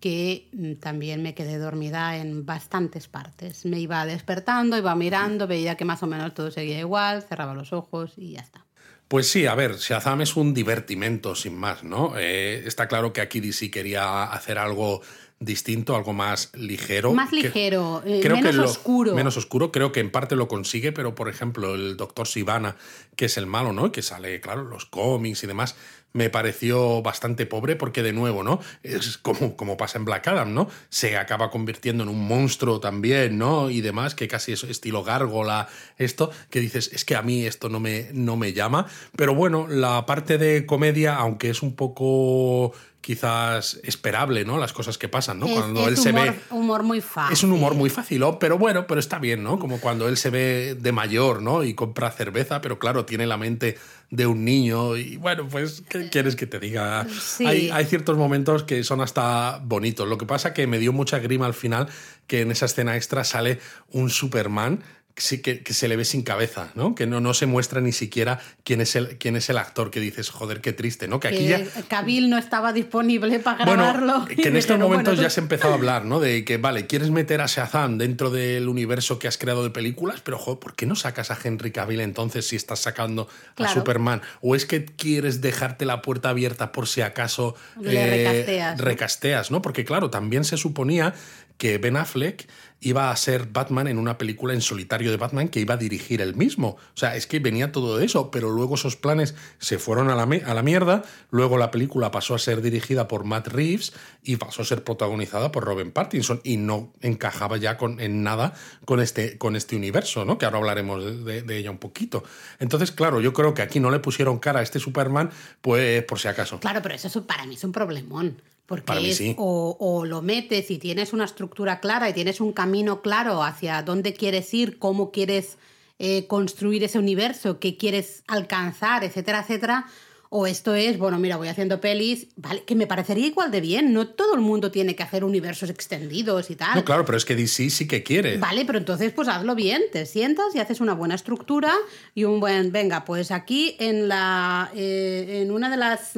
que 0.00 0.48
mm, 0.52 0.74
también 0.74 1.22
me 1.22 1.34
quedé 1.34 1.58
dormida 1.58 2.16
en 2.16 2.46
bastantes 2.46 3.08
partes. 3.08 3.64
Me 3.64 3.80
iba 3.80 4.04
despertando, 4.06 4.76
iba 4.76 4.94
mirando, 4.94 5.46
veía 5.46 5.76
que 5.76 5.84
más 5.84 6.02
o 6.02 6.06
menos 6.06 6.34
todo 6.34 6.50
seguía 6.50 6.78
igual, 6.78 7.22
cerraba 7.22 7.54
los 7.54 7.72
ojos 7.72 8.14
y 8.16 8.32
ya 8.32 8.40
está. 8.40 8.64
Pues 9.08 9.30
sí, 9.30 9.46
a 9.46 9.54
ver, 9.54 9.76
Shazam 9.76 10.22
es 10.22 10.34
un 10.36 10.52
divertimento 10.52 11.36
sin 11.36 11.56
más, 11.56 11.84
¿no? 11.84 12.14
Eh, 12.18 12.64
está 12.66 12.88
claro 12.88 13.12
que 13.12 13.20
aquí 13.20 13.38
DC 13.38 13.70
quería 13.70 14.24
hacer 14.24 14.58
algo 14.58 15.00
distinto, 15.38 15.94
algo 15.96 16.12
más 16.12 16.50
ligero. 16.54 17.12
Más 17.12 17.32
ligero, 17.32 18.02
eh, 18.06 18.26
menos 18.28 18.56
oscuro. 18.58 19.14
Menos 19.14 19.36
oscuro, 19.36 19.70
creo 19.70 19.92
que 19.92 20.00
en 20.00 20.10
parte 20.10 20.34
lo 20.34 20.48
consigue, 20.48 20.92
pero 20.92 21.14
por 21.14 21.28
ejemplo 21.28 21.74
el 21.74 21.96
Doctor 21.96 22.26
Sivana, 22.26 22.76
que 23.16 23.26
es 23.26 23.36
el 23.36 23.46
malo, 23.46 23.72
¿no? 23.72 23.92
Que 23.92 24.02
sale, 24.02 24.40
claro, 24.40 24.64
los 24.64 24.86
cómics 24.86 25.44
y 25.44 25.46
demás, 25.46 25.76
me 26.16 26.30
pareció 26.30 27.02
bastante 27.02 27.44
pobre 27.44 27.76
porque 27.76 28.02
de 28.02 28.14
nuevo, 28.14 28.42
¿no? 28.42 28.60
Es 28.82 29.18
como, 29.18 29.54
como 29.56 29.76
pasa 29.76 29.98
en 29.98 30.06
Black 30.06 30.26
Adam, 30.28 30.54
¿no? 30.54 30.68
Se 30.88 31.18
acaba 31.18 31.50
convirtiendo 31.50 32.04
en 32.04 32.08
un 32.08 32.26
monstruo 32.26 32.80
también, 32.80 33.36
¿no? 33.36 33.68
Y 33.68 33.82
demás, 33.82 34.14
que 34.14 34.26
casi 34.28 34.52
es 34.52 34.64
estilo 34.64 35.04
gárgola, 35.04 35.68
esto, 35.98 36.30
que 36.48 36.60
dices, 36.60 36.90
es 36.94 37.04
que 37.04 37.16
a 37.16 37.22
mí 37.22 37.44
esto 37.44 37.68
no 37.68 37.80
me, 37.80 38.08
no 38.14 38.38
me 38.38 38.54
llama. 38.54 38.86
Pero 39.14 39.34
bueno, 39.34 39.66
la 39.68 40.06
parte 40.06 40.38
de 40.38 40.64
comedia, 40.64 41.16
aunque 41.16 41.50
es 41.50 41.60
un 41.60 41.76
poco 41.76 42.72
quizás 43.06 43.78
esperable, 43.84 44.44
¿no? 44.44 44.58
Las 44.58 44.72
cosas 44.72 44.98
que 44.98 45.08
pasan, 45.08 45.38
¿no? 45.38 45.46
cuando 45.46 45.86
él 45.86 45.96
se 45.96 46.10
ve. 46.10 46.40
humor 46.50 46.82
muy 46.82 47.00
fácil. 47.00 47.32
Es 47.34 47.44
un 47.44 47.52
humor 47.52 47.74
muy 47.74 47.88
fácil, 47.88 48.20
pero 48.40 48.58
bueno, 48.58 48.88
pero 48.88 48.98
está 48.98 49.20
bien, 49.20 49.44
¿no? 49.44 49.60
Como 49.60 49.78
cuando 49.78 50.08
él 50.08 50.16
se 50.16 50.28
ve 50.30 50.74
de 50.74 50.90
mayor, 50.90 51.40
¿no? 51.40 51.62
Y 51.62 51.74
compra 51.74 52.10
cerveza, 52.10 52.60
pero 52.60 52.80
claro, 52.80 53.04
tiene 53.04 53.28
la 53.28 53.36
mente 53.36 53.78
de 54.10 54.26
un 54.26 54.44
niño. 54.44 54.96
Y 54.96 55.18
bueno, 55.18 55.46
pues, 55.48 55.84
¿qué 55.88 56.10
quieres 56.10 56.34
que 56.34 56.48
te 56.48 56.58
diga? 56.58 57.06
Hay, 57.46 57.70
hay, 57.70 57.84
ciertos 57.84 58.16
momentos 58.16 58.64
que 58.64 58.82
son 58.82 59.00
hasta 59.00 59.60
bonitos. 59.62 60.08
Lo 60.08 60.18
que 60.18 60.26
pasa 60.26 60.52
que 60.52 60.66
me 60.66 60.80
dio 60.80 60.92
mucha 60.92 61.20
grima 61.20 61.46
al 61.46 61.54
final 61.54 61.86
que 62.26 62.40
en 62.40 62.50
esa 62.50 62.66
escena 62.66 62.96
extra 62.96 63.22
sale 63.22 63.60
un 63.92 64.10
Superman 64.10 64.82
sí, 65.16 65.40
que, 65.40 65.62
se 65.72 65.88
le 65.88 65.96
ve 65.96 66.04
sin 66.04 66.22
cabeza, 66.22 66.70
¿no? 66.74 66.94
Que 66.94 67.06
no, 67.06 67.20
no 67.20 67.32
se 67.34 67.46
muestra 67.46 67.80
ni 67.80 67.92
siquiera 67.92 68.40
quién 68.64 68.80
es 68.80 68.96
el, 68.96 69.16
quién 69.18 69.36
es 69.36 69.48
el 69.48 69.58
actor, 69.58 69.90
que 69.90 70.00
dices, 70.00 70.30
joder, 70.30 70.60
qué 70.60 70.72
triste, 70.72 71.08
¿no? 71.08 71.20
Que 71.20 71.28
aquí 71.28 71.46
ya... 71.46 71.64
Cabil 71.88 72.28
no 72.28 72.36
estaba 72.36 72.72
disponible 72.72 73.38
para 73.38 73.64
grabarlo. 73.64 74.20
Bueno, 74.20 74.26
que 74.26 74.48
en 74.48 74.56
estos 74.56 74.78
momentos 74.78 75.18
ya 75.18 75.30
se 75.30 75.40
empezó 75.40 75.68
a 75.70 75.74
hablar, 75.74 76.04
¿no? 76.04 76.20
De 76.20 76.44
que, 76.44 76.58
vale, 76.58 76.86
quieres 76.86 77.10
meter 77.10 77.40
a 77.40 77.46
Shazam 77.46 77.98
dentro 77.98 78.30
del 78.30 78.68
universo 78.68 79.18
que 79.18 79.26
has 79.28 79.38
creado 79.38 79.64
de 79.64 79.70
películas, 79.70 80.20
pero, 80.22 80.38
joder, 80.38 80.60
¿por 80.60 80.74
qué 80.74 80.86
no 80.86 80.96
sacas 80.96 81.30
a 81.30 81.38
Henry 81.42 81.70
Cavill 81.70 82.00
entonces 82.00 82.46
si 82.46 82.56
estás 82.56 82.80
sacando 82.80 83.28
a 83.56 83.68
Superman? 83.72 84.20
¿O 84.42 84.54
es 84.54 84.66
que 84.66 84.84
quieres 84.84 85.40
dejarte 85.40 85.86
la 85.86 86.02
puerta 86.02 86.28
abierta 86.28 86.72
por 86.72 86.88
si 86.88 87.00
acaso 87.00 87.54
Le 87.80 88.10
recasteas, 88.10 88.80
recasteas, 88.80 89.50
¿no? 89.50 89.62
Porque, 89.62 89.84
claro, 89.84 90.10
también 90.10 90.44
se 90.44 90.56
suponía 90.56 91.14
que 91.58 91.78
Ben 91.78 91.96
Affleck 91.96 92.46
iba 92.80 93.10
a 93.10 93.16
ser 93.16 93.46
Batman 93.46 93.88
en 93.88 93.98
una 93.98 94.18
película 94.18 94.54
en 94.54 94.60
solitario 94.60 95.10
de 95.10 95.16
Batman 95.16 95.48
que 95.48 95.60
iba 95.60 95.74
a 95.74 95.76
dirigir 95.76 96.20
él 96.20 96.34
mismo. 96.34 96.76
O 96.94 96.96
sea, 96.96 97.16
es 97.16 97.26
que 97.26 97.38
venía 97.38 97.72
todo 97.72 97.96
de 97.96 98.04
eso, 98.04 98.30
pero 98.30 98.50
luego 98.50 98.74
esos 98.74 98.96
planes 98.96 99.34
se 99.58 99.78
fueron 99.78 100.10
a 100.10 100.14
la, 100.14 100.22
a 100.22 100.54
la 100.54 100.62
mierda, 100.62 101.02
luego 101.30 101.58
la 101.58 101.70
película 101.70 102.10
pasó 102.10 102.34
a 102.34 102.38
ser 102.38 102.60
dirigida 102.60 103.08
por 103.08 103.24
Matt 103.24 103.48
Reeves 103.48 103.92
y 104.22 104.36
pasó 104.36 104.62
a 104.62 104.64
ser 104.64 104.84
protagonizada 104.84 105.52
por 105.52 105.64
Robin 105.64 105.90
Pattinson 105.90 106.40
y 106.44 106.58
no 106.58 106.92
encajaba 107.00 107.56
ya 107.56 107.76
con, 107.76 108.00
en 108.00 108.22
nada 108.22 108.52
con 108.84 109.00
este, 109.00 109.38
con 109.38 109.56
este 109.56 109.74
universo, 109.74 110.24
¿no? 110.24 110.38
Que 110.38 110.44
ahora 110.44 110.58
hablaremos 110.58 111.24
de, 111.24 111.42
de 111.42 111.56
ella 111.56 111.70
un 111.70 111.78
poquito. 111.78 112.24
Entonces, 112.58 112.92
claro, 112.92 113.20
yo 113.20 113.32
creo 113.32 113.54
que 113.54 113.62
aquí 113.62 113.80
no 113.80 113.90
le 113.90 114.00
pusieron 114.00 114.38
cara 114.38 114.60
a 114.60 114.62
este 114.62 114.78
Superman, 114.78 115.30
pues 115.60 116.04
por 116.04 116.18
si 116.18 116.28
acaso. 116.28 116.60
Claro, 116.60 116.82
pero 116.82 116.94
eso 116.94 117.26
para 117.26 117.46
mí 117.46 117.54
es 117.54 117.64
un 117.64 117.72
problemón. 117.72 118.40
Porque 118.66 119.10
es, 119.10 119.22
o, 119.36 120.04
lo 120.06 120.22
metes 120.22 120.70
y 120.70 120.78
tienes 120.78 121.12
una 121.12 121.24
estructura 121.24 121.78
clara 121.80 122.10
y 122.10 122.12
tienes 122.12 122.40
un 122.40 122.52
camino 122.52 123.00
claro 123.00 123.42
hacia 123.42 123.82
dónde 123.82 124.12
quieres 124.12 124.52
ir, 124.52 124.78
cómo 124.78 125.12
quieres 125.12 125.56
eh, 125.98 126.26
construir 126.26 126.82
ese 126.82 126.98
universo, 126.98 127.60
qué 127.60 127.76
quieres 127.76 128.24
alcanzar, 128.26 129.04
etcétera, 129.04 129.40
etcétera, 129.40 129.86
o 130.28 130.46
esto 130.46 130.74
es, 130.74 130.98
bueno, 130.98 131.18
mira, 131.18 131.36
voy 131.36 131.48
haciendo 131.48 131.80
pelis, 131.80 132.28
vale, 132.36 132.64
que 132.64 132.74
me 132.74 132.86
parecería 132.86 133.26
igual 133.26 133.50
de 133.50 133.60
bien. 133.60 133.92
No 133.92 134.08
todo 134.08 134.34
el 134.34 134.40
mundo 134.40 134.70
tiene 134.70 134.96
que 134.96 135.02
hacer 135.02 135.24
universos 135.24 135.70
extendidos 135.70 136.50
y 136.50 136.56
tal. 136.56 136.74
No, 136.74 136.84
claro, 136.84 137.04
pero 137.04 137.16
es 137.16 137.24
que 137.24 137.36
DC 137.36 137.70
sí 137.70 137.86
que 137.86 138.02
quiere. 138.02 138.38
Vale, 138.38 138.64
pero 138.64 138.78
entonces 138.78 139.12
pues 139.12 139.28
hazlo 139.28 139.54
bien, 139.54 139.82
te 139.92 140.06
sientas 140.06 140.54
y 140.54 140.58
haces 140.58 140.80
una 140.80 140.94
buena 140.94 141.14
estructura 141.14 141.72
y 142.14 142.24
un 142.24 142.40
buen, 142.40 142.72
venga, 142.72 143.04
pues 143.04 143.30
aquí 143.30 143.76
en 143.78 144.08
la 144.08 144.70
eh, 144.74 145.42
en 145.42 145.50
una 145.50 145.70
de 145.70 145.76
las 145.76 146.12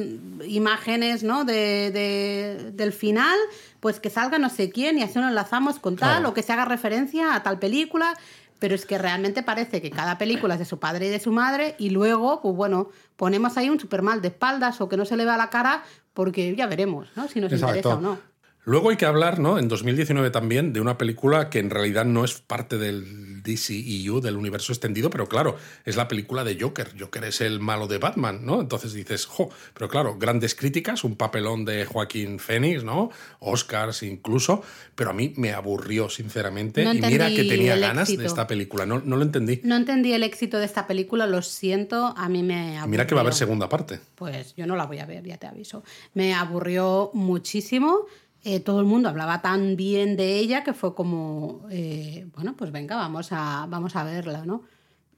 imágenes, 0.47 1.23
¿no? 1.23 1.45
De, 1.45 2.71
del 2.73 2.93
final, 2.93 3.37
pues 3.79 3.99
que 3.99 4.09
salga 4.09 4.39
no 4.39 4.49
sé 4.49 4.69
quién 4.69 4.97
y 4.97 5.03
así 5.03 5.19
nos 5.19 5.29
enlazamos 5.29 5.79
con 5.79 5.95
tal 5.95 6.25
o 6.25 6.33
que 6.33 6.43
se 6.43 6.51
haga 6.53 6.65
referencia 6.65 7.35
a 7.35 7.43
tal 7.43 7.59
película 7.59 8.15
pero 8.59 8.75
es 8.75 8.85
que 8.85 8.97
realmente 8.97 9.41
parece 9.41 9.81
que 9.81 9.89
cada 9.89 10.17
película 10.17 10.53
es 10.53 10.59
de 10.59 10.65
su 10.65 10.79
padre 10.79 11.07
y 11.07 11.09
de 11.09 11.19
su 11.19 11.31
madre 11.31 11.75
y 11.79 11.89
luego, 11.89 12.41
pues 12.41 12.55
bueno, 12.55 12.89
ponemos 13.15 13.57
ahí 13.57 13.69
un 13.69 13.79
super 13.79 14.01
mal 14.01 14.21
de 14.21 14.27
espaldas 14.27 14.79
o 14.81 14.89
que 14.89 14.97
no 14.97 15.05
se 15.05 15.17
le 15.17 15.25
vea 15.25 15.37
la 15.37 15.49
cara 15.49 15.83
porque 16.13 16.55
ya 16.55 16.67
veremos, 16.67 17.07
¿no? 17.15 17.27
Si 17.27 17.39
nos 17.39 17.51
interesa 17.51 17.95
o 17.95 18.01
no. 18.01 18.19
Luego 18.65 18.89
hay 18.89 18.97
que 18.97 19.05
hablar, 19.05 19.39
¿no? 19.39 19.57
En 19.57 19.67
2019 19.67 20.31
también 20.31 20.73
de 20.73 20.81
una 20.81 20.97
película 20.97 21.49
que 21.49 21.59
en 21.59 21.69
realidad 21.69 22.05
no 22.05 22.25
es 22.25 22.41
parte 22.41 22.77
del 22.77 23.41
DCEU, 23.41 24.19
del 24.19 24.35
universo 24.35 24.73
extendido, 24.73 25.09
pero 25.09 25.27
claro, 25.27 25.55
es 25.85 25.95
la 25.95 26.07
película 26.07 26.43
de 26.43 26.59
Joker. 26.59 26.93
Joker 26.99 27.23
es 27.23 27.41
el 27.41 27.59
malo 27.61 27.87
de 27.87 27.97
Batman, 27.97 28.45
¿no? 28.45 28.59
Entonces 28.59 28.93
dices, 28.93 29.25
jo, 29.25 29.49
pero 29.73 29.87
claro, 29.87 30.17
grandes 30.19 30.55
críticas, 30.55 31.03
un 31.03 31.15
papelón 31.15 31.63
de 31.63 31.85
Joaquín 31.85 32.37
Phoenix, 32.37 32.83
¿no? 32.83 33.11
Oscars 33.39 34.03
incluso, 34.03 34.61
pero 34.93 35.11
a 35.11 35.13
mí 35.13 35.33
me 35.37 35.53
aburrió, 35.53 36.09
sinceramente. 36.09 36.83
y 36.83 37.01
mira 37.01 37.29
que 37.29 37.45
tenía 37.45 37.77
ganas 37.77 38.15
de 38.15 38.25
esta 38.25 38.45
película, 38.45 38.85
no, 38.85 38.99
no 38.99 39.15
lo 39.15 39.23
entendí. 39.23 39.61
No 39.63 39.77
entendí 39.77 40.13
el 40.13 40.23
éxito 40.23 40.59
de 40.59 40.65
esta 40.65 40.85
película, 40.85 41.27
lo 41.27 41.41
siento, 41.41 42.13
a 42.15 42.27
mí 42.27 42.43
me 42.43 42.77
aburrió. 42.77 42.87
Mira 42.87 43.07
que 43.07 43.15
va 43.15 43.21
a 43.21 43.23
haber 43.23 43.33
segunda 43.33 43.69
parte. 43.69 43.99
Pues 44.15 44.53
yo 44.55 44.67
no 44.67 44.75
la 44.75 44.85
voy 44.85 44.99
a 44.99 45.05
ver, 45.05 45.23
ya 45.23 45.37
te 45.37 45.47
aviso. 45.47 45.83
Me 46.13 46.33
aburrió 46.33 47.11
muchísimo. 47.13 48.05
Eh, 48.43 48.59
todo 48.61 48.79
el 48.79 48.85
mundo 48.85 49.09
hablaba 49.09 49.41
tan 49.41 49.75
bien 49.75 50.15
de 50.15 50.37
ella 50.37 50.63
que 50.63 50.73
fue 50.73 50.95
como, 50.95 51.67
eh, 51.71 52.25
bueno, 52.35 52.55
pues 52.55 52.71
venga, 52.71 52.95
vamos 52.95 53.29
a, 53.31 53.65
vamos 53.69 53.95
a 53.95 54.03
verla, 54.03 54.45
¿no? 54.45 54.63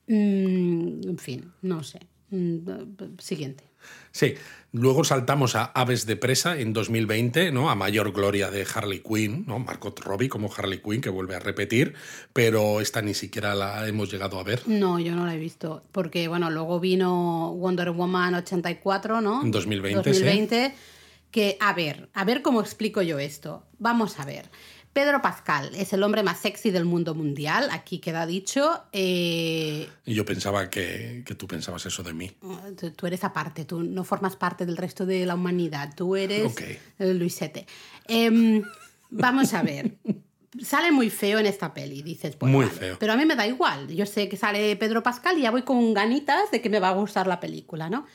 Mm, 0.08 1.08
en 1.08 1.18
fin, 1.20 1.52
no 1.62 1.84
sé. 1.84 2.00
Mm, 2.32 2.60
siguiente. 3.20 3.66
Sí, 4.12 4.36
luego 4.72 5.04
saltamos 5.04 5.56
a 5.56 5.66
Aves 5.66 6.06
de 6.06 6.16
Presa 6.16 6.58
en 6.60 6.74
2020, 6.74 7.52
¿no? 7.52 7.70
A 7.70 7.76
mayor 7.76 8.12
gloria 8.12 8.50
de 8.50 8.66
Harley 8.74 9.00
Quinn, 9.00 9.46
¿no? 9.48 9.60
Margot 9.60 10.00
Robbie 10.00 10.30
como 10.30 10.52
Harley 10.56 10.80
Quinn, 10.80 11.02
que 11.02 11.10
vuelve 11.10 11.36
a 11.36 11.40
repetir, 11.40 11.94
pero 12.34 12.82
esta 12.82 13.02
ni 13.02 13.14
siquiera 13.14 13.56
la 13.56 13.88
hemos 13.88 14.12
llegado 14.12 14.40
a 14.40 14.44
ver. 14.44 14.64
No, 14.68 15.00
yo 15.00 15.16
no 15.16 15.26
la 15.26 15.36
he 15.36 15.40
visto, 15.40 15.84
porque, 15.92 16.28
bueno, 16.28 16.50
luego 16.50 16.80
vino 16.80 17.54
Wonder 17.54 17.92
Woman 17.92 18.36
84, 18.36 19.22
¿no? 19.22 19.42
En 19.44 19.52
2020, 19.52 20.10
2020 20.10 20.74
que, 21.32 21.58
a 21.60 21.74
ver, 21.74 22.10
a 22.14 22.26
ver 22.26 22.42
cómo 22.42 22.62
explico 22.62 23.02
yo 23.02 23.20
esto. 23.20 23.66
Vamos 23.80 24.20
a 24.20 24.26
ver. 24.26 24.50
Pedro 24.94 25.22
Pascal 25.22 25.72
es 25.74 25.94
el 25.94 26.04
hombre 26.04 26.22
más 26.22 26.40
sexy 26.40 26.70
del 26.70 26.84
mundo 26.84 27.16
mundial, 27.16 27.70
aquí 27.72 28.00
queda 28.00 28.26
dicho. 28.26 28.84
Eh, 28.92 29.88
y 30.06 30.14
yo 30.14 30.26
pensaba 30.26 30.70
que, 30.70 31.24
tú 31.38 31.48
pensabas 31.48 31.86
eso 31.86 32.04
de 32.04 32.14
mí. 32.14 32.32
Tú, 32.98 33.08
eres 33.08 33.24
aparte, 33.24 33.64
tú 33.64 33.84
no 33.84 34.04
formas 34.04 34.36
parte 34.36 34.66
del 34.66 34.76
resto 34.76 35.06
de 35.06 35.26
la 35.26 35.36
humanidad, 35.36 35.94
tú 35.96 36.18
eres 36.18 36.54
Luisete. 37.00 37.66
Em, 38.06 38.62
vamos 39.10 39.54
a 39.54 39.64
ver. 39.64 39.96
sale 40.62 40.92
muy 40.92 41.10
feo 41.10 41.40
en 41.40 41.46
esta 41.46 41.74
peli, 41.74 42.02
dices. 42.02 42.36
Pues 42.36 42.52
muy 42.52 42.66
feo. 42.66 42.98
Pero 43.00 43.14
a 43.14 43.16
mí 43.16 43.26
me 43.26 43.38
da 43.38 43.48
igual. 43.48 43.88
Yo 43.88 44.06
sé 44.06 44.28
que 44.28 44.36
sale 44.36 44.76
Pedro 44.76 45.02
Pascal 45.02 45.38
y 45.38 45.44
ya 45.44 45.52
voy 45.52 45.62
con 45.62 45.94
ganitas 45.94 46.52
de 46.52 46.62
que 46.62 46.70
me 46.70 46.82
va 46.82 46.90
a 46.90 46.94
gustar 46.94 47.28
la 47.28 47.40
película, 47.40 47.90
¿no? 47.90 48.06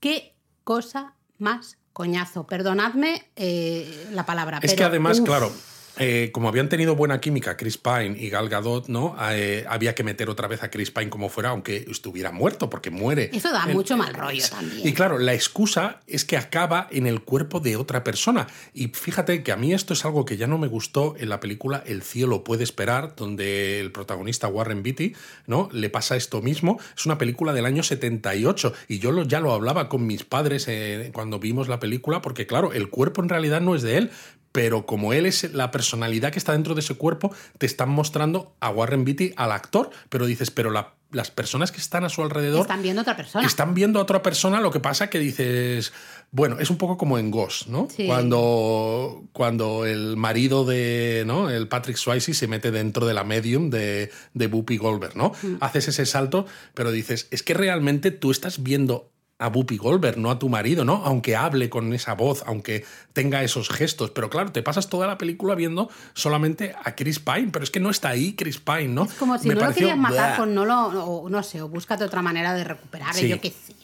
¿Qué 0.00 0.34
cosa 0.64 1.14
más 1.38 1.78
coñazo. 1.96 2.46
Perdonadme 2.46 3.24
eh, 3.36 4.08
la 4.12 4.26
palabra. 4.26 4.60
Es 4.60 4.74
que 4.74 4.84
además, 4.84 5.22
claro, 5.22 5.50
eh, 5.98 6.30
como 6.32 6.48
habían 6.48 6.68
tenido 6.68 6.94
buena 6.96 7.20
química 7.20 7.56
Chris 7.56 7.78
Pine 7.78 8.16
y 8.18 8.28
Gal 8.30 8.48
Gadot, 8.48 8.88
¿no? 8.88 9.16
Eh, 9.30 9.64
había 9.68 9.94
que 9.94 10.02
meter 10.04 10.28
otra 10.30 10.46
vez 10.48 10.62
a 10.62 10.70
Chris 10.70 10.90
Pine 10.90 11.08
como 11.10 11.28
fuera, 11.28 11.50
aunque 11.50 11.86
estuviera 11.90 12.32
muerto, 12.32 12.68
porque 12.68 12.90
muere. 12.90 13.30
Eso 13.32 13.50
da 13.52 13.66
mucho 13.66 13.96
mal 13.96 14.12
rollo 14.14 14.44
también. 14.50 14.86
Y 14.86 14.92
claro, 14.92 15.18
la 15.18 15.34
excusa 15.34 16.00
es 16.06 16.24
que 16.24 16.36
acaba 16.36 16.86
en 16.90 17.06
el 17.06 17.22
cuerpo 17.22 17.60
de 17.60 17.76
otra 17.76 18.04
persona. 18.04 18.46
Y 18.74 18.88
fíjate 18.88 19.42
que 19.42 19.52
a 19.52 19.56
mí 19.56 19.72
esto 19.72 19.94
es 19.94 20.04
algo 20.04 20.24
que 20.24 20.36
ya 20.36 20.46
no 20.46 20.58
me 20.58 20.66
gustó 20.66 21.14
en 21.18 21.28
la 21.28 21.40
película 21.40 21.82
El 21.86 22.02
cielo 22.02 22.44
puede 22.44 22.64
esperar, 22.64 23.14
donde 23.16 23.80
el 23.80 23.92
protagonista 23.92 24.48
Warren 24.48 24.82
Beatty, 24.82 25.14
¿no? 25.46 25.68
Le 25.72 25.88
pasa 25.90 26.16
esto 26.16 26.42
mismo. 26.42 26.78
Es 26.96 27.06
una 27.06 27.18
película 27.18 27.52
del 27.52 27.66
año 27.66 27.82
78 27.82 28.72
y 28.88 28.98
yo 28.98 29.12
lo- 29.12 29.24
ya 29.24 29.40
lo 29.40 29.52
hablaba 29.52 29.88
con 29.88 30.06
mis 30.06 30.24
padres 30.24 30.66
eh, 30.68 31.10
cuando 31.12 31.38
vimos 31.38 31.68
la 31.68 31.80
película, 31.80 32.20
porque 32.22 32.46
claro, 32.46 32.72
el 32.72 32.88
cuerpo 32.90 33.22
en 33.22 33.28
realidad 33.28 33.60
no 33.60 33.74
es 33.74 33.82
de 33.82 33.98
él, 33.98 34.10
pero 34.56 34.86
como 34.86 35.12
él 35.12 35.26
es 35.26 35.52
la 35.52 35.70
personalidad 35.70 36.32
que 36.32 36.38
está 36.38 36.52
dentro 36.52 36.74
de 36.74 36.80
ese 36.80 36.94
cuerpo, 36.94 37.30
te 37.58 37.66
están 37.66 37.90
mostrando 37.90 38.54
a 38.58 38.70
Warren 38.70 39.04
Beatty, 39.04 39.34
al 39.36 39.52
actor, 39.52 39.90
pero 40.08 40.24
dices, 40.24 40.50
pero 40.50 40.70
la- 40.70 40.94
las 41.12 41.30
personas 41.30 41.70
que 41.72 41.78
están 41.80 42.04
a 42.04 42.08
su 42.08 42.22
alrededor 42.22 42.62
Están 42.62 42.82
viendo 42.82 43.00
a 43.00 43.02
otra 43.02 43.16
persona. 43.16 43.46
están 43.46 43.74
viendo 43.74 43.98
a 43.98 44.02
otra 44.02 44.22
persona, 44.22 44.60
lo 44.62 44.70
que 44.70 44.80
pasa 44.80 45.08
que 45.10 45.18
dices, 45.18 45.92
bueno, 46.30 46.56
es 46.58 46.70
un 46.70 46.78
poco 46.78 46.96
como 46.96 47.18
en 47.18 47.30
Ghost, 47.30 47.66
¿no? 47.68 47.86
Sí. 47.94 48.06
Cuando, 48.06 49.22
cuando 49.32 49.84
el 49.86 50.16
marido 50.16 50.64
de, 50.64 51.24
¿no? 51.26 51.50
El 51.50 51.68
Patrick 51.68 51.96
Swayze 51.98 52.32
se 52.34 52.48
mete 52.48 52.70
dentro 52.70 53.06
de 53.06 53.12
la 53.14 53.24
medium 53.24 53.68
de, 53.70 54.10
de 54.34 54.46
Whoopi 54.46 54.78
Goldberg, 54.78 55.16
¿no? 55.16 55.32
Mm. 55.42 55.56
Haces 55.60 55.88
ese 55.88 56.06
salto, 56.06 56.46
pero 56.74 56.90
dices, 56.90 57.28
es 57.30 57.42
que 57.42 57.54
realmente 57.54 58.10
tú 58.10 58.30
estás 58.30 58.62
viendo 58.62 59.10
a 59.38 59.48
Whoopi 59.48 59.76
Goldberg, 59.76 60.16
no 60.16 60.30
a 60.30 60.38
tu 60.38 60.48
marido, 60.48 60.84
¿no? 60.84 61.02
Aunque 61.04 61.36
hable 61.36 61.68
con 61.68 61.92
esa 61.92 62.14
voz, 62.14 62.42
aunque 62.46 62.84
tenga 63.12 63.42
esos 63.42 63.68
gestos. 63.68 64.10
Pero 64.10 64.30
claro, 64.30 64.50
te 64.52 64.62
pasas 64.62 64.88
toda 64.88 65.06
la 65.06 65.18
película 65.18 65.54
viendo 65.54 65.90
solamente 66.14 66.74
a 66.84 66.94
Chris 66.94 67.18
Pine, 67.18 67.48
pero 67.52 67.62
es 67.62 67.70
que 67.70 67.80
no 67.80 67.90
está 67.90 68.08
ahí 68.10 68.34
Chris 68.34 68.58
Pine, 68.58 68.88
¿no? 68.88 69.04
Es 69.04 69.12
como 69.14 69.36
si 69.38 69.48
Me 69.48 69.54
no 69.54 69.66
lo 69.66 69.74
querías 69.74 69.98
matar, 69.98 70.36
pues 70.38 70.48
no 70.48 70.64
lo. 70.64 70.86
O, 71.04 71.28
no 71.28 71.42
sé, 71.42 71.60
o 71.60 71.68
búscate 71.68 72.04
otra 72.04 72.22
manera 72.22 72.54
de 72.54 72.64
recuperar, 72.64 73.14
Sí. 73.14 73.28
yo 73.28 73.40
qué 73.40 73.50
sé. 73.50 73.74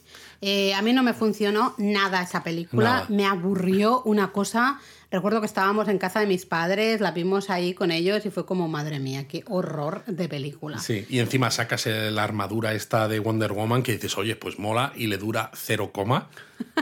Eh, 0.44 0.74
a 0.74 0.82
mí 0.82 0.92
no 0.92 1.02
me 1.04 1.14
funcionó 1.14 1.74
nada 1.78 2.22
esa 2.22 2.42
película. 2.42 2.90
Nada. 2.90 3.06
Me 3.10 3.26
aburrió 3.26 4.02
una 4.02 4.32
cosa. 4.32 4.80
Recuerdo 5.12 5.40
que 5.40 5.46
estábamos 5.46 5.88
en 5.88 5.98
casa 5.98 6.20
de 6.20 6.26
mis 6.26 6.46
padres, 6.46 7.02
la 7.02 7.10
vimos 7.10 7.50
ahí 7.50 7.74
con 7.74 7.90
ellos 7.90 8.24
y 8.24 8.30
fue 8.30 8.46
como, 8.46 8.66
madre 8.66 8.98
mía, 8.98 9.28
qué 9.28 9.44
horror 9.46 10.02
de 10.06 10.26
película. 10.26 10.78
Sí, 10.78 11.04
y 11.10 11.18
encima 11.18 11.50
sacas 11.50 11.84
la 11.84 12.24
armadura 12.24 12.72
esta 12.72 13.08
de 13.08 13.20
Wonder 13.20 13.52
Woman 13.52 13.82
que 13.82 13.92
dices, 13.92 14.16
oye, 14.16 14.36
pues 14.36 14.58
mola 14.58 14.94
y 14.96 15.08
le 15.08 15.18
dura 15.18 15.50
cero 15.52 15.90
coma. 15.92 16.30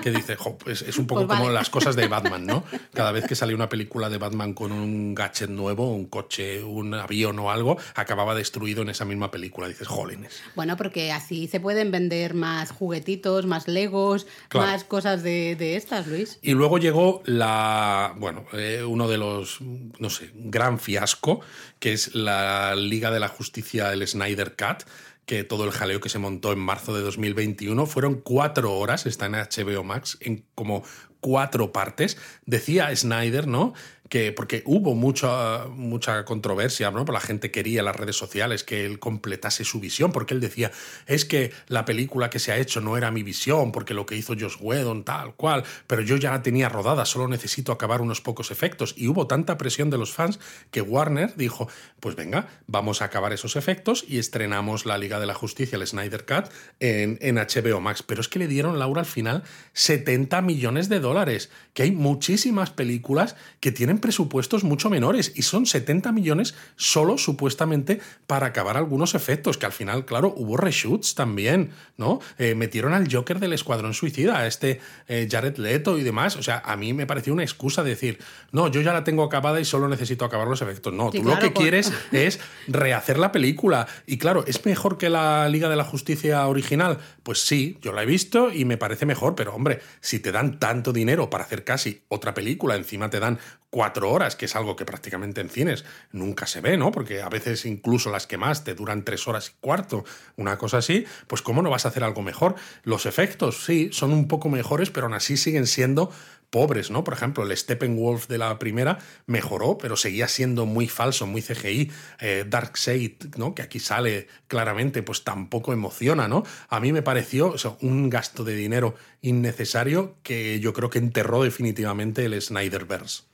Que 0.02 0.10
dices, 0.10 0.36
jo, 0.38 0.56
pues 0.58 0.82
es 0.82 0.98
un 0.98 1.06
poco 1.06 1.26
Pues 1.26 1.36
como 1.36 1.44
vale. 1.48 1.54
las 1.54 1.70
cosas 1.70 1.96
de 1.96 2.06
Batman, 2.08 2.46
¿no? 2.46 2.64
Cada 2.94 3.12
vez 3.12 3.26
que 3.26 3.34
salía 3.34 3.54
una 3.56 3.68
película 3.68 4.08
de 4.08 4.18
Batman 4.18 4.54
con 4.54 4.72
un 4.72 5.14
gadget 5.14 5.50
nuevo, 5.50 5.92
un 5.92 6.06
coche, 6.06 6.62
un 6.62 6.94
avión 6.94 7.38
o 7.38 7.50
algo, 7.50 7.76
acababa 7.94 8.34
destruido 8.34 8.82
en 8.82 8.88
esa 8.90 9.04
misma 9.04 9.30
película. 9.30 9.68
Dices, 9.68 9.88
jolines. 9.88 10.42
Bueno, 10.54 10.76
porque 10.76 11.12
así 11.12 11.48
se 11.48 11.60
pueden 11.60 11.90
vender 11.90 12.34
más 12.34 12.70
juguetitos, 12.70 13.46
más 13.46 13.68
legos, 13.68 14.26
Claro. 14.48 14.66
más 14.68 14.84
cosas 14.84 15.22
de, 15.22 15.56
de 15.56 15.76
estas, 15.76 16.06
Luis. 16.06 16.38
Y 16.42 16.52
luego 16.52 16.78
llegó 16.78 17.22
la, 17.26 18.14
bueno, 18.16 18.44
eh, 18.52 18.82
uno 18.86 19.08
de 19.08 19.18
los, 19.18 19.58
no 19.60 20.10
sé, 20.10 20.30
gran 20.34 20.78
fiasco, 20.78 21.40
que 21.78 21.92
es 21.92 22.14
la 22.14 22.74
Liga 22.76 23.10
de 23.10 23.20
la 23.20 23.28
Justicia, 23.28 23.92
el 23.92 24.06
Snyder 24.06 24.54
Cut, 24.56 24.84
que 25.30 25.44
todo 25.44 25.64
el 25.64 25.70
jaleo 25.70 26.00
que 26.00 26.08
se 26.08 26.18
montó 26.18 26.50
en 26.50 26.58
marzo 26.58 26.92
de 26.92 27.02
2021 27.02 27.86
fueron 27.86 28.16
cuatro 28.16 28.76
horas, 28.76 29.06
está 29.06 29.26
en 29.26 29.34
HBO 29.34 29.84
Max, 29.84 30.18
en 30.20 30.44
como 30.56 30.82
cuatro 31.20 31.70
partes. 31.70 32.18
Decía 32.46 32.94
Snyder, 32.96 33.46
¿no? 33.46 33.72
Que, 34.10 34.32
porque 34.32 34.62
hubo 34.66 34.94
mucha, 34.94 35.66
mucha 35.68 36.26
controversia, 36.26 36.90
¿no? 36.90 37.04
La 37.04 37.20
gente 37.20 37.50
quería 37.50 37.78
en 37.78 37.86
las 37.86 37.96
redes 37.96 38.16
sociales 38.16 38.64
que 38.64 38.84
él 38.84 38.98
completase 38.98 39.64
su 39.64 39.80
visión, 39.80 40.12
porque 40.12 40.34
él 40.34 40.40
decía, 40.40 40.70
es 41.06 41.24
que 41.24 41.52
la 41.68 41.86
película 41.86 42.28
que 42.28 42.38
se 42.38 42.52
ha 42.52 42.58
hecho 42.58 42.82
no 42.82 42.98
era 42.98 43.10
mi 43.10 43.22
visión, 43.22 43.72
porque 43.72 43.94
lo 43.94 44.06
que 44.06 44.16
hizo 44.16 44.34
Josh 44.38 44.56
Whedon, 44.60 45.04
tal 45.04 45.34
cual, 45.34 45.64
pero 45.86 46.02
yo 46.02 46.16
ya 46.16 46.32
la 46.32 46.42
tenía 46.42 46.68
rodada, 46.68 47.06
solo 47.06 47.28
necesito 47.28 47.72
acabar 47.72 48.00
unos 48.02 48.20
pocos 48.20 48.50
efectos. 48.50 48.94
Y 48.96 49.06
hubo 49.06 49.26
tanta 49.26 49.56
presión 49.56 49.90
de 49.90 49.98
los 49.98 50.12
fans 50.12 50.40
que 50.72 50.82
Warner 50.82 51.36
dijo, 51.36 51.68
pues 52.00 52.16
venga, 52.16 52.48
vamos 52.66 53.02
a 53.02 53.06
acabar 53.06 53.32
esos 53.32 53.56
efectos 53.56 54.04
y 54.06 54.18
estrenamos 54.18 54.86
la 54.86 54.98
Liga 54.98 55.20
de 55.20 55.26
la 55.26 55.34
Justicia, 55.34 55.76
el 55.76 55.86
Snyder 55.86 56.26
Cut, 56.26 56.50
en, 56.80 57.18
en 57.20 57.36
HBO 57.36 57.80
Max. 57.80 58.02
Pero 58.02 58.20
es 58.20 58.28
que 58.28 58.40
le 58.40 58.48
dieron, 58.48 58.78
Laura, 58.78 59.00
al 59.00 59.06
final 59.06 59.44
70 59.74 60.42
millones 60.42 60.88
de 60.88 60.98
dólares, 60.98 61.50
que 61.74 61.84
hay 61.84 61.92
muchísimas 61.92 62.70
películas 62.70 63.36
que 63.60 63.72
tienen 63.72 63.99
presupuestos 64.00 64.64
mucho 64.64 64.90
menores 64.90 65.32
y 65.34 65.42
son 65.42 65.66
70 65.66 66.12
millones 66.12 66.54
solo 66.76 67.18
supuestamente 67.18 68.00
para 68.26 68.46
acabar 68.46 68.76
algunos 68.76 69.14
efectos, 69.14 69.58
que 69.58 69.66
al 69.66 69.72
final, 69.72 70.04
claro, 70.04 70.32
hubo 70.36 70.56
reshoots 70.56 71.14
también, 71.14 71.70
¿no? 71.96 72.20
Eh, 72.38 72.54
metieron 72.54 72.92
al 72.92 73.12
Joker 73.12 73.38
del 73.38 73.52
Escuadrón 73.52 73.94
Suicida, 73.94 74.38
a 74.38 74.46
este 74.46 74.80
eh, 75.08 75.28
Jared 75.30 75.56
Leto 75.56 75.98
y 75.98 76.02
demás. 76.02 76.36
O 76.36 76.42
sea, 76.42 76.62
a 76.64 76.76
mí 76.76 76.92
me 76.92 77.06
pareció 77.06 77.32
una 77.32 77.42
excusa 77.42 77.82
decir, 77.82 78.18
no, 78.52 78.68
yo 78.68 78.80
ya 78.80 78.92
la 78.92 79.04
tengo 79.04 79.22
acabada 79.22 79.60
y 79.60 79.64
solo 79.64 79.88
necesito 79.88 80.24
acabar 80.24 80.48
los 80.48 80.62
efectos. 80.62 80.92
No, 80.92 81.10
Sí, 81.10 81.18
tú 81.18 81.24
claro, 81.24 81.42
lo 81.42 81.48
que 81.48 81.52
quieres 81.52 81.92
es 82.12 82.40
rehacer 82.68 83.18
la 83.18 83.32
película. 83.32 83.86
Y 84.06 84.18
claro, 84.18 84.44
¿es 84.46 84.64
mejor 84.64 84.98
que 84.98 85.10
la 85.10 85.48
Liga 85.48 85.68
de 85.68 85.76
la 85.76 85.84
Justicia 85.84 86.46
original? 86.46 86.98
Pues 87.22 87.40
sí, 87.40 87.78
yo 87.82 87.92
la 87.92 88.02
he 88.02 88.06
visto 88.06 88.52
y 88.52 88.64
me 88.64 88.76
parece 88.76 89.06
mejor, 89.06 89.34
pero 89.34 89.54
hombre, 89.54 89.80
si 90.00 90.20
te 90.20 90.32
dan 90.32 90.58
tanto 90.58 90.92
dinero 90.92 91.30
para 91.30 91.44
hacer 91.44 91.64
casi 91.64 92.02
otra 92.08 92.34
película, 92.34 92.76
encima 92.76 93.10
te 93.10 93.20
dan 93.20 93.38
cuatro 93.70 93.89
horas, 93.98 94.36
que 94.36 94.46
es 94.46 94.56
algo 94.56 94.76
que 94.76 94.84
prácticamente 94.84 95.40
en 95.40 95.50
cines 95.50 95.84
nunca 96.12 96.46
se 96.46 96.60
ve, 96.60 96.76
¿no? 96.76 96.92
Porque 96.92 97.22
a 97.22 97.28
veces 97.28 97.66
incluso 97.66 98.10
las 98.10 98.26
que 98.26 98.36
más 98.36 98.64
te 98.64 98.74
duran 98.74 99.04
tres 99.04 99.26
horas 99.28 99.50
y 99.50 99.60
cuarto, 99.60 100.04
una 100.36 100.58
cosa 100.58 100.78
así, 100.78 101.04
pues 101.26 101.42
¿cómo 101.42 101.62
no 101.62 101.70
vas 101.70 101.84
a 101.84 101.88
hacer 101.88 102.04
algo 102.04 102.22
mejor? 102.22 102.54
Los 102.82 103.06
efectos, 103.06 103.64
sí, 103.64 103.90
son 103.92 104.12
un 104.12 104.28
poco 104.28 104.48
mejores, 104.48 104.90
pero 104.90 105.06
aún 105.06 105.14
así 105.14 105.36
siguen 105.36 105.66
siendo 105.66 106.10
pobres, 106.50 106.90
¿no? 106.90 107.04
Por 107.04 107.14
ejemplo, 107.14 107.44
el 107.44 107.56
Steppenwolf 107.56 108.26
de 108.26 108.38
la 108.38 108.58
primera 108.58 108.98
mejoró, 109.26 109.78
pero 109.78 109.96
seguía 109.96 110.28
siendo 110.28 110.66
muy 110.66 110.88
falso, 110.88 111.26
muy 111.26 111.42
CGI. 111.42 111.90
Eh, 112.20 112.44
Darkseid, 112.46 113.36
¿no? 113.36 113.54
Que 113.54 113.62
aquí 113.62 113.78
sale 113.78 114.26
claramente, 114.48 115.02
pues 115.02 115.24
tampoco 115.24 115.72
emociona, 115.72 116.28
¿no? 116.28 116.42
A 116.68 116.80
mí 116.80 116.92
me 116.92 117.02
pareció 117.02 117.54
un 117.80 118.10
gasto 118.10 118.44
de 118.44 118.54
dinero 118.54 118.96
innecesario 119.22 120.16
que 120.22 120.60
yo 120.60 120.72
creo 120.72 120.90
que 120.90 120.98
enterró 120.98 121.42
definitivamente 121.42 122.24
el 122.24 122.40
Snyderverse. 122.40 123.29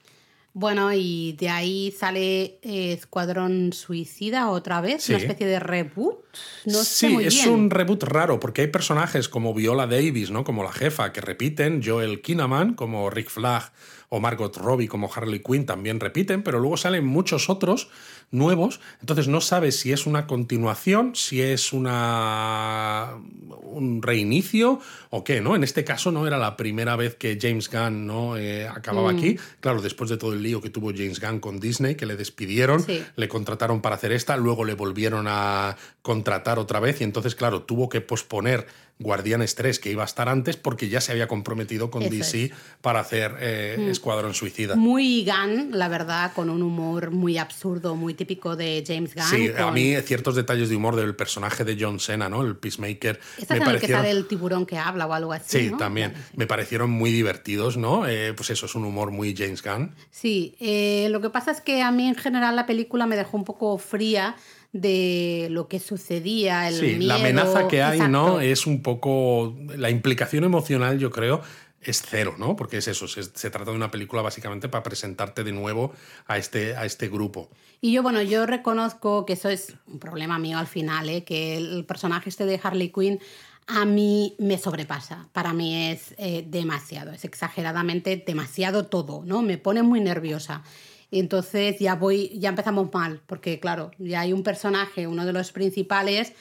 Bueno, 0.58 0.90
y 0.90 1.32
de 1.38 1.50
ahí 1.50 1.90
sale 1.98 2.58
eh, 2.62 2.94
Escuadrón 2.94 3.74
Suicida 3.74 4.48
otra 4.48 4.80
vez, 4.80 5.02
Sí. 5.02 5.12
una 5.12 5.20
especie 5.20 5.46
de 5.46 5.60
reboot. 5.60 6.16
No 6.64 6.78
sé 6.82 7.08
sí, 7.08 7.12
muy 7.12 7.26
es 7.26 7.34
bien. 7.34 7.50
un 7.50 7.68
reboot 7.70 8.02
raro, 8.04 8.40
porque 8.40 8.62
hay 8.62 8.68
personajes 8.68 9.28
como 9.28 9.52
Viola 9.52 9.86
Davis, 9.86 10.30
¿no? 10.30 10.44
Como 10.44 10.62
la 10.64 10.72
jefa, 10.72 11.12
que 11.12 11.20
repiten, 11.20 11.82
Joel 11.84 12.22
Kinnaman, 12.22 12.72
como 12.72 13.10
Rick 13.10 13.28
Flag, 13.28 13.70
o 14.08 14.20
Margot 14.20 14.56
Robbie, 14.56 14.88
como 14.88 15.10
Harley 15.12 15.40
Quinn, 15.40 15.66
también 15.66 16.00
repiten, 16.00 16.42
pero 16.42 16.58
luego 16.60 16.76
salen 16.76 17.04
muchos 17.06 17.48
otros 17.50 17.88
nuevos, 18.30 18.80
entonces 19.00 19.28
no 19.28 19.40
sabes 19.40 19.78
si 19.80 19.92
es 19.92 20.06
una 20.06 20.26
continuación, 20.26 21.14
si 21.14 21.42
es 21.42 21.72
una 21.72 23.14
un 23.62 24.00
reinicio 24.02 24.80
o 25.10 25.22
qué, 25.22 25.40
¿no? 25.40 25.54
En 25.54 25.62
este 25.64 25.84
caso 25.84 26.10
no 26.10 26.26
era 26.26 26.38
la 26.38 26.56
primera 26.56 26.96
vez 26.96 27.14
que 27.14 27.38
James 27.40 27.70
Gunn 27.70 28.06
no 28.06 28.36
Eh, 28.36 28.66
acababa 28.68 29.12
Mm. 29.12 29.16
aquí, 29.16 29.38
claro, 29.60 29.80
después 29.80 30.10
de 30.10 30.16
todo 30.16 30.32
el 30.32 30.42
lío 30.42 30.60
que 30.60 30.70
tuvo 30.70 30.92
James 30.94 31.20
Gunn 31.20 31.40
con 31.40 31.58
Disney, 31.60 31.94
que 31.94 32.06
le 32.06 32.16
despidieron, 32.16 32.80
Sí. 32.82 33.02
le 33.16 33.28
contrataron 33.28 33.80
para 33.80 33.94
hacer 33.96 34.12
esta, 34.12 34.36
luego 34.36 34.64
le 34.64 34.74
volvieron 34.74 35.26
a 35.28 35.76
contratar 36.02 36.58
otra 36.58 36.80
vez 36.80 37.00
y 37.00 37.04
entonces, 37.04 37.34
claro, 37.34 37.62
tuvo 37.62 37.88
que 37.88 38.00
posponer 38.00 38.66
Guardianes 38.98 39.54
3, 39.54 39.78
que 39.78 39.90
iba 39.90 40.02
a 40.02 40.06
estar 40.06 40.28
antes, 40.28 40.56
porque 40.56 40.88
ya 40.88 41.02
se 41.02 41.12
había 41.12 41.28
comprometido 41.28 41.90
con 41.90 42.02
Eso 42.02 42.10
DC 42.10 42.44
es. 42.44 42.50
Mm. 42.50 42.54
para 42.80 43.00
hacer 43.00 43.36
eh, 43.40 43.88
Escuadrón 43.90 44.32
Suicida. 44.32 44.74
Muy 44.74 45.24
Gunn, 45.24 45.70
la 45.72 45.88
verdad, 45.88 46.32
con 46.32 46.48
un 46.48 46.62
humor 46.62 47.10
muy 47.10 47.36
absurdo, 47.36 47.94
muy 47.94 48.14
típico 48.14 48.56
de 48.56 48.82
James 48.86 49.14
Gunn. 49.14 49.24
Sí, 49.24 49.50
a 49.56 49.70
mí 49.70 49.94
ciertos 50.02 50.34
detalles 50.34 50.70
de 50.70 50.76
humor 50.76 50.96
del 50.96 51.14
personaje 51.14 51.64
de 51.64 51.76
John 51.78 52.00
Cena, 52.00 52.30
¿no? 52.30 52.42
El 52.42 52.56
Peacemaker. 52.56 53.20
Este 53.36 53.60
me 53.60 53.74
es 53.74 53.80
que 53.80 53.88
sale 53.88 54.10
el 54.10 54.26
tiburón 54.26 54.64
que 54.64 54.78
habla 54.78 55.06
o 55.06 55.12
algo 55.12 55.32
así. 55.32 55.58
Sí, 55.58 55.70
¿no? 55.70 55.76
también. 55.76 56.12
Vale, 56.12 56.24
sí. 56.24 56.36
Me 56.36 56.46
parecieron 56.46 56.90
muy 56.90 57.12
divertidos, 57.12 57.76
¿no? 57.76 58.06
Eh, 58.08 58.32
pues 58.34 58.48
eso, 58.48 58.64
es 58.64 58.74
un 58.74 58.84
humor 58.86 59.10
muy 59.10 59.34
James 59.36 59.62
Gunn. 59.62 59.94
Sí, 60.10 60.56
eh, 60.58 61.08
lo 61.10 61.20
que 61.20 61.28
pasa 61.28 61.50
es 61.50 61.60
que 61.60 61.82
a 61.82 61.90
mí 61.90 62.08
en 62.08 62.14
general 62.14 62.56
la 62.56 62.64
película 62.64 63.06
me 63.06 63.16
dejó 63.16 63.36
un 63.36 63.44
poco 63.44 63.76
fría 63.76 64.36
de 64.72 65.48
lo 65.50 65.68
que 65.68 65.80
sucedía, 65.80 66.68
el 66.68 66.74
Sí, 66.74 66.96
la 66.98 67.16
amenaza 67.16 67.68
que 67.68 67.82
hay, 67.82 68.00
¿no? 68.08 68.40
Es 68.40 68.66
un 68.66 68.82
poco. 68.82 69.56
La 69.76 69.90
implicación 69.90 70.44
emocional, 70.44 70.98
yo 70.98 71.10
creo, 71.10 71.42
es 71.80 72.02
cero, 72.02 72.34
¿no? 72.38 72.56
Porque 72.56 72.78
es 72.78 72.88
eso, 72.88 73.06
se, 73.08 73.22
se 73.22 73.50
trata 73.50 73.70
de 73.70 73.76
una 73.76 73.90
película 73.90 74.22
básicamente 74.22 74.68
para 74.68 74.82
presentarte 74.82 75.44
de 75.44 75.52
nuevo 75.52 75.92
a 76.26 76.38
este, 76.38 76.76
a 76.76 76.84
este 76.84 77.08
grupo. 77.08 77.48
Y 77.80 77.92
yo, 77.92 78.02
bueno, 78.02 78.22
yo 78.22 78.46
reconozco 78.46 79.24
que 79.24 79.34
eso 79.34 79.48
es 79.48 79.74
un 79.86 79.98
problema 79.98 80.38
mío 80.38 80.58
al 80.58 80.66
final, 80.66 81.08
¿eh? 81.08 81.24
que 81.24 81.56
el 81.56 81.84
personaje 81.84 82.28
este 82.28 82.44
de 82.44 82.60
Harley 82.62 82.90
Quinn 82.90 83.20
a 83.66 83.84
mí 83.84 84.34
me 84.38 84.58
sobrepasa. 84.58 85.28
Para 85.32 85.52
mí 85.52 85.90
es 85.90 86.14
eh, 86.18 86.44
demasiado, 86.46 87.12
es 87.12 87.24
exageradamente 87.24 88.22
demasiado 88.24 88.86
todo, 88.86 89.22
¿no? 89.24 89.42
Me 89.42 89.58
pone 89.58 89.82
muy 89.82 90.00
nerviosa. 90.00 90.62
Y 91.10 91.20
entonces 91.20 91.78
ya 91.78 91.94
voy, 91.94 92.38
ya 92.38 92.48
empezamos 92.48 92.92
mal, 92.92 93.22
porque 93.26 93.60
claro, 93.60 93.92
ya 93.98 94.20
hay 94.20 94.32
un 94.32 94.42
personaje, 94.42 95.06
uno 95.06 95.24
de 95.24 95.32
los 95.32 95.52
principales, 95.52 96.32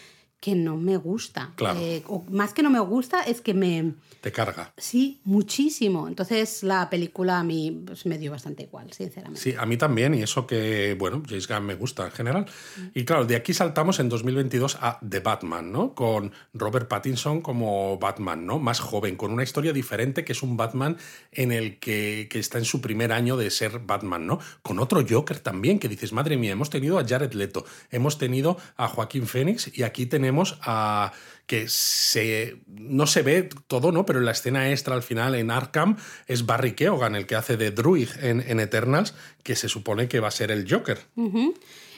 que 0.46 0.54
no 0.54 0.78
me 0.78 0.96
gusta. 0.96 1.54
Claro. 1.56 1.80
Eh, 1.80 2.04
o 2.06 2.24
más 2.30 2.54
que 2.54 2.62
no 2.62 2.70
me 2.70 2.80
gusta, 2.80 3.24
es 3.24 3.42
que 3.42 3.56
me... 3.56 3.94
Te 4.22 4.32
carga. 4.32 4.72
Sí, 4.78 5.20
muchísimo. 5.24 6.08
Entonces 6.08 6.62
la 6.62 6.88
película 6.88 7.40
a 7.40 7.44
mí 7.44 7.82
pues, 7.84 8.06
me 8.06 8.20
dio 8.20 8.30
bastante 8.30 8.62
igual, 8.62 8.94
sinceramente. 8.94 9.42
Sí, 9.42 9.56
a 9.58 9.66
mí 9.66 9.76
también, 9.76 10.14
y 10.14 10.22
eso 10.22 10.46
que, 10.46 10.96
bueno, 11.00 11.24
James 11.28 11.48
Gunn 11.48 11.66
me 11.66 11.74
gusta 11.74 12.06
en 12.06 12.12
general. 12.12 12.46
Y 12.94 13.06
claro, 13.06 13.26
de 13.26 13.36
aquí 13.36 13.56
saltamos 13.56 14.00
en 14.00 14.08
2022 14.08 14.78
a 14.82 15.00
The 15.10 15.20
Batman, 15.22 15.72
¿no? 15.72 15.96
Con 15.96 16.32
Robert 16.54 16.88
Pattinson 16.88 17.42
como 17.42 17.98
Batman, 17.98 18.46
¿no? 18.46 18.60
Más 18.60 18.80
joven, 18.80 19.16
con 19.16 19.32
una 19.32 19.42
historia 19.42 19.74
diferente, 19.74 20.24
que 20.24 20.34
es 20.34 20.44
un 20.44 20.58
Batman 20.58 20.98
en 21.32 21.52
el 21.52 21.80
que, 21.80 22.28
que 22.30 22.38
está 22.38 22.60
en 22.60 22.66
su 22.66 22.82
primer 22.82 23.12
año 23.12 23.36
de 23.36 23.50
ser 23.50 23.80
Batman, 23.80 24.28
¿no? 24.28 24.38
Con 24.62 24.78
otro 24.78 25.04
Joker 25.10 25.40
también, 25.40 25.80
que 25.80 25.90
dices, 25.90 26.14
madre 26.14 26.38
mía, 26.38 26.52
hemos 26.52 26.70
tenido 26.70 27.00
a 27.00 27.04
Jared 27.04 27.34
Leto, 27.34 27.66
hemos 27.90 28.20
tenido 28.20 28.58
a 28.78 28.88
Joaquín 28.88 29.26
Phoenix, 29.26 29.76
y 29.76 29.82
aquí 29.82 30.06
tenemos 30.06 30.35
a 30.62 31.12
que 31.46 31.68
se, 31.68 32.62
no 32.68 33.06
se 33.06 33.22
ve 33.22 33.50
todo, 33.68 33.92
¿no? 33.92 34.06
Pero 34.06 34.20
en 34.20 34.26
la 34.26 34.32
escena 34.32 34.72
extra 34.72 34.96
al 34.96 35.04
final 35.04 35.36
en 35.36 35.52
Arkham 35.52 35.98
es 36.28 36.46
Barry 36.46 36.74
Keoghan 36.74 37.16
el 37.16 37.28
que 37.28 37.36
hace 37.36 37.56
de 37.56 37.72
Druid 37.72 38.10
en, 38.22 38.42
en 38.42 38.60
Eternals, 38.60 39.14
que 39.44 39.56
se 39.56 39.70
supone 39.70 40.08
que 40.08 40.20
va 40.20 40.30
a 40.30 40.32
ser 40.32 40.52
el 40.52 40.70
Joker. 40.70 41.00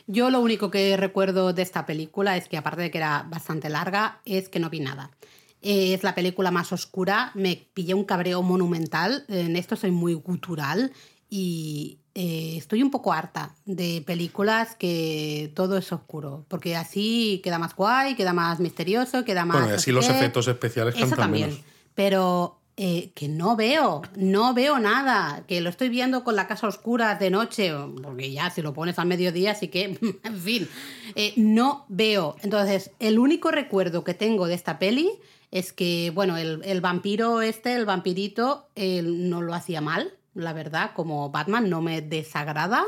Yo 0.05 0.29
lo 0.29 0.39
único 0.39 0.69
que 0.71 0.95
recuerdo 0.97 1.53
de 1.53 1.61
esta 1.61 1.85
película 1.85 2.37
es 2.37 2.47
que, 2.47 2.57
aparte 2.57 2.81
de 2.81 2.91
que 2.91 2.97
era 2.97 3.25
bastante 3.29 3.69
larga, 3.69 4.21
es 4.25 4.49
que 4.49 4.59
no 4.59 4.69
vi 4.69 4.79
nada. 4.79 5.11
Eh, 5.61 5.93
Es 5.93 6.03
la 6.03 6.15
película 6.15 6.51
más 6.51 6.71
oscura, 6.71 7.31
me 7.33 7.67
pillé 7.73 7.93
un 7.93 8.05
cabreo 8.05 8.41
monumental, 8.41 9.25
en 9.27 9.55
esto 9.55 9.75
soy 9.75 9.91
muy 9.91 10.13
gutural 10.13 10.91
y 11.29 11.99
eh, 12.19 12.57
estoy 12.57 12.81
un 12.81 12.89
poco 12.89 13.13
harta 13.13 13.53
de 13.65 14.01
películas 14.03 14.75
que 14.75 15.51
todo 15.53 15.77
es 15.77 15.91
oscuro, 15.91 16.45
porque 16.47 16.75
así 16.75 17.41
queda 17.43 17.59
más 17.59 17.75
guay, 17.75 18.15
queda 18.15 18.33
más 18.33 18.59
misterioso, 18.59 19.23
queda 19.23 19.45
más... 19.45 19.57
Bueno, 19.57 19.71
y 19.71 19.75
así 19.75 19.91
los 19.91 20.09
efectos 20.09 20.47
especiales 20.47 20.95
Eso 20.95 21.01
cantan 21.01 21.19
también. 21.19 21.49
menos. 21.49 21.63
Pero 21.93 22.59
eh, 22.75 23.11
que 23.13 23.27
no 23.27 23.55
veo, 23.55 24.01
no 24.15 24.55
veo 24.55 24.79
nada, 24.79 25.43
que 25.47 25.61
lo 25.61 25.69
estoy 25.69 25.89
viendo 25.89 26.23
con 26.23 26.35
la 26.35 26.47
casa 26.47 26.67
oscura 26.67 27.13
de 27.13 27.29
noche, 27.29 27.71
porque 28.01 28.31
ya 28.31 28.49
si 28.49 28.63
lo 28.63 28.73
pones 28.73 28.97
al 28.97 29.05
mediodía, 29.05 29.51
así 29.51 29.67
que, 29.67 29.99
en 30.23 30.41
fin, 30.41 30.67
eh, 31.13 31.33
no 31.35 31.85
veo. 31.87 32.35
Entonces, 32.41 32.89
el 32.97 33.19
único 33.19 33.51
recuerdo 33.51 34.03
que 34.03 34.15
tengo 34.15 34.47
de 34.47 34.55
esta 34.55 34.79
peli 34.79 35.11
es 35.51 35.71
que, 35.71 36.11
bueno, 36.15 36.35
el, 36.35 36.63
el 36.65 36.81
vampiro 36.81 37.43
este, 37.43 37.75
el 37.75 37.85
vampirito, 37.85 38.69
él 38.73 39.29
no 39.29 39.43
lo 39.43 39.53
hacía 39.53 39.81
mal, 39.81 40.16
la 40.37 40.53
verdad, 40.53 40.91
como 40.95 41.29
Batman, 41.29 41.69
no 41.69 41.81
me 41.81 42.01
desagrada. 42.01 42.85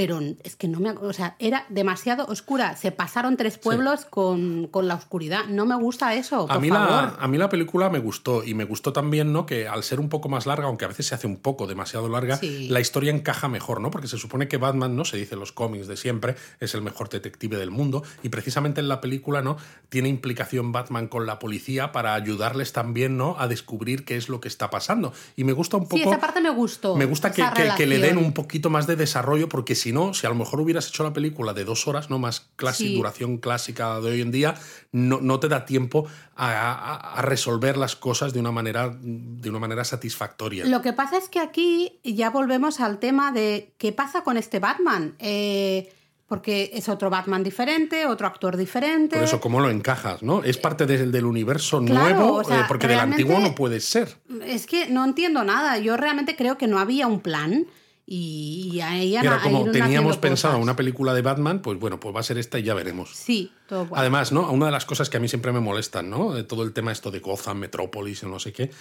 Pero 0.00 0.18
es 0.44 0.56
que 0.56 0.66
no 0.66 0.80
me. 0.80 0.92
O 0.92 1.12
sea, 1.12 1.36
era 1.38 1.66
demasiado 1.68 2.24
oscura. 2.24 2.74
Se 2.76 2.90
pasaron 2.90 3.36
tres 3.36 3.58
pueblos 3.58 4.06
con, 4.06 4.66
con 4.68 4.88
la 4.88 4.94
oscuridad. 4.94 5.44
No 5.46 5.66
me 5.66 5.74
gusta 5.76 6.14
eso. 6.14 6.46
Por 6.46 6.56
A 6.56 6.58
mí, 6.58 6.70
favor. 6.70 6.88
la, 6.88 7.16
a 7.20 7.28
mí 7.28 7.36
la 7.36 7.50
película 7.50 7.90
me 7.90 7.98
gustó 7.98 8.42
y 8.42 8.54
me 8.54 8.64
gustó 8.64 8.94
también, 8.94 9.30
¿no? 9.34 9.44
Que 9.44 9.68
al 9.68 9.82
ser 9.82 10.00
un 10.00 10.08
poco 10.08 10.30
más 10.30 10.46
larga, 10.46 10.68
aunque 10.68 10.86
a 10.86 10.88
veces 10.88 11.06
se 11.08 11.14
hace 11.14 11.26
un 11.26 11.36
poco 11.36 11.66
demasiado 11.66 12.08
larga, 12.08 12.38
Sí. 12.38 12.68
la 12.70 12.80
historia 12.80 13.12
encaja 13.12 13.48
mejor, 13.48 13.82
¿no? 13.82 13.90
Porque 13.90 14.08
se 14.08 14.16
supone 14.16 14.48
que 14.48 14.56
Batman, 14.56 14.96
¿no? 14.96 15.04
Se 15.04 15.18
dice 15.18 15.34
en 15.34 15.40
los 15.40 15.52
cómics 15.52 15.86
de 15.86 15.98
siempre, 15.98 16.34
es 16.60 16.74
el 16.74 16.80
mejor 16.80 17.10
detective 17.10 17.58
del 17.58 17.70
mundo 17.70 18.02
y 18.22 18.30
precisamente 18.30 18.80
en 18.80 18.88
la 18.88 19.02
película, 19.02 19.42
¿no? 19.42 19.58
Tiene 19.90 20.08
implicación 20.08 20.72
Batman 20.72 21.08
con 21.08 21.26
la 21.26 21.38
policía 21.38 21.92
para 21.92 22.14
ayudarles 22.14 22.72
también, 22.72 23.18
¿no? 23.18 23.36
A 23.38 23.48
descubrir 23.48 24.06
qué 24.06 24.16
es 24.16 24.30
lo 24.30 24.40
que 24.40 24.48
está 24.48 24.70
pasando. 24.70 25.12
Y 25.36 25.44
me 25.44 25.52
gusta 25.52 25.76
un 25.76 25.84
poco... 25.84 25.96
Sí, 25.98 26.02
esa 26.08 26.18
parte 26.20 26.40
me 26.40 26.50
gustó. 26.50 26.96
Me 26.96 27.04
gusta 27.04 27.32
que, 27.32 27.44
que- 27.54 27.70
que 27.76 27.86
le 27.86 27.98
den 27.98 28.16
un 28.16 28.32
poquito 28.32 28.70
más 28.70 28.86
de 28.86 28.96
desarrollo, 28.96 29.48
porque 29.48 29.74
si 29.74 29.89
no, 29.92 30.14
si 30.14 30.26
a 30.26 30.30
lo 30.30 30.34
mejor 30.34 30.60
hubieras 30.60 30.88
hecho 30.88 31.02
la 31.02 31.12
película 31.12 31.52
de 31.52 31.64
dos 31.64 31.86
horas, 31.88 32.10
no 32.10 32.18
más 32.18 32.48
clásica, 32.56 32.88
Sí. 32.90 32.96
duración 32.96 33.38
clásica 33.38 34.00
de 34.00 34.10
hoy 34.10 34.20
en 34.20 34.30
día, 34.30 34.54
no, 34.92 35.20
no 35.20 35.40
te 35.40 35.48
da 35.48 35.64
tiempo 35.64 36.06
a, 36.36 36.50
a- 36.50 37.18
a 37.18 37.22
resolver 37.22 37.76
las 37.76 37.96
cosas 37.96 38.32
de 38.32 38.40
una 38.40 38.52
manera, 38.52 38.96
de 39.00 39.50
una 39.50 39.58
manera 39.58 39.84
satisfactoria. 39.84 40.64
Lo 40.66 40.82
que 40.82 40.92
pasa 40.92 41.16
es 41.18 41.28
que 41.28 41.40
aquí 41.40 42.00
ya 42.04 42.30
volvemos 42.30 42.80
al 42.80 42.98
tema 42.98 43.32
de 43.32 43.72
qué 43.78 43.92
pasa 43.92 44.22
con 44.22 44.36
este 44.36 44.58
Batman. 44.58 45.14
Eh, 45.18 45.92
porque 46.26 46.70
es 46.74 46.88
otro 46.88 47.10
Batman 47.10 47.42
diferente, 47.42 48.06
otro 48.06 48.28
actor 48.28 48.56
diferente. 48.56 49.16
Por 49.16 49.24
eso, 49.24 49.40
¿cómo 49.40 49.58
lo 49.58 49.68
encajas? 49.68 50.22
¿no? 50.22 50.44
Es 50.44 50.58
parte 50.58 50.86
del, 50.86 51.10
del 51.10 51.24
universo 51.24 51.84
Claro, 51.84 52.14
nuevo, 52.16 52.34
o 52.36 52.44
sea, 52.44 52.60
eh, 52.60 52.64
porque 52.68 52.86
del 52.86 53.00
antiguo 53.00 53.40
no 53.40 53.52
puede 53.56 53.80
ser. 53.80 54.16
Es 54.44 54.68
que 54.68 54.88
no 54.88 55.04
entiendo 55.04 55.42
nada. 55.42 55.78
Yo 55.78 55.96
realmente 55.96 56.36
creo 56.36 56.56
que 56.56 56.68
no 56.68 56.78
había 56.78 57.08
un 57.08 57.18
plan 57.18 57.66
y, 58.12 58.72
y 58.72 58.80
ahí 58.80 59.16
como 59.40 59.70
teníamos 59.70 60.16
pensado 60.16 60.54
cosas. 60.54 60.64
una 60.64 60.74
película 60.74 61.14
de 61.14 61.22
Batman, 61.22 61.62
pues 61.62 61.78
bueno, 61.78 62.00
pues 62.00 62.12
va 62.12 62.18
a 62.18 62.24
ser 62.24 62.38
esta 62.38 62.58
y 62.58 62.64
ya 62.64 62.74
veremos. 62.74 63.10
Sí, 63.14 63.52
todo. 63.68 63.86
Además, 63.92 64.32
¿no? 64.32 64.50
Una 64.50 64.66
de 64.66 64.72
las 64.72 64.84
cosas 64.84 65.08
que 65.08 65.18
a 65.18 65.20
mí 65.20 65.28
siempre 65.28 65.52
me 65.52 65.60
molestan, 65.60 66.10
¿no? 66.10 66.32
De 66.32 66.42
todo 66.42 66.64
el 66.64 66.72
tema 66.72 66.90
esto 66.90 67.12
de 67.12 67.20
Gotham, 67.20 67.58
Metrópolis, 67.58 68.24
no 68.24 68.40
sé 68.40 68.52
qué. 68.52 68.72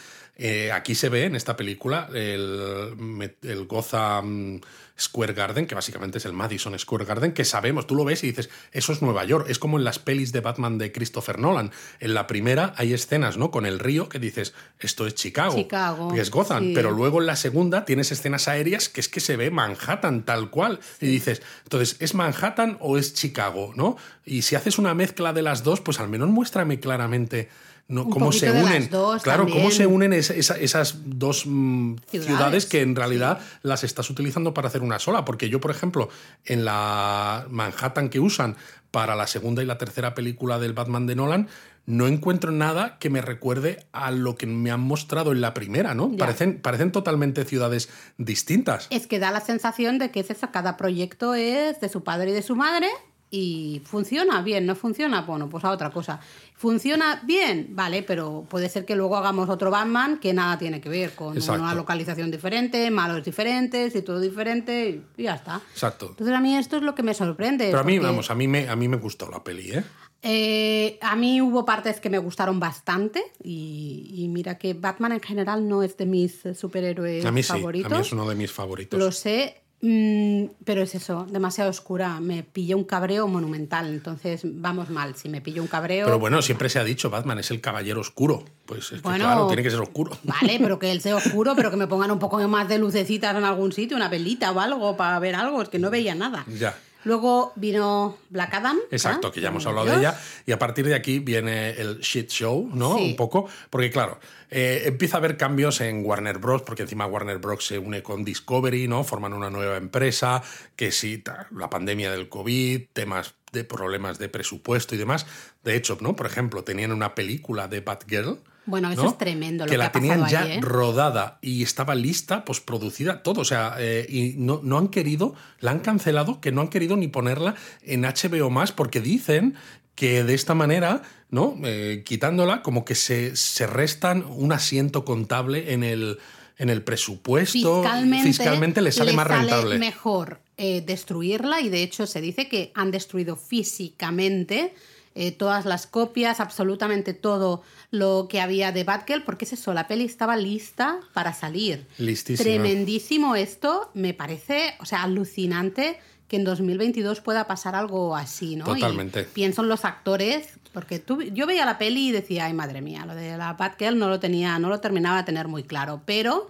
Eh, 0.42 0.72
aquí 0.72 0.96
se 0.96 1.10
ve 1.10 1.26
en 1.26 1.36
esta 1.36 1.58
película 1.58 2.10
el, 2.14 3.36
el 3.42 3.66
Gotham 3.68 4.62
Square 4.98 5.34
Garden, 5.34 5.66
que 5.66 5.76
básicamente 5.76 6.18
es 6.18 6.26
el 6.26 6.32
Madison 6.32 6.78
Square 6.80 7.04
Garden, 7.04 7.34
que 7.34 7.44
sabemos, 7.44 7.88
tú 7.88 7.96
lo 7.96 8.06
ves 8.06 8.24
y 8.24 8.28
dices, 8.28 8.50
eso 8.72 8.94
es 8.94 9.02
Nueva 9.02 9.26
York. 9.26 9.48
Es 9.50 9.60
como 9.60 9.78
en 9.78 9.84
las 9.84 10.00
pelis 10.00 10.32
de 10.32 10.42
Batman 10.42 10.78
de 10.78 10.94
Christopher 10.94 11.40
Nolan. 11.40 11.72
En 12.00 12.14
la 12.14 12.26
primera 12.26 12.74
hay 12.78 12.94
escenas, 12.94 13.38
¿no? 13.38 13.52
Con 13.52 13.66
el 13.66 13.80
río 13.80 14.10
que 14.10 14.20
dices, 14.20 14.54
esto 14.80 15.08
es 15.08 15.16
Chicago. 15.16 15.56
Chicago, 15.56 16.14
que 16.14 16.22
es 16.22 16.32
Gotham. 16.32 16.64
sí. 16.64 16.72
Pero 16.74 16.92
luego 16.92 17.20
en 17.20 17.28
la 17.28 17.36
segunda 17.36 17.84
tienes 17.84 18.12
escenas 18.12 18.48
aéreas 18.48 18.88
que 18.88 19.02
es 19.02 19.10
que 19.10 19.20
se 19.20 19.36
ve 19.36 19.52
Manhattan 19.52 20.24
tal 20.24 20.50
cual. 20.50 20.80
Y 21.02 21.08
dices, 21.08 21.42
entonces, 21.64 21.98
¿es 22.00 22.14
Manhattan 22.14 22.78
o 22.80 22.98
es 22.98 23.14
Chicago? 23.14 23.74
¿no? 23.76 23.98
Y 24.26 24.44
si 24.44 24.56
haces 24.56 24.78
una 24.78 24.94
mezcla 24.94 25.34
de 25.34 25.42
las 25.42 25.64
dos, 25.64 25.82
pues 25.82 26.00
al 26.00 26.10
menos 26.10 26.30
muéstrame 26.30 26.80
claramente 26.80 27.50
¿no? 27.90 28.04
Un 28.06 28.10
cómo 28.12 28.32
se 28.32 28.50
unen. 28.52 28.90
dos 28.90 29.22
claro, 29.24 29.48
cómo 29.50 29.70
se 29.72 29.86
unen 29.86 30.14
esa- 30.14 30.34
esa- 30.36 30.58
esas 30.58 31.00
dos 31.06 31.44
mm, 31.46 31.96
ciudades. 32.10 32.28
Ciudades, 32.28 32.66
que 32.66 32.82
en 32.82 32.96
realidad 32.96 33.40
las 33.64 33.84
estás 33.84 34.10
utilizando 34.10 34.54
para 34.54 34.70
hacer 34.70 34.82
una 34.82 35.00
sola. 35.00 35.26
Porque 35.26 35.50
yo, 35.50 35.60
por 35.60 35.72
ejemplo, 35.72 36.08
en 36.46 36.64
la 36.66 37.46
Manhattan 37.50 38.10
que 38.10 38.20
usan 38.22 38.56
para 38.92 39.16
la 39.16 39.28
segunda 39.28 39.62
y 39.62 39.66
la 39.66 39.78
tercera 39.78 40.16
película 40.16 40.58
del 40.60 40.74
Batman 40.74 41.06
de 41.08 41.16
Nolan, 41.16 41.48
no 41.86 42.06
encuentro 42.08 42.52
nada 42.52 43.00
que 43.00 43.10
me 43.10 43.20
recuerde 43.22 43.88
a 43.92 44.12
lo 44.12 44.36
que 44.36 44.46
me 44.46 44.70
han 44.70 44.80
mostrado 44.82 45.32
en 45.32 45.42
la 45.42 45.56
primera, 45.56 45.96
¿no? 45.96 46.12
Ya. 46.12 46.18
Parecen, 46.20 46.62
parecen 46.62 46.92
totalmente 46.92 47.44
ciudades 47.46 47.90
distintas. 48.20 48.86
Es 48.92 49.08
que 49.08 49.18
da 49.18 49.32
la 49.32 49.42
sensación 49.42 49.98
de 49.98 50.12
que 50.12 50.20
es 50.20 50.30
eso, 50.30 50.50
cada 50.52 50.78
proyecto 50.78 51.34
es 51.34 51.80
de 51.82 51.90
su 51.90 52.04
padre 52.04 52.30
y 52.30 52.34
de 52.34 52.44
su 52.44 52.56
madre 52.56 52.88
y 53.32 53.82
funciona 53.86 54.42
bien, 54.42 54.66
no 54.66 54.76
funciona, 54.76 55.22
bueno, 55.22 55.50
pues 55.50 55.64
a 55.64 55.72
otra 55.72 55.92
cosa. 55.92 56.20
Funciona 56.56 57.22
bien, 57.26 57.68
vale, 57.72 58.04
pero 58.04 58.46
puede 58.50 58.70
ser 58.70 58.86
que 58.86 58.96
luego 58.96 59.16
hagamos 59.16 59.50
otro 59.50 59.70
Batman 59.72 60.18
que 60.20 60.34
nada 60.34 60.58
tiene 60.58 60.82
que 60.82 60.90
ver 60.90 61.12
con 61.16 61.38
Exacto. 61.38 61.62
una 61.62 61.74
localización 61.76 62.32
diferente, 62.32 62.90
malos 62.92 63.24
diferentes 63.24 63.96
y 63.96 64.02
todo 64.02 64.20
diferente 64.20 65.02
y 65.16 65.24
ya 65.24 65.36
está. 65.36 65.62
Exacto. 65.72 66.08
Entonces 66.10 66.36
a 66.36 66.40
mí 66.42 66.56
esto 66.58 66.78
es 66.78 66.84
lo 66.84 66.96
que 66.96 67.04
me 67.04 67.14
sorprende. 67.14 67.66
Pero 67.68 67.80
a 67.80 67.84
mí, 67.84 67.98
porque, 67.98 68.08
vamos, 68.10 68.32
a 68.32 68.36
mí 68.36 68.48
me, 68.48 68.68
a 68.68 68.76
mí 68.76 68.88
me 68.88 68.98
gustó 68.98 69.30
la 69.30 69.44
peli, 69.44 69.72
¿eh? 69.72 69.84
eh, 70.22 70.98
a 71.02 71.16
mí 71.16 71.42
hubo 71.42 71.64
partes 71.66 72.02
que 72.02 72.10
me 72.10 72.18
gustaron 72.18 72.60
bastante 72.60 73.24
y, 73.44 74.12
y 74.16 74.28
mira 74.28 74.58
que 74.58 74.74
Batman 74.74 75.14
en 75.14 75.22
general 75.22 75.68
no 75.68 75.82
es 75.84 75.96
de 75.98 76.06
mis 76.06 76.42
superhéroes 76.60 77.26
A 77.26 77.32
mí 77.32 77.42
sí, 77.44 77.48
favoritos. 77.50 77.92
a 77.92 77.96
mí 77.96 78.02
es 78.02 78.12
uno 78.12 78.28
de 78.28 78.36
mis 78.36 78.52
favoritos. 78.52 79.00
Lo 79.00 79.12
sé, 79.14 79.62
mm, 79.82 80.46
pero 80.66 80.82
es 80.82 80.96
eso, 80.96 81.26
demasiado 81.30 81.70
oscura. 81.70 82.20
Me 82.20 82.44
pilló 82.44 82.78
un 82.78 82.84
cabreo 82.84 83.28
monumental, 83.28 83.88
entonces 83.88 84.42
vamos 84.44 84.90
mal. 84.90 85.16
Si 85.16 85.30
me 85.30 85.42
pillo 85.42 85.62
un 85.62 85.68
cabreo. 85.68 86.06
Pero 86.06 86.20
bueno, 86.20 86.42
siempre 86.42 86.70
se 86.70 86.80
ha 86.80 86.84
dicho, 86.84 87.10
Batman 87.10 87.40
es 87.40 87.52
el 87.52 87.62
caballero 87.62 88.02
oscuro. 88.02 88.44
Pues 88.66 88.92
es 88.92 89.02
que 89.02 89.10
claro, 89.10 89.48
tiene 89.48 89.64
que 89.64 89.72
ser 89.72 89.80
oscuro. 89.80 90.18
Vale, 90.24 90.58
pero 90.60 90.80
que 90.80 90.92
él 90.92 91.02
sea 91.02 91.16
oscuro, 91.18 91.56
pero 91.56 91.72
que 91.72 91.78
me 91.78 91.88
pongan 91.88 92.12
un 92.12 92.20
poco 92.20 92.40
más 92.48 92.68
de 92.68 92.78
lucecitas 92.78 93.36
en 93.36 93.44
algún 93.44 93.72
sitio, 93.72 93.98
una 93.98 94.10
velita 94.10 94.52
o 94.52 94.60
algo 94.60 94.96
para 94.96 95.18
ver 95.20 95.36
algo, 95.36 95.62
es 95.62 95.70
que 95.70 95.80
no 95.80 95.90
veía 95.90 96.16
nada. 96.16 96.46
Ya. 96.48 96.76
Luego 97.04 97.54
vino 97.56 98.18
Black 98.30 98.54
Adam. 98.54 98.78
Exacto, 98.91 99.32
que 99.32 99.39
ya 99.41 99.50
hemos 99.50 99.66
hablado 99.66 99.88
de 99.88 99.97
ella. 99.97 100.20
Y 100.45 100.52
a 100.52 100.60
partir 100.60 100.86
de 100.86 100.95
aquí 100.95 101.20
viene 101.20 101.72
el 101.72 102.00
shit 102.00 102.30
show, 102.30 102.70
¿no? 102.74 102.97
Sí. 102.97 103.12
Un 103.12 103.16
poco. 103.16 103.47
Porque, 103.70 103.89
claro, 103.89 104.20
eh, 104.50 104.84
empieza 104.86 105.18
a 105.18 105.20
haber 105.20 105.38
cambios 105.38 105.80
en 105.82 106.06
Warner 106.06 106.39
Bros., 106.39 106.64
porque 106.64 106.84
encima 106.84 107.06
Warner 107.06 107.38
Bros. 107.38 107.66
se 107.66 107.80
une 107.80 108.04
con 108.04 108.26
Discovery, 108.26 108.88
¿no? 108.88 109.04
Forman 109.04 109.34
una 109.34 109.50
nueva 109.50 109.78
empresa, 109.78 110.43
que 110.76 110.91
sí, 110.91 111.24
la 111.52 111.70
pandemia 111.70 112.12
del 112.12 112.28
COVID, 112.28 112.88
temas 112.91 113.36
de 113.52 113.64
problemas 113.64 114.20
de 114.20 114.30
presupuesto 114.30 114.95
y 114.95 114.97
demás. 114.97 115.26
De 115.64 115.76
hecho, 115.76 115.97
¿no? 116.02 116.16
Por 116.16 116.26
ejemplo, 116.26 116.64
tenían 116.64 116.91
una 116.91 117.16
película 117.16 117.68
de 117.68 117.82
Batgirl. 117.82 118.39
Bueno, 118.70 118.92
eso 118.92 119.04
¿no? 119.04 119.10
es 119.10 119.18
tremendo 119.18 119.66
lo 119.66 119.70
que 119.70 119.74
que 119.74 119.78
la 119.78 119.86
ha 119.86 119.92
tenían 119.92 120.28
ya 120.28 120.44
ahí, 120.44 120.52
¿eh? 120.54 120.62
rodada 120.62 121.40
y 121.42 121.64
estaba 121.64 121.96
lista, 121.96 122.46
pues 122.46 122.60
producida, 122.60 123.24
todo. 123.24 123.42
O 123.42 123.46
sea, 123.46 123.76
eh, 123.80 124.06
y 124.08 124.36
no, 124.38 124.62
no 124.64 124.78
han 124.78 124.90
querido, 124.90 125.36
la 125.60 125.72
han 125.72 125.80
cancelado, 125.80 126.40
que 126.40 126.52
no 126.52 126.62
han 126.62 126.70
querido 126.70 126.96
ni 126.96 127.08
ponerla 127.08 127.56
en 127.84 128.04
HBO 128.04 128.50
más, 128.50 128.72
porque 128.72 129.02
dicen 129.02 129.56
que 129.96 130.24
de 130.24 130.34
esta 130.34 130.56
manera, 130.56 131.02
¿no? 131.30 131.58
Eh, 131.64 132.04
quitándola, 132.06 132.62
como 132.62 132.86
que 132.86 132.96
se, 132.96 133.36
se 133.36 133.68
restan 133.68 134.24
un 134.24 134.54
asiento 134.54 135.04
contable 135.04 135.74
en 135.74 135.84
el 135.84 136.20
en 136.60 136.70
el 136.70 136.84
presupuesto, 136.84 137.84
fiscalmente, 138.22 138.82
le 138.82 138.91
sale 138.91 139.14
más 139.14 139.26
rentable. 139.26 139.80
mejor 139.80 140.41
eh, 140.58 140.82
destruirla 140.82 141.62
y 141.62 141.70
de 141.70 141.84
hecho 141.84 142.06
se 142.06 142.20
dice 142.20 142.50
que 142.50 142.74
han 142.76 142.91
destruido 142.91 143.38
físicamente 143.38 144.74
eh, 145.15 145.31
todas 145.31 145.65
las 145.65 145.88
copias, 145.88 146.40
absolutamente 146.40 147.14
todo 147.14 147.64
lo 147.91 148.27
que 148.30 148.41
había 148.41 148.72
de 148.72 148.84
Batgirl, 148.84 149.23
porque 149.23 149.45
es 149.45 149.53
eso, 149.53 149.73
la 149.73 149.88
peli 149.88 150.06
estaba 150.06 150.38
lista 150.38 150.99
para 151.14 151.34
salir. 151.34 151.86
Listísima. 151.98 152.44
Tremendísimo 152.44 153.36
esto, 153.36 153.91
me 153.94 154.14
parece, 154.14 154.76
o 154.80 154.86
sea, 154.86 155.03
alucinante 155.03 155.99
que 156.27 156.36
en 156.36 156.44
2022 156.44 157.22
pueda 157.22 157.48
pasar 157.48 157.76
algo 157.76 158.15
así, 158.15 158.56
¿no? 158.56 158.65
Totalmente. 158.65 159.23
pienso 159.23 159.64
en 159.64 159.68
los 159.68 159.84
actores, 159.84 160.48
porque 160.73 160.99
tú, 160.99 161.23
yo 161.23 161.48
veía 161.48 161.65
la 161.65 161.80
peli 161.80 162.10
y 162.10 162.11
decía, 162.11 162.45
ay 162.45 162.53
madre 162.53 162.81
mía, 162.81 163.06
lo 163.06 163.15
de 163.15 163.36
la 163.36 163.53
Batgirl 163.53 163.98
no 163.98 164.07
lo 164.10 164.19
tenía, 164.19 164.60
no 164.60 164.69
lo 164.69 164.80
terminaba 164.80 165.18
de 165.18 165.23
tener 165.23 165.48
muy 165.48 165.64
claro, 165.64 166.03
pero 166.06 166.49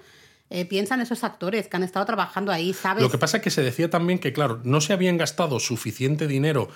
eh, 0.52 0.66
piensan 0.66 1.00
esos 1.00 1.24
actores 1.24 1.68
que 1.68 1.78
han 1.78 1.84
estado 1.84 2.06
trabajando 2.08 2.52
ahí, 2.52 2.74
¿sabes? 2.74 3.04
Lo 3.04 3.12
que 3.12 3.20
pasa 3.20 3.38
es 3.38 3.44
que 3.44 3.52
se 3.52 3.62
decía 3.62 3.90
también 3.92 4.18
que, 4.18 4.34
claro, 4.34 4.60
no 4.64 4.82
se 4.82 4.94
habían 4.94 5.18
gastado 5.18 5.60
suficiente 5.60 6.28
dinero 6.28 6.70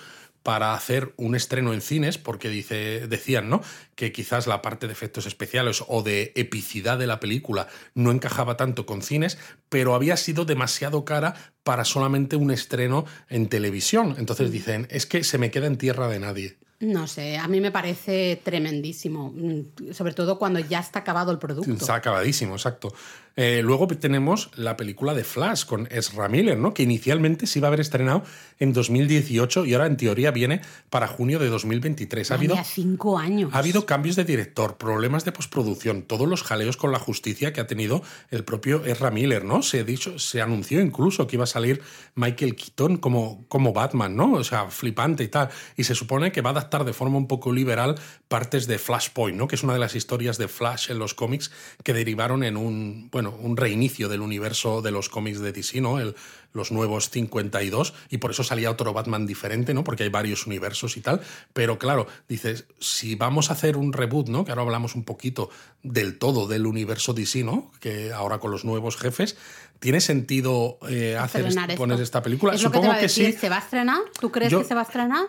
para 0.44 0.74
hacer 0.74 1.14
un 1.16 1.34
estreno 1.34 1.72
en 1.72 1.80
cines, 1.80 2.18
porque 2.18 2.50
dice, 2.50 3.08
decían, 3.08 3.48
¿no? 3.48 3.62
Que 3.96 4.12
quizás 4.12 4.46
la 4.46 4.60
parte 4.60 4.86
de 4.86 4.92
efectos 4.92 5.24
especiales 5.24 5.82
o 5.88 6.02
de 6.02 6.32
epicidad 6.36 6.98
de 6.98 7.06
la 7.06 7.18
película 7.18 7.66
no 7.94 8.12
encajaba 8.12 8.58
tanto 8.58 8.84
con 8.84 9.00
cines, 9.00 9.38
pero 9.70 9.94
había 9.94 10.18
sido 10.18 10.44
demasiado 10.44 11.06
cara 11.06 11.34
para 11.62 11.86
solamente 11.86 12.36
un 12.36 12.50
estreno 12.50 13.06
en 13.30 13.48
televisión. 13.48 14.16
Entonces 14.18 14.52
dicen, 14.52 14.86
es 14.90 15.06
que 15.06 15.24
se 15.24 15.38
me 15.38 15.50
queda 15.50 15.66
en 15.66 15.78
tierra 15.78 16.08
de 16.08 16.20
nadie. 16.20 16.58
No 16.80 17.06
sé, 17.06 17.38
a 17.38 17.48
mí 17.48 17.62
me 17.62 17.70
parece 17.70 18.38
tremendísimo, 18.44 19.32
mm, 19.34 19.92
sobre 19.92 20.12
todo 20.12 20.38
cuando 20.38 20.60
ya 20.60 20.80
está 20.80 20.98
acabado 20.98 21.32
el 21.32 21.38
producto. 21.38 21.72
Está 21.72 21.94
acabadísimo, 21.94 22.54
exacto. 22.54 22.92
Eh, 23.36 23.62
luego 23.62 23.88
tenemos 23.88 24.50
la 24.54 24.76
película 24.76 25.12
de 25.14 25.24
Flash 25.24 25.64
con 25.64 25.88
Ezra 25.90 26.28
Miller, 26.28 26.56
¿no? 26.56 26.72
que 26.72 26.84
inicialmente 26.84 27.46
se 27.46 27.58
iba 27.58 27.66
a 27.66 27.70
haber 27.70 27.80
estrenado 27.80 28.22
en 28.58 28.72
2018 28.72 29.66
y 29.66 29.74
ahora 29.74 29.86
en 29.86 29.96
teoría 29.96 30.30
viene 30.30 30.60
para 30.90 31.08
junio 31.08 31.38
de 31.38 31.48
2023. 31.48 32.30
Ha 32.30 32.34
habido 32.34 32.56
cinco 32.64 33.18
años. 33.18 33.50
Ha 33.52 33.58
habido 33.58 33.86
cambios 33.86 34.16
de 34.16 34.24
director, 34.24 34.76
problemas 34.76 35.24
de 35.24 35.32
postproducción, 35.32 36.02
todos 36.02 36.28
los 36.28 36.42
jaleos 36.42 36.76
con 36.76 36.92
la 36.92 36.98
justicia 36.98 37.52
que 37.52 37.60
ha 37.60 37.66
tenido 37.66 38.02
el 38.30 38.44
propio 38.44 38.84
Ezra 38.84 39.10
Miller, 39.10 39.44
¿no? 39.44 39.62
Se, 39.62 39.82
dicho, 39.84 40.18
se 40.18 40.40
anunció 40.40 40.80
incluso 40.80 41.26
que 41.26 41.36
iba 41.36 41.44
a 41.44 41.48
salir 41.48 41.82
Michael 42.14 42.54
Keaton 42.54 42.98
como, 42.98 43.46
como 43.48 43.72
Batman, 43.72 44.14
¿no? 44.14 44.32
O 44.32 44.44
sea, 44.44 44.70
flipante 44.70 45.24
y 45.24 45.28
tal. 45.28 45.48
Y 45.76 45.84
se 45.84 45.94
supone 45.94 46.30
que 46.30 46.40
va 46.40 46.50
a 46.50 46.52
adaptar 46.52 46.84
de 46.84 46.92
forma 46.92 47.18
un 47.18 47.26
poco 47.26 47.52
liberal 47.52 47.96
partes 48.28 48.66
de 48.66 48.78
Flashpoint, 48.78 49.36
¿no? 49.36 49.48
Que 49.48 49.56
es 49.56 49.62
una 49.62 49.72
de 49.72 49.78
las 49.78 49.94
historias 49.94 50.38
de 50.38 50.48
Flash 50.48 50.90
en 50.90 50.98
los 50.98 51.14
cómics 51.14 51.50
que 51.82 51.92
derivaron 51.92 52.44
en 52.44 52.56
un, 52.56 53.08
bueno, 53.10 53.23
un 53.26 53.56
reinicio 53.56 54.08
del 54.08 54.20
universo 54.20 54.82
de 54.82 54.90
los 54.90 55.08
cómics 55.08 55.40
de 55.40 55.52
DC, 55.52 55.80
¿no? 55.80 55.98
El, 56.00 56.14
los 56.52 56.70
nuevos 56.70 57.10
52, 57.10 57.94
y 58.10 58.18
por 58.18 58.30
eso 58.30 58.44
salía 58.44 58.70
otro 58.70 58.92
Batman 58.92 59.26
diferente, 59.26 59.74
¿no? 59.74 59.82
Porque 59.82 60.04
hay 60.04 60.08
varios 60.08 60.46
universos 60.46 60.96
y 60.96 61.00
tal. 61.00 61.20
Pero 61.52 61.78
claro, 61.78 62.06
dices, 62.28 62.66
si 62.78 63.16
vamos 63.16 63.50
a 63.50 63.54
hacer 63.54 63.76
un 63.76 63.92
reboot, 63.92 64.28
¿no? 64.28 64.44
Que 64.44 64.52
ahora 64.52 64.62
hablamos 64.62 64.94
un 64.94 65.04
poquito 65.04 65.50
del 65.82 66.16
todo 66.18 66.46
del 66.46 66.66
universo 66.66 67.12
DC, 67.12 67.42
¿no? 67.42 67.72
Que 67.80 68.12
ahora 68.12 68.38
con 68.38 68.52
los 68.52 68.64
nuevos 68.64 68.96
jefes, 68.96 69.36
¿tiene 69.80 70.00
sentido 70.00 70.78
eh, 70.88 71.16
hacer 71.18 71.46
poner 71.76 72.00
esta 72.00 72.22
película? 72.22 72.56
Supongo 72.56 72.92
que, 72.98 73.08
sí. 73.08 73.32
¿Se 73.32 73.48
va 73.48 73.56
a 73.56 73.60
estrenar? 73.60 73.98
¿Tú 74.20 74.30
crees 74.30 74.54
que 74.54 74.64
se 74.64 74.74
va 74.74 74.82
a 74.82 74.84
estrenar? 74.84 75.26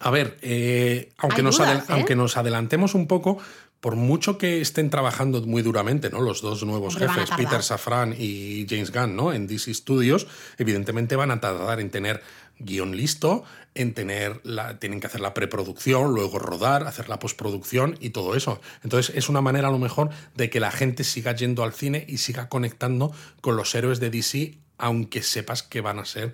A 0.00 0.10
ver, 0.10 0.36
eh, 0.42 1.12
aunque, 1.18 1.42
nos 1.42 1.58
¿eh? 1.60 1.82
aunque 1.88 2.16
nos 2.16 2.36
adelantemos 2.36 2.94
un 2.94 3.06
poco, 3.06 3.38
por 3.80 3.96
mucho 3.96 4.38
que 4.38 4.60
estén 4.60 4.90
trabajando 4.90 5.42
muy 5.42 5.62
duramente, 5.62 6.10
¿no? 6.10 6.20
Los 6.20 6.40
dos 6.42 6.64
nuevos 6.64 6.96
jefes, 6.96 7.30
Peter 7.36 7.62
Safran 7.62 8.14
y 8.18 8.66
James 8.68 8.92
Gunn, 8.92 9.16
¿no? 9.16 9.32
En 9.32 9.46
DC 9.46 9.72
Studios, 9.74 10.26
evidentemente 10.58 11.16
van 11.16 11.30
a 11.30 11.40
tardar 11.40 11.80
en 11.80 11.90
tener 11.90 12.22
guion 12.58 12.96
listo, 12.96 13.44
en 13.74 13.92
tener 13.92 14.40
la, 14.44 14.78
tienen 14.78 15.00
que 15.00 15.06
hacer 15.06 15.20
la 15.20 15.34
preproducción, 15.34 16.14
luego 16.14 16.38
rodar, 16.38 16.86
hacer 16.86 17.08
la 17.08 17.18
postproducción 17.18 17.96
y 18.00 18.10
todo 18.10 18.34
eso. 18.34 18.60
Entonces 18.82 19.14
es 19.14 19.28
una 19.28 19.40
manera 19.40 19.68
a 19.68 19.70
lo 19.70 19.78
mejor 19.78 20.10
de 20.34 20.48
que 20.48 20.60
la 20.60 20.70
gente 20.70 21.04
siga 21.04 21.34
yendo 21.34 21.62
al 21.62 21.72
cine 21.72 22.04
y 22.08 22.18
siga 22.18 22.48
conectando 22.48 23.12
con 23.40 23.56
los 23.56 23.74
héroes 23.74 24.00
de 24.00 24.10
DC, 24.10 24.58
aunque 24.78 25.22
sepas 25.22 25.62
que 25.62 25.80
van 25.80 25.98
a 25.98 26.04
ser 26.04 26.32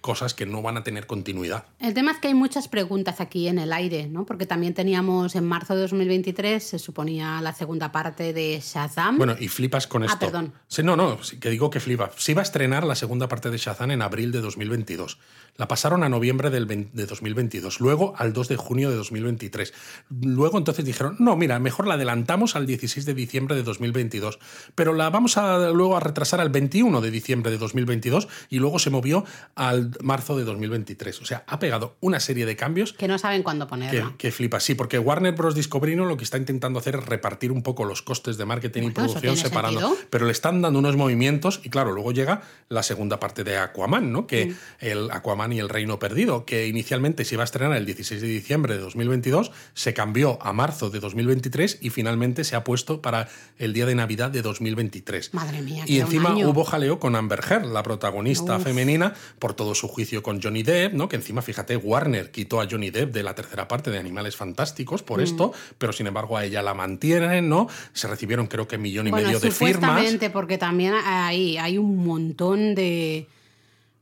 cosas 0.00 0.34
que 0.34 0.46
no 0.46 0.62
van 0.62 0.76
a 0.76 0.84
tener 0.84 1.06
continuidad. 1.06 1.64
El 1.80 1.94
tema 1.94 2.12
es 2.12 2.18
que 2.18 2.28
hay 2.28 2.34
muchas 2.34 2.68
preguntas 2.68 3.20
aquí 3.20 3.48
en 3.48 3.58
el 3.58 3.72
aire, 3.72 4.06
¿no? 4.06 4.24
Porque 4.26 4.46
también 4.46 4.74
teníamos 4.74 5.34
en 5.34 5.44
marzo 5.44 5.74
de 5.74 5.82
2023, 5.82 6.62
se 6.62 6.78
suponía 6.78 7.40
la 7.40 7.52
segunda 7.52 7.90
parte 7.90 8.32
de 8.32 8.60
Shazam. 8.62 9.18
Bueno, 9.18 9.34
y 9.38 9.48
flipas 9.48 9.86
con 9.86 10.02
ah, 10.02 10.06
esto. 10.06 10.16
Ah, 10.16 10.30
perdón. 10.30 10.52
Sí, 10.68 10.82
no, 10.82 10.96
no, 10.96 11.18
que 11.40 11.50
digo 11.50 11.70
que 11.70 11.80
flipa. 11.80 12.10
Se 12.16 12.32
iba 12.32 12.42
a 12.42 12.44
estrenar 12.44 12.84
la 12.84 12.94
segunda 12.94 13.28
parte 13.28 13.50
de 13.50 13.58
Shazam 13.58 13.90
en 13.90 14.02
abril 14.02 14.30
de 14.30 14.40
2022. 14.40 15.18
La 15.56 15.68
pasaron 15.68 16.02
a 16.02 16.08
noviembre 16.08 16.50
del 16.50 16.66
de 16.66 17.06
2022, 17.06 17.80
luego 17.80 18.14
al 18.16 18.32
2 18.32 18.48
de 18.48 18.56
junio 18.56 18.90
de 18.90 18.96
2023. 18.96 19.72
Luego 20.10 20.58
entonces 20.58 20.84
dijeron, 20.84 21.16
no, 21.20 21.36
mira, 21.36 21.60
mejor 21.60 21.86
la 21.86 21.94
adelantamos 21.94 22.56
al 22.56 22.66
16 22.66 23.06
de 23.06 23.14
diciembre 23.14 23.54
de 23.54 23.62
2022, 23.62 24.40
pero 24.74 24.92
la 24.92 25.10
vamos 25.10 25.36
a 25.36 25.70
luego 25.70 25.96
a 25.96 26.00
retrasar 26.00 26.40
al 26.40 26.48
21 26.48 27.00
de 27.00 27.10
diciembre 27.10 27.52
de 27.52 27.58
2022 27.58 28.26
y 28.50 28.58
luego 28.58 28.80
se 28.80 28.90
movió 28.90 29.23
al 29.54 29.92
marzo 30.02 30.36
de 30.36 30.44
2023. 30.44 31.22
O 31.22 31.24
sea, 31.24 31.44
ha 31.46 31.58
pegado 31.58 31.96
una 32.00 32.20
serie 32.20 32.44
de 32.46 32.56
cambios. 32.56 32.92
Que 32.92 33.08
no 33.08 33.18
saben 33.18 33.42
cuándo 33.42 33.66
ponerla. 33.66 34.14
Que, 34.18 34.30
flipa, 34.30 34.60
sí, 34.60 34.74
porque 34.74 34.98
Warner 34.98 35.34
Bros. 35.34 35.54
Discovery 35.54 35.94
lo 35.94 36.16
que 36.16 36.24
está 36.24 36.38
intentando 36.38 36.78
hacer 36.78 36.96
es 36.96 37.04
repartir 37.04 37.52
un 37.52 37.62
poco 37.62 37.84
los 37.84 38.02
costes 38.02 38.36
de 38.36 38.44
marketing 38.44 38.82
y 38.84 38.90
producción 38.90 39.36
separando. 39.36 39.96
Pero 40.10 40.26
le 40.26 40.32
están 40.32 40.60
dando 40.62 40.78
unos 40.78 40.96
movimientos 40.96 41.60
y 41.62 41.70
claro, 41.70 41.92
luego 41.92 42.12
llega 42.12 42.42
la 42.68 42.82
segunda 42.82 43.20
parte 43.20 43.44
de 43.44 43.56
Aquaman, 43.56 44.12
¿no? 44.12 44.26
Que 44.26 44.46
mm. 44.46 44.54
el 44.80 45.10
Aquaman 45.10 45.52
y 45.52 45.60
el 45.60 45.68
Reino 45.68 45.98
Perdido, 45.98 46.44
que 46.44 46.66
inicialmente 46.66 47.24
se 47.24 47.36
iba 47.36 47.42
a 47.42 47.44
estrenar 47.44 47.76
el 47.76 47.86
16 47.86 48.20
de 48.20 48.26
diciembre 48.26 48.74
de 48.74 48.80
2022, 48.80 49.52
se 49.74 49.94
cambió 49.94 50.38
a 50.42 50.52
marzo 50.52 50.90
de 50.90 51.00
2023 51.00 51.78
y 51.80 51.90
finalmente 51.90 52.44
se 52.44 52.56
ha 52.56 52.64
puesto 52.64 53.00
para 53.00 53.28
el 53.58 53.72
día 53.72 53.86
de 53.86 53.94
Navidad 53.94 54.30
de 54.30 54.42
2023. 54.42 55.34
Madre 55.34 55.62
mía. 55.62 55.84
Y 55.86 56.00
encima 56.00 56.34
hubo 56.36 56.64
jaleo 56.64 56.98
con 56.98 57.16
Amber 57.16 57.40
Heard, 57.48 57.66
la 57.66 57.82
protagonista 57.82 58.58
femenina, 58.58 59.13
por 59.38 59.54
todo 59.54 59.74
su 59.74 59.88
juicio 59.88 60.22
con 60.22 60.42
Johnny 60.42 60.62
Depp, 60.62 60.94
¿no? 60.94 61.08
Que 61.08 61.16
encima, 61.16 61.42
fíjate, 61.42 61.76
Warner 61.76 62.30
quitó 62.30 62.60
a 62.60 62.68
Johnny 62.70 62.90
Depp 62.90 63.12
de 63.12 63.22
la 63.22 63.34
tercera 63.34 63.68
parte 63.68 63.90
de 63.90 63.98
Animales 63.98 64.36
Fantásticos 64.36 65.02
por 65.02 65.20
mm. 65.20 65.24
esto, 65.24 65.52
pero 65.78 65.92
sin 65.92 66.06
embargo 66.06 66.36
a 66.36 66.44
ella 66.44 66.62
la 66.62 66.74
mantienen, 66.74 67.48
¿no? 67.48 67.68
Se 67.92 68.08
recibieron 68.08 68.46
creo 68.46 68.68
que 68.68 68.78
millón 68.78 69.08
y 69.08 69.12
medio 69.12 69.40
de 69.40 69.50
firmas. 69.50 70.04
porque 70.32 70.58
también 70.58 70.94
hay, 71.04 71.56
hay 71.58 71.78
un 71.78 72.04
montón 72.04 72.74
de 72.74 73.26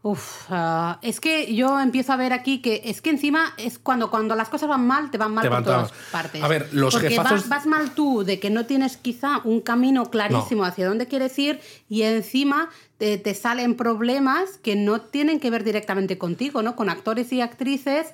Uf, 0.04 0.46
ah, 0.50 0.98
es 1.00 1.20
que 1.20 1.54
yo 1.54 1.78
empiezo 1.78 2.12
a 2.12 2.16
ver 2.16 2.32
aquí 2.32 2.60
que 2.60 2.82
es 2.86 3.00
que 3.00 3.10
encima 3.10 3.54
es 3.56 3.78
cuando, 3.78 4.10
cuando 4.10 4.34
las 4.34 4.48
cosas 4.48 4.68
van 4.68 4.84
mal, 4.84 5.12
te 5.12 5.18
van 5.18 5.32
mal 5.32 5.48
por 5.48 5.62
todas 5.62 5.92
partes. 6.10 6.42
A 6.42 6.48
ver, 6.48 6.68
los 6.72 6.92
Porque 6.92 7.16
vas, 7.16 7.66
mal 7.66 7.94
tú 7.94 8.24
de 8.24 8.40
que 8.40 8.50
no 8.50 8.66
tienes 8.66 8.96
quizá 8.96 9.40
un 9.44 9.60
camino 9.60 10.10
clarísimo 10.10 10.64
hacia 10.64 10.88
dónde 10.88 11.06
quieres 11.06 11.38
ir 11.38 11.60
y 11.88 12.02
encima 12.02 12.68
te, 12.98 13.16
te, 13.16 13.32
salen 13.34 13.76
problemas 13.76 14.58
que 14.58 14.74
no 14.74 15.00
tienen 15.00 15.38
que 15.38 15.50
ver 15.50 15.62
directamente 15.62 16.18
contigo, 16.18 16.62
¿no? 16.62 16.74
Con 16.74 16.90
actores 16.90 17.32
y 17.32 17.40
actrices 17.40 18.08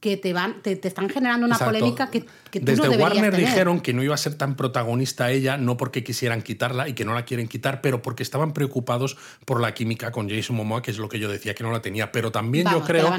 que 0.00 0.16
te 0.16 0.32
van 0.32 0.62
te, 0.62 0.80
están 0.82 1.10
generando 1.10 1.46
una 1.46 1.58
polémica 1.58 2.10
que, 2.10 2.24
que 2.50 2.60
tú 2.60 2.66
Desde 2.66 2.84
no 2.88 3.02
Warner 3.02 3.32
tener. 3.32 3.48
dijeron 3.48 3.80
que 3.80 3.92
no 3.92 4.02
iba 4.02 4.14
a 4.14 4.18
ser 4.18 4.34
tan 4.34 4.56
protagonista 4.56 5.30
ella, 5.30 5.58
no 5.58 5.76
porque 5.76 6.02
quisieran 6.02 6.40
quitarla 6.42 6.88
y 6.88 6.94
que 6.94 7.04
no 7.04 7.14
la 7.14 7.26
quieren 7.26 7.48
quitar, 7.48 7.82
pero 7.82 8.00
porque 8.00 8.22
estaban 8.22 8.52
preocupados 8.52 9.18
por 9.44 9.60
la 9.60 9.74
química 9.74 10.10
con 10.10 10.28
Jason 10.28 10.56
Momoa, 10.56 10.80
que 10.80 10.90
es 10.90 10.98
lo 10.98 11.08
que 11.08 11.18
yo 11.18 11.30
decía 11.30 11.54
que 11.54 11.62
no 11.62 11.70
la 11.70 11.82
tenía. 11.82 12.12
Pero 12.12 12.32
también 12.32 12.66
yo 12.70 12.82
creo 12.82 13.14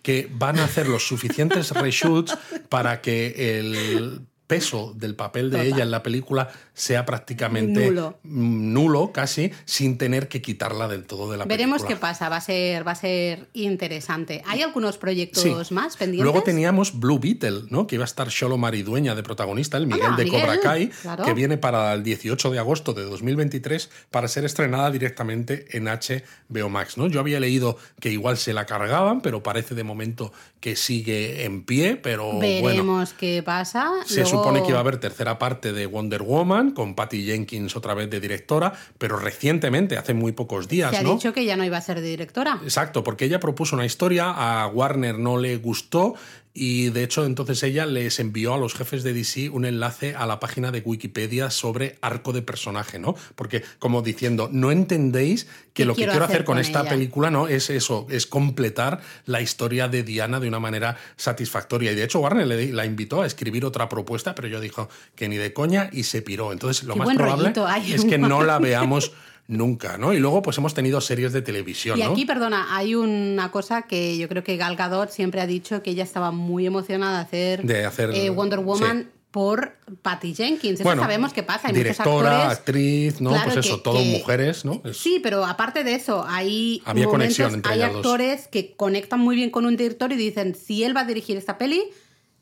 que 0.00 0.28
van 0.32 0.58
a 0.58 0.64
hacer 0.64 0.88
los 0.88 1.06
suficientes 1.06 1.70
reshoots 1.70 2.36
para 2.70 3.02
que 3.02 3.58
el 3.58 4.26
peso 4.56 4.92
del 4.96 5.14
papel 5.14 5.50
de 5.50 5.66
ella 5.66 5.82
en 5.82 5.90
la 5.90 6.02
película 6.02 6.48
sea 6.74 7.04
prácticamente 7.04 7.92
nulo. 8.22 9.12
casi, 9.12 9.50
sin 9.64 9.98
tener 9.98 10.28
que 10.28 10.40
quitarla 10.40 10.88
del 10.88 11.04
todo 11.04 11.30
de 11.30 11.38
la 11.38 11.44
Veremos 11.44 11.82
película. 11.82 11.96
qué 11.96 12.00
pasa, 12.00 12.28
va 12.28 12.36
a 12.36 12.40
ser, 12.40 12.86
va 12.86 12.92
a 12.92 12.96
ser 12.96 13.48
interesante. 13.52 14.42
¿Hay 14.46 14.62
algunos 14.62 14.98
proyectos 14.98 15.72
más 15.72 15.96
pendientes? 15.96 16.24
Luego 16.24 16.42
teníamos 16.42 16.98
Blue 16.98 17.18
Beetle, 17.18 17.64
¿no? 17.70 17.86
que 17.86 17.96
iba 17.96 18.04
a 18.04 18.06
estar 18.06 18.28
Sholo 18.28 18.58
Maridueña 18.58 19.14
de 19.14 19.22
protagonista, 19.22 19.76
el 19.76 19.86
Miguel 19.86 20.16
de 20.16 20.28
Cobra 20.28 20.60
Kai, 20.60 20.90
que 21.24 21.34
viene 21.34 21.58
para 21.58 21.92
el 21.92 22.02
18 22.02 22.50
de 22.50 22.58
agosto 22.58 22.92
de 22.92 23.02
2023 23.02 23.90
para 24.10 24.28
ser 24.28 24.44
estrenada 24.44 24.90
directamente 24.90 25.66
en 25.76 25.84
HBO 25.84 26.68
Max. 26.68 26.96
¿no? 26.96 27.08
Yo 27.08 27.20
había 27.20 27.40
leído 27.40 27.76
que 28.00 28.10
igual 28.10 28.36
se 28.36 28.52
la 28.52 28.66
cargaban, 28.66 29.20
pero 29.20 29.42
parece 29.42 29.74
de 29.74 29.84
momento 29.84 30.32
que 30.60 30.76
sigue 30.76 31.44
en 31.44 31.64
pie, 31.64 31.96
pero 31.96 32.38
Veremos 32.38 33.12
qué 33.12 33.42
pasa. 33.42 33.90
Se 34.06 34.24
supone 34.42 34.62
que 34.62 34.68
iba 34.68 34.78
a 34.78 34.80
haber 34.80 34.98
tercera 34.98 35.38
parte 35.38 35.72
de 35.72 35.86
Wonder 35.86 36.22
Woman 36.22 36.72
con 36.72 36.94
Patty 36.94 37.24
Jenkins 37.24 37.76
otra 37.76 37.94
vez 37.94 38.10
de 38.10 38.20
directora, 38.20 38.72
pero 38.98 39.18
recientemente, 39.18 39.96
hace 39.96 40.14
muy 40.14 40.32
pocos 40.32 40.68
días, 40.68 40.90
Se 40.90 40.98
ha 40.98 41.02
dicho 41.02 41.32
que 41.32 41.44
ya 41.44 41.56
no 41.56 41.64
iba 41.64 41.76
a 41.76 41.80
ser 41.80 42.00
de 42.00 42.08
directora. 42.08 42.60
Exacto, 42.62 43.04
porque 43.04 43.26
ella 43.26 43.40
propuso 43.40 43.76
una 43.76 43.86
historia, 43.86 44.30
a 44.30 44.66
Warner 44.66 45.18
no 45.18 45.38
le 45.38 45.56
gustó 45.56 46.14
Y 46.54 46.90
de 46.90 47.02
hecho, 47.02 47.24
entonces 47.24 47.62
ella 47.62 47.86
les 47.86 48.20
envió 48.20 48.52
a 48.52 48.58
los 48.58 48.74
jefes 48.74 49.02
de 49.02 49.14
DC 49.14 49.48
un 49.48 49.64
enlace 49.64 50.14
a 50.14 50.26
la 50.26 50.38
página 50.38 50.70
de 50.70 50.80
Wikipedia 50.80 51.50
sobre 51.50 51.96
arco 52.02 52.32
de 52.32 52.42
personaje, 52.42 52.98
¿no? 52.98 53.14
Porque, 53.36 53.62
como 53.78 54.02
diciendo, 54.02 54.50
no 54.52 54.70
entendéis 54.70 55.46
que 55.72 55.86
lo 55.86 55.94
que 55.94 56.04
quiero 56.06 56.24
hacer 56.24 56.44
con, 56.44 56.58
esta 56.58 56.84
película, 56.84 57.30
¿no? 57.30 57.48
Es 57.48 57.70
eso, 57.70 58.06
es 58.10 58.26
completar 58.26 59.00
la 59.24 59.40
historia 59.40 59.88
de 59.88 60.02
Diana 60.02 60.40
de 60.40 60.48
una 60.48 60.60
manera 60.60 60.98
satisfactoria. 61.16 61.92
Y 61.92 61.94
de 61.94 62.04
hecho, 62.04 62.20
Warner 62.20 62.46
le, 62.46 62.70
la 62.72 62.84
invitó 62.84 63.22
a 63.22 63.26
escribir 63.26 63.64
otra 63.64 63.88
propuesta, 63.88 64.34
pero 64.34 64.48
yo 64.48 64.60
dijo 64.60 64.90
que 65.16 65.28
ni 65.28 65.38
de 65.38 65.54
coña 65.54 65.88
y 65.90 66.02
se 66.02 66.20
piró. 66.20 66.52
Entonces, 66.52 66.84
lo 66.84 66.96
más 66.96 67.16
probable 67.16 67.54
es 67.86 68.04
que 68.04 68.18
no 68.18 68.42
la 68.42 68.58
veamos 68.58 69.12
nunca, 69.48 69.98
¿no? 69.98 70.12
Y 70.12 70.18
luego 70.18 70.42
pues 70.42 70.58
hemos 70.58 70.74
tenido 70.74 71.00
series 71.00 71.32
de 71.32 71.42
televisión, 71.42 71.98
Y 71.98 72.02
aquí, 72.02 72.24
perdona, 72.24 72.76
hay 72.76 72.94
una 72.94 73.50
cosa 73.50 73.82
que 73.82 74.16
yo 74.18 74.28
creo 74.28 74.44
que 74.44 74.56
Gal 74.56 74.76
Gadot 74.76 75.10
siempre 75.10 75.40
ha 75.40 75.46
dicho 75.46 75.82
que 75.82 75.90
ella 75.90 76.04
estaba 76.04 76.30
muy 76.30 76.66
emocionada 76.66 77.18
de 77.18 77.24
hacer, 77.24 77.62
de 77.62 77.84
hacer 77.84 78.10
eh, 78.14 78.30
Wonder 78.30 78.60
Woman. 78.60 79.10
Por 79.32 79.78
Patty 80.02 80.34
Jenkins. 80.34 80.80
Eso 80.80 80.94
sabemos 80.94 81.32
qué 81.32 81.42
pasa. 81.42 81.68
Hay 81.68 81.72
directora, 81.72 82.50
actriz, 82.50 83.18
¿no? 83.18 83.30
pues 83.42 83.56
eso, 83.56 83.80
todo 83.80 83.98
mujeres, 84.04 84.66
¿no? 84.66 84.82
Sí, 84.92 85.20
pero 85.22 85.46
aparte 85.46 85.84
de 85.84 85.94
eso, 85.94 86.22
hay, 86.28 86.82
Había 86.84 87.06
conexión 87.06 87.54
entre 87.54 87.72
hay 87.72 87.80
actores 87.80 88.46
que 88.46 88.74
conectan 88.76 89.20
muy 89.20 89.34
bien 89.34 89.48
con 89.48 89.64
un 89.64 89.74
director 89.74 90.12
y 90.12 90.16
dicen, 90.16 90.54
si 90.54 90.84
él 90.84 90.94
va 90.94 91.00
a 91.00 91.04
dirigir 91.06 91.38
esta 91.38 91.56
peli, 91.56 91.82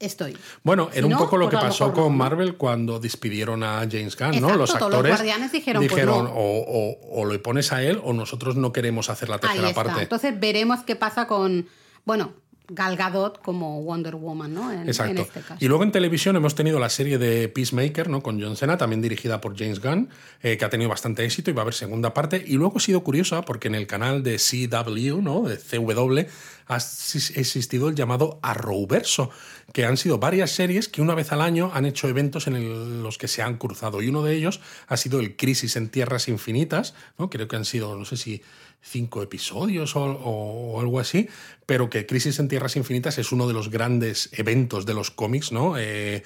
estoy. 0.00 0.36
Bueno, 0.64 0.90
era 0.92 1.06
un 1.06 1.16
poco 1.16 1.36
lo 1.36 1.48
que 1.48 1.56
pasó 1.56 1.92
con 1.92 2.16
Marvel 2.16 2.56
cuando 2.56 2.98
despidieron 2.98 3.62
a 3.62 3.86
James 3.90 4.16
Gunn, 4.16 4.40
¿no? 4.40 4.56
Los 4.56 4.74
actores 4.74 5.20
los 5.20 5.52
dijeron, 5.52 5.86
pues 5.86 6.06
o, 6.08 6.96
o, 7.12 7.24
lo 7.24 7.42
pones 7.42 7.72
a 7.72 7.82
él 7.82 8.00
o 8.02 8.12
nosotros 8.12 8.56
no 8.56 8.72
queremos 8.72 9.10
hacer 9.10 9.28
la 9.28 9.38
tercera 9.38 9.72
parte. 9.72 10.02
Entonces 10.02 10.38
veremos 10.40 10.80
qué 10.80 10.96
pasa 10.96 11.26
con, 11.26 11.68
bueno, 12.04 12.32
Gal 12.70 12.96
Gadot 12.96 13.42
como 13.42 13.82
Wonder 13.82 14.14
Woman, 14.14 14.54
¿no? 14.54 14.72
En, 14.72 14.86
Exacto. 14.86 15.22
este 15.22 15.40
caso. 15.40 15.56
Y 15.58 15.66
luego 15.66 15.82
en 15.82 15.90
televisión 15.90 16.36
hemos 16.36 16.54
tenido 16.54 16.78
la 16.78 16.88
serie 16.88 17.18
de 17.18 17.48
Peacemaker, 17.48 18.08
¿no? 18.08 18.22
Con 18.22 18.40
John 18.40 18.56
Cena, 18.56 18.78
también 18.78 19.02
dirigida 19.02 19.40
por 19.40 19.58
James 19.58 19.80
Gunn, 19.80 20.08
eh, 20.42 20.56
que 20.56 20.64
ha 20.64 20.70
tenido 20.70 20.88
bastante 20.88 21.24
éxito 21.24 21.50
y 21.50 21.52
va 21.52 21.62
a 21.62 21.64
haber 21.64 21.74
segunda 21.74 22.14
parte. 22.14 22.42
Y 22.46 22.54
luego 22.54 22.78
ha 22.78 22.80
sido 22.80 23.02
curiosa 23.02 23.42
porque 23.42 23.68
en 23.68 23.74
el 23.74 23.88
canal 23.88 24.22
de 24.22 24.36
CW, 24.36 25.20
¿no? 25.20 25.42
De 25.42 25.56
CW, 25.56 26.20
ha 26.68 26.76
existido 26.76 27.88
el 27.88 27.96
llamado 27.96 28.38
Arrowverso, 28.42 29.30
que 29.72 29.84
han 29.84 29.96
sido 29.96 30.18
varias 30.18 30.50
series 30.50 30.88
que 30.88 31.02
una 31.02 31.14
vez 31.14 31.32
al 31.32 31.40
año 31.40 31.70
han 31.74 31.86
hecho 31.86 32.08
eventos 32.08 32.46
en 32.46 33.02
los 33.02 33.18
que 33.18 33.28
se 33.28 33.42
han 33.42 33.56
cruzado. 33.56 34.02
Y 34.02 34.08
uno 34.08 34.22
de 34.22 34.34
ellos 34.34 34.60
ha 34.88 34.96
sido 34.96 35.20
el 35.20 35.36
Crisis 35.36 35.76
en 35.76 35.88
Tierras 35.88 36.28
Infinitas, 36.28 36.94
¿no? 37.18 37.30
Creo 37.30 37.48
que 37.48 37.56
han 37.56 37.64
sido, 37.64 37.96
no 37.96 38.04
sé 38.04 38.16
si 38.16 38.42
cinco 38.82 39.22
episodios 39.22 39.92
o, 39.94 40.80
algo 40.80 41.00
así, 41.00 41.28
pero 41.66 41.90
que 41.90 42.06
Crisis 42.06 42.38
en 42.38 42.48
Tierras 42.48 42.76
Infinitas 42.76 43.18
es 43.18 43.30
uno 43.32 43.46
de 43.46 43.52
los 43.52 43.70
grandes 43.70 44.30
eventos 44.32 44.86
de 44.86 44.94
los 44.94 45.10
cómics, 45.10 45.52
¿no? 45.52 45.76
Eh, 45.78 46.22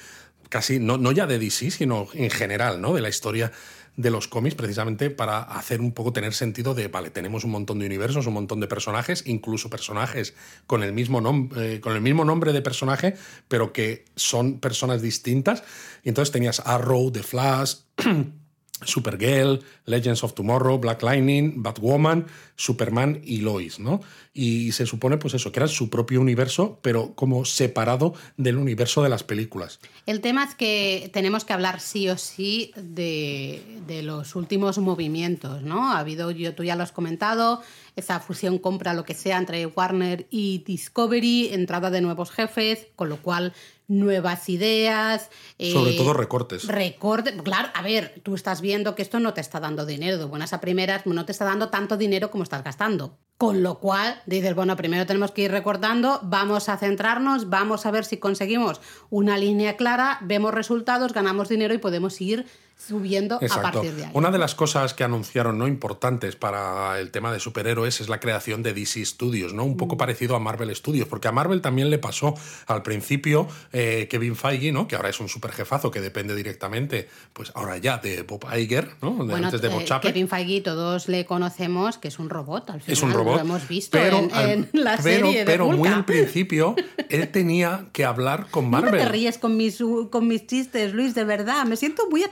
casi, 0.48 0.78
no, 0.78 0.96
no 0.96 1.12
ya 1.12 1.26
de 1.26 1.38
DC, 1.38 1.70
sino 1.70 2.08
en 2.14 2.30
general, 2.30 2.80
¿no? 2.80 2.94
De 2.94 3.00
la 3.00 3.08
historia 3.08 3.52
de 3.96 4.10
los 4.10 4.28
cómics 4.28 4.56
precisamente 4.56 5.10
para 5.10 5.40
hacer 5.42 5.80
un 5.80 5.92
poco 5.92 6.12
tener 6.12 6.34
sentido 6.34 6.74
de, 6.74 6.88
vale, 6.88 7.10
tenemos 7.10 7.44
un 7.44 7.52
montón 7.52 7.78
de 7.78 7.86
universos, 7.86 8.26
un 8.26 8.34
montón 8.34 8.60
de 8.60 8.66
personajes, 8.66 9.22
incluso 9.26 9.70
personajes 9.70 10.34
con 10.66 10.82
el 10.82 10.92
mismo, 10.92 11.48
eh, 11.56 11.80
con 11.80 11.94
el 11.94 12.00
mismo 12.00 12.24
nombre 12.24 12.52
de 12.52 12.62
personaje, 12.62 13.14
pero 13.48 13.72
que 13.72 14.04
son 14.16 14.58
personas 14.58 15.00
distintas. 15.00 15.62
Y 16.02 16.08
entonces 16.08 16.32
tenías 16.32 16.60
Arrow, 16.64 17.10
The 17.12 17.22
Flash, 17.22 17.76
Supergirl, 18.82 19.60
Legends 19.86 20.24
of 20.24 20.34
Tomorrow, 20.34 20.78
Black 20.78 21.02
Lightning, 21.02 21.62
Batwoman, 21.62 22.26
Superman 22.56 23.20
y 23.24 23.38
Lois, 23.38 23.78
¿no? 23.78 24.01
Y 24.32 24.72
se 24.72 24.84
supone, 24.84 25.16
pues 25.16 25.34
eso, 25.34 25.52
que 25.52 25.60
era 25.60 25.68
su 25.68 25.90
propio 25.90 26.20
universo, 26.20 26.80
pero 26.82 27.14
como 27.14 27.44
separado 27.44 28.14
del 28.36 28.56
universo 28.56 29.02
de 29.02 29.09
las 29.09 29.22
películas. 29.22 29.78
El 30.06 30.20
tema 30.20 30.44
es 30.44 30.55
que 30.56 31.09
tenemos 31.12 31.44
que 31.44 31.52
hablar 31.52 31.80
sí 31.80 32.09
o 32.09 32.18
sí 32.18 32.72
de, 32.76 33.62
los 34.02 34.34
últimos 34.34 34.78
movimientos, 34.78 35.62
¿no? 35.62 35.92
Ha 35.92 36.01
habido, 36.01 36.30
yo, 36.32 36.55
tú 36.55 36.64
ya 36.64 36.74
lo 36.74 36.82
has 36.82 36.92
comentado, 36.92 37.62
esa 37.96 38.18
fusión 38.18 38.59
compra 38.59 38.92
lo 38.92 39.05
que 39.05 39.14
sea 39.14 39.38
entre 39.38 39.66
Warner 39.66 40.26
y 40.30 40.64
Discovery, 40.66 41.51
entrada 41.52 41.90
de 41.90 42.01
nuevos 42.01 42.32
jefes, 42.32 42.88
con 42.96 43.09
lo 43.09 43.18
cual 43.18 43.52
nuevas 43.89 44.48
ideas. 44.48 45.31
Sobre 45.59 45.93
eh, 45.93 45.97
todo 45.97 46.12
recortes. 46.12 46.66
Recortes. 46.66 47.35
Claro, 47.43 47.69
a 47.74 47.82
ver, 47.82 48.20
tú 48.23 48.35
estás 48.35 48.61
viendo 48.61 48.94
que 48.94 49.02
esto 49.02 49.20
no 49.20 49.35
te 49.35 49.40
está 49.40 49.61
dando 49.61 49.86
dinero. 49.86 50.19
De 50.19 50.24
buenas 50.24 50.52
a 50.52 50.61
primeras, 50.61 51.06
no 51.06 51.24
te 51.24 51.32
está 51.32 51.44
dando 51.44 51.69
tanto 51.69 51.97
dinero 51.97 52.31
como 52.31 52.44
estás 52.44 52.65
gastando. 52.65 53.19
Con 53.36 53.62
lo 53.62 53.81
cual 53.81 54.23
dices, 54.27 54.55
bueno, 54.55 54.77
primero 54.77 55.06
tenemos 55.06 55.32
que 55.32 55.43
ir 55.43 55.51
recortando, 55.51 56.20
vamos 56.23 56.69
a 56.69 56.77
centrarnos, 56.77 57.51
vamos 57.51 57.85
a 57.85 57.90
ver 57.90 58.05
si 58.05 58.19
conseguimos 58.19 58.81
una 59.11 59.36
línea 59.39 59.77
clara, 59.77 60.19
vemos 60.23 60.55
resultados, 60.55 61.12
ganamos 61.12 61.48
dinero 61.48 61.74
y 61.74 61.78
podemos 61.78 62.20
ir 62.20 62.47
subiendo 62.76 63.36
a 63.36 63.62
partir 63.62 63.92
de 63.92 64.05
ahí. 64.05 64.10
Una 64.14 64.30
de 64.30 64.38
las 64.38 64.55
cosas 64.55 64.94
que 64.94 65.05
anunciaron 65.05 65.59
no 65.59 65.66
importantes 65.66 66.36
para 66.36 66.98
el 66.98 67.10
tema 67.10 67.32
de 67.32 67.40
superhéroes 67.40 68.01
es 68.01 68.09
la 68.09 68.20
creación 68.20 68.62
de 68.62 68.74
DC 68.74 69.05
Studios, 69.05 69.55
¿no? 69.55 69.64
Un 69.64 69.76
poco 69.76 69.94
mm. 69.94 69.98
parecido 69.98 70.36
a 70.36 70.40
Marvel 70.40 70.74
Studios, 70.74 71.09
porque 71.09 71.28
a 71.28 71.32
Marvel 71.32 71.60
también 71.60 71.90
le 71.90 71.98
pasó 71.98 72.34
al 72.66 72.82
principio 72.82 73.48
eh, 73.72 74.06
Kevin 74.10 74.36
Feige, 74.36 74.72
¿no? 74.72 74.86
Que 74.86 74.96
ahora 74.96 75.09
es 75.09 75.20
un 75.20 75.28
super 75.28 75.52
jefazo 75.52 75.90
que 75.90 76.01
depende 76.01 76.34
directamente, 76.34 77.09
pues 77.32 77.52
ahora 77.55 77.78
ya 77.78 77.98
de 77.98 78.22
Bob 78.22 78.44
Iger, 78.55 78.90
¿no? 79.01 79.18
antes 79.34 79.60
de 79.60 79.68
Bob 79.68 79.82
eh, 79.82 80.01
Kevin 80.02 80.28
Feige 80.28 80.60
todos 80.60 81.09
le 81.09 81.24
conocemos 81.24 81.98
que 81.98 82.09
es 82.09 82.18
un 82.18 82.30
robot, 82.30 82.70
al 82.70 82.80
final. 82.80 82.92
Es 82.92 83.02
un 83.02 83.12
robot. 83.12 83.36
Lo 83.36 83.40
hemos 83.40 83.68
visto 83.68 83.98
en, 83.98 84.68
la 84.72 84.96
serie 85.01 85.44
Pero 85.44 85.70
muy 85.70 85.88
al 85.88 86.05
principio 86.05 86.74
él 87.09 87.28
tenía 87.28 87.86
que 87.92 88.05
hablar 88.05 88.46
con 88.51 88.68
Marvel. 88.68 88.92
No 88.92 88.98
te 88.98 89.09
ríes 89.09 89.38
con 89.38 89.56
mis, 89.56 89.82
con 90.10 90.28
mis 90.28 90.46
chistes, 90.46 90.92
Luis, 90.92 91.14
de 91.14 91.24
verdad. 91.24 91.64
Me 91.64 91.76
siento 91.76 92.09
muy 92.10 92.22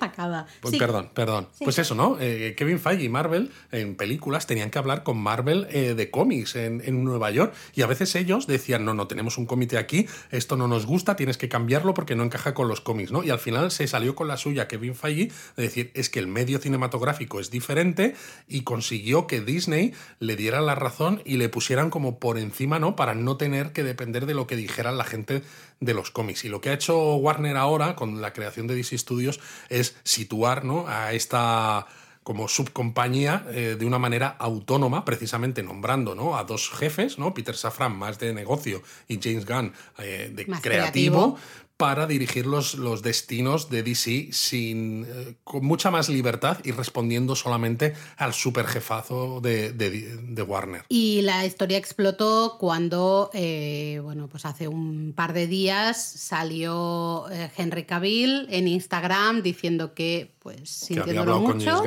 Pues 0.61 0.77
perdón, 0.77 1.11
perdón. 1.15 1.49
Pues 1.59 1.79
eso, 1.79 1.95
¿no? 1.95 2.17
Eh, 2.21 2.55
Kevin 2.57 2.79
Feige 2.79 3.05
y 3.05 3.09
Marvel 3.09 3.51
en 3.71 3.97
películas 3.97 4.47
tenían 4.47 4.71
que 4.71 4.79
hablar 4.79 5.03
con 5.03 5.19
Marvel 5.19 5.67
eh, 5.71 5.95
de 5.95 6.11
cómics 6.11 6.57
en, 6.57 6.83
Nueva 7.03 7.31
York 7.31 7.55
y 7.75 7.83
a 7.83 7.87
veces 7.87 8.15
ellos 8.15 8.47
decían, 8.47 8.85
no, 8.85 8.95
no, 8.95 9.07
tenemos 9.07 9.39
un 9.39 9.47
comité 9.47 9.79
aquí, 9.79 10.07
esto 10.31 10.57
no 10.57 10.69
nos 10.69 10.87
gusta, 10.87 11.17
tienes 11.17 11.37
que 11.37 11.49
cambiarlo 11.49 11.95
porque 11.95 12.15
no 12.15 12.23
encaja 12.23 12.55
con 12.55 12.69
los 12.69 12.81
cómics, 12.81 13.11
¿no? 13.11 13.25
Y 13.25 13.31
al 13.31 13.39
final 13.39 13.71
se 13.71 13.87
salió 13.87 14.15
con 14.15 14.29
la 14.29 14.37
suya 14.37 14.69
Kevin 14.69 14.95
Feige 14.95 15.33
de 15.57 15.63
decir, 15.63 15.91
es 15.95 16.11
que 16.11 16.21
el 16.21 16.27
medio 16.27 16.59
cinematográfico 16.59 17.41
es 17.41 17.51
diferente 17.51 18.15
y 18.47 18.63
consiguió 18.63 19.27
que 19.27 19.41
Disney 19.41 19.95
le 20.21 20.37
diera 20.37 20.61
la 20.61 20.75
razón 20.75 21.23
y 21.25 21.39
le 21.39 21.49
pusieran 21.49 21.91
como 21.91 22.19
por 22.19 22.39
encima, 22.39 22.79
¿no? 22.79 22.95
Para 22.95 23.15
no 23.15 23.37
tener 23.37 23.73
que 23.73 23.83
depender 23.83 24.27
de 24.27 24.35
lo 24.35 24.47
que 24.47 24.57
dijera 24.57 24.93
la 24.93 25.05
gente 25.05 25.43
de 25.83 25.95
los 25.95 26.11
cómics. 26.11 26.45
Y 26.45 26.49
lo 26.49 26.61
que 26.61 26.71
ha 26.71 26.75
hecho 26.75 27.17
Warner 27.17 27.57
ahora 27.57 27.95
con 27.95 28.23
la 28.23 28.33
creación 28.33 28.67
de 28.67 28.75
DC 28.75 28.97
Studios 28.97 29.41
es 29.69 29.97
situar 30.05 30.65
¿no? 30.65 30.87
a 30.89 31.13
esta 31.13 31.87
como 32.23 32.47
subcompañía 32.47 33.45
eh, 33.51 33.77
de 33.77 33.85
una 33.85 33.99
manera 33.99 34.29
autónoma, 34.39 35.05
precisamente 35.05 35.63
nombrando 35.65 36.15
¿no? 36.15 36.37
a 36.37 36.45
dos 36.45 36.71
jefes, 36.71 37.19
¿no? 37.19 37.35
Peter 37.35 37.57
Safran 37.57 37.97
más 37.97 38.21
de 38.21 38.33
negocio 38.33 38.81
y 39.09 39.19
James 39.21 39.45
Gunn 39.45 39.73
eh, 39.99 40.31
de 40.33 40.47
creativo, 40.47 41.37
para 41.83 42.07
dirigir 42.07 42.47
los, 42.47 42.77
los 42.77 43.03
destinos 43.03 43.69
de 43.69 43.83
DC 43.83 44.29
sin, 44.31 45.05
eh, 45.05 45.35
con 45.43 45.65
mucha 45.65 45.91
más 45.91 46.09
libertad 46.09 46.59
y 46.63 46.71
respondiendo 46.71 47.35
solamente 47.35 47.95
al 48.19 48.35
super 48.35 48.67
jefazo 48.69 49.41
de, 49.41 49.73
de, 49.73 50.43
Warner. 50.43 50.85
Y 50.89 51.23
la 51.23 51.45
historia 51.45 51.79
explotó 51.79 52.57
cuando, 52.61 53.31
eh, 53.35 53.99
bueno, 54.01 54.29
pues 54.29 54.45
hace 54.45 54.69
un 54.69 55.13
par 55.13 55.33
de 55.33 55.49
días 55.49 56.01
salió 56.01 57.29
eh, 57.33 57.51
Henry 57.57 57.83
Cavill 57.85 58.47
en 58.51 58.69
Instagram 58.69 59.43
diciendo 59.43 59.93
que, 59.93 60.31
pues, 60.39 60.71
sintiéndolo 60.71 61.41
mucho... 61.41 61.83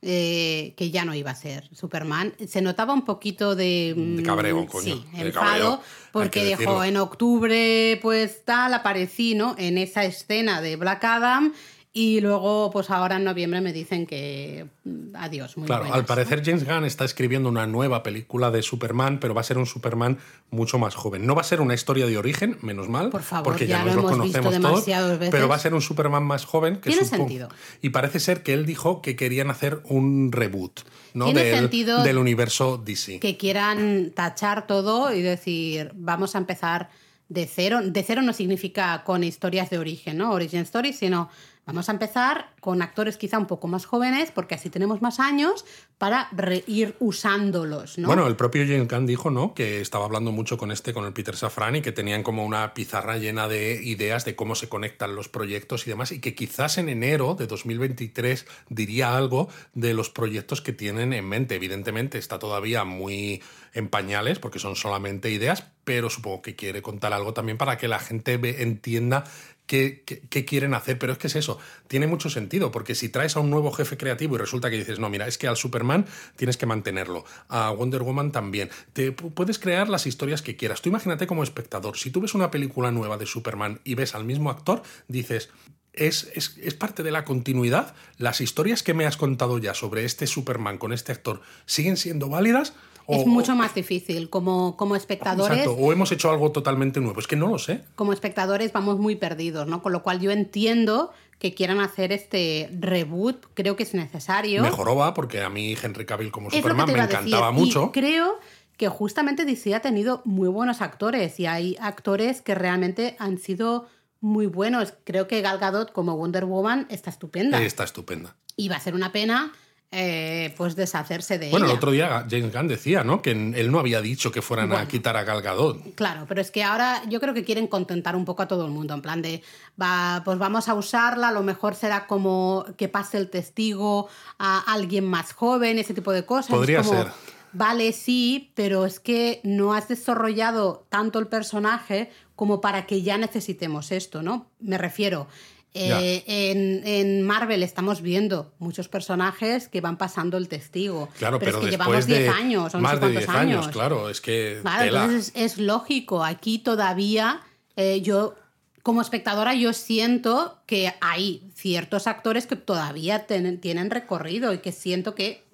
Eh, 0.00 0.74
que 0.76 0.92
ya 0.92 1.04
no 1.04 1.12
iba 1.12 1.32
a 1.32 1.34
ser 1.34 1.68
Superman. 1.74 2.32
Se 2.46 2.62
notaba 2.62 2.94
un 2.94 3.04
poquito 3.04 3.56
de... 3.56 3.94
De 3.96 4.22
cabreo, 4.22 4.62
mm, 4.62 4.66
coño. 4.66 4.94
Sí, 4.94 5.04
enfado, 5.14 5.82
porque 6.12 6.44
dijo, 6.44 6.84
en 6.84 6.96
octubre, 6.98 7.98
pues 8.00 8.44
tal, 8.44 8.74
aparecí, 8.74 9.34
¿no? 9.34 9.56
En 9.58 9.76
esa 9.76 10.04
escena 10.04 10.60
de 10.60 10.76
Black 10.76 11.02
Adam 11.02 11.52
y 11.92 12.20
luego, 12.20 12.70
pues 12.70 12.90
ahora 12.90 13.16
en 13.16 13.24
noviembre 13.24 13.60
me 13.60 13.72
dicen 13.72 14.06
que 14.06 14.66
mm, 14.84 15.16
adiós. 15.16 15.56
Muy 15.56 15.66
claro, 15.66 15.92
al 15.92 16.04
parecer 16.04 16.42
James 16.44 16.64
Gunn 16.66 16.84
está 16.84 17.04
escribiendo 17.04 17.48
una 17.48 17.66
nueva 17.66 18.02
película 18.02 18.50
de 18.50 18.62
Superman, 18.62 19.18
pero 19.20 19.34
va 19.34 19.40
a 19.40 19.44
ser 19.44 19.56
un 19.56 19.66
Superman 19.66 20.18
mucho 20.50 20.78
más 20.78 20.94
joven. 20.94 21.26
No 21.26 21.34
va 21.34 21.40
a 21.40 21.44
ser 21.44 21.60
una 21.60 21.74
historia 21.74 22.06
de 22.06 22.18
origen, 22.18 22.58
menos 22.60 22.88
mal, 22.88 23.08
Por 23.08 23.22
favor, 23.22 23.44
porque 23.44 23.66
ya, 23.66 23.84
nos 23.84 23.96
lo, 23.96 24.02
conocemos 24.02 24.60
todos, 24.60 24.84
pero 25.30 25.48
va 25.48 25.56
a 25.56 25.58
ser 25.58 25.72
un 25.72 25.80
Superman 25.80 26.24
más 26.24 26.44
joven. 26.44 26.76
Que 26.76 26.90
Tiene 26.90 27.06
sentido. 27.06 27.48
Y 27.80 27.88
parece 27.88 28.20
ser 28.20 28.42
que 28.42 28.52
él 28.52 28.66
dijo 28.66 29.00
que 29.00 29.16
querían 29.16 29.50
hacer 29.50 29.80
un 29.84 30.30
reboot 30.30 30.80
¿no? 31.14 31.32
del, 31.32 31.54
sentido 31.54 32.02
del 32.02 32.18
universo 32.18 32.76
DC. 32.76 33.18
Que 33.18 33.36
quieran 33.38 34.12
tachar 34.14 34.66
todo 34.66 35.12
y 35.14 35.22
decir, 35.22 35.92
vamos 35.94 36.34
a 36.34 36.38
empezar 36.38 36.90
de 37.28 37.46
cero. 37.46 37.80
De 37.82 38.02
cero 38.02 38.22
no 38.22 38.32
significa 38.32 39.04
con 39.04 39.24
historias 39.24 39.70
de 39.70 39.78
origen, 39.78 40.18
¿no? 40.18 40.32
Origin 40.32 40.60
Story, 40.60 40.92
sino 40.92 41.30
Vamos 41.68 41.90
a 41.90 41.92
empezar 41.92 42.54
con 42.60 42.80
actores 42.80 43.18
quizá 43.18 43.38
un 43.38 43.46
poco 43.46 43.68
más 43.68 43.84
jóvenes, 43.84 44.30
porque 44.30 44.54
así 44.54 44.70
tenemos 44.70 45.02
más 45.02 45.20
años 45.20 45.66
para 45.98 46.30
ir 46.66 46.96
usándolos, 46.98 47.98
¿no? 47.98 48.06
Bueno, 48.06 48.26
el 48.26 48.36
propio 48.36 48.64
James 48.66 48.88
Gunn 48.88 49.04
dijo, 49.04 49.30
¿no? 49.30 49.52
Que 49.52 49.82
estaba 49.82 50.06
hablando 50.06 50.32
mucho 50.32 50.56
con 50.56 50.72
este, 50.72 50.94
con 50.94 51.04
el 51.04 51.12
Peter 51.12 51.36
Safran, 51.36 51.76
y 51.76 51.82
que 51.82 51.92
tenían 51.92 52.22
como 52.22 52.46
una 52.46 52.72
pizarra 52.72 53.18
llena 53.18 53.48
de 53.48 53.82
ideas 53.84 54.24
de 54.24 54.34
cómo 54.34 54.54
se 54.54 54.70
conectan 54.70 55.14
los 55.14 55.28
proyectos 55.28 55.86
y 55.86 55.90
demás, 55.90 56.10
y 56.10 56.20
que 56.20 56.34
quizás 56.34 56.78
en 56.78 56.88
enero 56.88 57.34
de 57.34 57.46
2023 57.46 58.46
diría 58.70 59.14
algo 59.14 59.50
de 59.74 59.92
los 59.92 60.08
proyectos 60.08 60.62
que 60.62 60.72
tienen 60.72 61.12
en 61.12 61.28
mente. 61.28 61.56
Evidentemente 61.56 62.16
está 62.16 62.38
todavía 62.38 62.84
muy 62.84 63.42
en 63.74 63.88
pañales, 63.88 64.38
porque 64.38 64.58
son 64.58 64.74
solamente 64.74 65.30
ideas, 65.30 65.64
pero 65.84 66.08
supongo 66.08 66.40
que 66.40 66.56
quiere 66.56 66.80
contar 66.80 67.12
algo 67.12 67.34
también 67.34 67.58
para 67.58 67.76
que 67.76 67.88
la 67.88 67.98
gente 67.98 68.62
entienda 68.62 69.24
qué, 69.68 70.44
quieren 70.46 70.74
hacer. 70.74 70.98
Pero 70.98 71.12
es 71.12 71.18
que 71.18 71.28
es 71.28 71.36
eso, 71.36 71.58
tiene 71.86 72.08
mucho 72.08 72.28
sentido, 72.30 72.72
porque 72.72 72.96
si 72.96 73.08
traes 73.08 73.36
a 73.36 73.40
un 73.40 73.50
nuevo 73.50 73.70
jefe 73.70 73.96
creativo 73.96 74.34
y 74.34 74.38
resulta 74.38 74.70
que 74.70 74.78
dices, 74.78 74.98
no, 74.98 75.08
mira, 75.08 75.28
es 75.28 75.38
que 75.38 75.46
al 75.46 75.56
Superman 75.56 76.06
tienes 76.34 76.56
que 76.56 76.66
mantenerlo, 76.66 77.24
a 77.48 77.70
Wonder 77.70 78.02
Woman 78.02 78.32
también, 78.32 78.70
te 78.92 79.12
puedes 79.12 79.60
crear 79.60 79.88
las 79.88 80.06
historias 80.06 80.42
que 80.42 80.56
quieras. 80.56 80.82
Tú 80.82 80.88
imagínate 80.88 81.28
como 81.28 81.44
espectador, 81.44 81.96
si 81.96 82.10
tú 82.10 82.20
ves 82.20 82.34
una 82.34 82.50
película 82.50 82.90
nueva 82.90 83.18
de 83.18 83.26
Superman 83.26 83.80
y 83.84 83.94
ves 83.94 84.14
al 84.14 84.24
mismo 84.24 84.50
actor, 84.50 84.82
dices, 85.06 85.50
es, 85.92 86.30
es, 86.34 86.56
es, 86.62 86.74
parte 86.74 87.02
de 87.02 87.10
la 87.10 87.24
continuidad. 87.24 87.94
Las 88.18 88.40
historias 88.40 88.82
que 88.82 88.94
me 88.94 89.04
has 89.04 89.16
contado 89.16 89.58
ya 89.58 89.74
sobre 89.74 90.04
este 90.04 90.26
Superman 90.26 90.78
con 90.78 90.92
este 90.92 91.12
actor 91.12 91.42
siguen 91.66 91.96
siendo 91.96 92.28
válidas 92.28 92.74
es 93.08 93.26
mucho 93.26 93.54
más 93.54 93.74
difícil. 93.74 94.30
Como, 94.30 94.76
como 94.76 94.96
espectadores. 94.96 95.58
Exacto, 95.58 95.80
o 95.80 95.92
hemos 95.92 96.12
hecho 96.12 96.30
algo 96.30 96.52
totalmente 96.52 97.00
nuevo. 97.00 97.18
Es 97.20 97.26
que 97.26 97.36
no 97.36 97.48
lo 97.48 97.58
sé. 97.58 97.82
Como 97.94 98.12
espectadores 98.12 98.72
vamos 98.72 98.98
muy 98.98 99.16
perdidos, 99.16 99.66
¿no? 99.66 99.82
Con 99.82 99.92
lo 99.92 100.02
cual 100.02 100.20
yo 100.20 100.30
entiendo 100.30 101.12
que 101.38 101.54
quieran 101.54 101.80
hacer 101.80 102.12
este 102.12 102.68
reboot, 102.78 103.46
creo 103.54 103.76
que 103.76 103.84
es 103.84 103.94
necesario. 103.94 104.62
Mejoró 104.62 104.96
va, 104.96 105.14
porque 105.14 105.42
a 105.42 105.48
mí 105.48 105.76
Henry 105.80 106.04
Cavill 106.04 106.30
como 106.30 106.50
Superman 106.50 106.92
me 106.92 106.98
encantaba 106.98 107.52
mucho. 107.52 107.92
creo 107.92 108.38
que 108.76 108.88
justamente 108.88 109.44
DC 109.44 109.74
ha 109.74 109.80
tenido 109.80 110.22
muy 110.24 110.48
buenos 110.48 110.80
actores 110.82 111.38
y 111.40 111.46
hay 111.46 111.76
actores 111.80 112.42
que 112.42 112.54
realmente 112.54 113.16
han 113.18 113.38
sido 113.38 113.88
muy 114.20 114.46
buenos. 114.46 114.94
Creo 115.04 115.28
que 115.28 115.40
Gal 115.40 115.58
Gadot 115.58 115.92
como 115.92 116.16
Wonder 116.16 116.44
Woman 116.44 116.86
está 116.90 117.10
estupenda. 117.10 117.62
Está 117.62 117.84
estupenda. 117.84 118.36
Y 118.56 118.68
va 118.68 118.76
a 118.76 118.80
ser 118.80 118.94
una 118.94 119.12
pena 119.12 119.52
eh, 119.90 120.52
pues 120.58 120.76
deshacerse 120.76 121.38
de 121.38 121.50
bueno, 121.50 121.64
el 121.64 121.72
otro 121.72 121.90
día 121.90 122.26
James 122.28 122.52
Gunn 122.52 122.68
decía, 122.68 123.04
¿no? 123.04 123.22
Que 123.22 123.30
él 123.30 123.70
no 123.70 123.78
había 123.78 124.02
dicho 124.02 124.30
que 124.30 124.42
fueran 124.42 124.72
a 124.72 124.86
quitar 124.86 125.16
a 125.16 125.24
Gal 125.24 125.40
Gadot. 125.40 125.94
Claro, 125.94 126.26
pero 126.28 126.42
es 126.42 126.50
que 126.50 126.62
ahora 126.62 127.02
yo 127.08 127.20
creo 127.20 127.32
que 127.32 127.42
quieren 127.42 127.66
contentar 127.66 128.14
un 128.14 128.26
poco 128.26 128.42
a 128.42 128.48
todo 128.48 128.66
el 128.66 128.70
mundo, 128.70 128.92
en 128.92 129.00
plan 129.00 129.22
de, 129.22 129.42
va, 129.80 130.20
pues 130.24 130.38
vamos 130.38 130.68
a 130.68 130.74
usarla, 130.74 131.28
a 131.28 131.32
lo 131.32 131.42
mejor 131.42 131.74
será 131.74 132.06
como 132.06 132.66
que 132.76 132.88
pase 132.88 133.16
el 133.16 133.30
testigo 133.30 134.08
a 134.38 134.60
alguien 134.72 135.06
más 135.06 135.32
joven, 135.32 135.78
ese 135.78 135.94
tipo 135.94 136.12
de 136.12 136.26
cosas. 136.26 136.50
Podría 136.50 136.84
ser. 136.84 137.06
Vale, 137.52 137.92
sí, 137.92 138.52
pero 138.54 138.84
es 138.84 139.00
que 139.00 139.40
no 139.42 139.72
has 139.72 139.88
desarrollado 139.88 140.86
tanto 140.90 141.18
el 141.18 141.28
personaje 141.28 142.10
como 142.36 142.60
para 142.60 142.86
que 142.86 143.02
ya 143.02 143.16
necesitemos 143.16 143.90
esto, 143.90 144.22
¿no? 144.22 144.50
Me 144.60 144.76
refiero, 144.76 145.28
eh, 145.74 146.24
en, 146.26 147.22
Marvel 147.22 147.62
estamos 147.62 148.00
viendo 148.02 148.52
muchos 148.58 148.88
personajes 148.88 149.68
que 149.68 149.80
van 149.80 149.96
pasando 149.96 150.36
el 150.36 150.48
testigo. 150.48 151.08
Claro, 151.18 151.38
pero, 151.38 151.58
es 151.58 151.64
que 151.64 151.70
llevamos 151.70 152.06
10 152.06 152.28
años, 152.30 152.74
más 152.74 153.00
de 153.00 153.10
10 153.10 153.28
años. 153.28 153.68
Claro, 153.68 154.08
es 154.08 154.20
que. 154.20 154.58
Claro, 154.62 154.84
entonces 154.84 155.32
es, 155.34 155.58
lógico. 155.58 156.24
Aquí 156.24 156.58
todavía 156.58 157.42
eh, 157.76 158.00
yo, 158.00 158.34
como 158.82 159.02
espectadora, 159.02 159.54
yo 159.54 159.72
siento 159.72 160.58
que 160.66 160.92
hay 161.00 161.48
ciertos 161.54 162.06
actores 162.06 162.46
que 162.46 162.56
todavía 162.56 163.26
tienen 163.26 163.90
recorrido 163.90 164.52
y 164.52 164.58
que 164.58 164.72
siento 164.72 165.14
que 165.14 165.44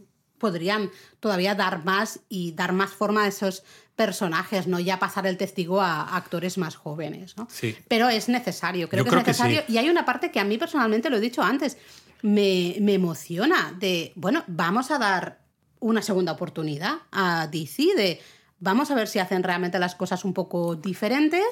podrían 0.44 0.90
todavía 1.20 1.54
dar 1.54 1.86
más 1.86 2.20
y 2.28 2.52
dar 2.52 2.74
más 2.74 2.90
forma 2.90 3.24
a 3.24 3.28
esos 3.28 3.62
personajes, 3.96 4.66
no 4.66 4.78
ya 4.78 4.98
pasar 4.98 5.26
el 5.26 5.38
testigo 5.38 5.80
a 5.80 6.16
actores 6.16 6.58
más 6.58 6.76
jóvenes. 6.76 7.34
¿no? 7.38 7.48
Sí. 7.50 7.74
Pero 7.88 8.10
es 8.10 8.28
necesario, 8.28 8.90
creo 8.90 9.04
que 9.04 9.08
es 9.08 9.16
necesario. 9.16 9.62
Y 9.68 9.78
hay 9.78 9.88
una 9.88 10.04
parte 10.04 10.30
que 10.30 10.38
a 10.38 10.44
mí 10.44 10.58
personalmente, 10.58 11.08
lo 11.08 11.16
he 11.16 11.20
dicho 11.20 11.42
antes, 11.42 11.78
me, 12.20 12.76
me 12.82 12.92
emociona 12.92 13.74
de, 13.80 14.12
bueno, 14.16 14.44
vamos 14.46 14.90
a 14.90 14.98
dar 14.98 15.40
una 15.80 16.02
segunda 16.02 16.32
oportunidad 16.32 16.98
a 17.10 17.46
DC 17.46 17.94
de 17.96 18.20
vamos 18.58 18.90
a 18.90 18.94
ver 18.94 19.08
si 19.08 19.18
hacen 19.18 19.42
realmente 19.42 19.78
las 19.78 19.94
cosas 19.94 20.26
un 20.26 20.34
poco 20.34 20.76
diferentes 20.76 21.44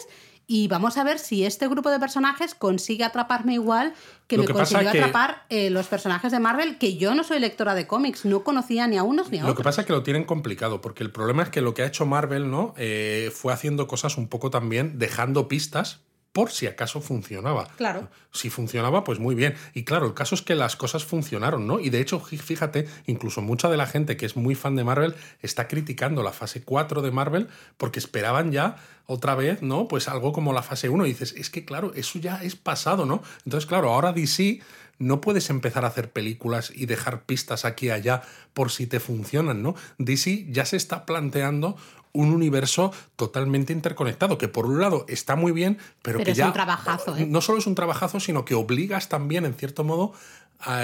y 0.47 0.69
vamos 0.69 0.97
a 0.97 1.05
ver 1.05 1.19
si 1.19 1.45
este 1.45 1.69
grupo 1.69 1.91
de 1.91 1.99
personajes 1.99 2.55
consigue 2.55 3.05
atraparme 3.05 3.55
igual 3.55 3.95
que 4.27 4.39
me 4.39 4.47
consiguió 4.47 4.89
atrapar 4.89 5.45
eh, 5.49 5.71
los 5.71 5.87
personajes 5.87 6.33
de 6.33 6.41
Marvel, 6.41 6.79
que 6.79 6.97
yo 6.97 7.15
no 7.15 7.25
soy 7.25 7.39
lectora 7.39 7.75
de 7.75 7.87
cómics, 7.87 8.25
no 8.25 8.43
conocía 8.43 8.87
ni 8.87 8.97
a 8.97 9.03
unos 9.03 9.31
ni 9.31 9.39
a 9.39 9.43
otros. 9.43 9.55
Lo 9.55 9.57
que 9.57 9.65
pasa 9.65 9.83
es 9.83 9.87
que 9.87 9.93
lo 9.93 10.03
tienen 10.03 10.25
complicado, 10.25 10.81
porque 10.81 11.03
el 11.03 11.11
problema 11.11 11.43
es 11.43 11.51
que 11.51 11.61
lo 11.61 11.75
que 11.75 11.83
ha 11.83 11.87
hecho 11.87 12.07
Marvel, 12.07 12.51
¿no? 12.51 12.75
Eh, 12.77 13.31
fue 13.35 13.53
haciendo 13.53 13.87
cosas 13.87 14.17
un 14.17 14.29
poco 14.29 14.51
también, 14.51 14.99
dejando 14.99 15.49
pistas 15.49 16.01
por 16.33 16.51
si 16.51 16.67
acaso 16.67 17.01
funcionaba. 17.01 17.69
Claro. 17.77 18.09
Si 18.33 18.49
funcionaba, 18.49 19.05
pues 19.05 19.19
muy 19.19 19.35
bien. 19.35 19.55
Y 19.75 19.85
claro, 19.85 20.07
el 20.07 20.15
caso 20.15 20.35
es 20.35 20.43
que 20.43 20.55
las 20.55 20.77
cosas 20.77 21.05
funcionaron, 21.05 21.67
¿no? 21.67 21.79
Y 21.79 21.91
de 21.91 22.01
hecho, 22.01 22.21
fíjate, 22.21 22.89
incluso 23.07 23.43
mucha 23.43 23.69
de 23.69 23.77
la 23.77 23.87
gente 23.87 24.17
que 24.17 24.25
es 24.25 24.37
muy 24.37 24.55
fan 24.55 24.75
de 24.75 24.85
Marvel 24.85 25.15
está 25.43 25.69
criticando 25.69 26.23
la 26.23 26.33
fase 26.33 26.63
4 26.63 27.03
de 27.03 27.11
Marvel 27.11 27.49
porque 27.77 27.99
esperaban 27.99 28.51
ya 28.51 28.77
otra 29.07 29.35
vez, 29.35 29.63
¿no? 29.63 29.89
Pues 29.89 30.09
algo 30.09 30.33
como 30.33 30.53
la 30.53 30.63
fase 30.63 30.89
1. 30.89 31.05
Y 31.05 31.11
dices, 31.11 31.35
es 31.37 31.51
que 31.51 31.65
claro, 31.65 31.93
eso 31.95 32.19
ya 32.19 32.43
es 32.43 32.57
pasado, 32.57 33.05
¿no? 33.05 33.23
Entonces, 33.45 33.67
claro, 33.67 33.93
ahora 33.93 34.13
DC 34.13 34.61
no 34.99 35.21
puedes 35.21 35.51
empezar 35.51 35.85
a 35.85 35.89
hacer 35.89 36.13
películas 36.13 36.73
y 36.75 36.87
dejar 36.87 37.25
pistas 37.25 37.65
aquí 37.65 37.87
y 37.87 37.91
allá 37.91 38.23
por 38.55 38.71
si 38.71 38.87
te 38.87 39.01
funcionan, 39.01 39.63
¿no? 39.63 39.75
DC 39.99 40.47
ya 40.51 40.65
se 40.65 40.77
está 40.77 41.05
planteando 41.05 41.77
un 42.13 42.33
universo 42.33 42.93
totalmente 43.17 43.73
interconectado, 43.73 44.39
que 44.39 44.49
por 44.49 44.67
un 44.67 44.81
lado 44.81 45.05
está 45.09 45.35
muy 45.35 45.53
bien, 45.53 45.79
pero, 46.03 46.19
que 46.21 46.35
ya... 46.35 46.47
un 46.47 46.53
trabajazo, 46.53 47.17
¿eh? 47.17 47.27
No 47.27 47.41
solo 47.41 47.59
es 47.59 47.67
un 47.67 47.75
trabajazo, 47.75 48.21
sino 48.21 48.45
que 48.45 48.55
obligas 48.55 49.09
también, 49.09 49.45
en 49.45 49.55
cierto 49.55 49.83
modo, 49.83 50.13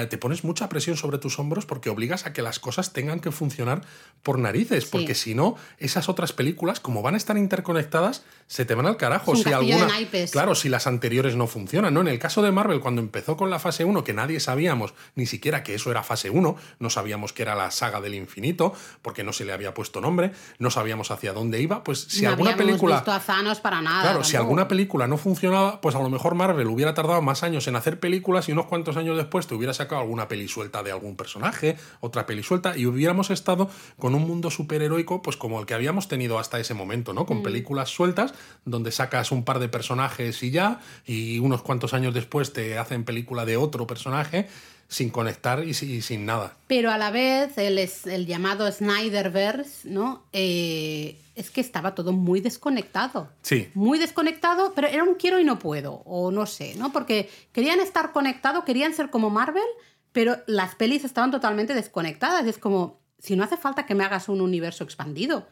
te 0.09 0.17
pones 0.17 0.43
mucha 0.43 0.69
presión 0.69 0.97
sobre 0.97 1.17
tus 1.17 1.39
hombros 1.39 1.65
porque 1.65 1.89
obligas 1.89 2.25
a 2.25 2.33
que 2.33 2.41
las 2.41 2.59
cosas 2.59 2.93
tengan 2.93 3.19
que 3.19 3.31
funcionar 3.31 3.81
por 4.23 4.37
narices, 4.37 4.85
porque 4.85 5.15
si 5.15 5.35
no, 5.35 5.55
esas 5.77 6.09
otras 6.09 6.33
películas, 6.33 6.79
como 6.79 7.01
van 7.01 7.13
a 7.13 7.17
estar 7.17 7.37
interconectadas, 7.37 8.23
se 8.47 8.65
te 8.65 8.75
van 8.75 8.87
al 8.87 8.97
carajo. 8.97 9.35
si 9.35 9.53
alguna, 9.53 9.87
claro, 10.31 10.55
si 10.55 10.69
las 10.69 10.87
anteriores 10.87 11.35
no 11.35 11.47
funcionan, 11.47 11.93
¿no? 11.93 12.01
En 12.01 12.07
el 12.07 12.19
caso 12.19 12.41
de 12.41 12.51
Marvel, 12.51 12.79
cuando 12.79 13.01
empezó 13.01 13.37
con 13.37 13.49
la 13.49 13.59
fase 13.59 13.85
1, 13.85 14.03
que 14.03 14.13
nadie 14.13 14.39
sabíamos 14.39 14.93
ni 15.15 15.25
siquiera 15.25 15.63
que 15.63 15.75
eso 15.75 15.91
era 15.91 16.03
fase 16.03 16.29
1, 16.29 16.55
no 16.79 16.89
sabíamos 16.89 17.31
que 17.31 17.43
era 17.43 17.55
la 17.55 17.71
saga 17.71 18.01
del 18.01 18.15
infinito, 18.15 18.73
porque 19.01 19.23
no 19.23 19.33
se 19.33 19.45
le 19.45 19.53
había 19.53 19.73
puesto 19.73 20.01
nombre, 20.01 20.31
no 20.57 20.71
sabíamos 20.71 21.11
hacia 21.11 21.31
dónde 21.31 21.61
iba, 21.61 21.83
pues 21.83 22.01
si 22.01 22.23
no 22.23 22.29
alguna 22.29 22.55
película... 22.55 22.97
Visto 22.97 23.11
a 23.11 23.19
Thanos 23.19 23.59
para 23.59 23.81
nada. 23.81 24.01
Claro, 24.01 24.23
si 24.23 24.35
alguna 24.35 24.67
película 24.67 25.07
no 25.07 25.17
funcionaba, 25.17 25.79
pues 25.79 25.95
a 25.95 25.99
lo 25.99 26.09
mejor 26.09 26.35
Marvel 26.35 26.67
hubiera 26.67 26.93
tardado 26.93 27.21
más 27.21 27.43
años 27.43 27.67
en 27.67 27.75
hacer 27.75 27.99
películas 27.99 28.49
y 28.49 28.51
unos 28.51 28.65
cuantos 28.65 28.97
años 28.97 29.15
después 29.15 29.47
te 29.47 29.55
hubiera 29.55 29.68
sacado 29.73 30.01
alguna 30.01 30.27
peli 30.27 30.47
suelta 30.47 30.83
de 30.83 30.91
algún 30.91 31.15
personaje, 31.15 31.77
otra 31.99 32.25
peli 32.25 32.43
suelta, 32.43 32.77
y 32.77 32.85
hubiéramos 32.85 33.29
estado 33.29 33.69
con 33.97 34.15
un 34.15 34.27
mundo 34.27 34.51
superheroico, 34.51 35.21
pues 35.21 35.37
como 35.37 35.59
el 35.59 35.65
que 35.65 35.73
habíamos 35.73 36.07
tenido 36.07 36.39
hasta 36.39 36.59
ese 36.59 36.73
momento, 36.73 37.13
¿no? 37.13 37.25
Con 37.25 37.39
mm. 37.39 37.43
películas 37.43 37.89
sueltas, 37.89 38.33
donde 38.65 38.91
sacas 38.91 39.31
un 39.31 39.43
par 39.43 39.59
de 39.59 39.69
personajes 39.69 40.41
y 40.43 40.51
ya, 40.51 40.79
y 41.05 41.39
unos 41.39 41.61
cuantos 41.61 41.93
años 41.93 42.13
después 42.13 42.53
te 42.53 42.77
hacen 42.77 43.03
película 43.03 43.45
de 43.45 43.57
otro 43.57 43.87
personaje 43.87 44.47
sin 44.89 45.11
conectar 45.11 45.63
y, 45.63 45.73
sin 45.73 46.25
nada. 46.25 46.57
Pero 46.67 46.91
a 46.91 46.97
la 46.97 47.11
vez 47.11 47.57
el, 47.57 47.77
el 47.77 48.25
llamado 48.25 48.69
Snyderverse, 48.69 49.87
¿no? 49.87 50.23
Eh, 50.33 51.21
es 51.35 51.51
que 51.51 51.61
estaba 51.61 51.93
todo 51.93 52.11
muy 52.11 52.41
desconectado. 52.41 53.29
Sí. 53.43 53.69
Muy 53.75 53.99
desconectado, 53.99 54.73
pero 54.75 54.87
era 54.87 55.03
un 55.03 55.13
quiero 55.13 55.39
y 55.39 55.45
no 55.45 55.59
puedo, 55.59 56.01
o 56.05 56.31
no 56.31 56.47
sé, 56.47 56.73
¿no? 56.75 56.91
Porque 56.91 57.29
querían 57.53 57.79
estar 57.79 58.11
conectados, 58.11 58.63
querían 58.63 58.95
ser 58.95 59.11
como 59.11 59.29
Marvel, 59.29 59.63
pero 60.11 60.37
las 60.47 60.73
pelis 60.73 61.05
estaban 61.05 61.29
totalmente 61.29 61.75
desconectadas. 61.75 62.47
Es 62.47 62.57
como, 62.57 62.99
si 63.19 63.35
no 63.35 63.43
hace 63.43 63.57
falta 63.57 63.85
que 63.85 63.93
me 63.93 64.03
hagas 64.03 64.27
un 64.27 64.41
universo 64.41 64.83
expandido, 64.83 65.47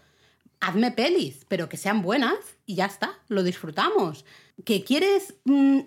hazme 0.59 0.91
pelis, 0.91 1.45
pero 1.47 1.69
que 1.69 1.77
sean 1.77 2.01
buenas 2.01 2.37
y 2.65 2.75
ya 2.75 2.85
está, 2.85 3.19
lo 3.27 3.43
disfrutamos. 3.43 4.25
¿Que 4.65 4.83
quieres 4.83 5.35
mm, 5.45 5.81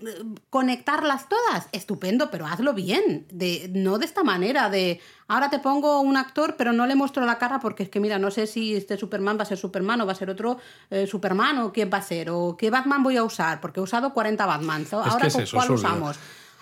conectarlas 0.49 1.29
todas? 1.29 1.69
Estupendo, 1.73 2.31
pero 2.31 2.47
hazlo 2.47 2.73
bien. 2.73 3.27
De, 3.33 3.69
no 3.75 3.99
de 3.99 4.07
esta 4.07 4.23
manera, 4.23 4.71
de 4.71 5.01
ahora 5.27 5.51
te 5.51 5.59
pongo 5.59 6.01
un 6.01 6.17
actor, 6.17 6.55
pero 6.57 6.73
no 6.73 6.87
le 6.87 6.95
muestro 6.95 7.27
la 7.27 7.39
cara 7.39 7.59
porque 7.59 7.83
es 7.83 7.89
que, 7.89 7.99
mira, 7.99 8.21
no 8.21 8.31
sé 8.31 8.47
si 8.47 8.77
este 8.77 8.97
Superman 8.97 9.39
va 9.39 9.43
a 9.43 9.47
ser 9.47 9.59
Superman 9.59 10.01
o 10.01 10.07
va 10.07 10.13
a 10.13 10.15
ser 10.15 10.31
otro 10.31 10.59
eh, 10.91 11.09
Superman 11.09 11.59
o 11.59 11.73
quién 11.73 11.91
va 11.93 11.99
a 11.99 12.03
ser, 12.03 12.31
o 12.31 12.57
qué 12.57 12.71
Batman 12.71 13.03
voy 13.03 13.17
a 13.17 13.25
usar, 13.25 13.61
porque 13.61 13.81
he 13.81 13.83
usado 13.83 14.15
40 14.15 14.47
Batmans. 14.47 14.93
Ahora, 14.93 15.29
¿cuál 15.53 15.71
usamos? 15.73 16.17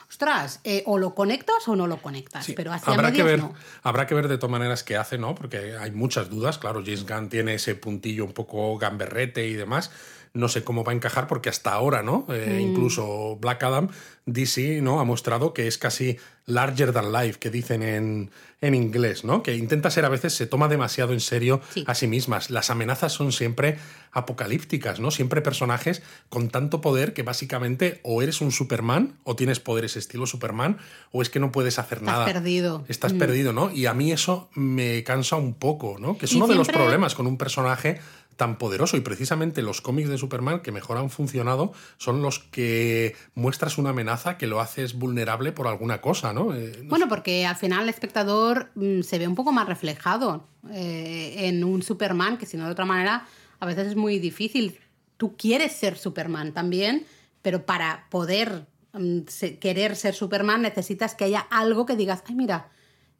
Ostras, 0.08 0.60
eh, 0.64 0.82
o 0.86 0.98
lo 0.98 1.14
conectas 1.14 1.68
o 1.68 1.76
no 1.76 1.86
lo 1.86 2.00
conectas, 2.00 2.50
pero 2.56 2.72
hacia 2.72 2.94
habrá 2.94 3.12
que 3.12 3.22
ver, 3.22 3.42
Habrá 3.82 4.06
que 4.06 4.14
ver 4.14 4.28
de 4.28 4.38
todas 4.38 4.50
maneras 4.50 4.82
qué 4.82 4.96
hace, 4.96 5.18
¿no? 5.18 5.34
Porque 5.34 5.76
hay 5.78 5.90
muchas 5.90 6.30
dudas, 6.30 6.58
claro, 6.58 6.82
James 6.82 7.06
Gunn 7.06 7.28
tiene 7.28 7.54
ese 7.54 7.74
puntillo 7.74 8.24
un 8.24 8.32
poco 8.32 8.78
gamberrete 8.78 9.46
y 9.46 9.54
demás, 9.54 9.90
no 10.34 10.48
sé 10.48 10.62
cómo 10.64 10.84
va 10.84 10.92
a 10.92 10.94
encajar 10.94 11.26
porque 11.26 11.48
hasta 11.48 11.72
ahora, 11.72 12.02
¿no? 12.02 12.26
Eh, 12.28 12.56
Mm. 12.58 12.60
Incluso 12.70 13.36
Black 13.40 13.62
Adam, 13.62 13.88
DC, 14.26 14.80
¿no? 14.82 15.00
Ha 15.00 15.04
mostrado 15.04 15.54
que 15.54 15.66
es 15.66 15.78
casi 15.78 16.18
larger 16.46 16.92
than 16.92 17.12
life, 17.12 17.38
que 17.38 17.50
dicen 17.50 17.82
en, 17.82 18.30
en 18.60 18.74
inglés, 18.74 19.24
¿no? 19.24 19.42
Que 19.42 19.54
intenta 19.56 19.90
ser 19.90 20.04
a 20.04 20.08
veces, 20.08 20.34
se 20.34 20.46
toma 20.46 20.68
demasiado 20.68 21.12
en 21.12 21.20
serio 21.20 21.60
Sí. 21.72 21.84
a 21.86 21.94
sí 21.94 22.06
mismas. 22.06 22.50
Las 22.50 22.70
amenazas 22.70 23.12
son 23.12 23.32
siempre 23.32 23.78
apocalípticas, 24.22 25.00
¿no? 25.00 25.10
Siempre 25.10 25.40
personajes 25.42 26.02
con 26.28 26.48
tanto 26.48 26.80
poder 26.80 27.12
que 27.14 27.22
básicamente 27.22 28.00
o 28.02 28.20
eres 28.22 28.40
un 28.40 28.52
Superman 28.52 29.14
o 29.24 29.36
tienes 29.36 29.60
poderes 29.60 29.96
estilo 29.96 30.26
Superman 30.26 30.78
o 31.12 31.22
es 31.22 31.30
que 31.30 31.40
no 31.40 31.52
puedes 31.52 31.78
hacer 31.78 31.98
Estás 31.98 32.12
nada. 32.14 32.24
perdido. 32.26 32.84
Estás 32.88 33.14
Mm. 33.14 33.18
perdido, 33.18 33.52
¿no? 33.52 33.70
Y 33.70 33.86
a 33.86 33.94
mí 33.94 34.12
eso 34.12 34.50
me 34.54 35.02
cansa 35.04 35.36
un 35.36 35.54
poco, 35.54 35.96
¿no? 35.98 36.18
Que 36.18 36.26
es 36.26 36.32
Y 36.32 36.36
uno 36.36 36.46
de 36.46 36.54
los 36.54 36.68
problemas 36.68 37.14
con 37.14 37.26
un 37.26 37.38
personaje 37.38 38.00
tan 38.38 38.56
poderoso 38.56 38.96
y 38.96 39.00
precisamente 39.00 39.60
los 39.62 39.80
cómics 39.82 40.08
de 40.08 40.16
Superman 40.16 40.60
que 40.60 40.72
mejor 40.72 40.96
han 40.96 41.10
funcionado 41.10 41.72
son 41.98 42.22
los 42.22 42.38
que 42.38 43.14
muestras 43.34 43.76
una 43.78 43.90
amenaza 43.90 44.38
que 44.38 44.46
lo 44.46 44.60
haces 44.60 44.94
vulnerable 44.94 45.50
por 45.52 45.66
alguna 45.66 46.00
cosa, 46.00 46.32
¿no? 46.32 46.54
Eh, 46.54 46.72
no 46.84 46.88
Bueno, 46.88 47.08
porque 47.08 47.44
al 47.44 47.56
final 47.56 47.82
el 47.82 47.88
espectador 47.88 48.70
mm, 48.76 49.02
se 49.02 49.18
ve 49.18 49.26
un 49.28 49.34
poco 49.34 49.50
más 49.52 49.66
reflejado 49.66 50.46
eh, 50.72 51.48
en 51.48 51.64
un 51.64 51.82
Superman, 51.82 52.38
que 52.38 52.46
si 52.46 52.56
no 52.56 52.64
de 52.66 52.70
otra 52.70 52.84
manera 52.86 53.26
a 53.60 53.66
veces 53.66 53.88
es 53.88 53.96
muy 53.96 54.20
difícil. 54.20 54.78
Tú 55.16 55.36
quieres 55.36 55.72
ser 55.72 55.98
Superman 55.98 56.52
también, 56.54 57.04
pero 57.42 57.66
para 57.66 58.06
poder 58.08 58.66
mm, 58.92 59.22
se- 59.26 59.58
querer 59.58 59.96
ser 59.96 60.14
Superman 60.14 60.62
necesitas 60.62 61.16
que 61.16 61.24
haya 61.24 61.40
algo 61.50 61.86
que 61.86 61.96
digas, 61.96 62.22
ay, 62.28 62.36
mira, 62.36 62.68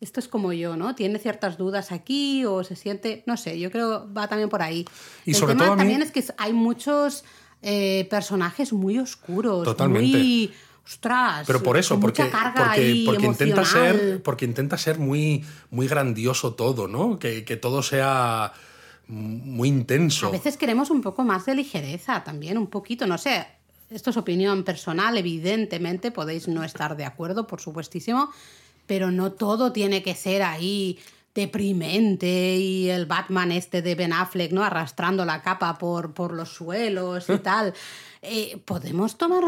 esto 0.00 0.20
es 0.20 0.28
como 0.28 0.52
yo, 0.52 0.76
¿no? 0.76 0.94
Tiene 0.94 1.18
ciertas 1.18 1.58
dudas 1.58 1.90
aquí 1.92 2.44
o 2.44 2.62
se 2.64 2.76
siente, 2.76 3.22
no 3.26 3.36
sé, 3.36 3.58
yo 3.58 3.70
creo 3.70 4.12
va 4.12 4.28
también 4.28 4.48
por 4.48 4.62
ahí. 4.62 4.84
Y 5.24 5.30
el 5.30 5.36
sobre 5.36 5.54
tema 5.54 5.64
todo 5.66 5.74
mí- 5.74 5.78
también 5.80 6.02
es 6.02 6.10
que 6.12 6.24
hay 6.38 6.52
muchos 6.52 7.24
eh, 7.62 8.06
personajes 8.10 8.72
muy 8.72 8.98
oscuros, 8.98 9.64
Totalmente. 9.64 10.18
muy... 10.18 10.52
Ostras, 10.86 11.46
Pero 11.46 11.62
por 11.62 11.76
eso, 11.76 12.00
porque, 12.00 12.24
porque, 12.24 13.02
porque 13.04 13.26
intenta 13.26 13.62
ser, 13.62 14.22
porque 14.22 14.46
intenta 14.46 14.78
ser 14.78 14.98
muy, 14.98 15.44
muy 15.70 15.86
grandioso 15.86 16.54
todo, 16.54 16.88
¿no? 16.88 17.18
Que, 17.18 17.44
que 17.44 17.58
todo 17.58 17.82
sea 17.82 18.54
muy 19.06 19.68
intenso. 19.68 20.28
A 20.28 20.30
veces 20.30 20.56
queremos 20.56 20.88
un 20.88 21.02
poco 21.02 21.24
más 21.24 21.44
de 21.44 21.56
ligereza 21.56 22.24
también, 22.24 22.56
un 22.56 22.68
poquito, 22.68 23.06
no 23.06 23.18
sé. 23.18 23.46
Esto 23.90 24.08
es 24.08 24.16
opinión 24.16 24.64
personal, 24.64 25.18
evidentemente 25.18 26.10
podéis 26.10 26.48
no 26.48 26.64
estar 26.64 26.96
de 26.96 27.04
acuerdo, 27.04 27.46
por 27.46 27.60
supuestísimo, 27.60 28.30
pero 28.88 29.12
no 29.12 29.30
todo 29.30 29.70
tiene 29.70 30.02
que 30.02 30.16
ser 30.16 30.42
ahí 30.42 30.98
deprimente 31.34 32.56
y 32.56 32.90
el 32.90 33.06
Batman 33.06 33.52
este 33.52 33.80
de 33.80 33.94
Ben 33.94 34.12
Affleck, 34.12 34.50
¿no? 34.52 34.64
Arrastrando 34.64 35.24
la 35.24 35.40
capa 35.42 35.78
por, 35.78 36.12
por 36.12 36.32
los 36.32 36.48
suelos 36.48 37.28
y 37.28 37.38
tal. 37.38 37.72
Eh, 38.22 38.58
podemos 38.64 39.16
tomar 39.16 39.44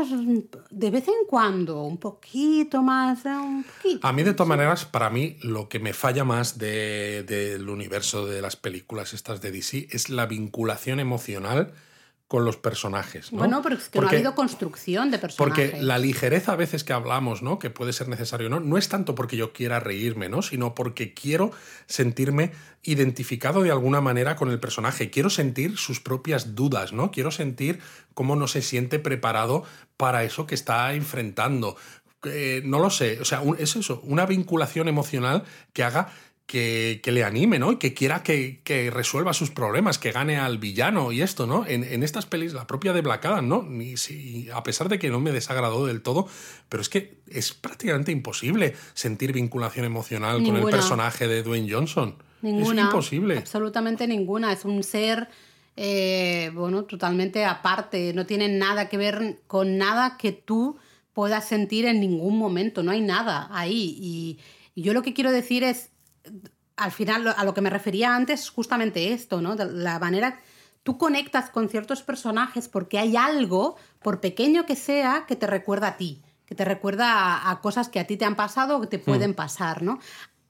de 0.70 0.90
vez 0.90 1.08
en 1.08 1.26
cuando 1.28 1.82
un 1.82 1.96
poquito 1.98 2.82
más, 2.82 3.24
un 3.24 3.64
poquito. 3.64 4.06
A 4.06 4.12
mí, 4.12 4.22
de 4.22 4.32
todas 4.34 4.48
maneras, 4.48 4.84
para 4.84 5.10
mí, 5.10 5.36
lo 5.42 5.68
que 5.68 5.80
me 5.80 5.92
falla 5.92 6.22
más 6.22 6.56
de- 6.58 7.24
del 7.26 7.68
universo 7.68 8.26
de 8.26 8.40
las 8.40 8.54
películas 8.54 9.12
estas 9.12 9.40
de 9.40 9.50
DC 9.50 9.88
es 9.90 10.08
la 10.10 10.26
vinculación 10.26 11.00
emocional 11.00 11.72
con 12.30 12.44
los 12.44 12.56
personajes. 12.56 13.32
¿no? 13.32 13.38
Bueno, 13.38 13.60
pero 13.60 13.74
es 13.74 13.88
que 13.88 13.98
no 13.98 14.02
Porque- 14.02 14.14
ha 14.14 14.18
habido 14.20 14.36
construcción 14.36 15.10
de 15.10 15.18
personajes. 15.18 15.70
Porque 15.72 15.82
la 15.82 15.98
ligereza 15.98 16.52
a 16.52 16.56
veces 16.56 16.84
que 16.84 16.92
hablamos, 16.92 17.42
¿no? 17.42 17.58
Que 17.58 17.70
puede 17.70 17.92
ser 17.92 18.06
necesario, 18.06 18.48
¿no? 18.48 18.60
No 18.60 18.78
es 18.78 18.88
tanto 18.88 19.16
porque 19.16 19.36
yo 19.36 19.52
quiera 19.52 19.80
reírme, 19.80 20.28
¿no? 20.28 20.40
Sino 20.40 20.72
porque 20.76 21.12
quiero 21.12 21.50
sentirme 21.88 22.52
identificado 22.84 23.62
de 23.64 23.72
alguna 23.72 24.00
manera 24.00 24.36
con 24.36 24.48
el 24.48 24.60
personaje. 24.60 25.10
Quiero 25.10 25.28
sentir 25.28 25.76
sus 25.76 25.98
propias 25.98 26.54
dudas, 26.54 26.92
¿no? 26.92 27.10
Quiero 27.10 27.32
sentir 27.32 27.80
cómo 28.14 28.36
no 28.36 28.46
se 28.46 28.62
siente 28.62 29.00
preparado 29.00 29.64
para 29.96 30.22
eso 30.22 30.46
que 30.46 30.54
está 30.54 30.94
enfrentando. 30.94 31.76
Eh, 32.22 32.62
no 32.64 32.78
lo 32.78 32.90
sé. 32.90 33.18
O 33.20 33.24
sea, 33.24 33.40
un- 33.40 33.56
es 33.58 33.74
eso, 33.74 34.00
una 34.04 34.24
vinculación 34.26 34.86
emocional 34.86 35.42
que 35.72 35.82
haga 35.82 36.12
que, 36.50 37.00
que 37.00 37.12
le 37.12 37.22
anime, 37.22 37.60
¿no? 37.60 37.70
Y 37.70 37.76
que 37.76 37.94
quiera 37.94 38.24
que, 38.24 38.60
que 38.64 38.90
resuelva 38.90 39.32
sus 39.32 39.52
problemas, 39.52 40.00
que 40.00 40.10
gane 40.10 40.36
al 40.36 40.58
villano 40.58 41.12
y 41.12 41.22
esto, 41.22 41.46
¿no? 41.46 41.64
En, 41.64 41.84
en 41.84 42.02
estas 42.02 42.26
pelis, 42.26 42.54
la 42.54 42.66
propia 42.66 42.92
de 42.92 43.02
Black 43.02 43.24
Adam, 43.24 43.46
¿no? 43.46 43.62
Ni 43.62 43.96
si, 43.96 44.48
a 44.52 44.64
pesar 44.64 44.88
de 44.88 44.98
que 44.98 45.10
no 45.10 45.20
me 45.20 45.30
desagradó 45.30 45.86
del 45.86 46.02
todo, 46.02 46.26
pero 46.68 46.80
es 46.80 46.88
que 46.88 47.20
es 47.28 47.54
prácticamente 47.54 48.10
imposible 48.10 48.74
sentir 48.94 49.32
vinculación 49.32 49.84
emocional 49.84 50.42
con 50.42 50.56
el 50.56 50.64
personaje 50.64 51.28
de 51.28 51.44
Dwayne 51.44 51.72
Johnson. 51.72 52.16
Ninguna. 52.42 52.82
Es 52.82 52.86
imposible. 52.86 53.38
Absolutamente 53.38 54.08
ninguna. 54.08 54.52
Es 54.52 54.64
un 54.64 54.82
ser, 54.82 55.28
eh, 55.76 56.50
bueno, 56.52 56.82
totalmente 56.82 57.44
aparte. 57.44 58.12
No 58.12 58.26
tiene 58.26 58.48
nada 58.48 58.88
que 58.88 58.96
ver 58.96 59.38
con 59.46 59.78
nada 59.78 60.16
que 60.18 60.32
tú 60.32 60.78
puedas 61.12 61.46
sentir 61.46 61.86
en 61.86 62.00
ningún 62.00 62.36
momento. 62.36 62.82
No 62.82 62.90
hay 62.90 63.02
nada 63.02 63.46
ahí. 63.52 63.96
Y, 64.00 64.40
y 64.74 64.82
yo 64.82 64.94
lo 64.94 65.02
que 65.02 65.14
quiero 65.14 65.30
decir 65.30 65.62
es, 65.62 65.90
al 66.76 66.92
final, 66.92 67.34
a 67.36 67.44
lo 67.44 67.54
que 67.54 67.60
me 67.60 67.70
refería 67.70 68.14
antes, 68.14 68.40
es 68.40 68.50
justamente 68.50 69.12
esto, 69.12 69.40
¿no? 69.40 69.56
De 69.56 69.66
la 69.66 69.98
manera... 69.98 70.40
Tú 70.82 70.96
conectas 70.96 71.50
con 71.50 71.68
ciertos 71.68 72.02
personajes 72.02 72.66
porque 72.66 72.98
hay 72.98 73.14
algo, 73.14 73.76
por 74.00 74.22
pequeño 74.22 74.64
que 74.64 74.76
sea, 74.76 75.26
que 75.28 75.36
te 75.36 75.46
recuerda 75.46 75.88
a 75.88 75.96
ti, 75.98 76.22
que 76.46 76.54
te 76.54 76.64
recuerda 76.64 77.12
a, 77.12 77.50
a 77.50 77.60
cosas 77.60 77.90
que 77.90 78.00
a 78.00 78.06
ti 78.06 78.16
te 78.16 78.24
han 78.24 78.34
pasado 78.34 78.78
o 78.78 78.80
que 78.80 78.86
te 78.86 78.98
pueden 78.98 79.34
pasar, 79.34 79.82
¿no? 79.82 79.98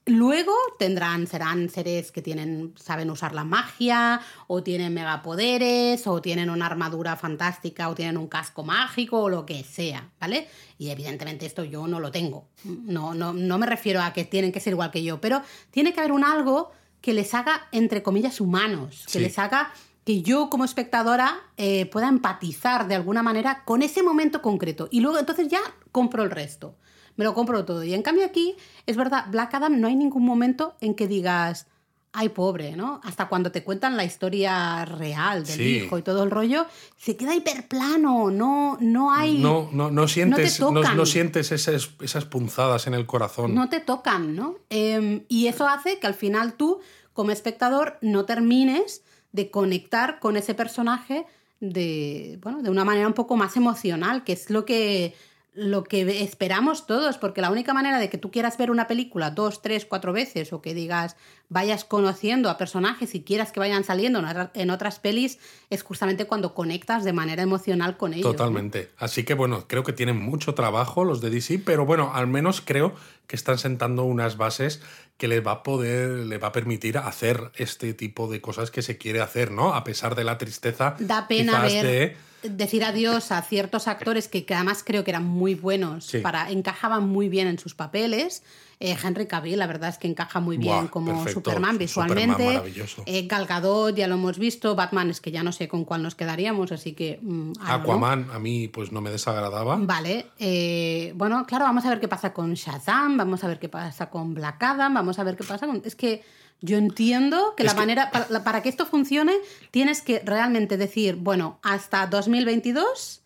Luego 0.07 0.53
tendrán, 0.79 1.27
serán 1.27 1.69
seres 1.69 2.11
que 2.11 2.23
tienen, 2.23 2.73
saben 2.75 3.11
usar 3.11 3.35
la 3.35 3.43
magia, 3.43 4.19
o 4.47 4.63
tienen 4.63 4.93
megapoderes, 4.95 6.07
o 6.07 6.21
tienen 6.21 6.49
una 6.49 6.65
armadura 6.65 7.15
fantástica, 7.15 7.87
o 7.87 7.93
tienen 7.93 8.17
un 8.17 8.27
casco 8.27 8.63
mágico, 8.63 9.19
o 9.21 9.29
lo 9.29 9.45
que 9.45 9.63
sea, 9.63 10.09
¿vale? 10.19 10.47
Y 10.79 10.89
evidentemente 10.89 11.45
esto 11.45 11.63
yo 11.63 11.85
no 11.87 11.99
lo 11.99 12.11
tengo. 12.11 12.47
No, 12.63 13.13
no, 13.13 13.31
no 13.33 13.57
me 13.59 13.67
refiero 13.67 14.01
a 14.01 14.11
que 14.11 14.25
tienen 14.25 14.51
que 14.51 14.59
ser 14.59 14.73
igual 14.73 14.89
que 14.89 15.03
yo, 15.03 15.21
pero 15.21 15.43
tiene 15.69 15.93
que 15.93 15.99
haber 15.99 16.13
un 16.13 16.23
algo 16.23 16.71
que 16.99 17.13
les 17.13 17.33
haga, 17.35 17.67
entre 17.71 18.01
comillas, 18.01 18.41
humanos, 18.41 19.03
que 19.05 19.13
Sí. 19.13 19.19
les 19.19 19.37
haga 19.37 19.71
que 20.03 20.23
yo 20.23 20.49
como 20.49 20.65
espectadora 20.65 21.37
eh, 21.57 21.85
pueda 21.85 22.07
empatizar 22.09 22.87
de 22.87 22.95
alguna 22.95 23.21
manera 23.21 23.63
con 23.65 23.83
ese 23.83 24.01
momento 24.01 24.41
concreto. 24.41 24.87
Y 24.89 24.99
luego 25.01 25.19
entonces 25.19 25.47
ya 25.47 25.61
compro 25.91 26.23
el 26.23 26.31
resto. 26.31 26.75
Me 27.17 27.25
lo 27.25 27.33
compro 27.33 27.65
todo. 27.65 27.83
Y 27.83 27.93
en 27.93 28.01
cambio 28.01 28.25
aquí, 28.25 28.55
es 28.85 28.95
verdad, 28.97 29.25
Black 29.29 29.53
Adam 29.53 29.79
no 29.79 29.87
hay 29.87 29.95
ningún 29.95 30.25
momento 30.25 30.75
en 30.81 30.95
que 30.95 31.07
digas, 31.07 31.67
ay 32.13 32.29
pobre, 32.29 32.75
¿no? 32.75 32.99
Hasta 33.03 33.29
cuando 33.29 33.51
te 33.51 33.63
cuentan 33.63 33.95
la 33.95 34.03
historia 34.03 34.83
real 34.85 35.45
del 35.45 35.55
Sí. 35.55 35.63
hijo 35.77 35.97
y 35.97 36.01
todo 36.01 36.23
el 36.23 36.31
rollo, 36.31 36.65
se 36.97 37.15
queda 37.15 37.33
hiperplano, 37.35 38.31
no, 38.31 38.77
no 38.81 39.13
hay... 39.13 39.37
No, 39.37 39.69
no, 39.71 39.91
no 39.91 40.07
sientes, 40.07 40.59
no, 40.59 40.71
no 40.71 41.05
sientes 41.05 41.51
esas, 41.51 41.91
esas 42.01 42.25
punzadas 42.25 42.87
en 42.87 42.93
el 42.95 43.05
corazón. 43.05 43.55
no 43.55 43.69
te 43.69 43.79
tocan, 43.79 44.35
¿no? 44.35 44.55
Eh, 44.69 45.23
y 45.29 45.47
eso 45.47 45.67
hace 45.67 45.99
que 45.99 46.07
al 46.07 46.13
final 46.13 46.53
tú, 46.53 46.79
como 47.13 47.31
espectador, 47.31 47.97
no 48.01 48.25
termines 48.25 49.03
de 49.31 49.49
conectar 49.49 50.19
con 50.19 50.35
ese 50.35 50.53
personaje 50.53 51.25
de, 51.61 52.39
bueno, 52.41 52.61
de 52.61 52.69
una 52.69 52.83
manera 52.83 53.07
un 53.07 53.13
poco 53.13 53.37
más 53.37 53.55
emocional, 53.55 54.23
que 54.25 54.33
es 54.33 54.49
lo 54.49 54.65
que, 54.65 55.13
lo 55.53 55.83
que 55.83 56.23
esperamos 56.23 56.87
todos, 56.87 57.17
porque 57.17 57.41
la 57.41 57.51
única 57.51 57.73
manera 57.73 57.99
de 57.99 58.09
que 58.09 58.17
tú 58.17 58.31
quieras 58.31 58.57
ver 58.57 58.71
una 58.71 58.87
película 58.87 59.31
dos, 59.31 59.61
tres, 59.61 59.85
cuatro 59.85 60.13
veces 60.13 60.53
o 60.53 60.61
que 60.61 60.73
digas 60.73 61.17
vayas 61.49 61.83
conociendo 61.83 62.49
a 62.49 62.57
personajes 62.57 63.13
y 63.15 63.23
quieras 63.23 63.51
que 63.51 63.59
vayan 63.59 63.83
saliendo 63.83 64.19
en 64.19 64.25
otra- 64.25 64.51
en 64.53 64.69
otras 64.69 64.99
pelis 64.99 65.39
es 65.69 65.83
justamente 65.83 66.23
cuando 66.25 66.53
conectas 66.53 67.03
de 67.03 67.11
manera 67.11 67.43
emocional 67.43 67.97
con 67.97 68.13
ellos. 68.13 68.27
¿no? 68.27 68.31
Totalmente. 68.31 68.91
Así 68.97 69.25
que 69.25 69.33
bueno, 69.33 69.65
creo 69.67 69.83
que 69.83 69.91
tienen 69.91 70.15
mucho 70.17 70.53
trabajo 70.55 71.03
los 71.03 71.19
de 71.19 71.29
DC, 71.29 71.59
pero 71.65 71.85
bueno, 71.85 72.11
al 72.13 72.27
menos 72.27 72.61
creo 72.61 72.95
que 73.27 73.35
están 73.35 73.57
sentando 73.57 74.05
unas 74.05 74.37
bases 74.37 74.81
que 75.17 75.27
les 75.27 75.45
va 75.45 75.51
a 75.51 75.63
poder, 75.63 76.11
le 76.27 76.37
va 76.37 76.47
a 76.47 76.51
permitir 76.53 76.97
hacer 76.97 77.51
este 77.55 77.93
tipo 77.93 78.31
de 78.31 78.39
cosas 78.39 78.71
que 78.71 78.81
se 78.81 78.97
quiere 78.97 79.19
hacer, 79.19 79.51
¿no? 79.51 79.73
A 79.73 79.83
pesar 79.83 80.15
de 80.15 80.23
la 80.23 80.37
tristeza. 80.37 80.95
Da 80.99 81.27
pena 81.27 81.61
ver, 81.63 81.85
de- 81.85 82.17
decir 82.43 82.83
adiós 82.83 83.31
a 83.31 83.41
ciertos 83.41 83.87
actores 83.87 84.27
que, 84.27 84.45
que 84.45 84.53
además 84.55 84.83
creo 84.85 85.03
que 85.03 85.11
eran 85.11 85.25
muy 85.25 85.55
buenos, 85.55 86.05
Sí. 86.05 86.19
para, 86.19 86.49
encajaban 86.51 87.07
muy 87.07 87.29
bien 87.29 87.47
en 87.47 87.59
sus 87.59 87.75
papeles. 87.75 88.43
Eh, 88.79 88.97
Henry 89.03 89.27
Cavill, 89.27 89.59
la 89.59 89.67
verdad 89.67 89.89
es 89.89 89.99
que 89.99 90.07
encaja 90.07 90.39
muy 90.39 90.57
bien 90.57 90.73
Buah, 90.75 90.87
como 90.89 91.11
perfecto, 91.11 91.33
Superman 91.51 91.75
Superman 91.75 91.77
visualmente. 91.77 92.45
maravilloso. 92.45 93.03
Eh, 93.05 93.27
Gal 93.27 93.45
Gadot, 93.45 93.95
ya 93.95 94.07
lo 94.07 94.15
hemos 94.15 94.39
visto. 94.39 94.73
Batman 94.75 95.11
es 95.11 95.21
que 95.21 95.29
ya 95.31 95.43
no 95.43 95.51
sé 95.51 95.67
con 95.67 95.85
cuál 95.85 96.01
nos 96.01 96.15
quedaríamos, 96.15 96.71
así 96.71 96.93
que... 96.93 97.19
mm. 97.21 97.53
Aquaman 97.61 98.29
a 98.31 98.39
mí 98.39 98.67
pues 98.69 98.91
no 98.91 98.99
me 99.01 99.11
desagradaba. 99.11 99.75
Vale, 99.79 100.27
eh, 100.39 101.13
bueno, 101.15 101.45
claro, 101.45 101.65
vamos 101.65 101.85
a 101.85 101.89
ver 101.89 101.99
qué 101.99 102.07
pasa 102.07 102.33
con 102.33 102.55
Shazam, 102.55 103.17
vamos 103.17 103.43
a 103.43 103.47
ver 103.47 103.59
qué 103.59 103.69
pasa 103.69 104.09
con 104.09 104.33
Black 104.33 104.63
Adam, 104.63 104.93
vamos 104.95 105.19
a 105.19 105.23
ver 105.23 105.35
qué 105.37 105.43
pasa 105.43 105.67
con... 105.67 105.81
Es 105.85 105.95
que 105.95 106.23
yo 106.61 106.77
entiendo 106.77 107.53
que 107.57 107.63
Es 107.63 107.67
la 107.67 107.73
que- 107.73 107.79
manera, 107.79 108.11
para, 108.43 108.61
que 108.61 108.69
esto 108.69 108.85
funcione, 108.85 109.33
tienes 109.71 110.01
que 110.01 110.21
realmente 110.25 110.77
decir, 110.77 111.15
bueno, 111.15 111.59
hasta 111.63 112.07
2022 112.07 113.21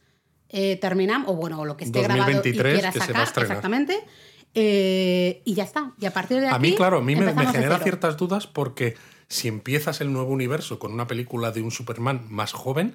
eh, 0.49 0.77
terminamos, 0.77 1.29
o 1.29 1.33
bueno, 1.35 1.59
o 1.59 1.65
lo 1.65 1.75
que 1.75 1.83
esté 1.85 2.01
grabado 2.01 2.31
y 2.31 2.33
2023 2.35 2.73
quieras 2.73 2.93
que 2.93 2.99
se 3.01 3.05
sacar, 3.07 3.43
exactamente, 3.43 4.03
eh, 4.53 5.41
y 5.43 5.53
ya 5.53 5.63
está. 5.63 5.91
Y 5.99 6.05
a 6.05 6.11
partir 6.13 6.39
de 6.39 6.47
aquí... 6.47 6.55
A 6.55 6.59
mí, 6.59 6.75
claro, 6.75 6.99
a 6.99 7.01
mí 7.01 7.15
me, 7.15 7.33
me 7.33 7.45
genera 7.47 7.79
ciertas 7.79 8.15
dudas 8.17 8.47
porque 8.47 8.95
si 9.27 9.47
empiezas 9.47 10.01
el 10.01 10.13
nuevo 10.13 10.31
universo 10.31 10.79
con 10.79 10.93
una 10.93 11.07
película 11.07 11.51
de 11.51 11.61
un 11.61 11.71
Superman 11.71 12.25
más 12.29 12.53
joven, 12.53 12.93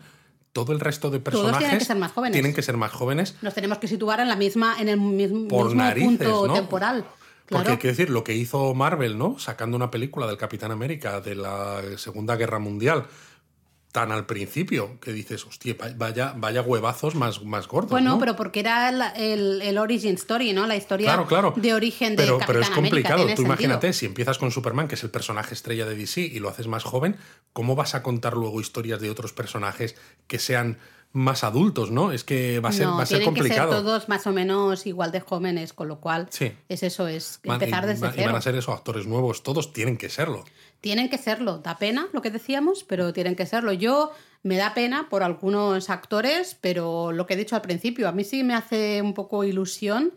todo 0.53 0.73
el 0.73 0.81
resto 0.81 1.11
de 1.11 1.19
Todos 1.19 1.35
personajes 1.35 1.59
tienen 1.61 1.79
que 1.79 1.85
ser 1.85 1.97
más 1.97 2.12
jóvenes. 2.12 2.33
tienen 2.33 2.55
que 2.55 2.62
ser 2.62 2.77
más 2.77 2.91
jóvenes 2.93 3.37
Nos 3.43 3.55
tenemos 3.55 3.79
que 3.79 3.89
situar 3.89 4.21
en 4.21 4.29
la 4.29 4.37
misma, 4.37 4.77
en 4.81 4.89
el 4.89 4.99
mismo, 5.01 5.49
por 5.49 5.67
mismo 5.67 5.83
narices, 5.83 6.09
punto 6.09 6.47
¿no? 6.47 6.55
temporal. 6.55 7.05
Porque 7.51 7.71
hay 7.73 7.77
que 7.79 7.89
decir, 7.89 8.11
lo 8.11 8.25
que 8.25 8.35
hizo 8.35 8.73
Marvel, 8.75 9.19
¿no? 9.19 9.39
Sacando 9.39 9.77
una 9.77 9.91
película 9.91 10.27
del 10.27 10.37
Capitán 10.37 10.71
América 10.71 11.21
de 11.21 11.35
la 11.35 11.83
Segunda 11.97 12.37
Guerra 12.37 12.59
Mundial 12.59 13.07
tan 13.93 14.13
al 14.13 14.25
principio 14.25 15.01
que 15.01 15.13
dices, 15.13 15.45
hostia, 15.45 15.75
va- 15.75 15.91
vaya, 15.97 16.33
vaya 16.37 16.63
huevazos 16.63 17.17
más, 17.17 17.43
más 17.43 17.67
gordos. 17.67 17.91
Bueno, 17.91 18.11
¿no? 18.13 18.19
pero 18.21 18.37
porque 18.37 18.61
era 18.61 18.89
el, 18.89 19.03
el- 19.17 19.63
el 19.63 19.79
origin 19.79 20.15
story, 20.15 20.53
¿no? 20.53 20.69
La 20.69 20.77
historia 20.77 21.07
Claro, 21.09 21.27
claro. 21.27 21.55
de 21.57 21.75
origen 21.75 22.15
de 22.15 22.23
pero, 22.23 22.39
Capitán 22.39 22.47
pero 22.47 22.61
es 22.61 22.67
América, 22.69 22.81
complicado. 22.89 23.17
tiene 23.17 23.33
Tú 23.35 23.43
sentido. 23.43 23.47
imagínate, 23.53 23.93
si 23.93 24.07
empiezas 24.07 24.39
con 24.39 24.53
Superman, 24.53 24.87
que 24.87 24.95
es 24.95 25.03
el 25.03 25.11
personaje 25.11 25.55
estrella 25.55 25.87
de 25.87 25.97
DC, 25.97 26.21
y 26.21 26.39
lo 26.39 26.49
haces 26.49 26.69
más 26.69 26.85
joven, 26.85 27.17
¿cómo 27.53 27.75
vas 27.75 27.97
a 27.97 28.05
contar 28.05 28.35
luego 28.35 28.61
historias 28.61 29.01
de 29.01 29.11
otros 29.11 29.33
personajes 29.33 29.97
que 30.29 30.39
sean 30.39 30.79
más 31.12 31.43
adultos, 31.43 31.91
no? 31.91 32.12
Es 32.12 32.23
que 32.23 32.61
va 32.61 32.69
a 32.69 32.73
ser, 32.73 32.87
no, 32.87 32.97
va 32.97 33.03
a 33.03 33.07
ser 33.07 33.19
que 33.19 33.24
complicado. 33.24 33.73
ser 33.73 33.82
todos 33.82 34.09
más 34.09 34.27
o 34.28 34.32
menos 34.32 34.87
igual 34.87 35.11
de 35.11 35.20
jóvenes, 35.20 35.73
con 35.73 35.89
lo 35.89 36.01
cual 36.01 36.28
Sí. 36.31 36.53
es 36.69 36.82
eso, 36.85 37.09
es 37.09 37.41
empezar 37.43 37.87
desde 37.87 38.07
y 38.07 38.11
cero. 38.15 38.27
van 38.28 38.37
a 38.37 38.41
ser 38.43 38.55
esos 38.55 38.74
actores 38.74 39.07
nuevos, 39.07 39.43
todos 39.43 39.73
tienen 39.73 39.97
que 39.97 40.09
serlo. 40.09 40.45
Tienen 40.81 41.11
que 41.11 41.19
serlo. 41.19 41.59
Da 41.59 41.78
pena 41.78 42.07
lo 42.12 42.23
que 42.23 42.31
decíamos, 42.31 42.85
pero 42.85 43.12
tienen 43.12 43.35
que 43.35 43.45
serlo. 43.45 43.73
Yo 43.73 44.12
me 44.45 44.57
da 44.57 44.73
pena 44.73 45.09
por 45.11 45.23
algunos 45.24 45.91
actores, 45.91 46.57
pero 46.61 47.11
lo 47.12 47.27
que 47.27 47.35
he 47.35 47.37
dicho 47.37 47.57
al 47.57 47.62
principio, 47.62 48.09
a 48.09 48.12
mí 48.12 48.23
sí 48.24 48.45
me 48.45 48.55
hace 48.55 49.03
un 49.03 49.12
poco 49.12 49.43
ilusión. 49.45 50.12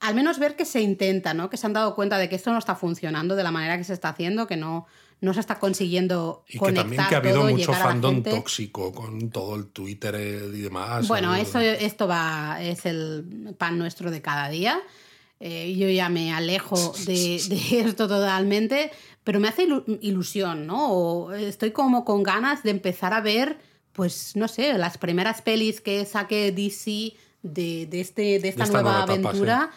Al 0.00 0.14
menos 0.14 0.38
ver 0.38 0.56
que 0.56 0.64
se 0.64 0.80
intenta, 0.80 1.34
¿no? 1.34 1.50
Que 1.50 1.58
se 1.58 1.66
han 1.66 1.74
dado 1.74 1.94
cuenta 1.94 2.16
de 2.16 2.30
que 2.30 2.34
esto 2.36 2.50
no 2.50 2.58
está 2.58 2.74
funcionando 2.74 3.36
de 3.36 3.42
la 3.44 3.50
manera 3.50 3.76
que 3.76 3.84
se 3.84 3.92
está 3.92 4.08
haciendo, 4.08 4.46
que 4.46 4.56
no, 4.56 4.86
no 5.20 5.34
se 5.34 5.40
está 5.40 5.58
consiguiendo 5.58 6.44
Y 6.48 6.52
que 6.52 6.58
conectar 6.58 6.84
también 6.84 7.06
que 7.08 7.14
ha 7.14 7.18
habido 7.18 7.34
todo 7.40 7.50
mucho 7.50 7.56
llegar 7.72 7.74
a 7.74 7.78
la 7.84 7.90
fandom 7.90 8.22
tóxico 8.22 8.92
con 8.92 9.30
todo 9.30 9.56
el 9.56 9.66
Twitter 9.66 10.14
y 10.54 10.60
demás. 10.60 11.06
Bueno, 11.08 11.34
El- 11.34 11.42
eso, 11.42 11.60
esto 11.60 12.08
va, 12.08 12.58
es 12.62 12.86
el 12.86 13.54
pan 13.58 13.76
nuestro 13.78 14.10
de 14.10 14.22
cada 14.22 14.48
día. 14.48 14.80
Eh, 15.42 15.74
yo 15.74 15.88
ya 15.88 16.08
me 16.10 16.32
alejo 16.32 16.94
de, 17.06 17.40
de 17.48 17.80
esto 17.80 18.06
totalmente, 18.08 18.90
pero 19.24 19.40
me 19.40 19.48
hace 19.48 19.66
ilu- 19.66 19.98
ilusión, 20.02 20.66
¿no? 20.66 20.90
O 20.92 21.32
estoy 21.32 21.70
como 21.70 22.04
con 22.04 22.22
ganas 22.22 22.62
de 22.62 22.70
empezar 22.70 23.14
a 23.14 23.20
ver, 23.20 23.58
pues, 23.92 24.36
no 24.36 24.48
sé, 24.48 24.76
las 24.78 24.98
primeras 24.98 25.40
pelis 25.42 25.80
que 25.80 26.04
saque 26.04 26.52
DC 26.52 27.14
de, 27.42 27.86
de, 27.86 28.00
este, 28.00 28.38
de 28.38 28.48
esta, 28.48 28.64
esta 28.64 28.82
nueva, 28.82 28.90
nueva 29.06 29.14
etapa, 29.14 29.28
aventura. 29.30 29.70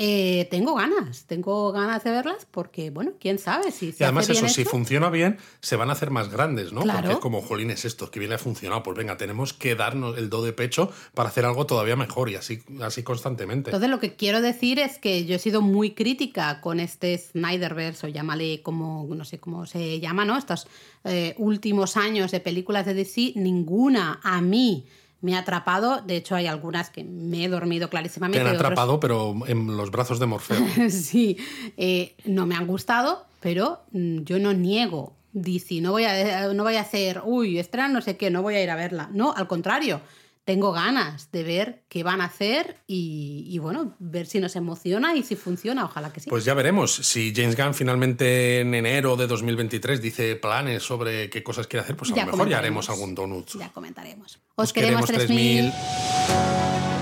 Eh, 0.00 0.46
tengo 0.48 0.76
ganas, 0.76 1.24
tengo 1.24 1.72
ganas 1.72 2.04
de 2.04 2.12
verlas 2.12 2.46
porque, 2.52 2.90
bueno, 2.90 3.14
quién 3.18 3.40
sabe 3.40 3.72
si 3.72 3.90
se 3.90 4.04
Y 4.04 4.06
además 4.06 4.26
hace 4.26 4.34
bien 4.34 4.44
eso, 4.44 4.54
si 4.54 4.64
funciona 4.64 5.10
bien, 5.10 5.38
se 5.60 5.74
van 5.74 5.90
a 5.90 5.94
hacer 5.94 6.12
más 6.12 6.30
grandes, 6.30 6.72
¿no? 6.72 6.82
Claro. 6.82 7.00
Porque 7.00 7.14
es 7.14 7.18
como, 7.18 7.42
jolines, 7.42 7.84
esto, 7.84 8.08
que 8.08 8.20
bien 8.20 8.32
ha 8.32 8.38
funcionado. 8.38 8.84
Pues 8.84 8.96
venga, 8.96 9.16
tenemos 9.16 9.52
que 9.52 9.74
darnos 9.74 10.16
el 10.16 10.30
do 10.30 10.44
de 10.44 10.52
pecho 10.52 10.92
para 11.14 11.30
hacer 11.30 11.44
algo 11.44 11.66
todavía 11.66 11.96
mejor 11.96 12.30
y 12.30 12.36
así, 12.36 12.62
así 12.80 13.02
constantemente. 13.02 13.70
Entonces 13.70 13.90
lo 13.90 13.98
que 13.98 14.14
quiero 14.14 14.40
decir 14.40 14.78
es 14.78 14.98
que 14.98 15.24
yo 15.26 15.34
he 15.34 15.40
sido 15.40 15.62
muy 15.62 15.94
crítica 15.94 16.60
con 16.60 16.78
este 16.78 17.18
Snyderverse, 17.18 18.06
o 18.06 18.08
llámale 18.08 18.62
como, 18.62 19.04
no 19.12 19.24
sé 19.24 19.40
cómo 19.40 19.66
se 19.66 19.98
llama, 19.98 20.24
¿no? 20.24 20.38
Estos 20.38 20.68
eh, 21.02 21.34
últimos 21.38 21.96
años 21.96 22.30
de 22.30 22.38
películas 22.38 22.86
de 22.86 22.94
DC, 22.94 23.32
ninguna 23.34 24.20
a 24.22 24.40
mí 24.40 24.86
me 25.20 25.34
ha 25.36 25.40
atrapado. 25.40 26.00
De 26.02 26.16
hecho, 26.16 26.34
hay 26.36 26.46
algunas 26.46 26.90
que 26.90 27.04
me 27.04 27.44
he 27.44 27.48
dormido 27.48 27.88
Te 27.88 27.90
clarísimamente. 27.90 28.40
han 28.40 28.46
y 28.54 28.56
otros- 28.56 28.66
atrapado, 28.72 29.00
pero 29.00 29.34
en 29.46 29.76
los 29.76 29.90
brazos 29.90 30.18
de 30.18 30.26
Morfeo. 30.26 30.58
sí, 30.90 31.36
eh, 31.76 32.14
no 32.24 32.46
me 32.46 32.54
han 32.54 32.66
gustado, 32.66 33.26
pero 33.40 33.80
mm, 33.92 34.18
yo 34.22 34.38
no 34.38 34.52
niego 34.52 35.14
DC. 35.32 35.80
No 35.80 35.92
voy, 35.92 36.04
a, 36.04 36.52
no 36.54 36.62
voy 36.62 36.76
a 36.76 36.80
hacer, 36.82 37.20
uy, 37.24 37.58
estrena 37.58 37.88
no 37.88 38.00
sé 38.00 38.16
qué, 38.16 38.30
no 38.30 38.42
voy 38.42 38.54
a 38.56 38.62
ir 38.62 38.70
a 38.70 38.76
verla. 38.76 39.10
No, 39.12 39.34
al 39.36 39.46
contrario, 39.48 40.00
tengo 40.48 40.72
ganas 40.72 41.30
de 41.30 41.42
ver 41.42 41.82
qué 41.90 42.02
van 42.02 42.22
a 42.22 42.24
hacer 42.24 42.78
y, 42.86 43.44
y, 43.50 43.58
bueno, 43.58 43.94
ver 43.98 44.24
si 44.26 44.40
nos 44.40 44.56
emociona 44.56 45.14
y 45.14 45.22
si 45.22 45.36
funciona. 45.36 45.84
Ojalá 45.84 46.10
que 46.10 46.20
sí. 46.20 46.30
Pues 46.30 46.46
ya 46.46 46.54
veremos 46.54 46.90
si 46.90 47.34
James 47.36 47.54
Gunn 47.54 47.74
finalmente 47.74 48.60
en 48.60 48.74
enero 48.74 49.14
de 49.16 49.26
2023 49.26 50.00
dice 50.00 50.36
planes 50.36 50.82
sobre 50.82 51.28
qué 51.28 51.42
cosas 51.42 51.66
quiere 51.66 51.82
hacer, 51.84 51.98
pues 51.98 52.12
a 52.12 52.14
Ya 52.14 52.24
lo 52.24 52.32
mejor 52.32 52.48
ya 52.48 52.60
haremos 52.60 52.88
algún 52.88 53.14
donut. 53.14 53.58
ya 53.58 53.68
comentaremos. 53.74 54.38
Os, 54.54 54.68
Os 54.68 54.72
queremos 54.72 55.04
queremos 55.04 55.26
3000. 55.26 55.70
3000. 55.70 56.97